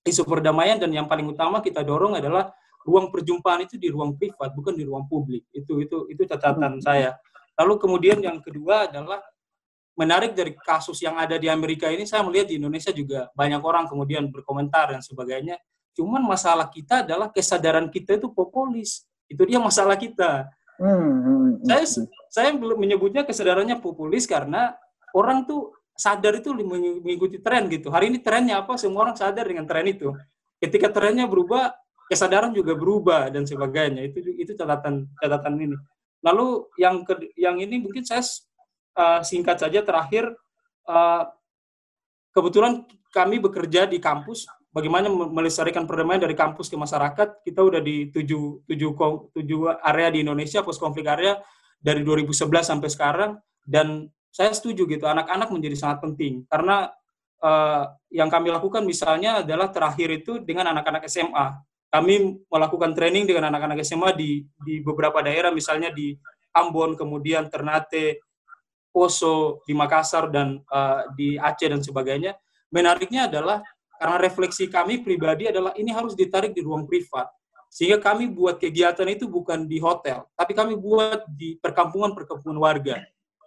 isu 0.02 0.26
perdamaian 0.26 0.76
dan 0.82 0.90
yang 0.90 1.06
paling 1.06 1.30
utama 1.30 1.62
kita 1.62 1.80
dorong 1.86 2.18
adalah 2.18 2.50
ruang 2.82 3.14
perjumpaan 3.14 3.62
itu 3.62 3.78
di 3.78 3.86
ruang 3.86 4.18
privat 4.18 4.50
bukan 4.52 4.74
di 4.74 4.82
ruang 4.82 5.06
publik. 5.06 5.46
Itu 5.54 5.78
itu 5.78 6.10
itu 6.10 6.22
catatan 6.26 6.82
saya. 6.82 7.14
Lalu 7.54 7.78
kemudian 7.78 8.18
yang 8.18 8.42
kedua 8.42 8.90
adalah 8.90 9.22
menarik 9.94 10.34
dari 10.34 10.56
kasus 10.56 10.98
yang 11.04 11.20
ada 11.20 11.38
di 11.38 11.46
Amerika 11.46 11.86
ini, 11.86 12.08
saya 12.08 12.24
melihat 12.26 12.50
di 12.50 12.56
Indonesia 12.58 12.90
juga 12.90 13.28
banyak 13.36 13.60
orang 13.62 13.86
kemudian 13.86 14.26
berkomentar 14.32 14.90
dan 14.90 15.04
sebagainya. 15.04 15.60
Cuman 15.92 16.24
masalah 16.24 16.68
kita 16.72 17.04
adalah 17.04 17.28
kesadaran 17.28 17.92
kita 17.92 18.16
itu 18.16 18.32
populis. 18.32 19.04
Itu 19.28 19.44
dia 19.44 19.60
masalah 19.60 19.96
kita. 19.96 20.48
Hmm, 20.80 20.88
hmm, 20.88 21.22
hmm, 21.22 21.50
saya 21.68 21.84
saya 22.32 22.48
belum 22.56 22.80
menyebutnya 22.80 23.22
kesadarannya 23.22 23.78
populis 23.78 24.24
karena 24.24 24.74
orang 25.12 25.44
tuh 25.44 25.76
sadar 25.92 26.40
itu 26.40 26.50
mengikuti 26.56 27.38
tren 27.38 27.68
gitu. 27.68 27.92
Hari 27.92 28.08
ini 28.08 28.18
trennya 28.18 28.64
apa? 28.64 28.80
Semua 28.80 29.06
orang 29.08 29.16
sadar 29.16 29.44
dengan 29.44 29.68
tren 29.68 29.84
itu. 29.86 30.10
Ketika 30.58 30.88
trennya 30.88 31.28
berubah, 31.28 31.76
kesadaran 32.08 32.50
juga 32.56 32.72
berubah 32.72 33.28
dan 33.28 33.44
sebagainya. 33.44 34.08
Itu 34.08 34.24
itu 34.32 34.52
catatan 34.56 35.12
catatan 35.20 35.54
ini. 35.60 35.76
Lalu 36.22 36.70
yang 36.80 37.02
ke, 37.04 37.34
yang 37.36 37.60
ini 37.60 37.82
mungkin 37.82 38.06
saya 38.06 38.24
uh, 38.96 39.20
singkat 39.20 39.58
saja 39.58 39.82
terakhir 39.82 40.30
uh, 40.86 41.28
kebetulan 42.32 42.86
kami 43.12 43.42
bekerja 43.42 43.84
di 43.84 44.00
kampus 44.00 44.48
bagaimana 44.72 45.06
melestarikan 45.08 45.84
perdamaian 45.84 46.24
dari 46.24 46.34
kampus 46.34 46.72
ke 46.72 46.76
masyarakat. 46.80 47.44
Kita 47.44 47.60
udah 47.62 47.78
di 47.78 48.10
tujuh, 48.10 48.66
tujuh, 48.66 48.90
tujuh 49.36 49.60
area 49.84 50.08
di 50.10 50.24
Indonesia 50.24 50.64
post 50.64 50.80
konflik 50.80 51.06
area 51.06 51.38
dari 51.78 52.02
2011 52.02 52.48
sampai 52.64 52.88
sekarang. 52.88 53.30
Dan 53.62 54.10
saya 54.32 54.50
setuju 54.50 54.88
gitu 54.88 55.04
anak-anak 55.06 55.52
menjadi 55.52 55.76
sangat 55.76 56.02
penting. 56.02 56.48
Karena 56.48 56.88
uh, 57.44 57.84
yang 58.08 58.32
kami 58.32 58.48
lakukan 58.50 58.82
misalnya 58.82 59.44
adalah 59.44 59.68
terakhir 59.68 60.08
itu 60.10 60.40
dengan 60.42 60.72
anak-anak 60.72 61.04
SMA 61.06 61.62
kami 61.92 62.40
melakukan 62.48 62.96
training 62.96 63.28
dengan 63.28 63.52
anak-anak 63.52 63.84
SMA 63.84 64.16
di 64.16 64.40
di 64.64 64.80
beberapa 64.80 65.20
daerah 65.20 65.52
misalnya 65.52 65.92
di 65.92 66.16
Ambon 66.56 66.96
kemudian 66.96 67.52
Ternate 67.52 68.24
Poso 68.88 69.60
di 69.68 69.76
Makassar 69.76 70.32
dan 70.32 70.56
uh, 70.72 71.04
di 71.12 71.36
Aceh 71.36 71.68
dan 71.68 71.84
sebagainya. 71.84 72.32
Menariknya 72.72 73.28
adalah 73.28 73.60
karena 74.02 74.18
refleksi 74.18 74.66
kami 74.66 74.98
pribadi 74.98 75.46
adalah 75.46 75.70
ini 75.78 75.94
harus 75.94 76.18
ditarik 76.18 76.50
di 76.50 76.58
ruang 76.58 76.90
privat. 76.90 77.30
Sehingga 77.70 78.02
kami 78.02 78.26
buat 78.26 78.58
kegiatan 78.58 79.06
itu 79.06 79.30
bukan 79.30 79.70
di 79.70 79.78
hotel, 79.78 80.26
tapi 80.34 80.58
kami 80.58 80.74
buat 80.74 81.22
di 81.30 81.54
perkampungan-perkampungan 81.62 82.58
warga. 82.58 82.98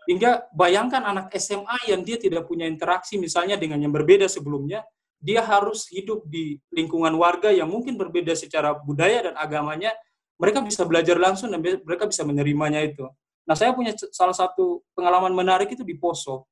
Hingga 0.08 0.56
bayangkan 0.56 1.04
anak 1.04 1.26
SMA 1.36 1.92
yang 1.92 2.08
dia 2.08 2.16
tidak 2.16 2.48
punya 2.48 2.72
interaksi 2.72 3.20
misalnya 3.20 3.60
dengan 3.60 3.84
yang 3.84 3.92
berbeda 3.92 4.32
sebelumnya, 4.32 4.88
dia 5.20 5.44
harus 5.44 5.92
hidup 5.92 6.24
di 6.24 6.56
lingkungan 6.72 7.12
warga 7.20 7.52
yang 7.52 7.68
mungkin 7.68 8.00
berbeda 8.00 8.32
secara 8.32 8.72
budaya 8.80 9.30
dan 9.30 9.36
agamanya, 9.36 9.92
mereka 10.40 10.64
bisa 10.64 10.88
belajar 10.88 11.20
langsung 11.20 11.52
dan 11.52 11.60
mereka 11.60 12.08
bisa 12.08 12.24
menerimanya 12.24 12.80
itu. 12.80 13.04
Nah, 13.44 13.60
saya 13.60 13.76
punya 13.76 13.92
salah 14.10 14.34
satu 14.34 14.88
pengalaman 14.96 15.36
menarik 15.36 15.68
itu 15.76 15.84
di 15.84 16.00
Poso. 16.00 16.48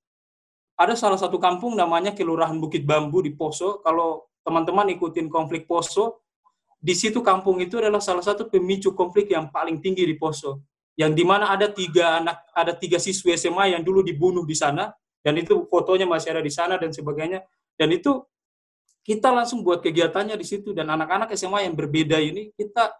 Ada 0.73 0.97
salah 0.97 1.19
satu 1.19 1.37
kampung 1.37 1.77
namanya 1.77 2.11
Kelurahan 2.11 2.57
Bukit 2.57 2.83
Bambu 2.83 3.21
di 3.21 3.31
Poso. 3.33 3.79
Kalau 3.85 4.25
teman-teman 4.41 4.89
ikutin 4.93 5.29
konflik 5.29 5.69
Poso, 5.69 6.25
di 6.83 6.91
situ 6.97 7.23
kampung 7.23 7.63
itu 7.63 7.79
adalah 7.79 8.03
salah 8.03 8.25
satu 8.25 8.51
pemicu 8.51 8.91
konflik 8.91 9.31
yang 9.31 9.47
paling 9.53 9.79
tinggi 9.79 10.03
di 10.03 10.19
Poso, 10.19 10.67
yang 10.99 11.15
di 11.15 11.23
mana 11.23 11.47
ada 11.53 11.71
tiga 11.71 12.19
anak, 12.19 12.43
ada 12.51 12.75
tiga 12.75 12.99
siswi 12.99 13.39
SMA 13.39 13.71
yang 13.71 13.81
dulu 13.85 14.03
dibunuh 14.03 14.43
di 14.43 14.57
sana, 14.57 14.91
dan 15.23 15.39
itu 15.39 15.63
fotonya 15.71 16.03
masih 16.03 16.35
ada 16.35 16.43
di 16.43 16.51
sana 16.51 16.75
dan 16.75 16.91
sebagainya, 16.91 17.39
dan 17.79 17.87
itu 17.95 18.19
kita 19.07 19.31
langsung 19.31 19.63
buat 19.63 19.79
kegiatannya 19.79 20.35
di 20.35 20.43
situ 20.47 20.75
dan 20.75 20.91
anak-anak 20.91 21.31
SMA 21.35 21.67
yang 21.67 21.75
berbeda 21.75 22.23
ini 22.23 22.55
kita 22.55 22.91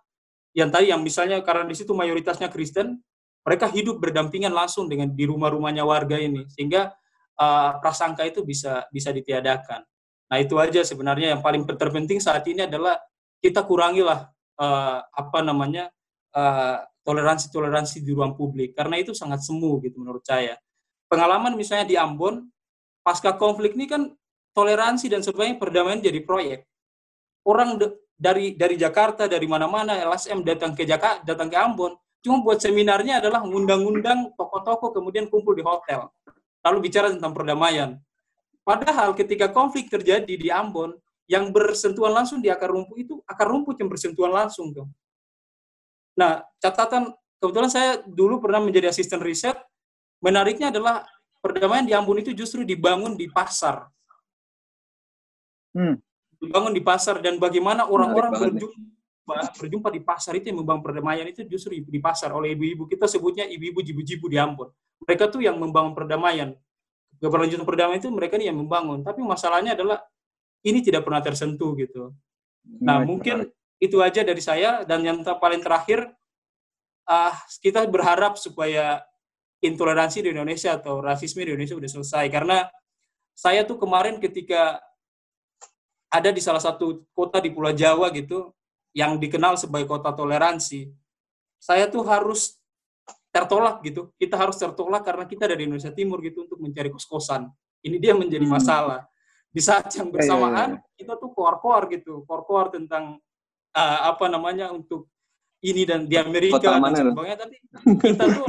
yang 0.54 0.70
tadi 0.70 0.94
yang 0.94 1.02
misalnya 1.02 1.42
karena 1.42 1.66
di 1.66 1.74
situ 1.74 1.92
mayoritasnya 1.98 2.48
Kristen, 2.54 3.02
mereka 3.42 3.68
hidup 3.68 3.98
berdampingan 4.00 4.54
langsung 4.54 4.86
dengan 4.86 5.10
di 5.10 5.26
rumah-rumahnya 5.26 5.82
warga 5.82 6.16
ini. 6.16 6.46
Sehingga 6.54 6.94
uh, 7.38 7.80
prasangka 7.80 8.26
itu 8.28 8.42
bisa 8.46 8.86
bisa 8.90 9.10
ditiadakan. 9.10 9.82
Nah 10.30 10.38
itu 10.42 10.58
aja 10.58 10.82
sebenarnya 10.82 11.38
yang 11.38 11.42
paling 11.42 11.66
terpenting 11.66 12.18
saat 12.18 12.42
ini 12.50 12.66
adalah 12.66 12.98
kita 13.44 13.62
kurangilah 13.66 14.30
uh, 14.58 15.00
apa 15.04 15.40
namanya 15.46 15.94
uh, 16.34 16.82
toleransi-toleransi 17.04 18.02
di 18.02 18.12
ruang 18.16 18.34
publik 18.34 18.74
karena 18.74 18.98
itu 19.02 19.12
sangat 19.12 19.44
semu 19.44 19.78
gitu 19.84 20.02
menurut 20.02 20.24
saya. 20.24 20.58
Pengalaman 21.12 21.54
misalnya 21.54 21.86
di 21.86 21.96
Ambon 22.00 22.50
pasca 23.04 23.36
konflik 23.36 23.76
ini 23.76 23.86
kan 23.86 24.10
toleransi 24.56 25.12
dan 25.12 25.22
sebagainya 25.22 25.60
perdamaian 25.60 26.02
jadi 26.02 26.24
proyek. 26.24 26.66
Orang 27.44 27.76
dari 28.24 28.56
dari 28.56 28.80
Jakarta 28.80 29.28
dari 29.28 29.44
mana-mana 29.50 30.00
LSM 30.00 30.46
datang 30.48 30.72
ke 30.72 30.88
Jakarta 30.88 31.26
datang 31.28 31.52
ke 31.52 31.58
Ambon 31.60 31.94
cuma 32.24 32.40
buat 32.40 32.64
seminarnya 32.64 33.20
adalah 33.20 33.44
undang-undang 33.44 34.32
toko-toko 34.40 34.96
kemudian 34.96 35.28
kumpul 35.28 35.52
di 35.52 35.64
hotel 35.66 36.08
lalu 36.64 36.90
bicara 36.90 37.12
tentang 37.12 37.36
perdamaian. 37.36 38.00
Padahal 38.64 39.12
ketika 39.14 39.52
konflik 39.52 39.92
terjadi 39.92 40.34
di 40.40 40.48
Ambon, 40.48 40.96
yang 41.28 41.52
bersentuhan 41.56 42.12
langsung 42.12 42.44
di 42.44 42.52
akar 42.52 42.72
rumput 42.72 42.98
itu 43.00 43.16
akar 43.24 43.48
rumput 43.48 43.80
yang 43.80 43.88
bersentuhan 43.88 44.32
langsung 44.32 44.76
tuh. 44.76 44.88
Nah, 46.20 46.44
catatan 46.60 47.16
kebetulan 47.40 47.72
saya 47.72 48.04
dulu 48.04 48.44
pernah 48.44 48.60
menjadi 48.60 48.92
asisten 48.92 49.24
riset. 49.24 49.56
Menariknya 50.24 50.72
adalah 50.72 51.04
perdamaian 51.44 51.84
di 51.84 51.92
Ambon 51.92 52.20
itu 52.24 52.32
justru 52.32 52.64
dibangun 52.64 53.20
di 53.20 53.28
pasar. 53.28 53.88
Hmm. 55.76 56.00
Dibangun 56.40 56.76
di 56.76 56.84
pasar 56.84 57.20
dan 57.20 57.40
bagaimana 57.40 57.88
orang-orang 57.88 58.32
berjumpa 58.32 58.92
berjumpa 59.56 59.88
di 59.88 60.04
pasar 60.04 60.36
itu 60.36 60.52
yang 60.52 60.60
membangun 60.60 60.84
perdamaian 60.84 61.24
itu 61.32 61.48
justru 61.48 61.80
di 61.80 62.00
pasar 62.04 62.36
oleh 62.36 62.52
ibu-ibu 62.60 62.84
kita 62.92 63.08
sebutnya 63.08 63.48
ibu-ibu 63.48 63.80
jibu-jibu 63.80 64.28
di 64.28 64.36
Ambon. 64.36 64.72
Mereka 65.04 65.30
tuh 65.32 65.44
yang 65.44 65.60
membangun 65.60 65.94
perdamaian. 65.96 66.56
Keberlanjutan 67.20 67.64
perdamaian 67.64 68.00
itu 68.00 68.12
mereka 68.12 68.36
nih 68.36 68.52
yang 68.52 68.60
membangun. 68.60 69.04
Tapi 69.04 69.24
masalahnya 69.24 69.76
adalah 69.76 70.04
ini 70.64 70.80
tidak 70.80 71.04
pernah 71.04 71.20
tersentuh 71.20 71.76
gitu. 71.76 72.16
Nah, 72.80 73.04
mungkin 73.04 73.52
itu 73.84 74.00
aja 74.00 74.24
dari 74.24 74.40
saya 74.40 74.88
dan 74.88 75.04
yang 75.04 75.20
paling 75.24 75.60
terakhir 75.60 76.08
uh, 77.08 77.36
kita 77.60 77.84
berharap 77.92 78.40
supaya 78.40 79.04
intoleransi 79.60 80.24
di 80.24 80.30
Indonesia 80.32 80.76
atau 80.76 81.04
rasisme 81.04 81.44
di 81.44 81.52
Indonesia 81.52 81.76
sudah 81.76 81.92
selesai 81.92 82.26
karena 82.32 82.68
saya 83.36 83.68
tuh 83.68 83.76
kemarin 83.76 84.24
ketika 84.24 84.80
ada 86.08 86.30
di 86.32 86.40
salah 86.40 86.64
satu 86.64 87.04
kota 87.12 87.44
di 87.44 87.50
Pulau 87.52 87.76
Jawa 87.76 88.08
gitu 88.16 88.56
yang 88.96 89.20
dikenal 89.20 89.60
sebagai 89.60 89.90
kota 89.90 90.16
toleransi 90.16 90.92
saya 91.60 91.88
tuh 91.92 92.04
harus 92.08 92.60
tertolak 93.34 93.82
gitu. 93.82 94.14
Kita 94.14 94.38
harus 94.38 94.62
tertolak 94.62 95.02
karena 95.02 95.26
kita 95.26 95.50
dari 95.50 95.66
Indonesia 95.66 95.90
Timur 95.90 96.22
gitu 96.22 96.46
untuk 96.46 96.62
mencari 96.62 96.94
kos-kosan. 96.94 97.50
Ini 97.82 97.98
dia 97.98 98.14
menjadi 98.14 98.46
hmm. 98.46 98.54
masalah. 98.54 99.10
Di 99.50 99.62
saat 99.62 99.90
yang 99.98 100.10
iya, 100.10 100.14
iya, 100.14 100.16
bersamaan 100.18 100.54
yeah, 100.54 100.70
yeah. 100.78 100.98
kita 101.02 101.14
tuh 101.18 101.30
koar-koar 101.34 101.90
gitu. 101.90 102.22
Koar-koar 102.30 102.70
tentang 102.70 103.18
uh, 103.74 104.00
apa 104.14 104.30
namanya 104.30 104.70
untuk 104.70 105.10
ini 105.66 105.82
dan 105.90 106.06
di 106.06 106.14
Amerika 106.14 106.62
dan 106.62 106.94
sebagainya. 106.94 107.38
Tapi 107.42 107.56
kita 108.06 108.24
tuh 108.38 108.46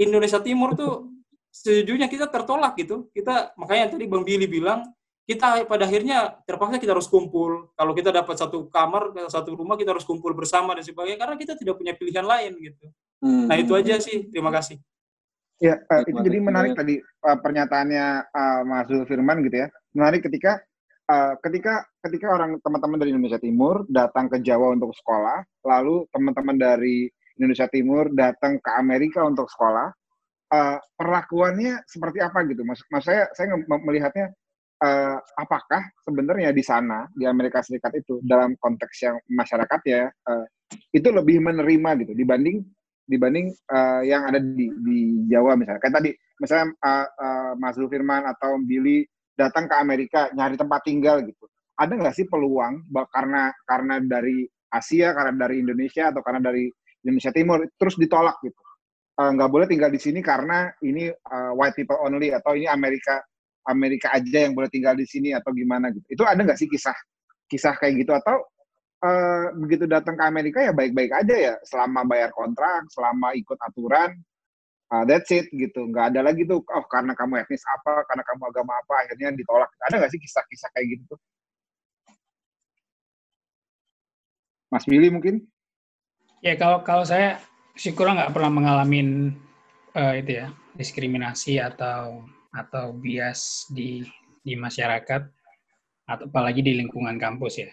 Indonesia 0.00 0.40
Timur 0.40 0.72
tuh 0.72 1.12
sejujurnya 1.52 2.08
kita 2.08 2.32
tertolak 2.32 2.72
gitu. 2.80 3.12
Kita 3.12 3.52
makanya 3.60 3.96
tadi 3.96 4.08
Bang 4.08 4.24
Billy 4.24 4.48
bilang 4.48 4.80
kita 5.28 5.66
pada 5.66 5.84
akhirnya 5.84 6.40
terpaksa 6.48 6.80
kita 6.80 6.96
harus 6.96 7.08
kumpul. 7.08 7.72
Kalau 7.76 7.92
kita 7.92 8.12
dapat 8.12 8.36
satu 8.36 8.68
kamar 8.72 9.12
satu 9.28 9.56
rumah 9.56 9.76
kita 9.76 9.92
harus 9.92 10.04
kumpul 10.08 10.32
bersama 10.32 10.72
dan 10.72 10.84
sebagainya 10.84 11.20
karena 11.20 11.36
kita 11.36 11.52
tidak 11.56 11.76
punya 11.80 11.92
pilihan 11.96 12.24
lain 12.24 12.56
gitu 12.60 12.88
hmm. 13.22 13.46
nah 13.48 13.56
itu 13.56 13.72
aja 13.76 14.00
sih 14.00 14.28
terima 14.28 14.50
kasih 14.52 14.80
Ya, 15.56 15.80
uh, 15.88 16.04
itu 16.04 16.20
jadi 16.20 16.36
menarik 16.36 16.76
tadi 16.76 17.00
uh, 17.00 17.38
pernyataannya 17.40 18.28
uh, 18.28 18.60
Mas 18.68 18.92
Firman 19.08 19.40
gitu 19.40 19.64
ya. 19.64 19.68
Menarik 19.96 20.28
ketika 20.28 20.60
uh, 21.08 21.32
ketika 21.40 21.80
ketika 22.04 22.28
orang 22.28 22.60
teman-teman 22.60 23.00
dari 23.00 23.16
Indonesia 23.16 23.40
Timur 23.40 23.88
datang 23.88 24.28
ke 24.28 24.44
Jawa 24.44 24.76
untuk 24.76 24.92
sekolah, 24.92 25.40
lalu 25.64 26.04
teman-teman 26.12 26.60
dari 26.60 27.08
Indonesia 27.40 27.64
Timur 27.72 28.12
datang 28.12 28.60
ke 28.60 28.70
Amerika 28.76 29.24
untuk 29.24 29.48
sekolah, 29.48 29.88
uh, 30.52 30.78
perlakuannya 30.92 31.88
seperti 31.88 32.20
apa 32.20 32.44
gitu? 32.52 32.60
Mas, 32.60 32.84
mas 32.92 33.08
saya 33.08 33.24
saya 33.32 33.56
melihatnya 33.56 34.36
uh, 34.84 35.18
apakah 35.40 35.88
sebenarnya 36.04 36.52
di 36.52 36.60
sana 36.60 37.08
di 37.16 37.24
Amerika 37.24 37.64
Serikat 37.64 37.96
itu 37.96 38.20
dalam 38.20 38.52
konteks 38.60 38.96
yang 39.08 39.16
masyarakat 39.32 39.80
ya 39.88 40.04
uh, 40.28 40.44
itu 40.92 41.08
lebih 41.08 41.40
menerima 41.40 41.90
gitu 42.04 42.12
dibanding 42.12 42.60
dibanding 43.06 43.54
uh, 43.70 44.02
yang 44.02 44.26
ada 44.26 44.42
di, 44.42 44.66
di 44.82 44.98
Jawa 45.30 45.54
misalnya. 45.54 45.80
Kayak 45.80 45.96
tadi, 46.02 46.10
misalnya 46.42 46.66
uh, 46.82 47.06
uh, 47.08 47.52
Mas 47.56 47.78
Firman 47.78 48.22
atau 48.26 48.58
Billy 48.66 49.06
datang 49.38 49.70
ke 49.70 49.74
Amerika 49.78 50.28
nyari 50.34 50.58
tempat 50.58 50.82
tinggal 50.84 51.22
gitu. 51.22 51.46
Ada 51.76 51.92
nggak 51.92 52.14
sih 52.16 52.26
peluang 52.26 52.88
karena 53.12 53.52
karena 53.68 54.00
dari 54.00 54.48
Asia, 54.72 55.12
karena 55.14 55.46
dari 55.46 55.62
Indonesia 55.62 56.10
atau 56.10 56.20
karena 56.24 56.50
dari 56.50 56.66
Indonesia 57.04 57.30
Timur 57.30 57.62
terus 57.78 57.94
ditolak 57.96 58.42
gitu? 58.42 58.60
Nggak 59.16 59.48
uh, 59.48 59.52
boleh 59.52 59.66
tinggal 59.70 59.88
di 59.88 60.00
sini 60.02 60.20
karena 60.20 60.68
ini 60.84 61.08
uh, 61.08 61.52
white 61.56 61.76
people 61.78 61.96
only 62.04 62.32
atau 62.32 62.52
ini 62.52 62.68
Amerika 62.68 63.22
Amerika 63.66 64.14
aja 64.14 64.46
yang 64.46 64.54
boleh 64.54 64.70
tinggal 64.70 64.94
di 64.94 65.04
sini 65.08 65.32
atau 65.32 65.52
gimana 65.52 65.90
gitu. 65.92 66.06
Itu 66.10 66.22
ada 66.24 66.38
nggak 66.38 66.58
sih 66.58 66.68
kisah 66.68 66.96
kisah 67.46 67.78
kayak 67.78 68.02
gitu 68.02 68.12
atau 68.12 68.42
uh, 69.02 69.52
begitu 69.56 69.84
datang 69.84 70.14
ke 70.16 70.24
Amerika 70.24 70.58
ya 70.62 70.72
baik-baik 70.72 71.12
aja 71.12 71.36
ya 71.36 71.54
selama 71.66 72.06
bayar 72.06 72.30
kontrak, 72.32 72.88
selama 72.92 73.34
ikut 73.36 73.58
aturan, 73.60 74.16
uh, 74.92 75.04
that's 75.04 75.30
it 75.32 75.48
gitu. 75.52 75.88
Nggak 75.90 76.14
ada 76.14 76.20
lagi 76.32 76.46
tuh, 76.48 76.62
oh 76.62 76.84
karena 76.88 77.12
kamu 77.12 77.42
etnis 77.42 77.64
apa, 77.66 78.06
karena 78.08 78.22
kamu 78.24 78.42
agama 78.48 78.72
apa, 78.80 78.94
akhirnya 79.06 79.34
ditolak. 79.36 79.70
Ada 79.90 79.94
nggak 80.00 80.12
sih 80.12 80.20
kisah-kisah 80.22 80.70
kayak 80.72 80.86
gitu 80.96 81.04
tuh? 81.16 81.20
Mas 84.70 84.84
Billy 84.84 85.08
mungkin? 85.12 85.46
Ya 86.42 86.58
kalau 86.58 86.82
kalau 86.82 87.04
saya 87.06 87.40
syukur 87.78 88.10
nggak 88.10 88.34
pernah 88.34 88.50
mengalami 88.50 89.32
uh, 89.94 90.14
itu 90.16 90.42
ya 90.44 90.52
diskriminasi 90.76 91.56
atau 91.62 92.24
atau 92.52 92.92
bias 92.92 93.68
di 93.72 94.04
di 94.44 94.54
masyarakat 94.54 95.22
atau 96.06 96.24
apalagi 96.28 96.62
di 96.62 96.78
lingkungan 96.78 97.18
kampus 97.18 97.66
ya. 97.66 97.70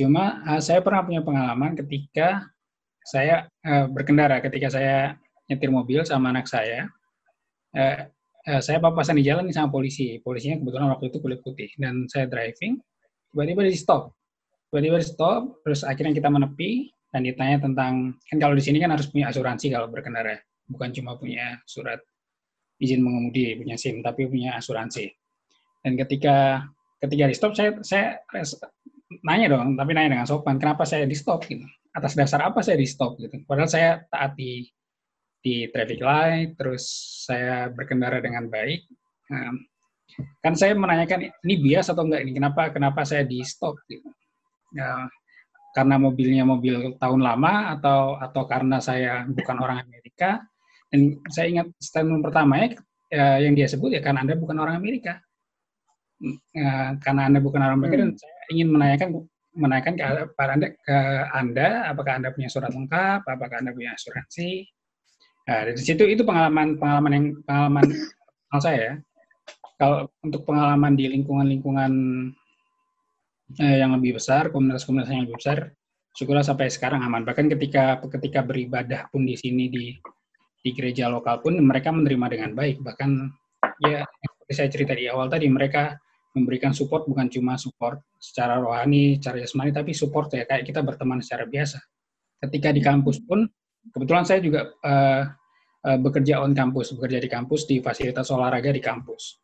Cuma 0.00 0.40
uh, 0.48 0.60
saya 0.64 0.80
pernah 0.80 1.04
punya 1.04 1.20
pengalaman 1.20 1.76
ketika 1.76 2.48
saya 3.04 3.44
uh, 3.68 3.84
berkendara, 3.92 4.40
ketika 4.40 4.72
saya 4.72 5.20
nyetir 5.44 5.68
mobil 5.68 6.00
sama 6.08 6.32
anak 6.32 6.48
saya, 6.48 6.88
uh, 7.76 8.08
uh, 8.48 8.60
saya 8.64 8.80
papasan 8.80 9.20
di 9.20 9.28
jalan 9.28 9.44
sama 9.52 9.68
polisi. 9.68 10.16
Polisinya 10.24 10.56
kebetulan 10.56 10.88
waktu 10.96 11.12
itu 11.12 11.18
kulit 11.20 11.44
putih 11.44 11.68
dan 11.76 12.08
saya 12.08 12.24
driving, 12.32 12.80
tiba-tiba 13.28 13.60
di 13.68 13.76
stop, 13.76 14.16
tiba-tiba 14.72 14.96
di 15.04 15.06
stop, 15.06 15.60
terus 15.68 15.84
akhirnya 15.84 16.16
kita 16.16 16.32
menepi 16.32 16.88
dan 17.12 17.20
ditanya 17.26 17.60
tentang 17.60 18.16
kan 18.24 18.38
kalau 18.40 18.56
di 18.56 18.64
sini 18.64 18.80
kan 18.80 18.96
harus 18.96 19.12
punya 19.12 19.28
asuransi 19.28 19.68
kalau 19.68 19.92
berkendara, 19.92 20.40
bukan 20.64 20.96
cuma 20.96 21.20
punya 21.20 21.60
surat 21.68 22.00
izin 22.80 23.04
mengemudi, 23.04 23.52
punya 23.60 23.76
SIM, 23.76 24.00
tapi 24.00 24.24
punya 24.24 24.56
asuransi. 24.56 25.12
Dan 25.84 26.00
ketika 26.00 26.64
ketika 27.04 27.28
di 27.28 27.36
stop 27.36 27.52
saya 27.52 27.76
saya 27.84 28.24
nanya 29.26 29.58
dong, 29.58 29.74
tapi 29.74 29.90
nanya 29.92 30.18
dengan 30.18 30.28
sopan, 30.28 30.56
kenapa 30.62 30.86
saya 30.86 31.04
di 31.04 31.16
stop 31.18 31.42
gitu? 31.50 31.66
Atas 31.90 32.14
dasar 32.14 32.46
apa 32.46 32.62
saya 32.62 32.78
di 32.78 32.86
stop 32.86 33.18
gitu? 33.18 33.42
Padahal 33.44 33.70
saya 33.70 33.90
taat 34.06 34.38
di 34.38 34.66
di 35.40 35.66
traffic 35.72 36.00
light, 36.04 36.54
terus 36.54 36.84
saya 37.26 37.72
berkendara 37.72 38.22
dengan 38.22 38.46
baik. 38.46 38.86
Um, 39.32 39.66
kan 40.42 40.54
saya 40.54 40.74
menanyakan 40.76 41.32
ini 41.46 41.54
bias 41.58 41.88
atau 41.90 42.04
enggak 42.06 42.22
ini 42.26 42.32
kenapa 42.36 42.70
kenapa 42.70 43.02
saya 43.02 43.26
di 43.26 43.42
stop 43.42 43.78
gitu. 43.90 44.06
Ya, 44.70 45.10
karena 45.74 45.98
mobilnya 45.98 46.42
mobil 46.46 46.94
tahun 46.98 47.22
lama 47.22 47.74
atau 47.78 48.18
atau 48.18 48.42
karena 48.46 48.78
saya 48.82 49.26
bukan 49.26 49.56
orang 49.58 49.86
Amerika 49.86 50.42
dan 50.90 51.18
saya 51.30 51.46
ingat 51.46 51.66
statement 51.78 52.22
pertamanya 52.26 52.74
ya, 53.10 53.38
yang 53.38 53.54
dia 53.54 53.70
sebut 53.70 53.94
ya 53.94 54.02
karena 54.02 54.26
anda 54.26 54.34
bukan 54.34 54.58
orang 54.58 54.78
Amerika 54.78 55.22
ya, 56.54 56.98
karena 56.98 57.30
anda 57.30 57.38
bukan 57.38 57.62
orang 57.62 57.78
Amerika 57.78 57.96
hmm. 58.02 58.04
dan 58.06 58.12
saya 58.18 58.29
ingin 58.50 58.68
menanyakan 58.70 59.08
menanyakan 59.50 59.94
ke, 59.98 60.42
anda, 60.46 60.68
ke 60.74 60.98
anda 61.34 61.68
apakah 61.90 62.12
anda 62.22 62.30
punya 62.30 62.46
surat 62.50 62.70
lengkap 62.70 63.26
apakah 63.26 63.56
anda 63.58 63.74
punya 63.74 63.94
asuransi 63.94 64.66
nah, 65.46 65.66
dari 65.66 65.78
situ 65.78 66.06
itu 66.06 66.22
pengalaman 66.22 66.78
pengalaman 66.78 67.12
yang 67.14 67.26
pengalaman 67.46 67.86
saya 68.58 68.78
ya 68.78 68.94
kalau 69.80 70.12
untuk 70.20 70.44
pengalaman 70.44 70.92
di 70.92 71.08
lingkungan-lingkungan 71.08 71.92
eh, 73.56 73.76
yang 73.80 73.96
lebih 73.96 74.20
besar, 74.20 74.52
komunitas-komunitas 74.52 75.08
yang 75.08 75.24
lebih 75.24 75.40
besar, 75.40 75.72
syukurlah 76.12 76.44
sampai 76.44 76.68
sekarang 76.68 77.00
aman. 77.00 77.24
Bahkan 77.24 77.48
ketika 77.56 77.96
ketika 78.20 78.44
beribadah 78.44 79.08
pun 79.08 79.24
di 79.24 79.40
sini 79.40 79.72
di 79.72 79.96
di 80.60 80.70
gereja 80.76 81.08
lokal 81.08 81.40
pun 81.40 81.56
mereka 81.64 81.88
menerima 81.96 82.26
dengan 82.28 82.50
baik. 82.52 82.84
Bahkan 82.84 83.10
ya 83.88 84.04
seperti 84.04 84.52
saya 84.52 84.68
cerita 84.68 84.92
di 84.92 85.08
awal 85.08 85.32
tadi, 85.32 85.48
mereka 85.48 85.96
memberikan 86.36 86.70
support 86.70 87.06
bukan 87.10 87.26
cuma 87.26 87.58
support 87.58 88.00
secara 88.16 88.58
rohani, 88.62 89.18
secara 89.18 89.42
jasmani, 89.42 89.70
tapi 89.74 89.90
support 89.90 90.30
ya 90.30 90.46
kayak 90.46 90.66
kita 90.66 90.80
berteman 90.80 91.18
secara 91.24 91.46
biasa. 91.46 91.78
Ketika 92.40 92.70
di 92.70 92.80
kampus 92.80 93.20
pun, 93.22 93.44
kebetulan 93.90 94.24
saya 94.24 94.40
juga 94.40 94.70
uh, 94.80 95.24
uh, 95.84 95.98
bekerja 95.98 96.40
on 96.40 96.54
kampus, 96.54 96.94
bekerja 96.94 97.18
di 97.18 97.28
kampus 97.28 97.66
di 97.66 97.82
fasilitas 97.82 98.30
olahraga 98.30 98.70
di 98.70 98.80
kampus 98.80 99.40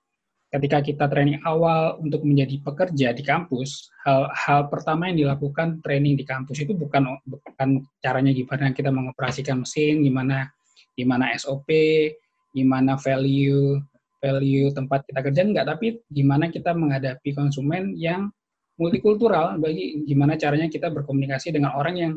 ketika 0.46 0.78
kita 0.80 1.04
training 1.10 1.42
awal 1.42 1.98
untuk 1.98 2.22
menjadi 2.22 2.62
pekerja 2.62 3.10
di 3.10 3.22
kampus, 3.26 3.90
hal, 4.06 4.30
hal 4.30 4.70
pertama 4.70 5.10
yang 5.10 5.26
dilakukan 5.26 5.82
training 5.82 6.14
di 6.14 6.22
kampus 6.22 6.62
itu 6.62 6.72
bukan 6.72 7.18
bukan 7.26 7.82
caranya 7.98 8.30
gimana 8.30 8.70
kita 8.70 8.94
mengoperasikan 8.94 9.66
mesin, 9.66 10.06
gimana 10.06 10.48
gimana 10.94 11.34
SOP, 11.36 11.68
gimana 12.54 12.94
value 12.96 13.76
value 14.20 14.72
tempat 14.72 15.04
kita 15.04 15.20
kerja 15.20 15.42
enggak, 15.44 15.66
tapi 15.68 16.00
gimana 16.08 16.48
kita 16.48 16.72
menghadapi 16.72 17.36
konsumen 17.36 17.94
yang 17.96 18.32
multikultural, 18.76 19.56
bagi 19.56 20.04
gimana 20.04 20.36
caranya 20.36 20.68
kita 20.68 20.92
berkomunikasi 20.92 21.52
dengan 21.52 21.72
orang 21.76 21.94
yang 21.96 22.12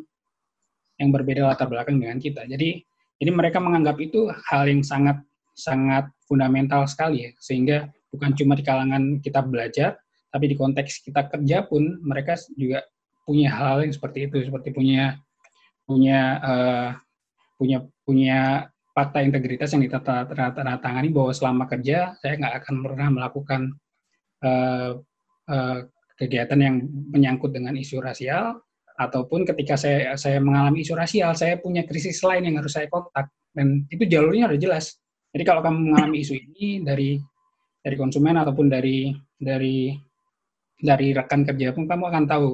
yang 0.99 1.15
berbeda 1.15 1.47
latar 1.47 1.71
belakang 1.71 1.95
dengan 1.99 2.19
kita. 2.19 2.43
Jadi 2.43 2.83
jadi 3.19 3.31
mereka 3.31 3.59
menganggap 3.63 3.99
itu 3.99 4.27
hal 4.51 4.67
yang 4.67 4.83
sangat 4.83 5.19
sangat 5.55 6.07
fundamental 6.27 6.87
sekali 6.87 7.27
ya, 7.27 7.31
sehingga 7.39 7.87
bukan 8.11 8.31
cuma 8.35 8.55
di 8.55 8.63
kalangan 8.63 9.19
kita 9.19 9.43
belajar, 9.43 9.99
tapi 10.31 10.51
di 10.51 10.55
konteks 10.55 11.03
kita 11.03 11.27
kerja 11.27 11.67
pun 11.67 11.99
mereka 12.03 12.35
juga 12.55 12.83
punya 13.27 13.51
hal 13.51 13.83
yang 13.83 13.93
seperti 13.93 14.27
itu, 14.27 14.47
seperti 14.47 14.71
punya 14.71 15.19
punya 15.83 16.19
uh, 16.39 16.89
punya 17.59 17.83
punya 18.07 18.71
fakta 18.99 19.23
integritas 19.23 19.71
yang 19.71 19.87
ditandatangani 19.87 21.09
bahwa 21.15 21.31
selama 21.31 21.63
kerja 21.71 22.19
saya 22.19 22.35
nggak 22.35 22.55
akan 22.59 22.75
pernah 22.83 23.07
melakukan 23.07 23.61
uh, 24.43 24.91
uh, 25.47 25.77
kegiatan 26.19 26.59
yang 26.59 26.75
menyangkut 27.15 27.55
dengan 27.55 27.79
isu 27.79 28.03
rasial 28.03 28.59
ataupun 28.99 29.47
ketika 29.47 29.79
saya 29.79 30.19
saya 30.19 30.43
mengalami 30.43 30.83
isu 30.83 30.99
rasial 30.99 31.31
saya 31.31 31.55
punya 31.55 31.87
krisis 31.87 32.19
lain 32.19 32.51
yang 32.51 32.59
harus 32.59 32.75
saya 32.75 32.91
kontak 32.91 33.31
dan 33.55 33.87
itu 33.87 34.03
jalurnya 34.03 34.51
udah 34.51 34.59
jelas 34.59 34.99
jadi 35.31 35.47
kalau 35.47 35.63
kamu 35.63 35.95
mengalami 35.95 36.19
isu 36.19 36.35
ini 36.35 36.83
dari 36.83 37.15
dari 37.79 37.95
konsumen 37.95 38.35
ataupun 38.35 38.67
dari 38.67 39.15
dari 39.39 39.95
dari 40.75 41.07
rekan 41.15 41.47
kerja 41.47 41.71
pun 41.71 41.87
kamu 41.87 42.03
akan 42.11 42.25
tahu 42.27 42.49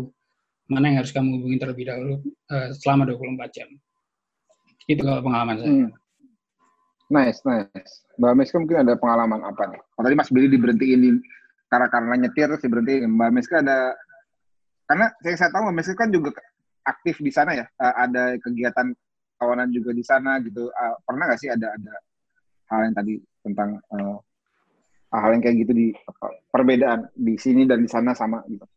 mana 0.66 0.90
yang 0.90 0.98
harus 1.02 1.14
kamu 1.14 1.42
hubungi 1.42 1.58
terlebih 1.62 1.86
dahulu 1.90 2.14
uh, 2.50 2.70
selama 2.74 3.06
24 3.06 3.54
jam. 3.54 3.70
Itu 4.90 5.02
kalau 5.06 5.22
pengalaman 5.22 5.56
saya. 5.62 5.70
Hmm. 5.70 5.90
Nice, 7.16 7.40
nice. 7.48 8.04
Mbak 8.20 8.34
Meska 8.36 8.60
mungkin 8.60 8.84
ada 8.84 9.00
pengalaman 9.00 9.40
apa 9.48 9.72
nih? 9.72 9.80
Kalau 9.80 10.04
tadi 10.04 10.16
Mas 10.20 10.32
Billy 10.36 10.52
diberhentiin 10.52 11.00
di 11.00 11.12
karena 11.72 11.88
karena 11.88 12.14
nyetir 12.20 12.52
sih 12.60 12.68
berhenti. 12.68 13.08
Mbak 13.08 13.30
Meska 13.32 13.64
ada 13.64 13.96
karena 14.92 15.16
saya, 15.24 15.36
saya 15.40 15.50
tahu 15.56 15.72
Mbak 15.72 15.76
Meska 15.80 15.94
kan 15.96 16.10
juga 16.12 16.36
aktif 16.84 17.24
di 17.24 17.32
sana 17.32 17.56
ya. 17.56 17.66
Uh, 17.80 17.96
ada 17.96 18.36
kegiatan 18.44 18.92
kawanan 19.40 19.72
juga 19.72 19.96
di 19.96 20.04
sana 20.04 20.44
gitu. 20.44 20.68
Uh, 20.76 20.96
pernah 21.08 21.32
nggak 21.32 21.40
sih 21.40 21.48
ada 21.48 21.72
ada 21.72 21.94
hal 22.68 22.80
yang 22.92 22.96
tadi 23.00 23.14
tentang 23.48 23.80
uh, 23.96 24.20
hal 25.16 25.32
yang 25.32 25.40
kayak 25.40 25.56
gitu 25.64 25.72
di 25.72 25.88
apa, 25.96 26.28
perbedaan 26.52 27.00
di 27.16 27.40
sini 27.40 27.64
dan 27.64 27.80
di 27.80 27.88
sana 27.88 28.12
sama 28.12 28.44
gitu? 28.52 28.68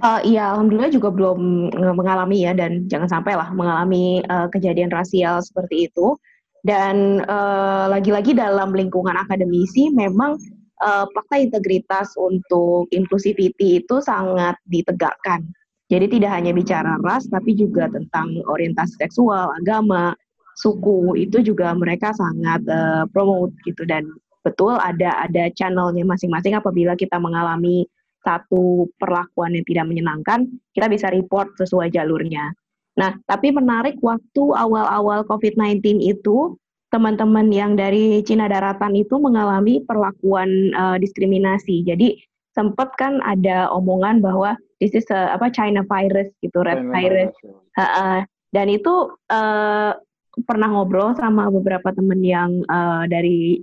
Uh, 0.00 0.18
iya, 0.26 0.50
alhamdulillah 0.56 0.90
juga 0.90 1.12
belum 1.12 1.70
mengalami 1.94 2.42
ya 2.48 2.56
dan 2.56 2.88
jangan 2.90 3.20
sampai 3.20 3.36
lah 3.38 3.52
mengalami 3.54 4.24
uh, 4.26 4.50
kejadian 4.50 4.90
rasial 4.90 5.38
seperti 5.38 5.86
itu. 5.86 6.18
Dan 6.60 7.24
uh, 7.24 7.88
lagi-lagi 7.88 8.36
dalam 8.36 8.76
lingkungan 8.76 9.16
akademisi 9.16 9.88
memang 9.96 10.36
uh, 10.84 11.08
fakta 11.16 11.40
integritas 11.40 12.12
untuk 12.20 12.88
inclusivity 12.92 13.80
itu 13.80 13.96
sangat 14.04 14.56
ditegakkan. 14.68 15.44
Jadi 15.90 16.20
tidak 16.20 16.30
hanya 16.38 16.54
bicara 16.54 17.00
ras, 17.02 17.26
tapi 17.26 17.56
juga 17.58 17.90
tentang 17.90 18.38
orientasi 18.46 18.94
seksual, 19.00 19.50
agama, 19.58 20.14
suku 20.60 21.16
itu 21.16 21.40
juga 21.42 21.72
mereka 21.74 22.12
sangat 22.14 22.62
uh, 22.68 23.08
promote 23.10 23.56
gitu 23.64 23.82
dan 23.88 24.06
betul 24.44 24.76
ada 24.76 25.24
ada 25.24 25.48
channelnya 25.56 26.04
masing-masing 26.04 26.56
apabila 26.56 26.96
kita 26.96 27.16
mengalami 27.16 27.88
satu 28.20 28.88
perlakuan 29.00 29.56
yang 29.56 29.64
tidak 29.64 29.86
menyenangkan, 29.88 30.44
kita 30.76 30.86
bisa 30.92 31.08
report 31.08 31.56
sesuai 31.56 31.88
jalurnya. 31.88 32.52
Nah, 32.98 33.14
tapi 33.28 33.54
menarik 33.54 33.98
waktu 34.02 34.42
awal-awal 34.54 35.22
COVID-19 35.28 36.02
itu, 36.02 36.58
teman-teman 36.90 37.48
yang 37.54 37.78
dari 37.78 38.18
Cina 38.26 38.50
daratan 38.50 38.98
itu 38.98 39.14
mengalami 39.22 39.78
perlakuan 39.86 40.74
uh, 40.74 40.98
diskriminasi. 40.98 41.86
Jadi 41.86 42.18
sempat 42.50 42.90
kan 42.98 43.22
ada 43.22 43.70
omongan 43.70 44.18
bahwa 44.18 44.58
this 44.82 44.90
is 44.92 45.06
a, 45.14 45.30
apa 45.38 45.54
China 45.54 45.86
virus 45.86 46.28
gitu, 46.42 46.66
red 46.66 46.82
China 46.82 46.90
virus. 46.90 47.32
Uh, 47.78 47.82
uh, 47.82 48.18
dan 48.50 48.66
itu 48.66 49.14
uh, 49.30 49.94
pernah 50.42 50.68
ngobrol 50.70 51.14
sama 51.14 51.46
beberapa 51.50 51.94
teman 51.94 52.20
yang 52.26 52.50
uh, 52.66 53.06
dari 53.06 53.62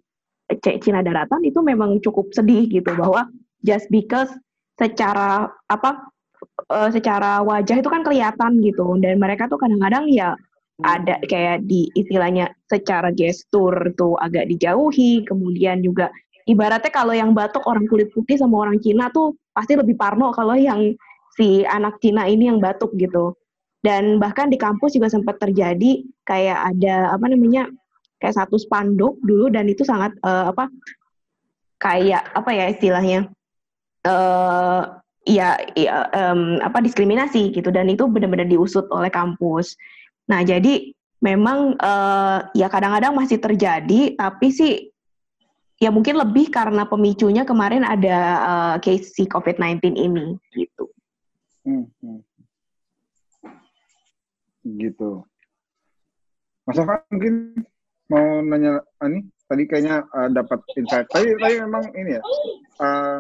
Cina 0.64 1.04
daratan 1.04 1.44
itu 1.44 1.60
memang 1.60 2.00
cukup 2.00 2.32
sedih 2.32 2.72
gitu 2.72 2.96
bahwa 2.96 3.28
just 3.68 3.92
because 3.92 4.32
secara 4.80 5.52
apa 5.68 6.08
uh, 6.72 6.90
secara 6.92 7.44
wajah 7.44 7.80
itu 7.80 7.90
kan 7.90 8.02
kelihatan 8.04 8.60
gitu. 8.64 8.86
Dan 9.00 9.20
mereka 9.20 9.48
tuh 9.48 9.60
kadang-kadang 9.60 10.08
ya 10.12 10.36
ada 10.86 11.18
kayak 11.26 11.66
di 11.66 11.90
istilahnya 11.98 12.54
secara 12.70 13.10
gestur 13.12 13.74
tuh 13.98 14.16
agak 14.20 14.48
dijauhi. 14.52 15.26
Kemudian 15.26 15.82
juga 15.82 16.12
ibaratnya 16.48 16.92
kalau 16.94 17.14
yang 17.16 17.32
batuk 17.36 17.64
orang 17.66 17.88
kulit 17.90 18.12
putih 18.14 18.40
sama 18.40 18.68
orang 18.68 18.80
Cina 18.80 19.10
tuh 19.12 19.36
pasti 19.52 19.74
lebih 19.76 19.98
parno 19.98 20.30
kalau 20.32 20.54
yang 20.54 20.94
si 21.36 21.66
anak 21.66 21.98
Cina 22.00 22.30
ini 22.30 22.50
yang 22.52 22.60
batuk 22.62 22.94
gitu. 22.96 23.36
Dan 23.82 24.18
bahkan 24.18 24.50
di 24.50 24.58
kampus 24.58 24.98
juga 24.98 25.08
sempat 25.08 25.38
terjadi 25.38 26.02
kayak 26.26 26.76
ada 26.76 27.14
apa 27.14 27.26
namanya 27.30 27.70
kayak 28.18 28.36
satu 28.36 28.58
spanduk 28.58 29.22
dulu 29.22 29.54
dan 29.54 29.70
itu 29.70 29.86
sangat 29.86 30.12
uh, 30.26 30.50
apa 30.50 30.68
kayak 31.78 32.26
apa 32.34 32.50
ya 32.50 32.66
istilahnya 32.74 33.30
uh, 34.02 34.98
ya, 35.28 35.60
ya 35.76 36.08
um, 36.16 36.64
apa 36.64 36.80
diskriminasi 36.80 37.52
gitu 37.52 37.68
dan 37.70 37.92
itu 37.92 38.08
benar-benar 38.08 38.48
diusut 38.48 38.88
oleh 38.90 39.12
kampus. 39.12 39.76
Nah 40.32 40.42
jadi 40.48 40.96
memang 41.20 41.76
uh, 41.78 42.48
ya 42.56 42.72
kadang-kadang 42.72 43.12
masih 43.12 43.42
terjadi 43.42 44.16
tapi 44.16 44.48
sih 44.54 44.74
ya 45.78 45.92
mungkin 45.94 46.18
lebih 46.18 46.50
karena 46.50 46.88
pemicunya 46.88 47.44
kemarin 47.44 47.84
ada 47.86 48.18
uh, 48.42 48.76
case 48.80 49.14
si 49.14 49.28
COVID-19 49.28 50.00
ini 50.00 50.40
gitu. 50.56 50.90
Hmm, 51.68 51.86
hmm. 52.02 52.22
Gitu. 54.80 55.24
Mas 56.68 56.80
Afan 56.80 57.00
mungkin 57.12 57.34
mau 58.12 58.44
nanya 58.44 58.84
ini 59.08 59.28
tadi 59.48 59.64
kayaknya 59.68 60.04
uh, 60.12 60.28
dapat 60.32 60.60
insight. 60.76 61.08
Tadi 61.12 61.36
tadi 61.40 61.56
memang 61.64 61.84
ini 61.96 62.20
ya. 62.20 62.24
Uh, 62.80 63.20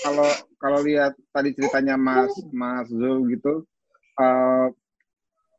kalau 0.00 0.30
kalau 0.60 0.84
lihat 0.84 1.16
tadi 1.32 1.56
ceritanya 1.56 1.96
Mas 1.96 2.30
Mas 2.52 2.86
Zul 2.92 3.26
gitu 3.32 3.64
uh, 4.20 4.68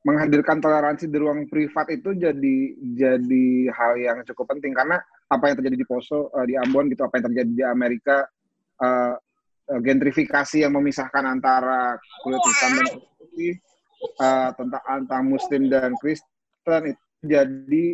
menghadirkan 0.02 0.58
toleransi 0.62 1.10
di 1.10 1.18
ruang 1.18 1.46
privat 1.50 1.90
itu 1.94 2.14
jadi 2.14 2.58
jadi 2.98 3.48
hal 3.74 3.94
yang 3.98 4.18
cukup 4.26 4.58
penting 4.58 4.74
karena 4.74 5.02
apa 5.30 5.50
yang 5.50 5.56
terjadi 5.62 5.78
di 5.78 5.88
Poso 5.90 6.30
uh, 6.30 6.46
di 6.46 6.58
Ambon 6.58 6.90
gitu 6.90 7.06
apa 7.06 7.22
yang 7.22 7.26
terjadi 7.34 7.52
di 7.52 7.64
Amerika 7.66 8.26
uh, 8.82 9.14
gentrifikasi 9.70 10.66
yang 10.66 10.74
memisahkan 10.78 11.24
antara 11.26 11.98
kulit 12.26 12.42
hitam 12.44 12.72
dan 12.82 12.88
putih 13.18 13.54
uh, 14.20 14.50
tentang 14.58 14.84
antara 14.90 15.22
Muslim 15.24 15.70
dan 15.70 15.94
Kristen 16.02 16.82
itu 16.92 17.04
jadi 17.22 17.86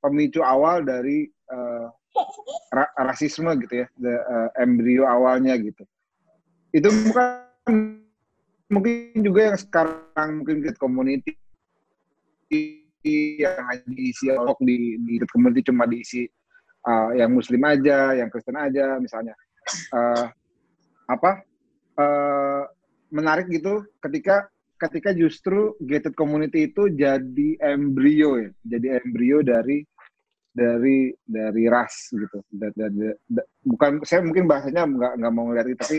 pemicu 0.00 0.40
awal 0.40 0.86
dari 0.86 1.28
uh, 1.50 1.90
ra 2.70 2.86
rasisme 3.06 3.50
gitu 3.66 3.84
ya, 3.84 3.86
the, 3.98 4.14
uh, 4.14 4.48
embrio 4.58 5.06
awalnya 5.06 5.54
gitu. 5.58 5.84
Itu 6.70 6.88
bukan 6.90 8.00
mungkin 8.70 9.18
juga 9.18 9.40
yang 9.50 9.58
sekarang 9.58 10.28
mungkin 10.42 10.62
ke 10.62 10.70
community 10.78 11.34
yang 13.38 13.58
hanya 13.66 13.86
diisi 13.90 14.30
di 14.62 14.78
di 15.02 15.14
community 15.30 15.66
cuma 15.66 15.88
diisi 15.88 16.26
uh, 16.86 17.10
yang 17.16 17.34
muslim 17.34 17.62
aja, 17.66 18.14
yang 18.14 18.28
Kristen 18.30 18.56
aja 18.56 19.00
misalnya. 19.02 19.34
Uh, 19.90 20.26
apa 21.10 21.42
uh, 21.98 22.64
menarik 23.10 23.50
gitu 23.50 23.82
ketika 24.02 24.46
ketika 24.80 25.10
justru 25.12 25.76
gated 25.84 26.16
community 26.16 26.70
itu 26.70 26.88
jadi 26.94 27.58
embrio 27.60 28.40
ya, 28.40 28.50
jadi 28.64 29.02
embrio 29.02 29.42
dari 29.44 29.84
dari 30.50 31.12
dari 31.26 31.64
ras 31.68 32.10
gitu. 32.14 32.38
Bukan 33.66 34.02
saya 34.06 34.24
mungkin 34.24 34.48
bahasanya 34.48 34.88
nggak 34.88 35.12
nggak 35.20 35.32
mau 35.34 35.50
ngeliat 35.50 35.66
itu, 35.68 35.78
tapi 35.78 35.98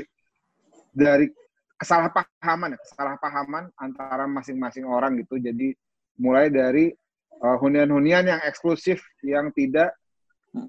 dari 0.92 1.32
kesalahpahaman 1.80 2.78
ya, 2.78 2.80
kesalahpahaman 2.86 3.64
antara 3.80 4.30
masing-masing 4.30 4.86
orang 4.86 5.18
gitu. 5.18 5.42
Jadi 5.42 5.74
mulai 6.22 6.54
dari 6.54 6.94
uh, 7.42 7.58
hunian-hunian 7.58 8.28
yang 8.28 8.42
eksklusif 8.46 9.02
yang 9.26 9.50
tidak 9.56 9.96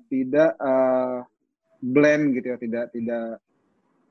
tidak 0.08 0.56
uh, 0.62 1.26
blend 1.82 2.38
gitu 2.38 2.54
ya, 2.54 2.58
tidak 2.58 2.84
tidak 2.94 3.42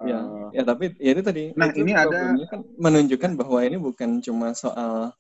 Ya, 0.02 0.18
uh, 0.18 0.50
ya 0.50 0.66
tapi 0.66 0.98
ya 0.98 1.14
itu 1.14 1.22
tadi. 1.22 1.44
Nah 1.54 1.70
itu 1.70 1.86
ini 1.86 1.94
ada 1.94 2.34
kan 2.50 2.66
menunjukkan 2.74 3.32
bahwa 3.38 3.60
ini 3.62 3.78
bukan 3.78 4.18
cuma 4.18 4.58
soal 4.58 5.14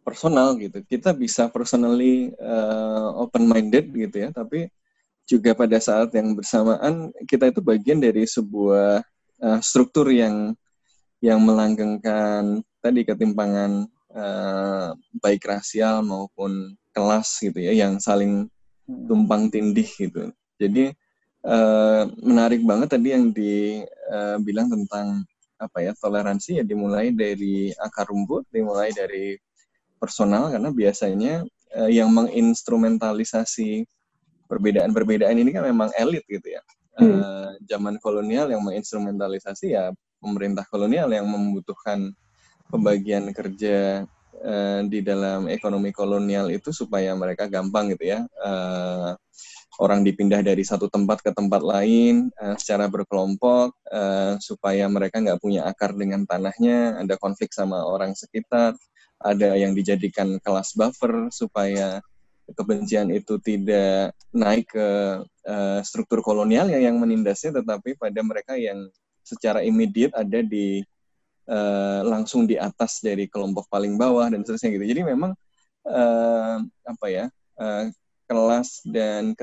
personal 0.00 0.56
gitu. 0.56 0.80
Kita 0.88 1.12
bisa 1.12 1.52
personally 1.52 2.32
uh, 2.40 3.12
open 3.20 3.44
minded 3.44 3.92
gitu 3.92 4.16
ya, 4.16 4.32
tapi 4.32 4.72
juga 5.28 5.52
pada 5.52 5.76
saat 5.78 6.10
yang 6.16 6.32
bersamaan 6.32 7.12
kita 7.28 7.52
itu 7.52 7.60
bagian 7.60 8.00
dari 8.00 8.24
sebuah 8.24 9.04
uh, 9.42 9.60
struktur 9.60 10.08
yang 10.08 10.54
yang 11.22 11.38
melanggengkan 11.42 12.62
tadi 12.82 13.06
ketimpangan 13.06 13.86
uh, 14.14 14.90
baik 15.22 15.46
rasial 15.46 16.02
maupun 16.02 16.74
kelas 16.90 17.38
gitu 17.42 17.58
ya 17.58 17.72
yang 17.74 18.02
saling 18.02 18.50
hmm. 18.86 19.06
tumpang 19.06 19.50
tindih 19.50 19.86
gitu. 19.86 20.34
Jadi 20.58 20.90
uh, 21.46 22.06
menarik 22.22 22.62
banget 22.62 22.98
tadi 22.98 23.14
yang 23.14 23.30
dibilang 23.30 24.68
uh, 24.70 24.72
tentang 24.78 25.06
apa 25.62 25.78
ya 25.78 25.92
toleransi 25.94 26.58
ya 26.58 26.64
dimulai 26.66 27.14
dari 27.14 27.70
akar 27.78 28.10
rumput, 28.10 28.50
dimulai 28.50 28.90
dari 28.90 29.38
personal 30.02 30.50
karena 30.50 30.74
biasanya 30.74 31.46
uh, 31.78 31.90
yang 31.90 32.10
menginstrumentalisasi 32.10 33.86
perbedaan-perbedaan 34.50 35.38
ini 35.38 35.54
kan 35.54 35.64
memang 35.64 35.94
elit 35.94 36.26
gitu 36.26 36.58
ya. 36.58 36.62
Hmm. 36.92 37.24
Uh, 37.24 37.50
zaman 37.64 37.96
kolonial 37.96 38.52
yang 38.52 38.60
menginstrumentalisasi 38.60 39.72
ya 39.72 39.88
pemerintah 40.20 40.68
kolonial 40.68 41.08
yang 41.08 41.24
membutuhkan 41.24 42.12
pembagian 42.68 43.32
kerja 43.32 44.04
uh, 44.44 44.80
di 44.84 45.00
dalam 45.00 45.48
ekonomi 45.48 45.88
kolonial 45.90 46.52
itu 46.52 46.68
supaya 46.70 47.16
mereka 47.16 47.48
gampang 47.48 47.96
gitu 47.96 48.12
ya. 48.12 48.20
Uh, 48.40 49.16
orang 49.80 50.04
dipindah 50.04 50.44
dari 50.44 50.60
satu 50.62 50.92
tempat 50.92 51.24
ke 51.24 51.32
tempat 51.32 51.64
lain 51.64 52.28
uh, 52.36 52.54
secara 52.60 52.92
berkelompok 52.92 53.72
uh, 53.88 54.36
supaya 54.36 54.84
mereka 54.92 55.18
nggak 55.18 55.40
punya 55.40 55.64
akar 55.64 55.96
dengan 55.96 56.28
tanahnya, 56.28 57.00
ada 57.00 57.16
konflik 57.16 57.56
sama 57.56 57.80
orang 57.80 58.12
sekitar, 58.12 58.76
ada 59.22 59.56
yang 59.56 59.72
dijadikan 59.72 60.36
kelas 60.42 60.76
buffer 60.76 61.32
supaya 61.32 62.04
kebencian 62.50 63.08
itu 63.14 63.38
tidak 63.38 64.12
naik 64.34 64.66
ke 64.70 64.88
uh, 65.46 65.78
struktur 65.86 66.20
kolonial 66.20 66.66
yang 66.68 66.98
menindasnya, 66.98 67.62
tetapi 67.62 67.94
pada 67.94 68.20
mereka 68.22 68.58
yang 68.58 68.90
secara 69.22 69.62
immediate 69.62 70.12
ada 70.12 70.42
di 70.42 70.82
uh, 71.46 72.02
langsung 72.02 72.44
di 72.46 72.58
atas 72.58 72.98
dari 73.00 73.30
kelompok 73.30 73.70
paling 73.70 73.94
bawah 73.94 74.26
dan 74.30 74.42
seterusnya 74.42 74.74
gitu. 74.74 74.86
Jadi 74.98 75.02
memang 75.06 75.32
uh, 75.86 76.56
apa 76.62 77.06
ya 77.08 77.24
uh, 77.58 77.88
kelas 78.26 78.82
dan 78.86 79.34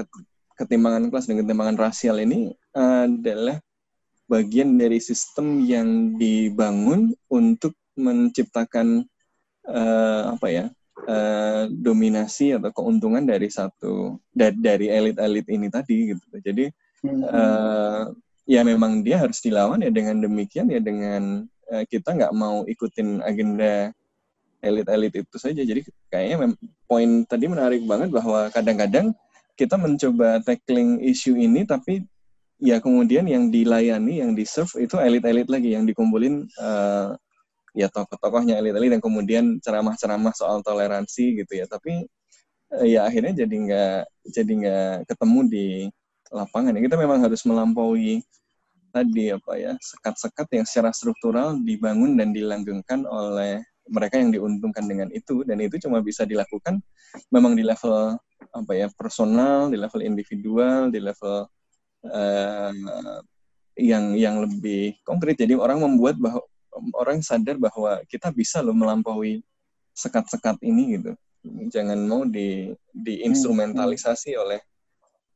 ketimbangan 0.60 1.08
kelas 1.08 1.26
dan 1.32 1.38
ketimbangan 1.40 1.78
rasial 1.80 2.20
ini 2.20 2.52
adalah 2.76 3.60
bagian 4.30 4.78
dari 4.78 5.02
sistem 5.02 5.66
yang 5.66 6.20
dibangun 6.20 7.16
untuk 7.32 7.74
menciptakan 7.98 9.04
uh, 9.68 10.38
apa 10.38 10.48
ya 10.48 10.66
uh, 11.08 11.70
dominasi 11.70 12.58
atau 12.58 12.74
keuntungan 12.74 13.24
dari 13.24 13.48
satu 13.48 14.20
dari 14.36 14.92
elit-elit 14.92 15.46
ini 15.48 15.68
tadi 15.72 16.16
gitu. 16.16 16.26
Jadi 16.42 16.66
uh, 17.30 18.12
ya 18.50 18.62
memang 18.66 19.06
dia 19.06 19.22
harus 19.22 19.40
dilawan 19.40 19.86
ya 19.86 19.94
dengan 19.94 20.20
demikian 20.20 20.74
ya 20.74 20.82
dengan 20.82 21.46
uh, 21.72 21.84
kita 21.88 22.18
nggak 22.18 22.34
mau 22.36 22.66
ikutin 22.66 23.22
agenda 23.24 23.94
elit-elit 24.60 25.24
itu 25.24 25.38
saja. 25.40 25.62
Jadi 25.64 25.86
kayaknya 26.12 26.58
poin 26.90 27.24
tadi 27.24 27.46
menarik 27.48 27.86
banget 27.88 28.12
bahwa 28.12 28.52
kadang-kadang 28.52 29.16
kita 29.56 29.76
mencoba 29.76 30.40
tackling 30.44 31.04
isu 31.04 31.36
ini 31.36 31.68
tapi 31.68 32.04
ya 32.60 32.80
kemudian 32.84 33.24
yang 33.28 33.48
dilayani, 33.48 34.20
yang 34.20 34.32
di-serve 34.36 34.84
itu 34.84 35.00
elit-elit 35.00 35.48
lagi 35.48 35.76
yang 35.76 35.88
dikumpulin 35.88 36.48
uh, 36.60 37.16
ya 37.76 37.88
tokoh-tokohnya 37.90 38.58
elit-elit 38.58 38.98
yang 38.98 39.04
kemudian 39.04 39.46
ceramah-ceramah 39.62 40.34
soal 40.34 40.62
toleransi 40.66 41.44
gitu 41.44 41.54
ya. 41.60 41.66
Tapi 41.70 42.06
uh, 42.76 42.86
ya 42.86 43.06
akhirnya 43.06 43.46
jadi 43.46 43.56
nggak 43.56 44.00
jadi 44.30 44.52
nggak 44.52 44.94
ketemu 45.10 45.40
di 45.50 45.68
lapangan. 46.30 46.78
Ya, 46.78 46.82
kita 46.86 46.98
memang 46.98 47.20
harus 47.26 47.42
melampaui 47.46 48.22
tadi 48.90 49.30
apa 49.30 49.54
ya 49.54 49.78
sekat-sekat 49.78 50.48
yang 50.50 50.66
secara 50.66 50.90
struktural 50.90 51.62
dibangun 51.62 52.18
dan 52.18 52.34
dilanggengkan 52.34 53.06
oleh 53.06 53.62
mereka 53.90 54.18
yang 54.18 54.34
diuntungkan 54.34 54.86
dengan 54.86 55.10
itu 55.14 55.46
dan 55.46 55.62
itu 55.62 55.78
cuma 55.82 56.02
bisa 56.02 56.26
dilakukan 56.26 56.82
memang 57.30 57.54
di 57.54 57.62
level 57.66 58.18
apa 58.54 58.72
ya 58.74 58.88
personal, 58.94 59.70
di 59.70 59.78
level 59.78 60.02
individual, 60.02 60.90
di 60.90 61.00
level 61.02 61.46
uh, 62.08 62.74
yang 63.78 64.16
yang 64.18 64.36
lebih 64.42 64.98
konkret. 65.06 65.38
Jadi 65.38 65.56
orang 65.56 65.82
membuat 65.84 66.18
bahwa 66.18 66.42
orang 66.96 67.20
sadar 67.24 67.60
bahwa 67.60 68.00
kita 68.08 68.32
bisa 68.34 68.64
loh 68.64 68.76
melampaui 68.76 69.44
sekat-sekat 69.94 70.60
ini 70.64 71.00
gitu. 71.00 71.12
Jangan 71.72 72.00
mau 72.04 72.24
di 72.28 72.72
diinstrumentalisasi 72.92 74.36
hmm. 74.36 74.42
oleh 74.44 74.60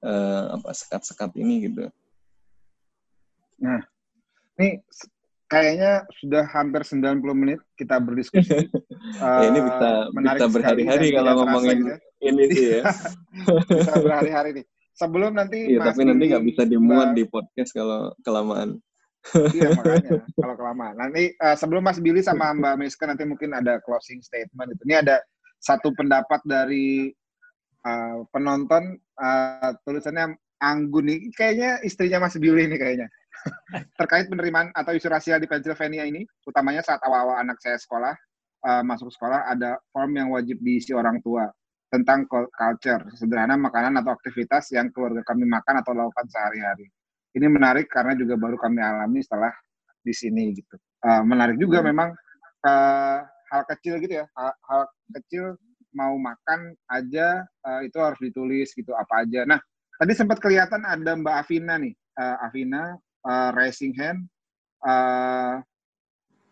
uh, 0.04 0.60
apa 0.60 0.70
sekat-sekat 0.76 1.32
ini 1.40 1.72
gitu. 1.72 1.88
Nah, 3.64 3.80
ini 4.60 4.84
kayaknya 5.48 6.04
sudah 6.20 6.44
hampir 6.50 6.82
90 6.84 7.24
menit 7.38 7.60
kita 7.80 8.02
berdiskusi. 8.02 8.68
uh, 9.22 9.40
ya, 9.44 9.48
ini 9.48 9.60
bisa 9.64 9.90
bisa 10.12 10.46
berhari-hari 10.50 11.08
kalau 11.16 11.32
ngomongin 11.44 11.78
gitu. 11.80 11.94
ini 12.26 12.44
sih 12.52 12.68
ya. 12.80 12.82
bisa 13.80 13.94
berhari-hari 14.02 14.50
nih. 14.62 14.66
Sebelum 14.94 15.34
nanti 15.34 15.74
Iya, 15.74 15.90
tapi 15.90 16.06
nanti 16.06 16.30
nggak 16.30 16.46
bisa 16.54 16.64
dimuat 16.70 17.18
di 17.18 17.26
podcast 17.26 17.74
kalau 17.74 18.14
kelamaan. 18.22 18.78
Iya 19.56 19.72
makanya 19.72 20.20
kalau 20.36 20.56
kelamaan. 20.60 20.96
Nanti 21.00 21.32
uh, 21.40 21.56
sebelum 21.56 21.84
Mas 21.84 22.00
Billy 22.04 22.20
sama 22.20 22.52
Mbak 22.52 22.76
Miska 22.80 23.08
nanti 23.08 23.24
mungkin 23.24 23.56
ada 23.56 23.80
closing 23.84 24.20
statement 24.20 24.76
itu. 24.76 24.84
Ini 24.84 25.00
ada 25.00 25.24
satu 25.64 25.96
pendapat 25.96 26.44
dari 26.44 27.08
uh, 27.88 28.28
penonton 28.36 29.00
uh, 29.20 29.72
tulisannya 29.88 30.36
Anggun 30.64 31.12
nih 31.12 31.20
kayaknya 31.36 31.84
istrinya 31.84 32.24
Mas 32.24 32.40
Billy 32.40 32.68
nih 32.72 32.80
kayaknya. 32.80 33.08
terkait 34.00 34.32
penerimaan 34.32 34.72
atau 34.72 34.96
isu 34.96 35.12
rasial 35.12 35.40
di 35.44 35.48
Pennsylvania 35.52 36.08
ini, 36.08 36.24
utamanya 36.48 36.80
saat 36.80 37.04
awal-awal 37.04 37.44
anak 37.44 37.60
saya 37.60 37.76
sekolah, 37.76 38.16
uh, 38.64 38.84
masuk 38.88 39.12
sekolah, 39.12 39.52
ada 39.52 39.80
form 39.92 40.16
yang 40.16 40.32
wajib 40.32 40.60
diisi 40.64 40.96
orang 40.96 41.20
tua 41.20 41.48
tentang 41.92 42.26
culture, 42.26 43.06
sederhana 43.14 43.54
makanan 43.54 44.02
atau 44.02 44.18
aktivitas 44.18 44.74
yang 44.74 44.90
keluarga 44.90 45.22
kami 45.22 45.46
makan 45.46 45.86
atau 45.86 45.94
lakukan 45.94 46.26
sehari-hari. 46.26 46.90
Ini 47.34 47.50
menarik 47.50 47.90
karena 47.90 48.14
juga 48.14 48.38
baru 48.38 48.58
kami 48.58 48.80
alami 48.80 49.26
setelah 49.26 49.52
di 50.06 50.14
sini 50.14 50.54
gitu. 50.54 50.78
Uh, 51.04 51.26
menarik 51.26 51.58
juga 51.58 51.82
hmm. 51.82 51.88
memang 51.90 52.10
uh, 52.64 53.20
hal 53.26 53.64
kecil 53.70 53.98
gitu 54.00 54.24
ya, 54.24 54.26
hal, 54.38 54.54
hal 54.70 54.82
kecil 55.20 55.58
mau 55.94 56.18
makan 56.18 56.74
aja 56.90 57.46
uh, 57.66 57.82
itu 57.86 57.98
harus 58.02 58.20
ditulis 58.22 58.70
gitu 58.74 58.94
apa 58.94 59.26
aja. 59.26 59.46
Nah, 59.46 59.62
tadi 59.98 60.14
sempat 60.14 60.42
kelihatan 60.42 60.86
ada 60.86 61.14
Mbak 61.18 61.36
Afina 61.46 61.78
nih, 61.78 61.94
uh, 62.18 62.46
Afina 62.46 62.98
uh, 63.26 63.50
raising 63.56 63.96
hand 63.98 64.28
uh, 64.84 65.60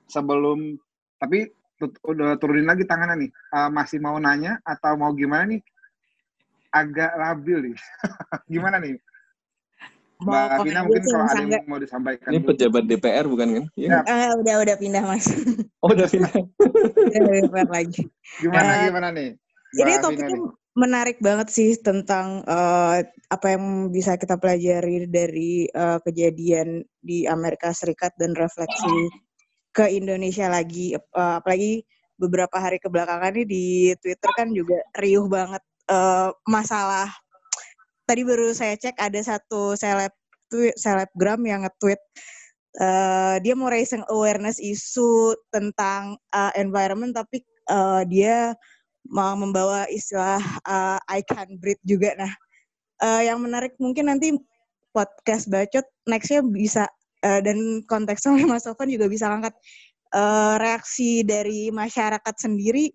sebelum 0.08 0.76
tapi 1.22 1.52
udah 1.82 2.38
turunin 2.38 2.70
lagi 2.70 2.86
tangannya 2.86 3.26
nih 3.26 3.32
uh, 3.58 3.70
masih 3.74 3.98
mau 3.98 4.18
nanya 4.22 4.62
atau 4.62 4.94
mau 4.98 5.10
gimana 5.18 5.50
nih 5.50 5.62
agak 6.70 7.12
labil 7.18 7.74
nih 7.74 7.78
gimana 8.54 8.78
nih 8.78 8.96
Mbak 10.22 10.66
Vina 10.66 10.82
mungkin 10.86 11.04
kalau 11.10 11.26
ada 11.26 11.42
yang 11.42 11.66
mau 11.66 11.80
disampaikan 11.82 12.30
ini 12.30 12.40
dulu. 12.40 12.50
pejabat 12.54 12.84
DPR 12.86 13.26
bukan 13.26 13.48
kan? 13.58 13.66
Ya. 13.74 14.00
Uh, 14.06 14.38
udah 14.46 14.56
udah 14.62 14.76
pindah 14.78 15.04
mas. 15.04 15.26
Oh 15.82 15.90
udah 15.90 16.06
pindah. 16.06 16.30
udah 17.18 17.34
DPR 17.42 17.70
lagi. 17.70 18.02
Gimana 18.38 18.70
uh, 18.70 18.82
gimana 18.86 19.08
nih? 19.10 19.30
Jadi 19.72 19.92
topiknya 20.04 20.40
menarik 20.72 21.18
banget 21.20 21.52
sih 21.52 21.76
tentang 21.84 22.48
uh, 22.48 23.04
apa 23.28 23.48
yang 23.52 23.92
bisa 23.92 24.16
kita 24.16 24.40
pelajari 24.40 25.04
dari 25.10 25.68
uh, 25.68 26.00
kejadian 26.00 26.86
di 27.04 27.28
Amerika 27.28 27.76
Serikat 27.76 28.16
dan 28.16 28.32
refleksi 28.38 29.12
ke 29.76 29.92
Indonesia 29.92 30.48
lagi 30.48 30.96
uh, 30.96 31.44
apalagi 31.44 31.84
beberapa 32.16 32.56
hari 32.60 32.80
kebelakangan 32.80 33.36
ini 33.36 33.44
di 33.48 33.66
Twitter 34.00 34.32
kan 34.36 34.54
juga 34.54 34.80
riuh 34.96 35.28
banget 35.28 35.64
uh, 35.92 36.32
masalah 36.48 37.12
tadi 38.12 38.28
baru 38.28 38.52
saya 38.52 38.76
cek 38.76 39.00
ada 39.00 39.20
satu 39.24 39.80
seleb 39.80 40.12
tweet, 40.52 40.76
selebgram 40.76 41.40
yang 41.48 41.64
nge-tweet 41.64 42.04
uh, 42.84 43.40
dia 43.40 43.56
mau 43.56 43.72
raising 43.72 44.04
awareness 44.12 44.60
isu 44.60 45.32
tentang 45.48 46.20
uh, 46.36 46.52
environment 46.60 47.16
tapi 47.16 47.40
uh, 47.72 48.04
dia 48.04 48.52
mau 49.08 49.32
membawa 49.40 49.88
istilah 49.88 50.44
uh, 50.68 51.00
I 51.08 51.24
can 51.24 51.56
breathe 51.58 51.80
juga. 51.88 52.14
Nah, 52.20 52.32
uh, 53.00 53.22
yang 53.24 53.40
menarik 53.40 53.80
mungkin 53.80 54.12
nanti 54.12 54.36
podcast 54.92 55.48
bacot 55.48 55.88
nextnya 56.04 56.44
bisa 56.44 56.84
uh, 57.24 57.40
dan 57.40 57.80
konteksnya 57.88 58.36
Mas 58.52 58.68
Sofan 58.68 58.92
juga 58.92 59.08
bisa 59.08 59.32
angkat 59.32 59.56
uh, 60.12 60.60
reaksi 60.60 61.24
dari 61.24 61.72
masyarakat 61.72 62.36
sendiri 62.36 62.92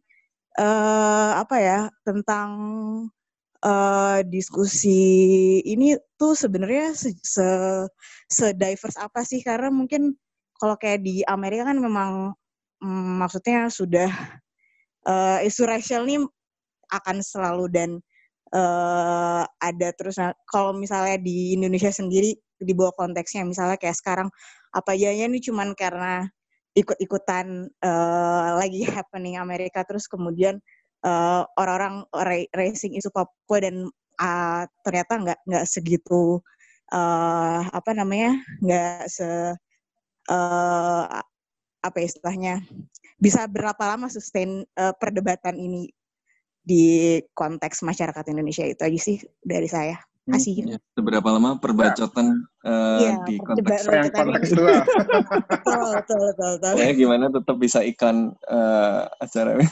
uh, 0.61 1.41
apa 1.41 1.57
ya 1.57 1.81
tentang 2.05 2.49
uh, 3.67 4.19
diskusi 4.23 4.99
ini 5.67 5.99
tuh 6.15 6.39
sebenarnya 6.39 6.95
se, 6.95 7.11
se, 7.21 7.47
se 8.31 8.47
diverse 8.55 8.99
apa 9.03 9.27
sih? 9.27 9.43
Karena 9.43 9.69
mungkin 9.75 10.15
kalau 10.57 10.79
kayak 10.79 11.03
di 11.03 11.27
Amerika 11.27 11.69
kan 11.75 11.79
memang 11.83 12.11
mm, 12.81 13.13
maksudnya 13.21 13.69
sudah 13.69 14.09
uh, 15.05 15.39
isu 15.43 15.67
rasial 15.67 16.07
ini 16.07 16.23
akan 16.95 17.19
selalu 17.19 17.67
dan 17.69 17.91
uh, 18.55 19.43
ada 19.59 19.89
terus. 19.99 20.17
Nah, 20.23 20.33
kalau 20.47 20.71
misalnya 20.73 21.19
di 21.19 21.59
Indonesia 21.59 21.91
sendiri 21.91 22.39
di 22.57 22.73
bawah 22.73 22.95
konteksnya 22.97 23.45
misalnya 23.45 23.77
kayak 23.77 24.01
sekarang 24.01 24.29
apa 24.73 24.97
ya 24.97 25.13
ini 25.13 25.45
cuman 25.45 25.77
karena 25.77 26.25
ikut-ikutan 26.77 27.69
uh, 27.85 28.49
lagi 28.61 28.85
happening 28.89 29.37
Amerika 29.41 29.85
terus 29.85 30.09
kemudian 30.09 30.61
uh, 31.05 31.43
orang-orang 31.59 32.07
racing 32.55 32.97
isu 32.97 33.13
Papua 33.13 33.59
dan 33.61 33.91
uh, 34.21 34.63
ternyata 34.87 35.13
nggak 35.21 35.39
nggak 35.45 35.67
segitu 35.69 36.41
uh, 36.93 37.61
apa 37.69 37.91
namanya 37.93 38.41
nggak 38.63 39.11
se 39.11 39.29
uh, 40.31 41.05
apa 41.83 41.99
istilahnya 42.03 42.65
bisa 43.17 43.49
berapa 43.49 43.81
lama 43.81 44.13
sustain 44.13 44.65
uh, 44.77 44.93
perdebatan 44.97 45.57
ini 45.57 45.89
di 46.67 47.17
konteks 47.31 47.87
masyarakat 47.87 48.27
Indonesia 48.35 48.67
itu 48.67 48.83
aja 48.83 48.99
sih 48.99 49.23
dari 49.39 49.71
saya. 49.71 50.03
Kasih. 50.27 50.75
Ya, 50.75 50.79
seberapa 50.99 51.29
lama 51.31 51.55
perbacotan 51.63 52.51
uh, 52.67 52.99
ya, 52.99 53.13
di 53.31 53.39
konteks 53.39 53.87
yang 53.87 54.11
kontekstual. 54.11 54.83
betul, 54.83 55.87
betul, 55.95 56.19
betul, 56.35 56.51
betul. 56.59 56.75
Ya, 56.83 56.91
gimana 56.99 57.31
tetap 57.31 57.57
bisa 57.63 57.87
iklan 57.87 58.35
uh, 58.51 59.07
acara. 59.23 59.63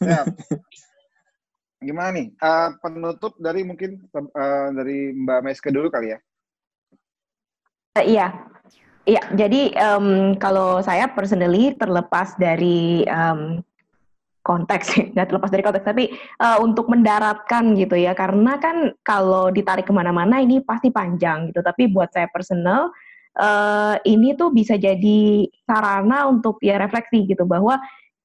ya. 0.00 0.24
Gimana 1.84 2.10
nih? 2.10 2.26
Uh, 2.40 2.74
penutup 2.80 3.36
dari 3.36 3.62
mungkin 3.62 4.08
uh, 4.16 4.68
dari 4.72 5.12
Mbak 5.12 5.40
Meske 5.44 5.68
dulu 5.68 5.92
kali 5.92 6.16
ya? 6.16 6.18
Uh, 8.00 8.04
iya, 8.08 8.48
Iya, 9.08 9.24
jadi 9.32 9.72
um, 9.96 10.36
kalau 10.36 10.84
saya 10.84 11.08
personally 11.08 11.72
terlepas 11.80 12.36
dari 12.36 13.08
um, 13.08 13.64
konteks, 14.48 14.96
nggak 15.12 15.28
terlepas 15.28 15.52
dari 15.52 15.60
konteks, 15.60 15.84
tapi 15.84 16.04
uh, 16.40 16.56
untuk 16.64 16.88
mendaratkan 16.88 17.76
gitu 17.76 18.00
ya, 18.00 18.16
karena 18.16 18.56
kan 18.56 18.96
kalau 19.04 19.52
ditarik 19.52 19.84
ke 19.84 19.92
mana-mana 19.92 20.40
ini 20.40 20.64
pasti 20.64 20.88
panjang 20.88 21.52
gitu. 21.52 21.60
Tapi 21.60 21.92
buat 21.92 22.08
saya 22.08 22.32
personal, 22.32 22.88
uh, 23.36 24.00
ini 24.08 24.32
tuh 24.40 24.48
bisa 24.48 24.80
jadi 24.80 25.44
sarana 25.68 26.24
untuk 26.32 26.56
ya 26.64 26.80
refleksi 26.80 27.28
gitu 27.28 27.44
bahwa 27.44 27.76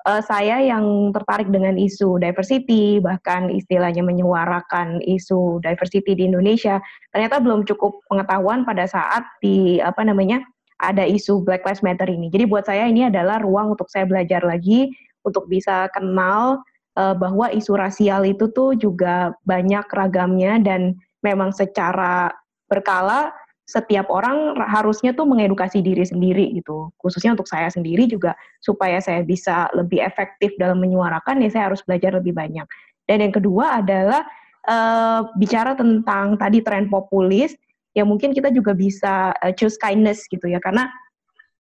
uh, 0.08 0.22
saya 0.24 0.64
yang 0.64 1.12
tertarik 1.12 1.52
dengan 1.52 1.76
isu 1.76 2.20
diversity, 2.20 3.04
bahkan 3.04 3.52
istilahnya 3.52 4.04
menyuarakan 4.04 5.04
isu 5.04 5.60
diversity 5.60 6.16
di 6.16 6.32
Indonesia, 6.32 6.80
ternyata 7.12 7.44
belum 7.44 7.68
cukup 7.68 8.00
pengetahuan 8.08 8.64
pada 8.64 8.88
saat 8.88 9.28
di 9.44 9.84
apa 9.84 10.04
namanya 10.08 10.40
ada 10.84 11.08
isu 11.08 11.48
Black 11.48 11.64
Lives 11.64 11.86
Matter 11.86 12.12
ini. 12.12 12.28
Jadi 12.28 12.44
buat 12.44 12.68
saya 12.68 12.88
ini 12.92 13.08
adalah 13.08 13.40
ruang 13.40 13.76
untuk 13.78 13.88
saya 13.88 14.04
belajar 14.04 14.44
lagi 14.44 14.92
untuk 15.24 15.48
bisa 15.48 15.90
kenal 15.92 16.62
uh, 17.00 17.16
bahwa 17.16 17.50
isu 17.52 17.76
rasial 17.76 18.24
itu 18.28 18.48
tuh 18.52 18.78
juga 18.78 19.34
banyak 19.48 19.88
ragamnya 19.90 20.60
dan 20.62 20.96
memang 21.24 21.56
secara 21.56 22.32
berkala 22.68 23.32
setiap 23.64 24.12
orang 24.12 24.60
harusnya 24.68 25.16
tuh 25.16 25.24
mengedukasi 25.24 25.80
diri 25.80 26.04
sendiri 26.04 26.52
gitu. 26.60 26.92
Khususnya 27.00 27.32
untuk 27.32 27.48
saya 27.48 27.72
sendiri 27.72 28.06
juga 28.12 28.36
supaya 28.60 29.00
saya 29.00 29.24
bisa 29.24 29.72
lebih 29.72 30.04
efektif 30.04 30.52
dalam 30.60 30.84
menyuarakan 30.84 31.40
ya 31.42 31.50
saya 31.50 31.64
harus 31.72 31.80
belajar 31.88 32.12
lebih 32.20 32.36
banyak. 32.36 32.68
Dan 33.08 33.24
yang 33.24 33.32
kedua 33.32 33.80
adalah 33.80 34.28
uh, 34.68 35.28
bicara 35.40 35.76
tentang 35.80 36.36
tadi 36.36 36.60
tren 36.60 36.92
populis 36.92 37.56
ya 37.94 38.04
mungkin 38.04 38.34
kita 38.34 38.50
juga 38.52 38.76
bisa 38.76 39.32
uh, 39.40 39.54
choose 39.56 39.80
kindness 39.80 40.26
gitu 40.28 40.50
ya 40.50 40.60
karena 40.60 40.90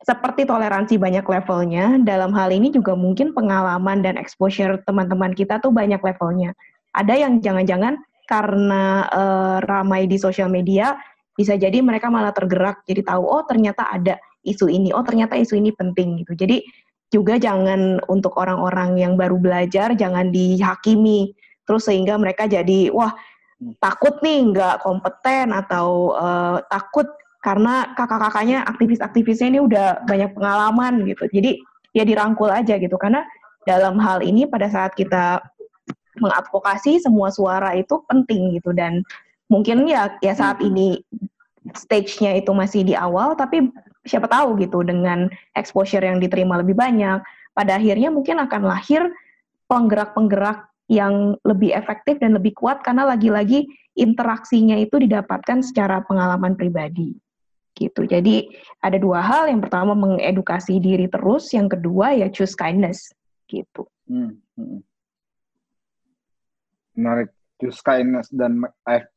seperti 0.04 0.44
toleransi 0.44 1.00
banyak 1.00 1.24
levelnya 1.24 1.96
dalam 2.04 2.36
hal 2.36 2.52
ini 2.52 2.68
juga 2.76 2.92
mungkin 2.92 3.32
pengalaman 3.32 4.04
dan 4.04 4.20
exposure 4.20 4.84
teman-teman 4.84 5.32
kita 5.32 5.64
tuh 5.64 5.72
banyak 5.72 6.04
levelnya. 6.04 6.52
Ada 6.92 7.16
yang 7.16 7.40
jangan-jangan 7.40 7.98
karena 8.28 9.08
uh, 9.10 9.58
ramai 9.64 10.08
di 10.08 10.20
sosial 10.20 10.52
media 10.52 11.00
bisa 11.34 11.56
jadi 11.56 11.82
mereka 11.82 12.14
malah 12.14 12.36
tergerak 12.36 12.86
jadi 12.86 13.02
tahu 13.02 13.26
oh 13.26 13.44
ternyata 13.50 13.90
ada 13.90 14.22
isu 14.46 14.70
ini 14.70 14.94
oh 14.94 15.02
ternyata 15.02 15.40
isu 15.40 15.56
ini 15.56 15.72
penting 15.72 16.20
gitu. 16.22 16.36
Jadi 16.36 16.62
juga 17.08 17.40
jangan 17.40 18.04
untuk 18.12 18.36
orang-orang 18.36 19.00
yang 19.00 19.14
baru 19.16 19.40
belajar 19.40 19.96
jangan 19.96 20.36
dihakimi. 20.36 21.32
Terus 21.64 21.88
sehingga 21.88 22.20
mereka 22.20 22.44
jadi 22.44 22.92
wah 22.92 23.16
takut 23.80 24.20
nih 24.20 24.52
nggak 24.52 24.84
kompeten 24.84 25.56
atau 25.56 26.12
uh, 26.12 26.60
takut 26.68 27.08
karena 27.44 27.92
kakak-kakaknya 28.00 28.64
aktivis-aktivisnya 28.64 29.48
ini 29.52 29.60
udah 29.60 30.08
banyak 30.08 30.32
pengalaman 30.32 31.04
gitu. 31.04 31.28
Jadi 31.28 31.60
ya 31.92 32.08
dirangkul 32.08 32.48
aja 32.48 32.80
gitu. 32.80 32.96
Karena 32.96 33.22
dalam 33.68 34.00
hal 34.00 34.24
ini 34.24 34.48
pada 34.48 34.72
saat 34.72 34.96
kita 34.96 35.44
mengadvokasi 36.24 37.04
semua 37.04 37.30
suara 37.36 37.76
itu 37.76 38.00
penting 38.08 38.56
gitu. 38.56 38.72
Dan 38.72 39.04
mungkin 39.52 39.84
ya 39.86 40.16
ya 40.24 40.32
saat 40.34 40.64
ini 40.64 41.04
stage-nya 41.76 42.40
itu 42.40 42.52
masih 42.52 42.84
di 42.84 42.96
awal 42.96 43.36
tapi 43.40 43.72
siapa 44.04 44.28
tahu 44.28 44.60
gitu 44.60 44.84
dengan 44.84 45.32
exposure 45.56 46.04
yang 46.04 46.20
diterima 46.20 46.60
lebih 46.60 46.76
banyak 46.76 47.24
pada 47.56 47.80
akhirnya 47.80 48.12
mungkin 48.12 48.44
akan 48.44 48.68
lahir 48.68 49.08
penggerak-penggerak 49.72 50.68
yang 50.92 51.40
lebih 51.48 51.72
efektif 51.72 52.20
dan 52.20 52.36
lebih 52.36 52.52
kuat 52.52 52.84
karena 52.84 53.08
lagi-lagi 53.08 53.64
interaksinya 53.96 54.76
itu 54.76 55.00
didapatkan 55.00 55.64
secara 55.64 56.04
pengalaman 56.04 56.60
pribadi 56.60 57.16
gitu. 57.74 58.06
Jadi 58.06 58.50
ada 58.82 58.98
dua 58.98 59.22
hal, 59.22 59.50
yang 59.50 59.62
pertama 59.62 59.98
mengedukasi 59.98 60.78
diri 60.78 61.10
terus, 61.10 61.50
yang 61.54 61.68
kedua 61.68 62.14
ya 62.14 62.30
choose 62.30 62.54
kindness 62.54 63.12
gitu. 63.50 63.86
Hmm. 64.06 64.38
hmm. 64.58 64.82
Menarik, 66.94 67.34
choose 67.58 67.82
kindness 67.82 68.30
dan 68.30 68.62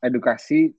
edukasi 0.01 0.73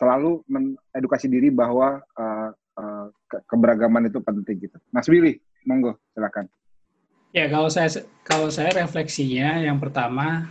selalu 0.00 0.40
mengedukasi 0.48 1.28
diri 1.28 1.52
bahwa 1.52 2.00
uh, 2.16 2.50
uh, 2.80 3.06
keberagaman 3.46 4.08
itu 4.08 4.18
penting 4.24 4.56
gitu. 4.64 4.78
Mas 4.88 5.06
Willy, 5.06 5.36
monggo 5.68 6.00
silakan. 6.16 6.48
Ya 7.36 7.44
kalau 7.52 7.68
saya 7.68 7.92
kalau 8.24 8.48
saya 8.48 8.72
refleksinya 8.72 9.60
yang 9.60 9.76
pertama 9.76 10.48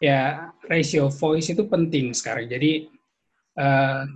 ya 0.00 0.50
ratio 0.64 1.12
voice 1.12 1.52
itu 1.52 1.68
penting 1.68 2.16
sekarang. 2.16 2.48
Jadi 2.48 2.88
uh, 3.60 4.08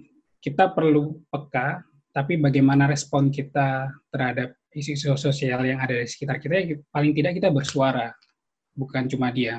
kita 0.46 0.70
perlu 0.70 1.26
peka, 1.26 1.82
tapi 2.14 2.38
bagaimana 2.38 2.86
respon 2.86 3.34
kita 3.34 3.90
terhadap 4.14 4.54
isu-isu 4.70 5.18
sosial 5.18 5.66
yang 5.66 5.82
ada 5.82 5.98
di 5.98 6.06
sekitar 6.06 6.38
kita, 6.38 6.54
ya 6.54 6.78
paling 6.94 7.10
tidak 7.18 7.42
kita 7.42 7.50
bersuara, 7.50 8.14
bukan 8.78 9.10
cuma 9.10 9.34
dia. 9.34 9.58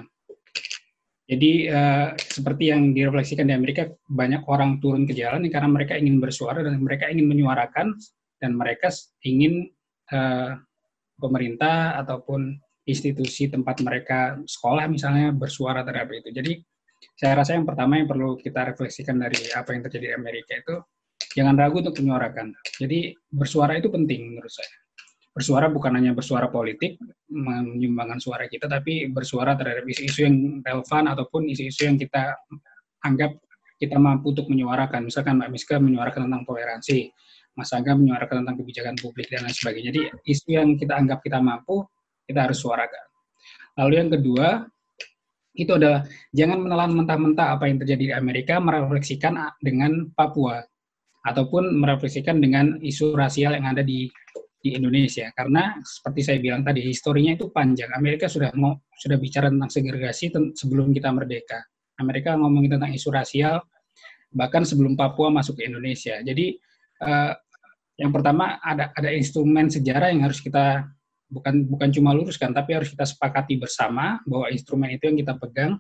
Jadi 1.27 1.67
uh, 1.67 2.15
seperti 2.15 2.71
yang 2.71 2.95
direfleksikan 2.95 3.51
di 3.51 3.51
Amerika, 3.51 3.91
banyak 4.07 4.47
orang 4.47 4.79
turun 4.79 5.03
ke 5.03 5.11
jalan 5.11 5.43
karena 5.51 5.67
mereka 5.67 5.99
ingin 5.99 6.23
bersuara 6.23 6.63
dan 6.63 6.79
mereka 6.79 7.11
ingin 7.11 7.27
menyuarakan 7.27 7.91
dan 8.39 8.55
mereka 8.55 8.87
ingin 9.27 9.67
uh, 10.15 10.55
pemerintah 11.19 11.99
ataupun 11.99 12.55
institusi 12.87 13.51
tempat 13.51 13.83
mereka 13.83 14.39
sekolah 14.47 14.87
misalnya 14.87 15.35
bersuara 15.35 15.83
terhadap 15.83 16.15
itu. 16.15 16.31
Jadi 16.31 16.53
saya 17.17 17.33
rasa 17.41 17.57
yang 17.57 17.65
pertama 17.65 17.97
yang 17.97 18.05
perlu 18.09 18.37
kita 18.37 18.73
refleksikan 18.73 19.17
dari 19.17 19.37
apa 19.53 19.73
yang 19.73 19.81
terjadi 19.85 20.13
di 20.13 20.15
Amerika 20.17 20.53
itu 20.57 20.75
jangan 21.33 21.57
ragu 21.57 21.81
untuk 21.81 21.97
menyuarakan. 21.97 22.53
Jadi 22.77 23.13
bersuara 23.29 23.77
itu 23.77 23.89
penting 23.89 24.33
menurut 24.33 24.49
saya. 24.53 24.69
Bersuara 25.37 25.69
bukan 25.69 25.93
hanya 25.93 26.17
bersuara 26.17 26.49
politik, 26.49 26.97
menyumbangkan 27.29 28.17
suara 28.17 28.49
kita, 28.49 28.65
tapi 28.65 29.05
bersuara 29.13 29.53
terhadap 29.53 29.85
isu-isu 29.85 30.25
yang 30.25 30.65
relevan 30.65 31.13
ataupun 31.13 31.45
isu-isu 31.53 31.85
yang 31.85 31.97
kita 32.01 32.33
anggap 33.05 33.37
kita 33.77 34.01
mampu 34.01 34.33
untuk 34.33 34.49
menyuarakan. 34.49 35.05
Misalkan 35.05 35.37
Mbak 35.37 35.49
Miska 35.53 35.75
menyuarakan 35.77 36.25
tentang 36.25 36.41
toleransi, 36.41 37.13
Mas 37.53 37.69
Angga 37.69 37.93
menyuarakan 37.93 38.45
tentang 38.45 38.57
kebijakan 38.61 38.95
publik 38.97 39.29
dan 39.29 39.45
lain 39.45 39.53
sebagainya. 39.53 39.89
Jadi 39.93 40.01
isu 40.25 40.47
yang 40.53 40.73
kita 40.73 40.93
anggap 40.97 41.21
kita 41.21 41.37
mampu, 41.37 41.85
kita 42.25 42.49
harus 42.49 42.57
suarakan. 42.57 43.05
Lalu 43.77 43.93
yang 43.93 44.09
kedua, 44.09 44.65
itu 45.57 45.73
adalah 45.73 46.05
jangan 46.31 46.61
menelan 46.61 46.93
mentah-mentah 46.93 47.57
apa 47.57 47.65
yang 47.65 47.81
terjadi 47.81 48.03
di 48.09 48.13
Amerika, 48.13 48.61
merefleksikan 48.61 49.35
dengan 49.59 50.13
Papua. 50.13 50.61
Ataupun 51.27 51.75
merefleksikan 51.83 52.39
dengan 52.39 52.79
isu 52.79 53.11
rasial 53.17 53.59
yang 53.59 53.67
ada 53.75 53.83
di 53.83 54.07
di 54.61 54.73
Indonesia. 54.73 55.29
Karena 55.33 55.77
seperti 55.81 56.21
saya 56.23 56.37
bilang 56.41 56.61
tadi 56.65 56.83
historinya 56.83 57.35
itu 57.37 57.51
panjang. 57.53 57.93
Amerika 57.93 58.25
sudah 58.27 58.51
mau 58.57 58.75
sudah 58.97 59.17
bicara 59.19 59.47
tentang 59.51 59.69
segregasi 59.69 60.33
sebelum 60.57 60.91
kita 60.91 61.13
merdeka. 61.13 61.61
Amerika 61.97 62.37
ngomongin 62.37 62.77
tentang 62.77 62.93
isu 62.93 63.09
rasial 63.09 63.61
bahkan 64.33 64.67
sebelum 64.67 64.99
Papua 64.99 65.31
masuk 65.31 65.61
ke 65.61 65.69
Indonesia. 65.69 66.19
Jadi 66.21 66.57
uh, 67.01 67.33
yang 67.97 68.11
pertama 68.13 68.61
ada 68.61 68.93
ada 68.93 69.09
instrumen 69.09 69.71
sejarah 69.71 70.13
yang 70.13 70.27
harus 70.27 70.43
kita 70.43 70.85
bukan 71.27 71.67
bukan 71.67 71.89
cuma 71.91 72.15
luruskan 72.15 72.55
tapi 72.55 72.75
harus 72.75 72.91
kita 72.91 73.03
sepakati 73.03 73.59
bersama 73.59 74.23
bahwa 74.23 74.47
instrumen 74.51 74.91
itu 74.95 75.11
yang 75.11 75.17
kita 75.19 75.33
pegang. 75.35 75.71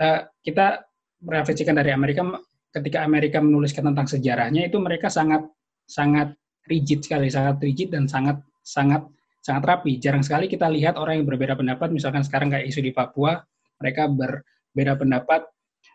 Uh, 0.00 0.24
kita 0.40 0.84
merefleksikan 1.20 1.76
dari 1.76 1.92
Amerika 1.92 2.24
ketika 2.72 3.04
Amerika 3.04 3.38
menuliskan 3.44 3.92
tentang 3.92 4.08
sejarahnya 4.08 4.68
itu 4.68 4.80
mereka 4.80 5.12
sangat 5.12 5.44
sangat 5.84 6.32
rigid 6.68 7.04
sekali 7.04 7.28
sangat 7.28 7.60
rigid 7.60 7.92
dan 7.92 8.08
sangat 8.08 8.40
sangat 8.64 9.04
sangat 9.40 9.64
rapi. 9.64 9.96
Jarang 9.96 10.24
sekali 10.24 10.46
kita 10.48 10.68
lihat 10.68 11.00
orang 11.00 11.20
yang 11.20 11.26
berbeda 11.28 11.56
pendapat. 11.56 11.88
Misalkan 11.92 12.24
sekarang 12.24 12.52
kayak 12.52 12.68
isu 12.68 12.84
di 12.84 12.92
Papua 12.92 13.40
mereka 13.80 14.08
berbeda 14.08 15.00
pendapat 15.00 15.48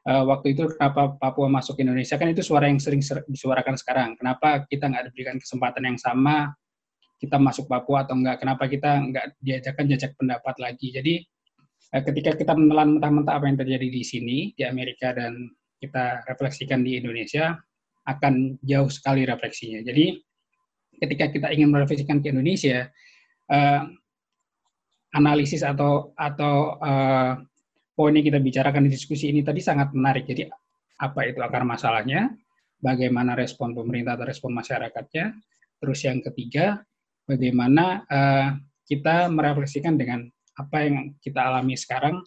uh, 0.09 0.23
waktu 0.25 0.57
itu 0.57 0.69
kenapa 0.75 1.13
Papua 1.17 1.47
masuk 1.49 1.77
ke 1.77 1.81
Indonesia? 1.85 2.17
Kan 2.17 2.33
itu 2.33 2.41
suara 2.41 2.69
yang 2.69 2.81
sering 2.81 3.01
disuarakan 3.29 3.77
sekarang. 3.77 4.09
Kenapa 4.17 4.65
kita 4.65 4.89
nggak 4.89 5.13
diberikan 5.13 5.37
kesempatan 5.37 5.83
yang 5.93 5.97
sama 6.01 6.53
kita 7.26 7.38
masuk 7.41 7.65
Papua 7.65 8.06
atau 8.06 8.15
enggak, 8.15 8.45
kenapa 8.45 8.69
kita 8.69 9.02
enggak 9.02 9.26
diajakkan 9.41 9.85
jajak 9.89 10.11
pendapat 10.15 10.56
lagi. 10.61 10.88
Jadi 10.93 11.14
eh, 11.91 12.03
ketika 12.06 12.38
kita 12.38 12.53
menelan 12.53 12.97
mentah-mentah 12.97 13.34
apa 13.35 13.45
yang 13.49 13.57
terjadi 13.57 13.88
di 13.89 14.03
sini, 14.06 14.38
di 14.53 14.64
Amerika, 14.64 15.11
dan 15.11 15.49
kita 15.81 16.23
refleksikan 16.30 16.85
di 16.85 17.02
Indonesia, 17.02 17.57
akan 18.06 18.61
jauh 18.61 18.89
sekali 18.93 19.26
refleksinya. 19.26 19.81
Jadi 19.81 20.14
ketika 21.02 21.26
kita 21.34 21.47
ingin 21.52 21.73
merefleksikan 21.73 22.22
ke 22.22 22.31
Indonesia, 22.31 22.88
uh, 23.52 23.84
analisis 25.15 25.65
atau 25.65 26.14
atau 26.15 26.77
uh, 26.80 27.34
poin 27.95 28.14
yang 28.14 28.27
kita 28.27 28.39
bicarakan 28.39 28.85
di 28.88 28.91
diskusi 28.93 29.31
ini 29.31 29.41
tadi 29.41 29.64
sangat 29.64 29.91
menarik. 29.95 30.27
Jadi 30.27 30.45
apa 30.95 31.19
itu 31.27 31.39
akar 31.43 31.68
masalahnya, 31.68 32.31
bagaimana 32.80 33.35
respon 33.35 33.76
pemerintah 33.76 34.15
atau 34.15 34.27
respon 34.27 34.52
masyarakatnya, 34.56 35.35
terus 35.81 35.99
yang 36.07 36.23
ketiga 36.23 36.84
bagaimana 37.26 38.06
uh, 38.07 38.57
kita 38.85 39.30
merefleksikan 39.30 39.97
dengan 39.97 40.26
apa 40.56 40.77
yang 40.85 41.11
kita 41.19 41.41
alami 41.41 41.76
sekarang 41.76 42.22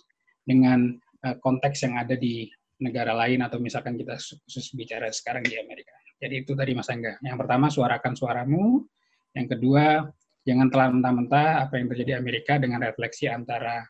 dengan 0.45 0.95
uh, 1.25 1.37
konteks 1.41 1.87
yang 1.87 1.97
ada 1.97 2.19
di 2.19 2.51
negara 2.79 3.15
lain 3.15 3.43
atau 3.43 3.59
misalkan 3.59 3.99
kita 3.99 4.15
khusus 4.19 4.71
bicara 4.75 5.11
sekarang 5.11 5.43
di 5.43 5.59
Amerika. 5.59 5.95
Jadi 6.19 6.43
itu 6.43 6.55
tadi 6.55 6.75
Mas 6.75 6.91
Angga. 6.91 7.19
Yang 7.23 7.37
pertama 7.47 7.67
suarakan 7.71 8.15
suaramu, 8.15 8.87
yang 9.35 9.47
kedua 9.47 10.07
jangan 10.43 10.67
telan 10.71 10.91
mentah-mentah 10.99 11.67
apa 11.67 11.79
yang 11.79 11.87
terjadi 11.91 12.11
di 12.11 12.17
Amerika 12.19 12.59
dengan 12.59 12.83
refleksi 12.83 13.31
antara 13.31 13.83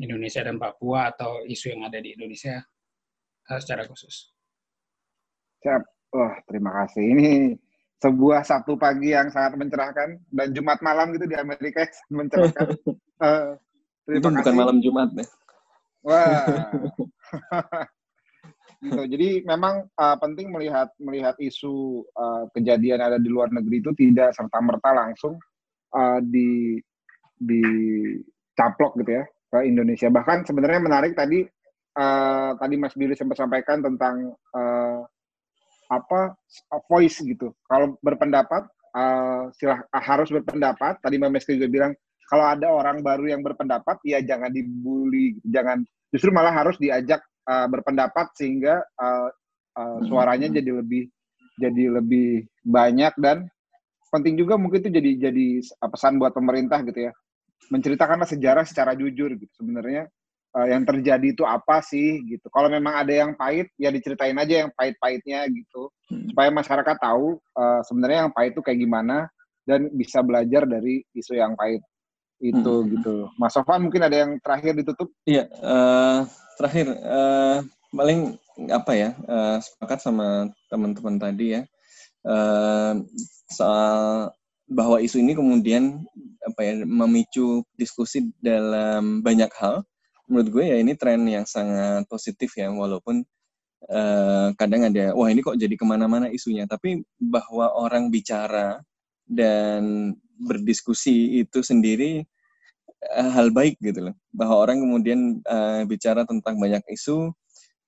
Indonesia 0.00 0.40
dan 0.40 0.56
Papua 0.56 1.12
atau 1.12 1.44
isu 1.44 1.76
yang 1.76 1.84
ada 1.88 2.00
di 2.00 2.16
Indonesia 2.16 2.60
uh, 3.52 3.60
secara 3.60 3.84
khusus. 3.84 4.32
Siap. 5.60 5.82
Wah, 6.10 6.34
terima 6.48 6.74
kasih. 6.74 7.04
Ini 7.06 7.54
sebuah 8.00 8.40
Sabtu 8.48 8.80
pagi 8.80 9.12
yang 9.12 9.28
sangat 9.28 9.60
mencerahkan 9.60 10.16
dan 10.32 10.48
Jumat 10.56 10.80
malam 10.80 11.12
gitu 11.12 11.28
di 11.28 11.36
Amerika 11.36 11.84
mencerahkan. 12.08 12.72
uh, 13.24 13.54
Itu 14.08 14.24
kasih. 14.24 14.36
bukan 14.40 14.54
malam 14.56 14.76
Jumat 14.80 15.12
ya. 15.12 15.26
Wah. 16.00 16.48
gitu. 18.84 19.02
Jadi 19.04 19.44
memang 19.44 19.84
uh, 20.00 20.16
penting 20.16 20.48
melihat 20.48 20.88
melihat 20.96 21.36
isu 21.36 22.08
uh, 22.16 22.48
kejadian 22.56 23.04
ada 23.04 23.20
di 23.20 23.28
luar 23.28 23.52
negeri 23.52 23.84
itu 23.84 23.92
tidak 23.92 24.32
serta 24.32 24.58
merta 24.64 24.90
langsung 24.96 25.36
uh, 25.92 26.18
di 26.24 26.80
di 27.36 27.62
caplok 28.56 28.96
gitu 29.04 29.20
ya 29.20 29.24
ke 29.52 29.68
Indonesia. 29.68 30.08
Bahkan 30.08 30.48
sebenarnya 30.48 30.80
menarik 30.80 31.12
tadi 31.12 31.44
uh, 32.00 32.56
tadi 32.56 32.74
Mas 32.80 32.96
Billy 32.96 33.12
sempat 33.12 33.36
sampaikan 33.36 33.84
tentang 33.84 34.32
uh, 34.56 35.04
apa 35.90 36.38
voice 36.86 37.18
gitu. 37.20 37.50
Kalau 37.66 37.98
berpendapat 37.98 38.70
uh, 38.94 39.50
silah 39.58 39.82
uh, 39.90 40.02
harus 40.02 40.30
berpendapat. 40.30 41.02
Tadi 41.02 41.18
Mbak 41.18 41.30
Meski 41.34 41.58
juga 41.58 41.68
bilang 41.68 41.92
kalau 42.30 42.46
ada 42.46 42.70
orang 42.70 43.02
baru 43.02 43.26
yang 43.26 43.42
berpendapat 43.42 43.98
ya 44.06 44.22
jangan 44.22 44.54
dibully, 44.54 45.34
gitu. 45.38 45.46
jangan 45.50 45.82
justru 46.14 46.30
malah 46.30 46.54
harus 46.54 46.78
diajak 46.78 47.18
uh, 47.50 47.66
berpendapat 47.66 48.30
sehingga 48.38 48.82
uh, 48.98 49.28
uh, 49.74 49.98
suaranya 50.06 50.46
hmm. 50.46 50.56
jadi 50.62 50.70
lebih 50.78 51.02
jadi 51.58 51.84
lebih 52.00 52.46
banyak 52.62 53.12
dan 53.18 53.50
penting 54.10 54.38
juga 54.38 54.58
mungkin 54.58 54.82
itu 54.82 54.90
jadi 54.90 55.30
jadi 55.30 55.46
pesan 55.86 56.18
buat 56.18 56.34
pemerintah 56.34 56.82
gitu 56.82 57.10
ya 57.10 57.12
menceritakanlah 57.70 58.26
sejarah 58.26 58.64
secara 58.66 58.98
jujur 58.98 59.30
gitu 59.38 59.52
sebenarnya 59.54 60.10
uh, 60.56 60.66
yang 60.66 60.82
terjadi 60.86 61.26
itu 61.34 61.44
apa 61.46 61.82
sih 61.82 62.22
gitu. 62.26 62.46
Kalau 62.50 62.70
memang 62.70 62.94
ada 62.94 63.12
yang 63.12 63.34
pahit 63.38 63.70
ya 63.76 63.90
diceritain 63.94 64.36
aja 64.38 64.66
yang 64.66 64.70
pahit-pahitnya 64.74 65.46
gitu 65.50 65.90
hmm. 66.10 66.34
supaya 66.34 66.50
masyarakat 66.50 66.96
tahu 66.98 67.38
uh, 67.58 67.80
sebenarnya 67.86 68.26
yang 68.26 68.32
pahit 68.34 68.52
itu 68.56 68.62
kayak 68.62 68.80
gimana 68.80 69.16
dan 69.68 69.86
bisa 69.94 70.24
belajar 70.24 70.66
dari 70.66 71.04
isu 71.14 71.38
yang 71.38 71.54
pahit 71.54 71.82
itu 72.40 72.74
hmm. 72.82 72.88
gitu. 72.96 73.14
Mas 73.36 73.52
Sofan 73.52 73.84
mungkin 73.84 74.02
ada 74.02 74.16
yang 74.26 74.40
terakhir 74.40 74.72
ditutup? 74.72 75.12
Iya, 75.28 75.44
uh, 75.60 76.24
terakhir 76.56 76.88
uh, 77.04 77.60
paling 77.92 78.38
apa 78.68 78.92
ya 78.92 79.10
uh, 79.24 79.56
sepakat 79.60 80.04
sama 80.04 80.48
teman-teman 80.68 81.16
tadi 81.16 81.56
ya 81.56 81.62
uh, 82.28 83.00
soal 83.48 84.28
bahwa 84.70 85.02
isu 85.02 85.18
ini 85.18 85.34
kemudian 85.34 86.04
apa 86.46 86.60
ya 86.62 86.74
memicu 86.86 87.66
diskusi 87.74 88.30
dalam 88.38 89.24
banyak 89.24 89.50
hal 89.58 89.82
menurut 90.30 90.48
gue 90.54 90.64
ya 90.70 90.76
ini 90.78 90.94
tren 90.94 91.26
yang 91.26 91.44
sangat 91.44 92.06
positif 92.06 92.54
ya 92.54 92.70
walaupun 92.70 93.26
uh, 93.90 94.54
kadang 94.54 94.86
ada 94.86 95.10
wah 95.18 95.26
ini 95.26 95.42
kok 95.42 95.58
jadi 95.58 95.74
ke 95.74 95.84
mana-mana 95.84 96.30
isunya. 96.30 96.64
Tapi 96.70 97.02
bahwa 97.18 97.74
orang 97.74 98.08
bicara 98.14 98.78
dan 99.26 100.14
berdiskusi 100.40 101.42
itu 101.42 101.60
sendiri 101.66 102.22
uh, 103.18 103.30
hal 103.34 103.50
baik 103.50 103.76
gitu 103.82 104.10
loh. 104.10 104.14
Bahwa 104.30 104.70
orang 104.70 104.78
kemudian 104.78 105.42
uh, 105.50 105.82
bicara 105.84 106.22
tentang 106.22 106.56
banyak 106.62 106.86
isu 106.94 107.34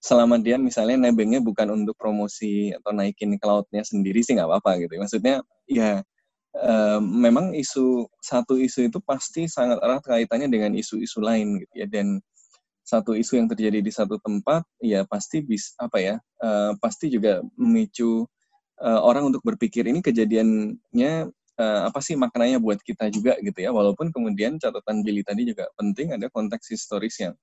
selama 0.02 0.34
dia 0.42 0.58
misalnya 0.58 0.98
nebengnya 0.98 1.38
bukan 1.38 1.70
untuk 1.70 1.94
promosi 1.94 2.74
atau 2.74 2.90
naikin 2.90 3.38
cloudnya 3.38 3.86
sendiri 3.86 4.18
sih 4.26 4.34
nggak 4.34 4.50
apa-apa 4.50 4.82
gitu. 4.82 4.98
Maksudnya 4.98 5.40
ya 5.70 6.02
Uh, 6.52 7.00
memang 7.00 7.56
isu 7.56 8.04
satu 8.20 8.60
isu 8.60 8.92
itu 8.92 9.00
pasti 9.00 9.48
sangat 9.48 9.80
erat 9.80 10.04
kaitannya 10.04 10.52
dengan 10.52 10.76
isu-isu 10.76 11.24
lain 11.24 11.64
gitu 11.64 11.74
ya. 11.80 11.88
Dan 11.88 12.20
satu 12.92 13.16
isu 13.16 13.40
yang 13.40 13.48
terjadi 13.48 13.80
di 13.80 13.88
satu 13.88 14.20
tempat 14.20 14.68
ya 14.84 15.08
pasti 15.08 15.40
bis 15.40 15.72
apa 15.80 15.96
ya 15.96 16.14
uh, 16.44 16.76
pasti 16.76 17.08
juga 17.08 17.40
memicu 17.56 18.28
uh, 18.84 19.00
orang 19.00 19.32
untuk 19.32 19.40
berpikir 19.40 19.88
ini 19.88 20.04
kejadiannya 20.04 21.32
uh, 21.56 21.80
apa 21.88 21.98
sih 22.02 22.18
maknanya 22.18 22.58
buat 22.58 22.82
kita 22.82 23.08
juga 23.08 23.38
gitu 23.40 23.58
ya. 23.62 23.70
Walaupun 23.70 24.10
kemudian 24.10 24.58
catatan 24.58 25.00
Billy 25.06 25.22
tadi 25.22 25.48
juga 25.48 25.70
penting 25.78 26.12
ada 26.12 26.26
konteks 26.28 26.68
historis 26.72 27.16
yang 27.22 27.34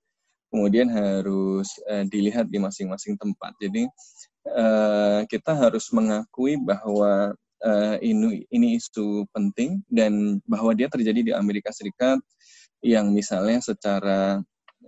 kemudian 0.50 0.90
harus 0.90 1.70
uh, 1.90 2.04
dilihat 2.06 2.52
di 2.52 2.58
masing-masing 2.58 3.16
tempat. 3.16 3.54
Jadi 3.62 3.88
uh, 4.50 5.22
kita 5.30 5.56
harus 5.56 5.90
mengakui 5.96 6.58
bahwa 6.58 7.34
uh, 7.64 7.96
ini 8.02 8.46
ini 8.50 8.78
isu 8.78 9.30
penting 9.32 9.82
dan 9.88 10.44
bahwa 10.50 10.74
dia 10.74 10.90
terjadi 10.90 11.22
di 11.22 11.32
Amerika 11.34 11.70
Serikat 11.72 12.20
yang 12.80 13.12
misalnya 13.12 13.60
secara 13.60 14.40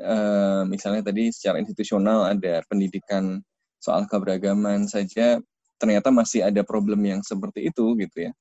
uh, 0.02 0.62
misalnya 0.66 1.06
tadi 1.06 1.30
secara 1.30 1.62
institusional 1.62 2.28
ada 2.28 2.62
pendidikan 2.68 3.40
soal 3.82 4.06
keberagaman 4.06 4.86
saja 4.86 5.42
ternyata 5.82 6.14
masih 6.14 6.46
ada 6.46 6.62
problem 6.62 7.02
yang 7.02 7.22
seperti 7.26 7.70
itu 7.70 7.98
gitu 7.98 8.30
ya. 8.30 8.32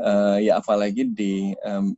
Uh, 0.00 0.40
ya 0.40 0.56
apalagi 0.56 1.04
di 1.04 1.52
um, 1.68 1.92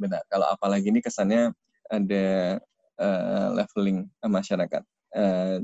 benar 0.00 0.24
kalau 0.32 0.48
apalagi 0.48 0.88
ini 0.88 1.04
kesannya 1.04 1.52
ada 1.92 2.56
uh, 2.96 3.48
leveling 3.52 4.08
masyarakat 4.24 4.80
uh, 5.16 5.60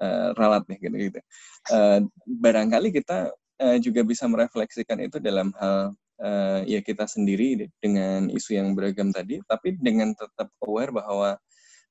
uh, 0.00 0.28
ralat 0.36 0.64
ya 0.72 0.76
gitu 0.80 0.96
gitu. 0.96 1.20
Uh, 1.68 2.00
barangkali 2.24 2.92
kita 2.96 3.32
uh, 3.60 3.76
juga 3.80 4.04
bisa 4.04 4.24
merefleksikan 4.24 5.04
itu 5.04 5.20
dalam 5.20 5.52
hal 5.60 5.92
uh, 6.20 6.60
ya 6.64 6.80
kita 6.80 7.04
sendiri 7.04 7.68
dengan 7.80 8.28
isu 8.32 8.56
yang 8.56 8.72
beragam 8.72 9.12
tadi, 9.12 9.40
tapi 9.48 9.76
dengan 9.76 10.12
tetap 10.16 10.48
aware 10.64 10.92
bahwa 10.92 11.36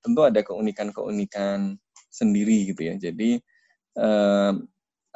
tentu 0.06 0.22
ada 0.22 0.46
keunikan-keunikan 0.46 1.74
sendiri 2.14 2.70
gitu 2.70 2.86
ya. 2.86 2.94
Jadi 3.02 3.42
uh, 3.98 4.54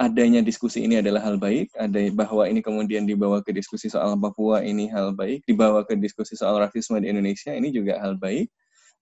adanya 0.02 0.42
diskusi 0.42 0.82
ini 0.82 0.98
adalah 0.98 1.22
hal 1.22 1.38
baik, 1.38 1.70
ada 1.78 2.00
bahwa 2.16 2.50
ini 2.50 2.66
kemudian 2.66 3.06
dibawa 3.06 3.46
ke 3.46 3.54
diskusi 3.54 3.92
soal 3.92 4.18
Papua 4.18 4.66
ini 4.66 4.90
hal 4.90 5.14
baik, 5.14 5.46
dibawa 5.46 5.86
ke 5.86 5.94
diskusi 5.94 6.34
soal 6.34 6.58
rasisme 6.58 6.98
di 6.98 7.14
Indonesia 7.14 7.54
ini 7.54 7.70
juga 7.70 8.02
hal 8.02 8.18
baik. 8.18 8.50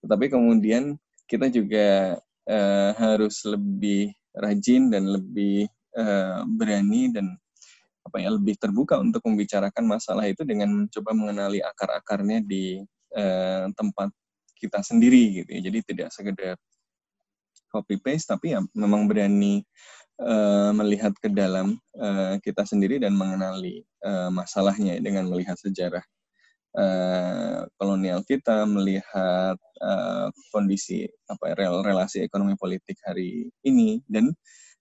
Tetapi 0.03 0.25
kemudian 0.27 0.99
kita 1.29 1.47
juga 1.47 2.19
uh, 2.51 2.91
harus 2.99 3.45
lebih 3.47 4.11
rajin 4.37 4.89
dan 4.93 5.09
lebih 5.09 5.69
uh, 5.97 6.45
berani 6.45 7.13
dan 7.13 7.33
apa 8.07 8.23
ya 8.23 8.31
lebih 8.31 8.55
terbuka 8.55 8.95
untuk 8.97 9.19
membicarakan 9.27 9.83
masalah 9.83 10.23
itu 10.31 10.47
dengan 10.47 10.71
mencoba 10.71 11.11
mengenali 11.11 11.59
akar-akarnya 11.59 12.39
di 12.39 12.79
uh, 13.13 13.67
tempat 13.75 14.09
kita 14.57 14.81
sendiri 14.81 15.43
gitu 15.43 15.49
ya. 15.53 15.59
Jadi 15.69 15.79
tidak 15.93 16.09
sekedar 16.13 16.55
copy 17.71 17.99
paste 17.99 18.31
tapi 18.31 18.55
ya 18.55 18.63
memang 18.73 19.05
berani 19.05 19.61
uh, 20.23 20.71
melihat 20.73 21.13
ke 21.19 21.29
dalam 21.29 21.77
uh, 21.99 22.39
kita 22.41 22.63
sendiri 22.63 22.97
dan 22.97 23.13
mengenali 23.13 23.83
uh, 24.07 24.31
masalahnya 24.31 24.97
dengan 25.03 25.27
melihat 25.29 25.59
sejarah 25.59 26.03
uh, 26.77 27.67
kolonial 27.77 28.23
kita, 28.25 28.65
melihat 28.65 29.57
uh, 29.83 30.27
kondisi 30.49 31.05
apa 31.27 31.53
ya, 31.53 31.69
relasi 31.83 32.23
ekonomi 32.25 32.57
politik 32.57 32.97
hari 33.05 33.51
ini 33.67 34.01
dan 34.09 34.31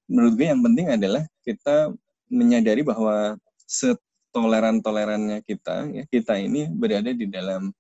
menurut 0.07 0.39
gue 0.39 0.47
yang 0.47 0.63
penting 0.63 0.87
adalah 0.95 1.23
kita 1.43 1.91
menyadari 2.31 2.83
bahwa 2.87 3.35
setoleran-tolerannya 3.67 5.43
kita 5.43 5.91
ya 5.91 6.05
kita 6.07 6.39
ini 6.39 6.71
berada 6.71 7.11
di 7.11 7.27
dalam 7.27 7.75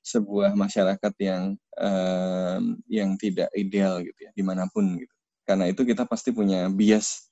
sebuah 0.00 0.56
masyarakat 0.56 1.14
yang 1.20 1.54
uh, 1.76 2.58
yang 2.88 3.14
tidak 3.20 3.52
ideal 3.52 4.00
gitu 4.00 4.16
ya 4.16 4.30
di 4.32 4.42
mana 4.42 4.64
pun 4.72 4.96
gitu 4.96 5.14
karena 5.50 5.66
itu 5.66 5.82
kita 5.82 6.06
pasti 6.06 6.30
punya 6.30 6.70
bias 6.70 7.30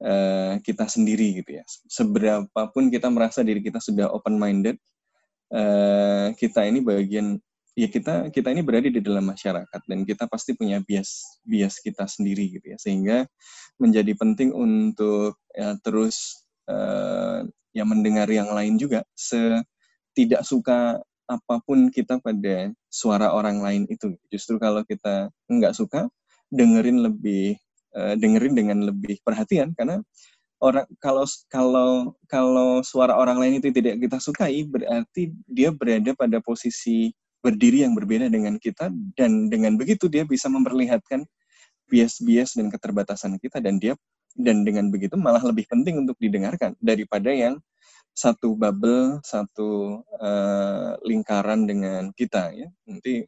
uh, 0.00 0.56
kita 0.64 0.88
sendiri 0.88 1.44
gitu 1.44 1.60
ya. 1.60 1.64
Seberapapun 1.88 2.88
kita 2.88 3.12
merasa 3.12 3.44
diri 3.44 3.60
kita 3.60 3.78
sudah 3.78 4.08
open 4.10 4.40
minded, 4.40 4.80
uh, 5.52 5.60
eh, 5.60 6.26
kita 6.40 6.64
ini 6.64 6.80
bagian 6.80 7.36
ya 7.78 7.86
kita 7.86 8.32
kita 8.34 8.50
ini 8.50 8.64
berada 8.66 8.90
di 8.90 8.98
dalam 8.98 9.30
masyarakat 9.30 9.80
dan 9.86 10.02
kita 10.02 10.26
pasti 10.26 10.58
punya 10.58 10.82
bias 10.82 11.40
bias 11.46 11.78
kita 11.84 12.08
sendiri 12.08 12.56
gitu 12.56 12.66
ya. 12.72 12.78
Sehingga 12.80 13.28
menjadi 13.76 14.12
penting 14.16 14.56
untuk 14.56 15.36
ya, 15.52 15.76
terus 15.84 16.48
uh, 16.64 17.44
ya 17.76 17.84
mendengar 17.84 18.26
yang 18.32 18.50
lain 18.56 18.80
juga 18.80 19.04
setidak 19.12 20.42
suka 20.48 20.98
apa 21.30 21.62
pun 21.62 21.86
kita 21.94 22.18
pada 22.18 22.74
suara 22.90 23.30
orang 23.30 23.62
lain 23.62 23.82
itu. 23.86 24.18
Justru 24.34 24.58
kalau 24.58 24.82
kita 24.82 25.30
nggak 25.46 25.78
suka, 25.78 26.10
dengerin 26.50 27.06
lebih 27.06 27.54
uh, 27.94 28.18
dengerin 28.18 28.54
dengan 28.58 28.78
lebih 28.90 29.22
perhatian. 29.22 29.70
Karena 29.78 30.02
orang 30.58 30.84
kalau 30.98 31.22
kalau 31.46 31.90
kalau 32.26 32.82
suara 32.82 33.14
orang 33.14 33.38
lain 33.38 33.62
itu 33.62 33.70
tidak 33.70 34.02
kita 34.02 34.18
sukai 34.18 34.66
berarti 34.66 35.30
dia 35.46 35.70
berada 35.70 36.10
pada 36.18 36.42
posisi 36.42 37.14
berdiri 37.40 37.86
yang 37.86 37.94
berbeda 37.94 38.26
dengan 38.26 38.58
kita. 38.58 38.90
Dan 39.14 39.46
dengan 39.46 39.78
begitu 39.78 40.10
dia 40.10 40.26
bisa 40.26 40.50
memperlihatkan 40.50 41.22
bias-bias 41.86 42.58
dan 42.58 42.74
keterbatasan 42.74 43.38
kita. 43.38 43.62
Dan 43.62 43.78
dia 43.78 43.94
dan 44.34 44.66
dengan 44.66 44.90
begitu 44.90 45.14
malah 45.14 45.42
lebih 45.42 45.66
penting 45.70 46.06
untuk 46.06 46.18
didengarkan 46.18 46.74
daripada 46.82 47.30
yang 47.30 47.58
satu 48.14 48.58
bubble 48.58 49.18
satu 49.24 50.02
uh, 50.20 50.98
lingkaran 51.06 51.64
dengan 51.64 52.10
kita 52.12 52.52
ya 52.52 52.68
nanti 52.84 53.24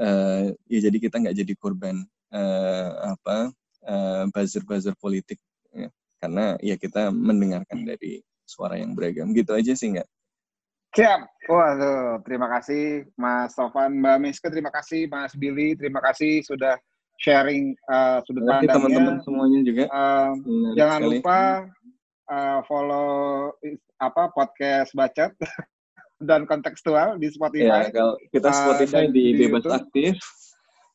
uh, 0.00 0.50
ya 0.66 0.78
jadi 0.88 0.98
kita 0.98 1.22
nggak 1.22 1.36
jadi 1.36 1.54
korban 1.56 2.02
uh, 2.34 3.14
apa 3.14 3.52
uh, 3.86 4.24
buzzer-buzzer 4.32 4.96
politik 4.98 5.38
ya. 5.70 5.88
karena 6.18 6.56
ya 6.64 6.74
kita 6.74 7.12
mendengarkan 7.14 7.84
dari 7.84 8.24
suara 8.48 8.80
yang 8.80 8.96
beragam 8.96 9.30
gitu 9.36 9.52
aja 9.54 9.76
sih 9.76 9.94
nggak 9.96 10.08
Siap. 10.96 11.20
Waduh, 11.52 12.24
terima 12.24 12.48
kasih 12.48 13.04
Mas 13.12 13.52
Sofan, 13.52 14.00
Mbak 14.00 14.18
Miske, 14.24 14.48
terima 14.48 14.72
kasih 14.72 15.04
Mas 15.12 15.36
Billy, 15.36 15.76
terima 15.76 16.00
kasih 16.00 16.40
sudah 16.40 16.80
sharing 17.20 17.76
uh, 17.90 18.24
sudut 18.24 18.46
pandangnya. 18.46 18.72
teman-teman 18.72 19.16
semuanya 19.20 19.60
juga. 19.66 19.84
Uh, 19.90 20.32
jangan 20.78 21.00
sekali. 21.04 21.10
lupa 21.20 21.40
uh, 22.30 22.60
follow 22.64 23.52
apa 23.98 24.30
podcast 24.32 24.94
Bacot 24.94 25.34
dan 26.28 26.44
kontekstual 26.46 27.18
di 27.18 27.28
Spotify. 27.32 27.88
Ya, 27.88 27.94
kalau 27.94 28.14
kita 28.30 28.50
Spotify 28.54 29.08
uh, 29.08 29.12
di, 29.12 29.24
di 29.34 29.46
Bebas 29.48 29.64
YouTube. 29.64 29.76
Aktif, 29.76 30.14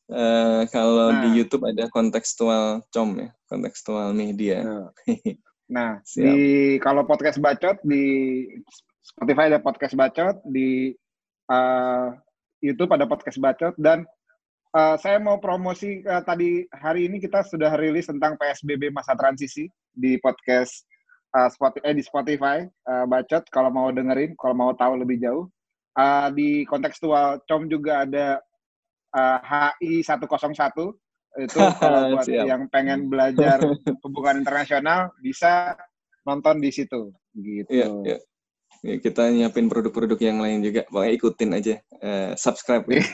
Uh, 0.04 0.68
kalau 0.68 1.16
nah. 1.16 1.24
di 1.24 1.40
YouTube 1.40 1.64
ada 1.64 1.88
kontekstual 1.88 2.84
com 2.92 3.16
ya, 3.16 3.32
kontekstual 3.48 4.12
media. 4.12 4.60
Nah, 4.60 4.92
nah 5.74 5.90
di 6.04 6.76
kalau 6.76 7.08
podcast 7.08 7.40
bacot 7.40 7.80
di 7.80 8.44
Spotify 9.00 9.48
ada 9.48 9.64
podcast 9.64 9.96
bacot, 9.96 10.44
di 10.44 10.92
uh, 11.48 12.12
YouTube 12.60 12.92
ada 12.92 13.08
podcast 13.08 13.40
bacot 13.40 13.72
dan 13.80 14.04
uh, 14.76 15.00
saya 15.00 15.16
mau 15.16 15.40
promosi 15.40 16.04
uh, 16.04 16.20
tadi 16.20 16.68
hari 16.76 17.08
ini 17.08 17.16
kita 17.16 17.40
sudah 17.40 17.72
rilis 17.72 18.04
tentang 18.04 18.36
PSBB 18.36 18.92
masa 18.92 19.16
transisi 19.16 19.72
di 19.88 20.20
podcast 20.20 20.84
uh, 21.34 21.50
Spotify, 21.50 21.84
eh, 21.90 21.94
di 21.94 22.02
Spotify 22.06 22.58
uh, 22.62 23.04
bacot 23.10 23.44
kalau 23.50 23.70
mau 23.74 23.90
dengerin, 23.90 24.38
kalau 24.38 24.54
mau 24.54 24.70
tahu 24.72 25.02
lebih 25.02 25.20
jauh. 25.20 25.50
Uh, 25.94 26.26
di 26.34 26.66
kontekstual 26.66 27.38
com 27.46 27.70
juga 27.70 28.02
ada 28.02 28.42
uh, 29.14 29.38
HI 29.78 30.02
101 30.02 30.26
itu 31.34 31.58
kalau 31.82 32.14
buat 32.14 32.26
yang 32.30 32.66
pengen 32.70 33.06
belajar 33.10 33.62
hubungan 34.06 34.42
internasional 34.42 35.14
bisa 35.22 35.78
nonton 36.26 36.58
di 36.58 36.70
situ 36.74 37.14
gitu. 37.38 37.70
Iya, 37.70 37.86
iya. 38.06 38.18
Ya, 38.84 39.00
kita 39.00 39.32
nyiapin 39.32 39.72
produk-produk 39.72 40.20
yang 40.20 40.44
lain 40.44 40.60
juga, 40.60 40.84
pokoknya 40.92 41.12
ikutin 41.16 41.56
aja, 41.56 41.74
uh, 42.04 42.36
subscribe. 42.36 42.84
Ya. 42.92 43.00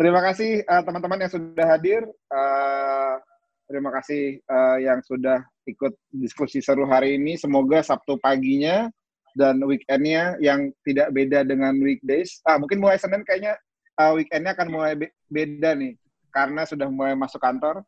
terima 0.00 0.18
kasih 0.26 0.66
uh, 0.66 0.82
teman-teman 0.82 1.22
yang 1.22 1.30
sudah 1.30 1.66
hadir. 1.78 2.02
Uh, 2.26 3.22
terima 3.68 3.92
kasih 3.92 4.40
uh, 4.48 4.80
yang 4.80 5.04
sudah 5.04 5.44
ikut 5.68 5.94
diskusi 6.10 6.64
seru 6.64 6.88
hari 6.88 7.20
ini. 7.20 7.36
Semoga 7.36 7.84
Sabtu 7.84 8.16
paginya 8.18 8.88
dan 9.36 9.60
weekendnya 9.62 10.34
yang 10.40 10.72
tidak 10.82 11.12
beda 11.12 11.44
dengan 11.44 11.76
weekdays. 11.78 12.40
Ah, 12.48 12.56
mungkin 12.56 12.80
mulai 12.80 12.96
Senin 12.96 13.22
kayaknya 13.22 13.54
uh, 14.00 14.16
weekendnya 14.16 14.56
akan 14.56 14.68
mulai 14.72 14.96
be 14.96 15.12
beda 15.28 15.76
nih 15.76 15.94
karena 16.32 16.64
sudah 16.64 16.88
mulai 16.88 17.12
masuk 17.14 17.38
kantor. 17.38 17.84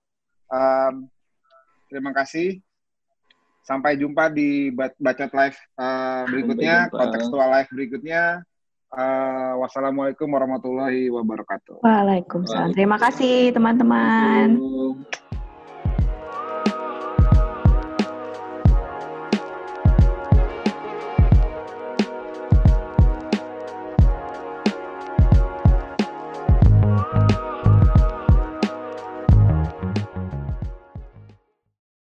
Um, 0.53 1.09
terima 1.89 2.13
kasih. 2.13 2.61
Sampai 3.61 3.95
jumpa 4.01 4.33
di 4.33 4.73
Bacot 4.75 5.31
Live 5.31 5.59
uh, 5.79 6.27
berikutnya, 6.27 6.91
kontekstual 6.91 7.49
live 7.55 7.71
berikutnya. 7.71 8.43
Uh, 8.91 9.55
wassalamualaikum 9.63 10.27
warahmatullahi 10.27 11.07
wabarakatuh. 11.15 11.79
Waalaikumsalam. 11.87 12.75
Terima 12.75 12.99
kasih 12.99 13.55
teman-teman. 13.55 14.59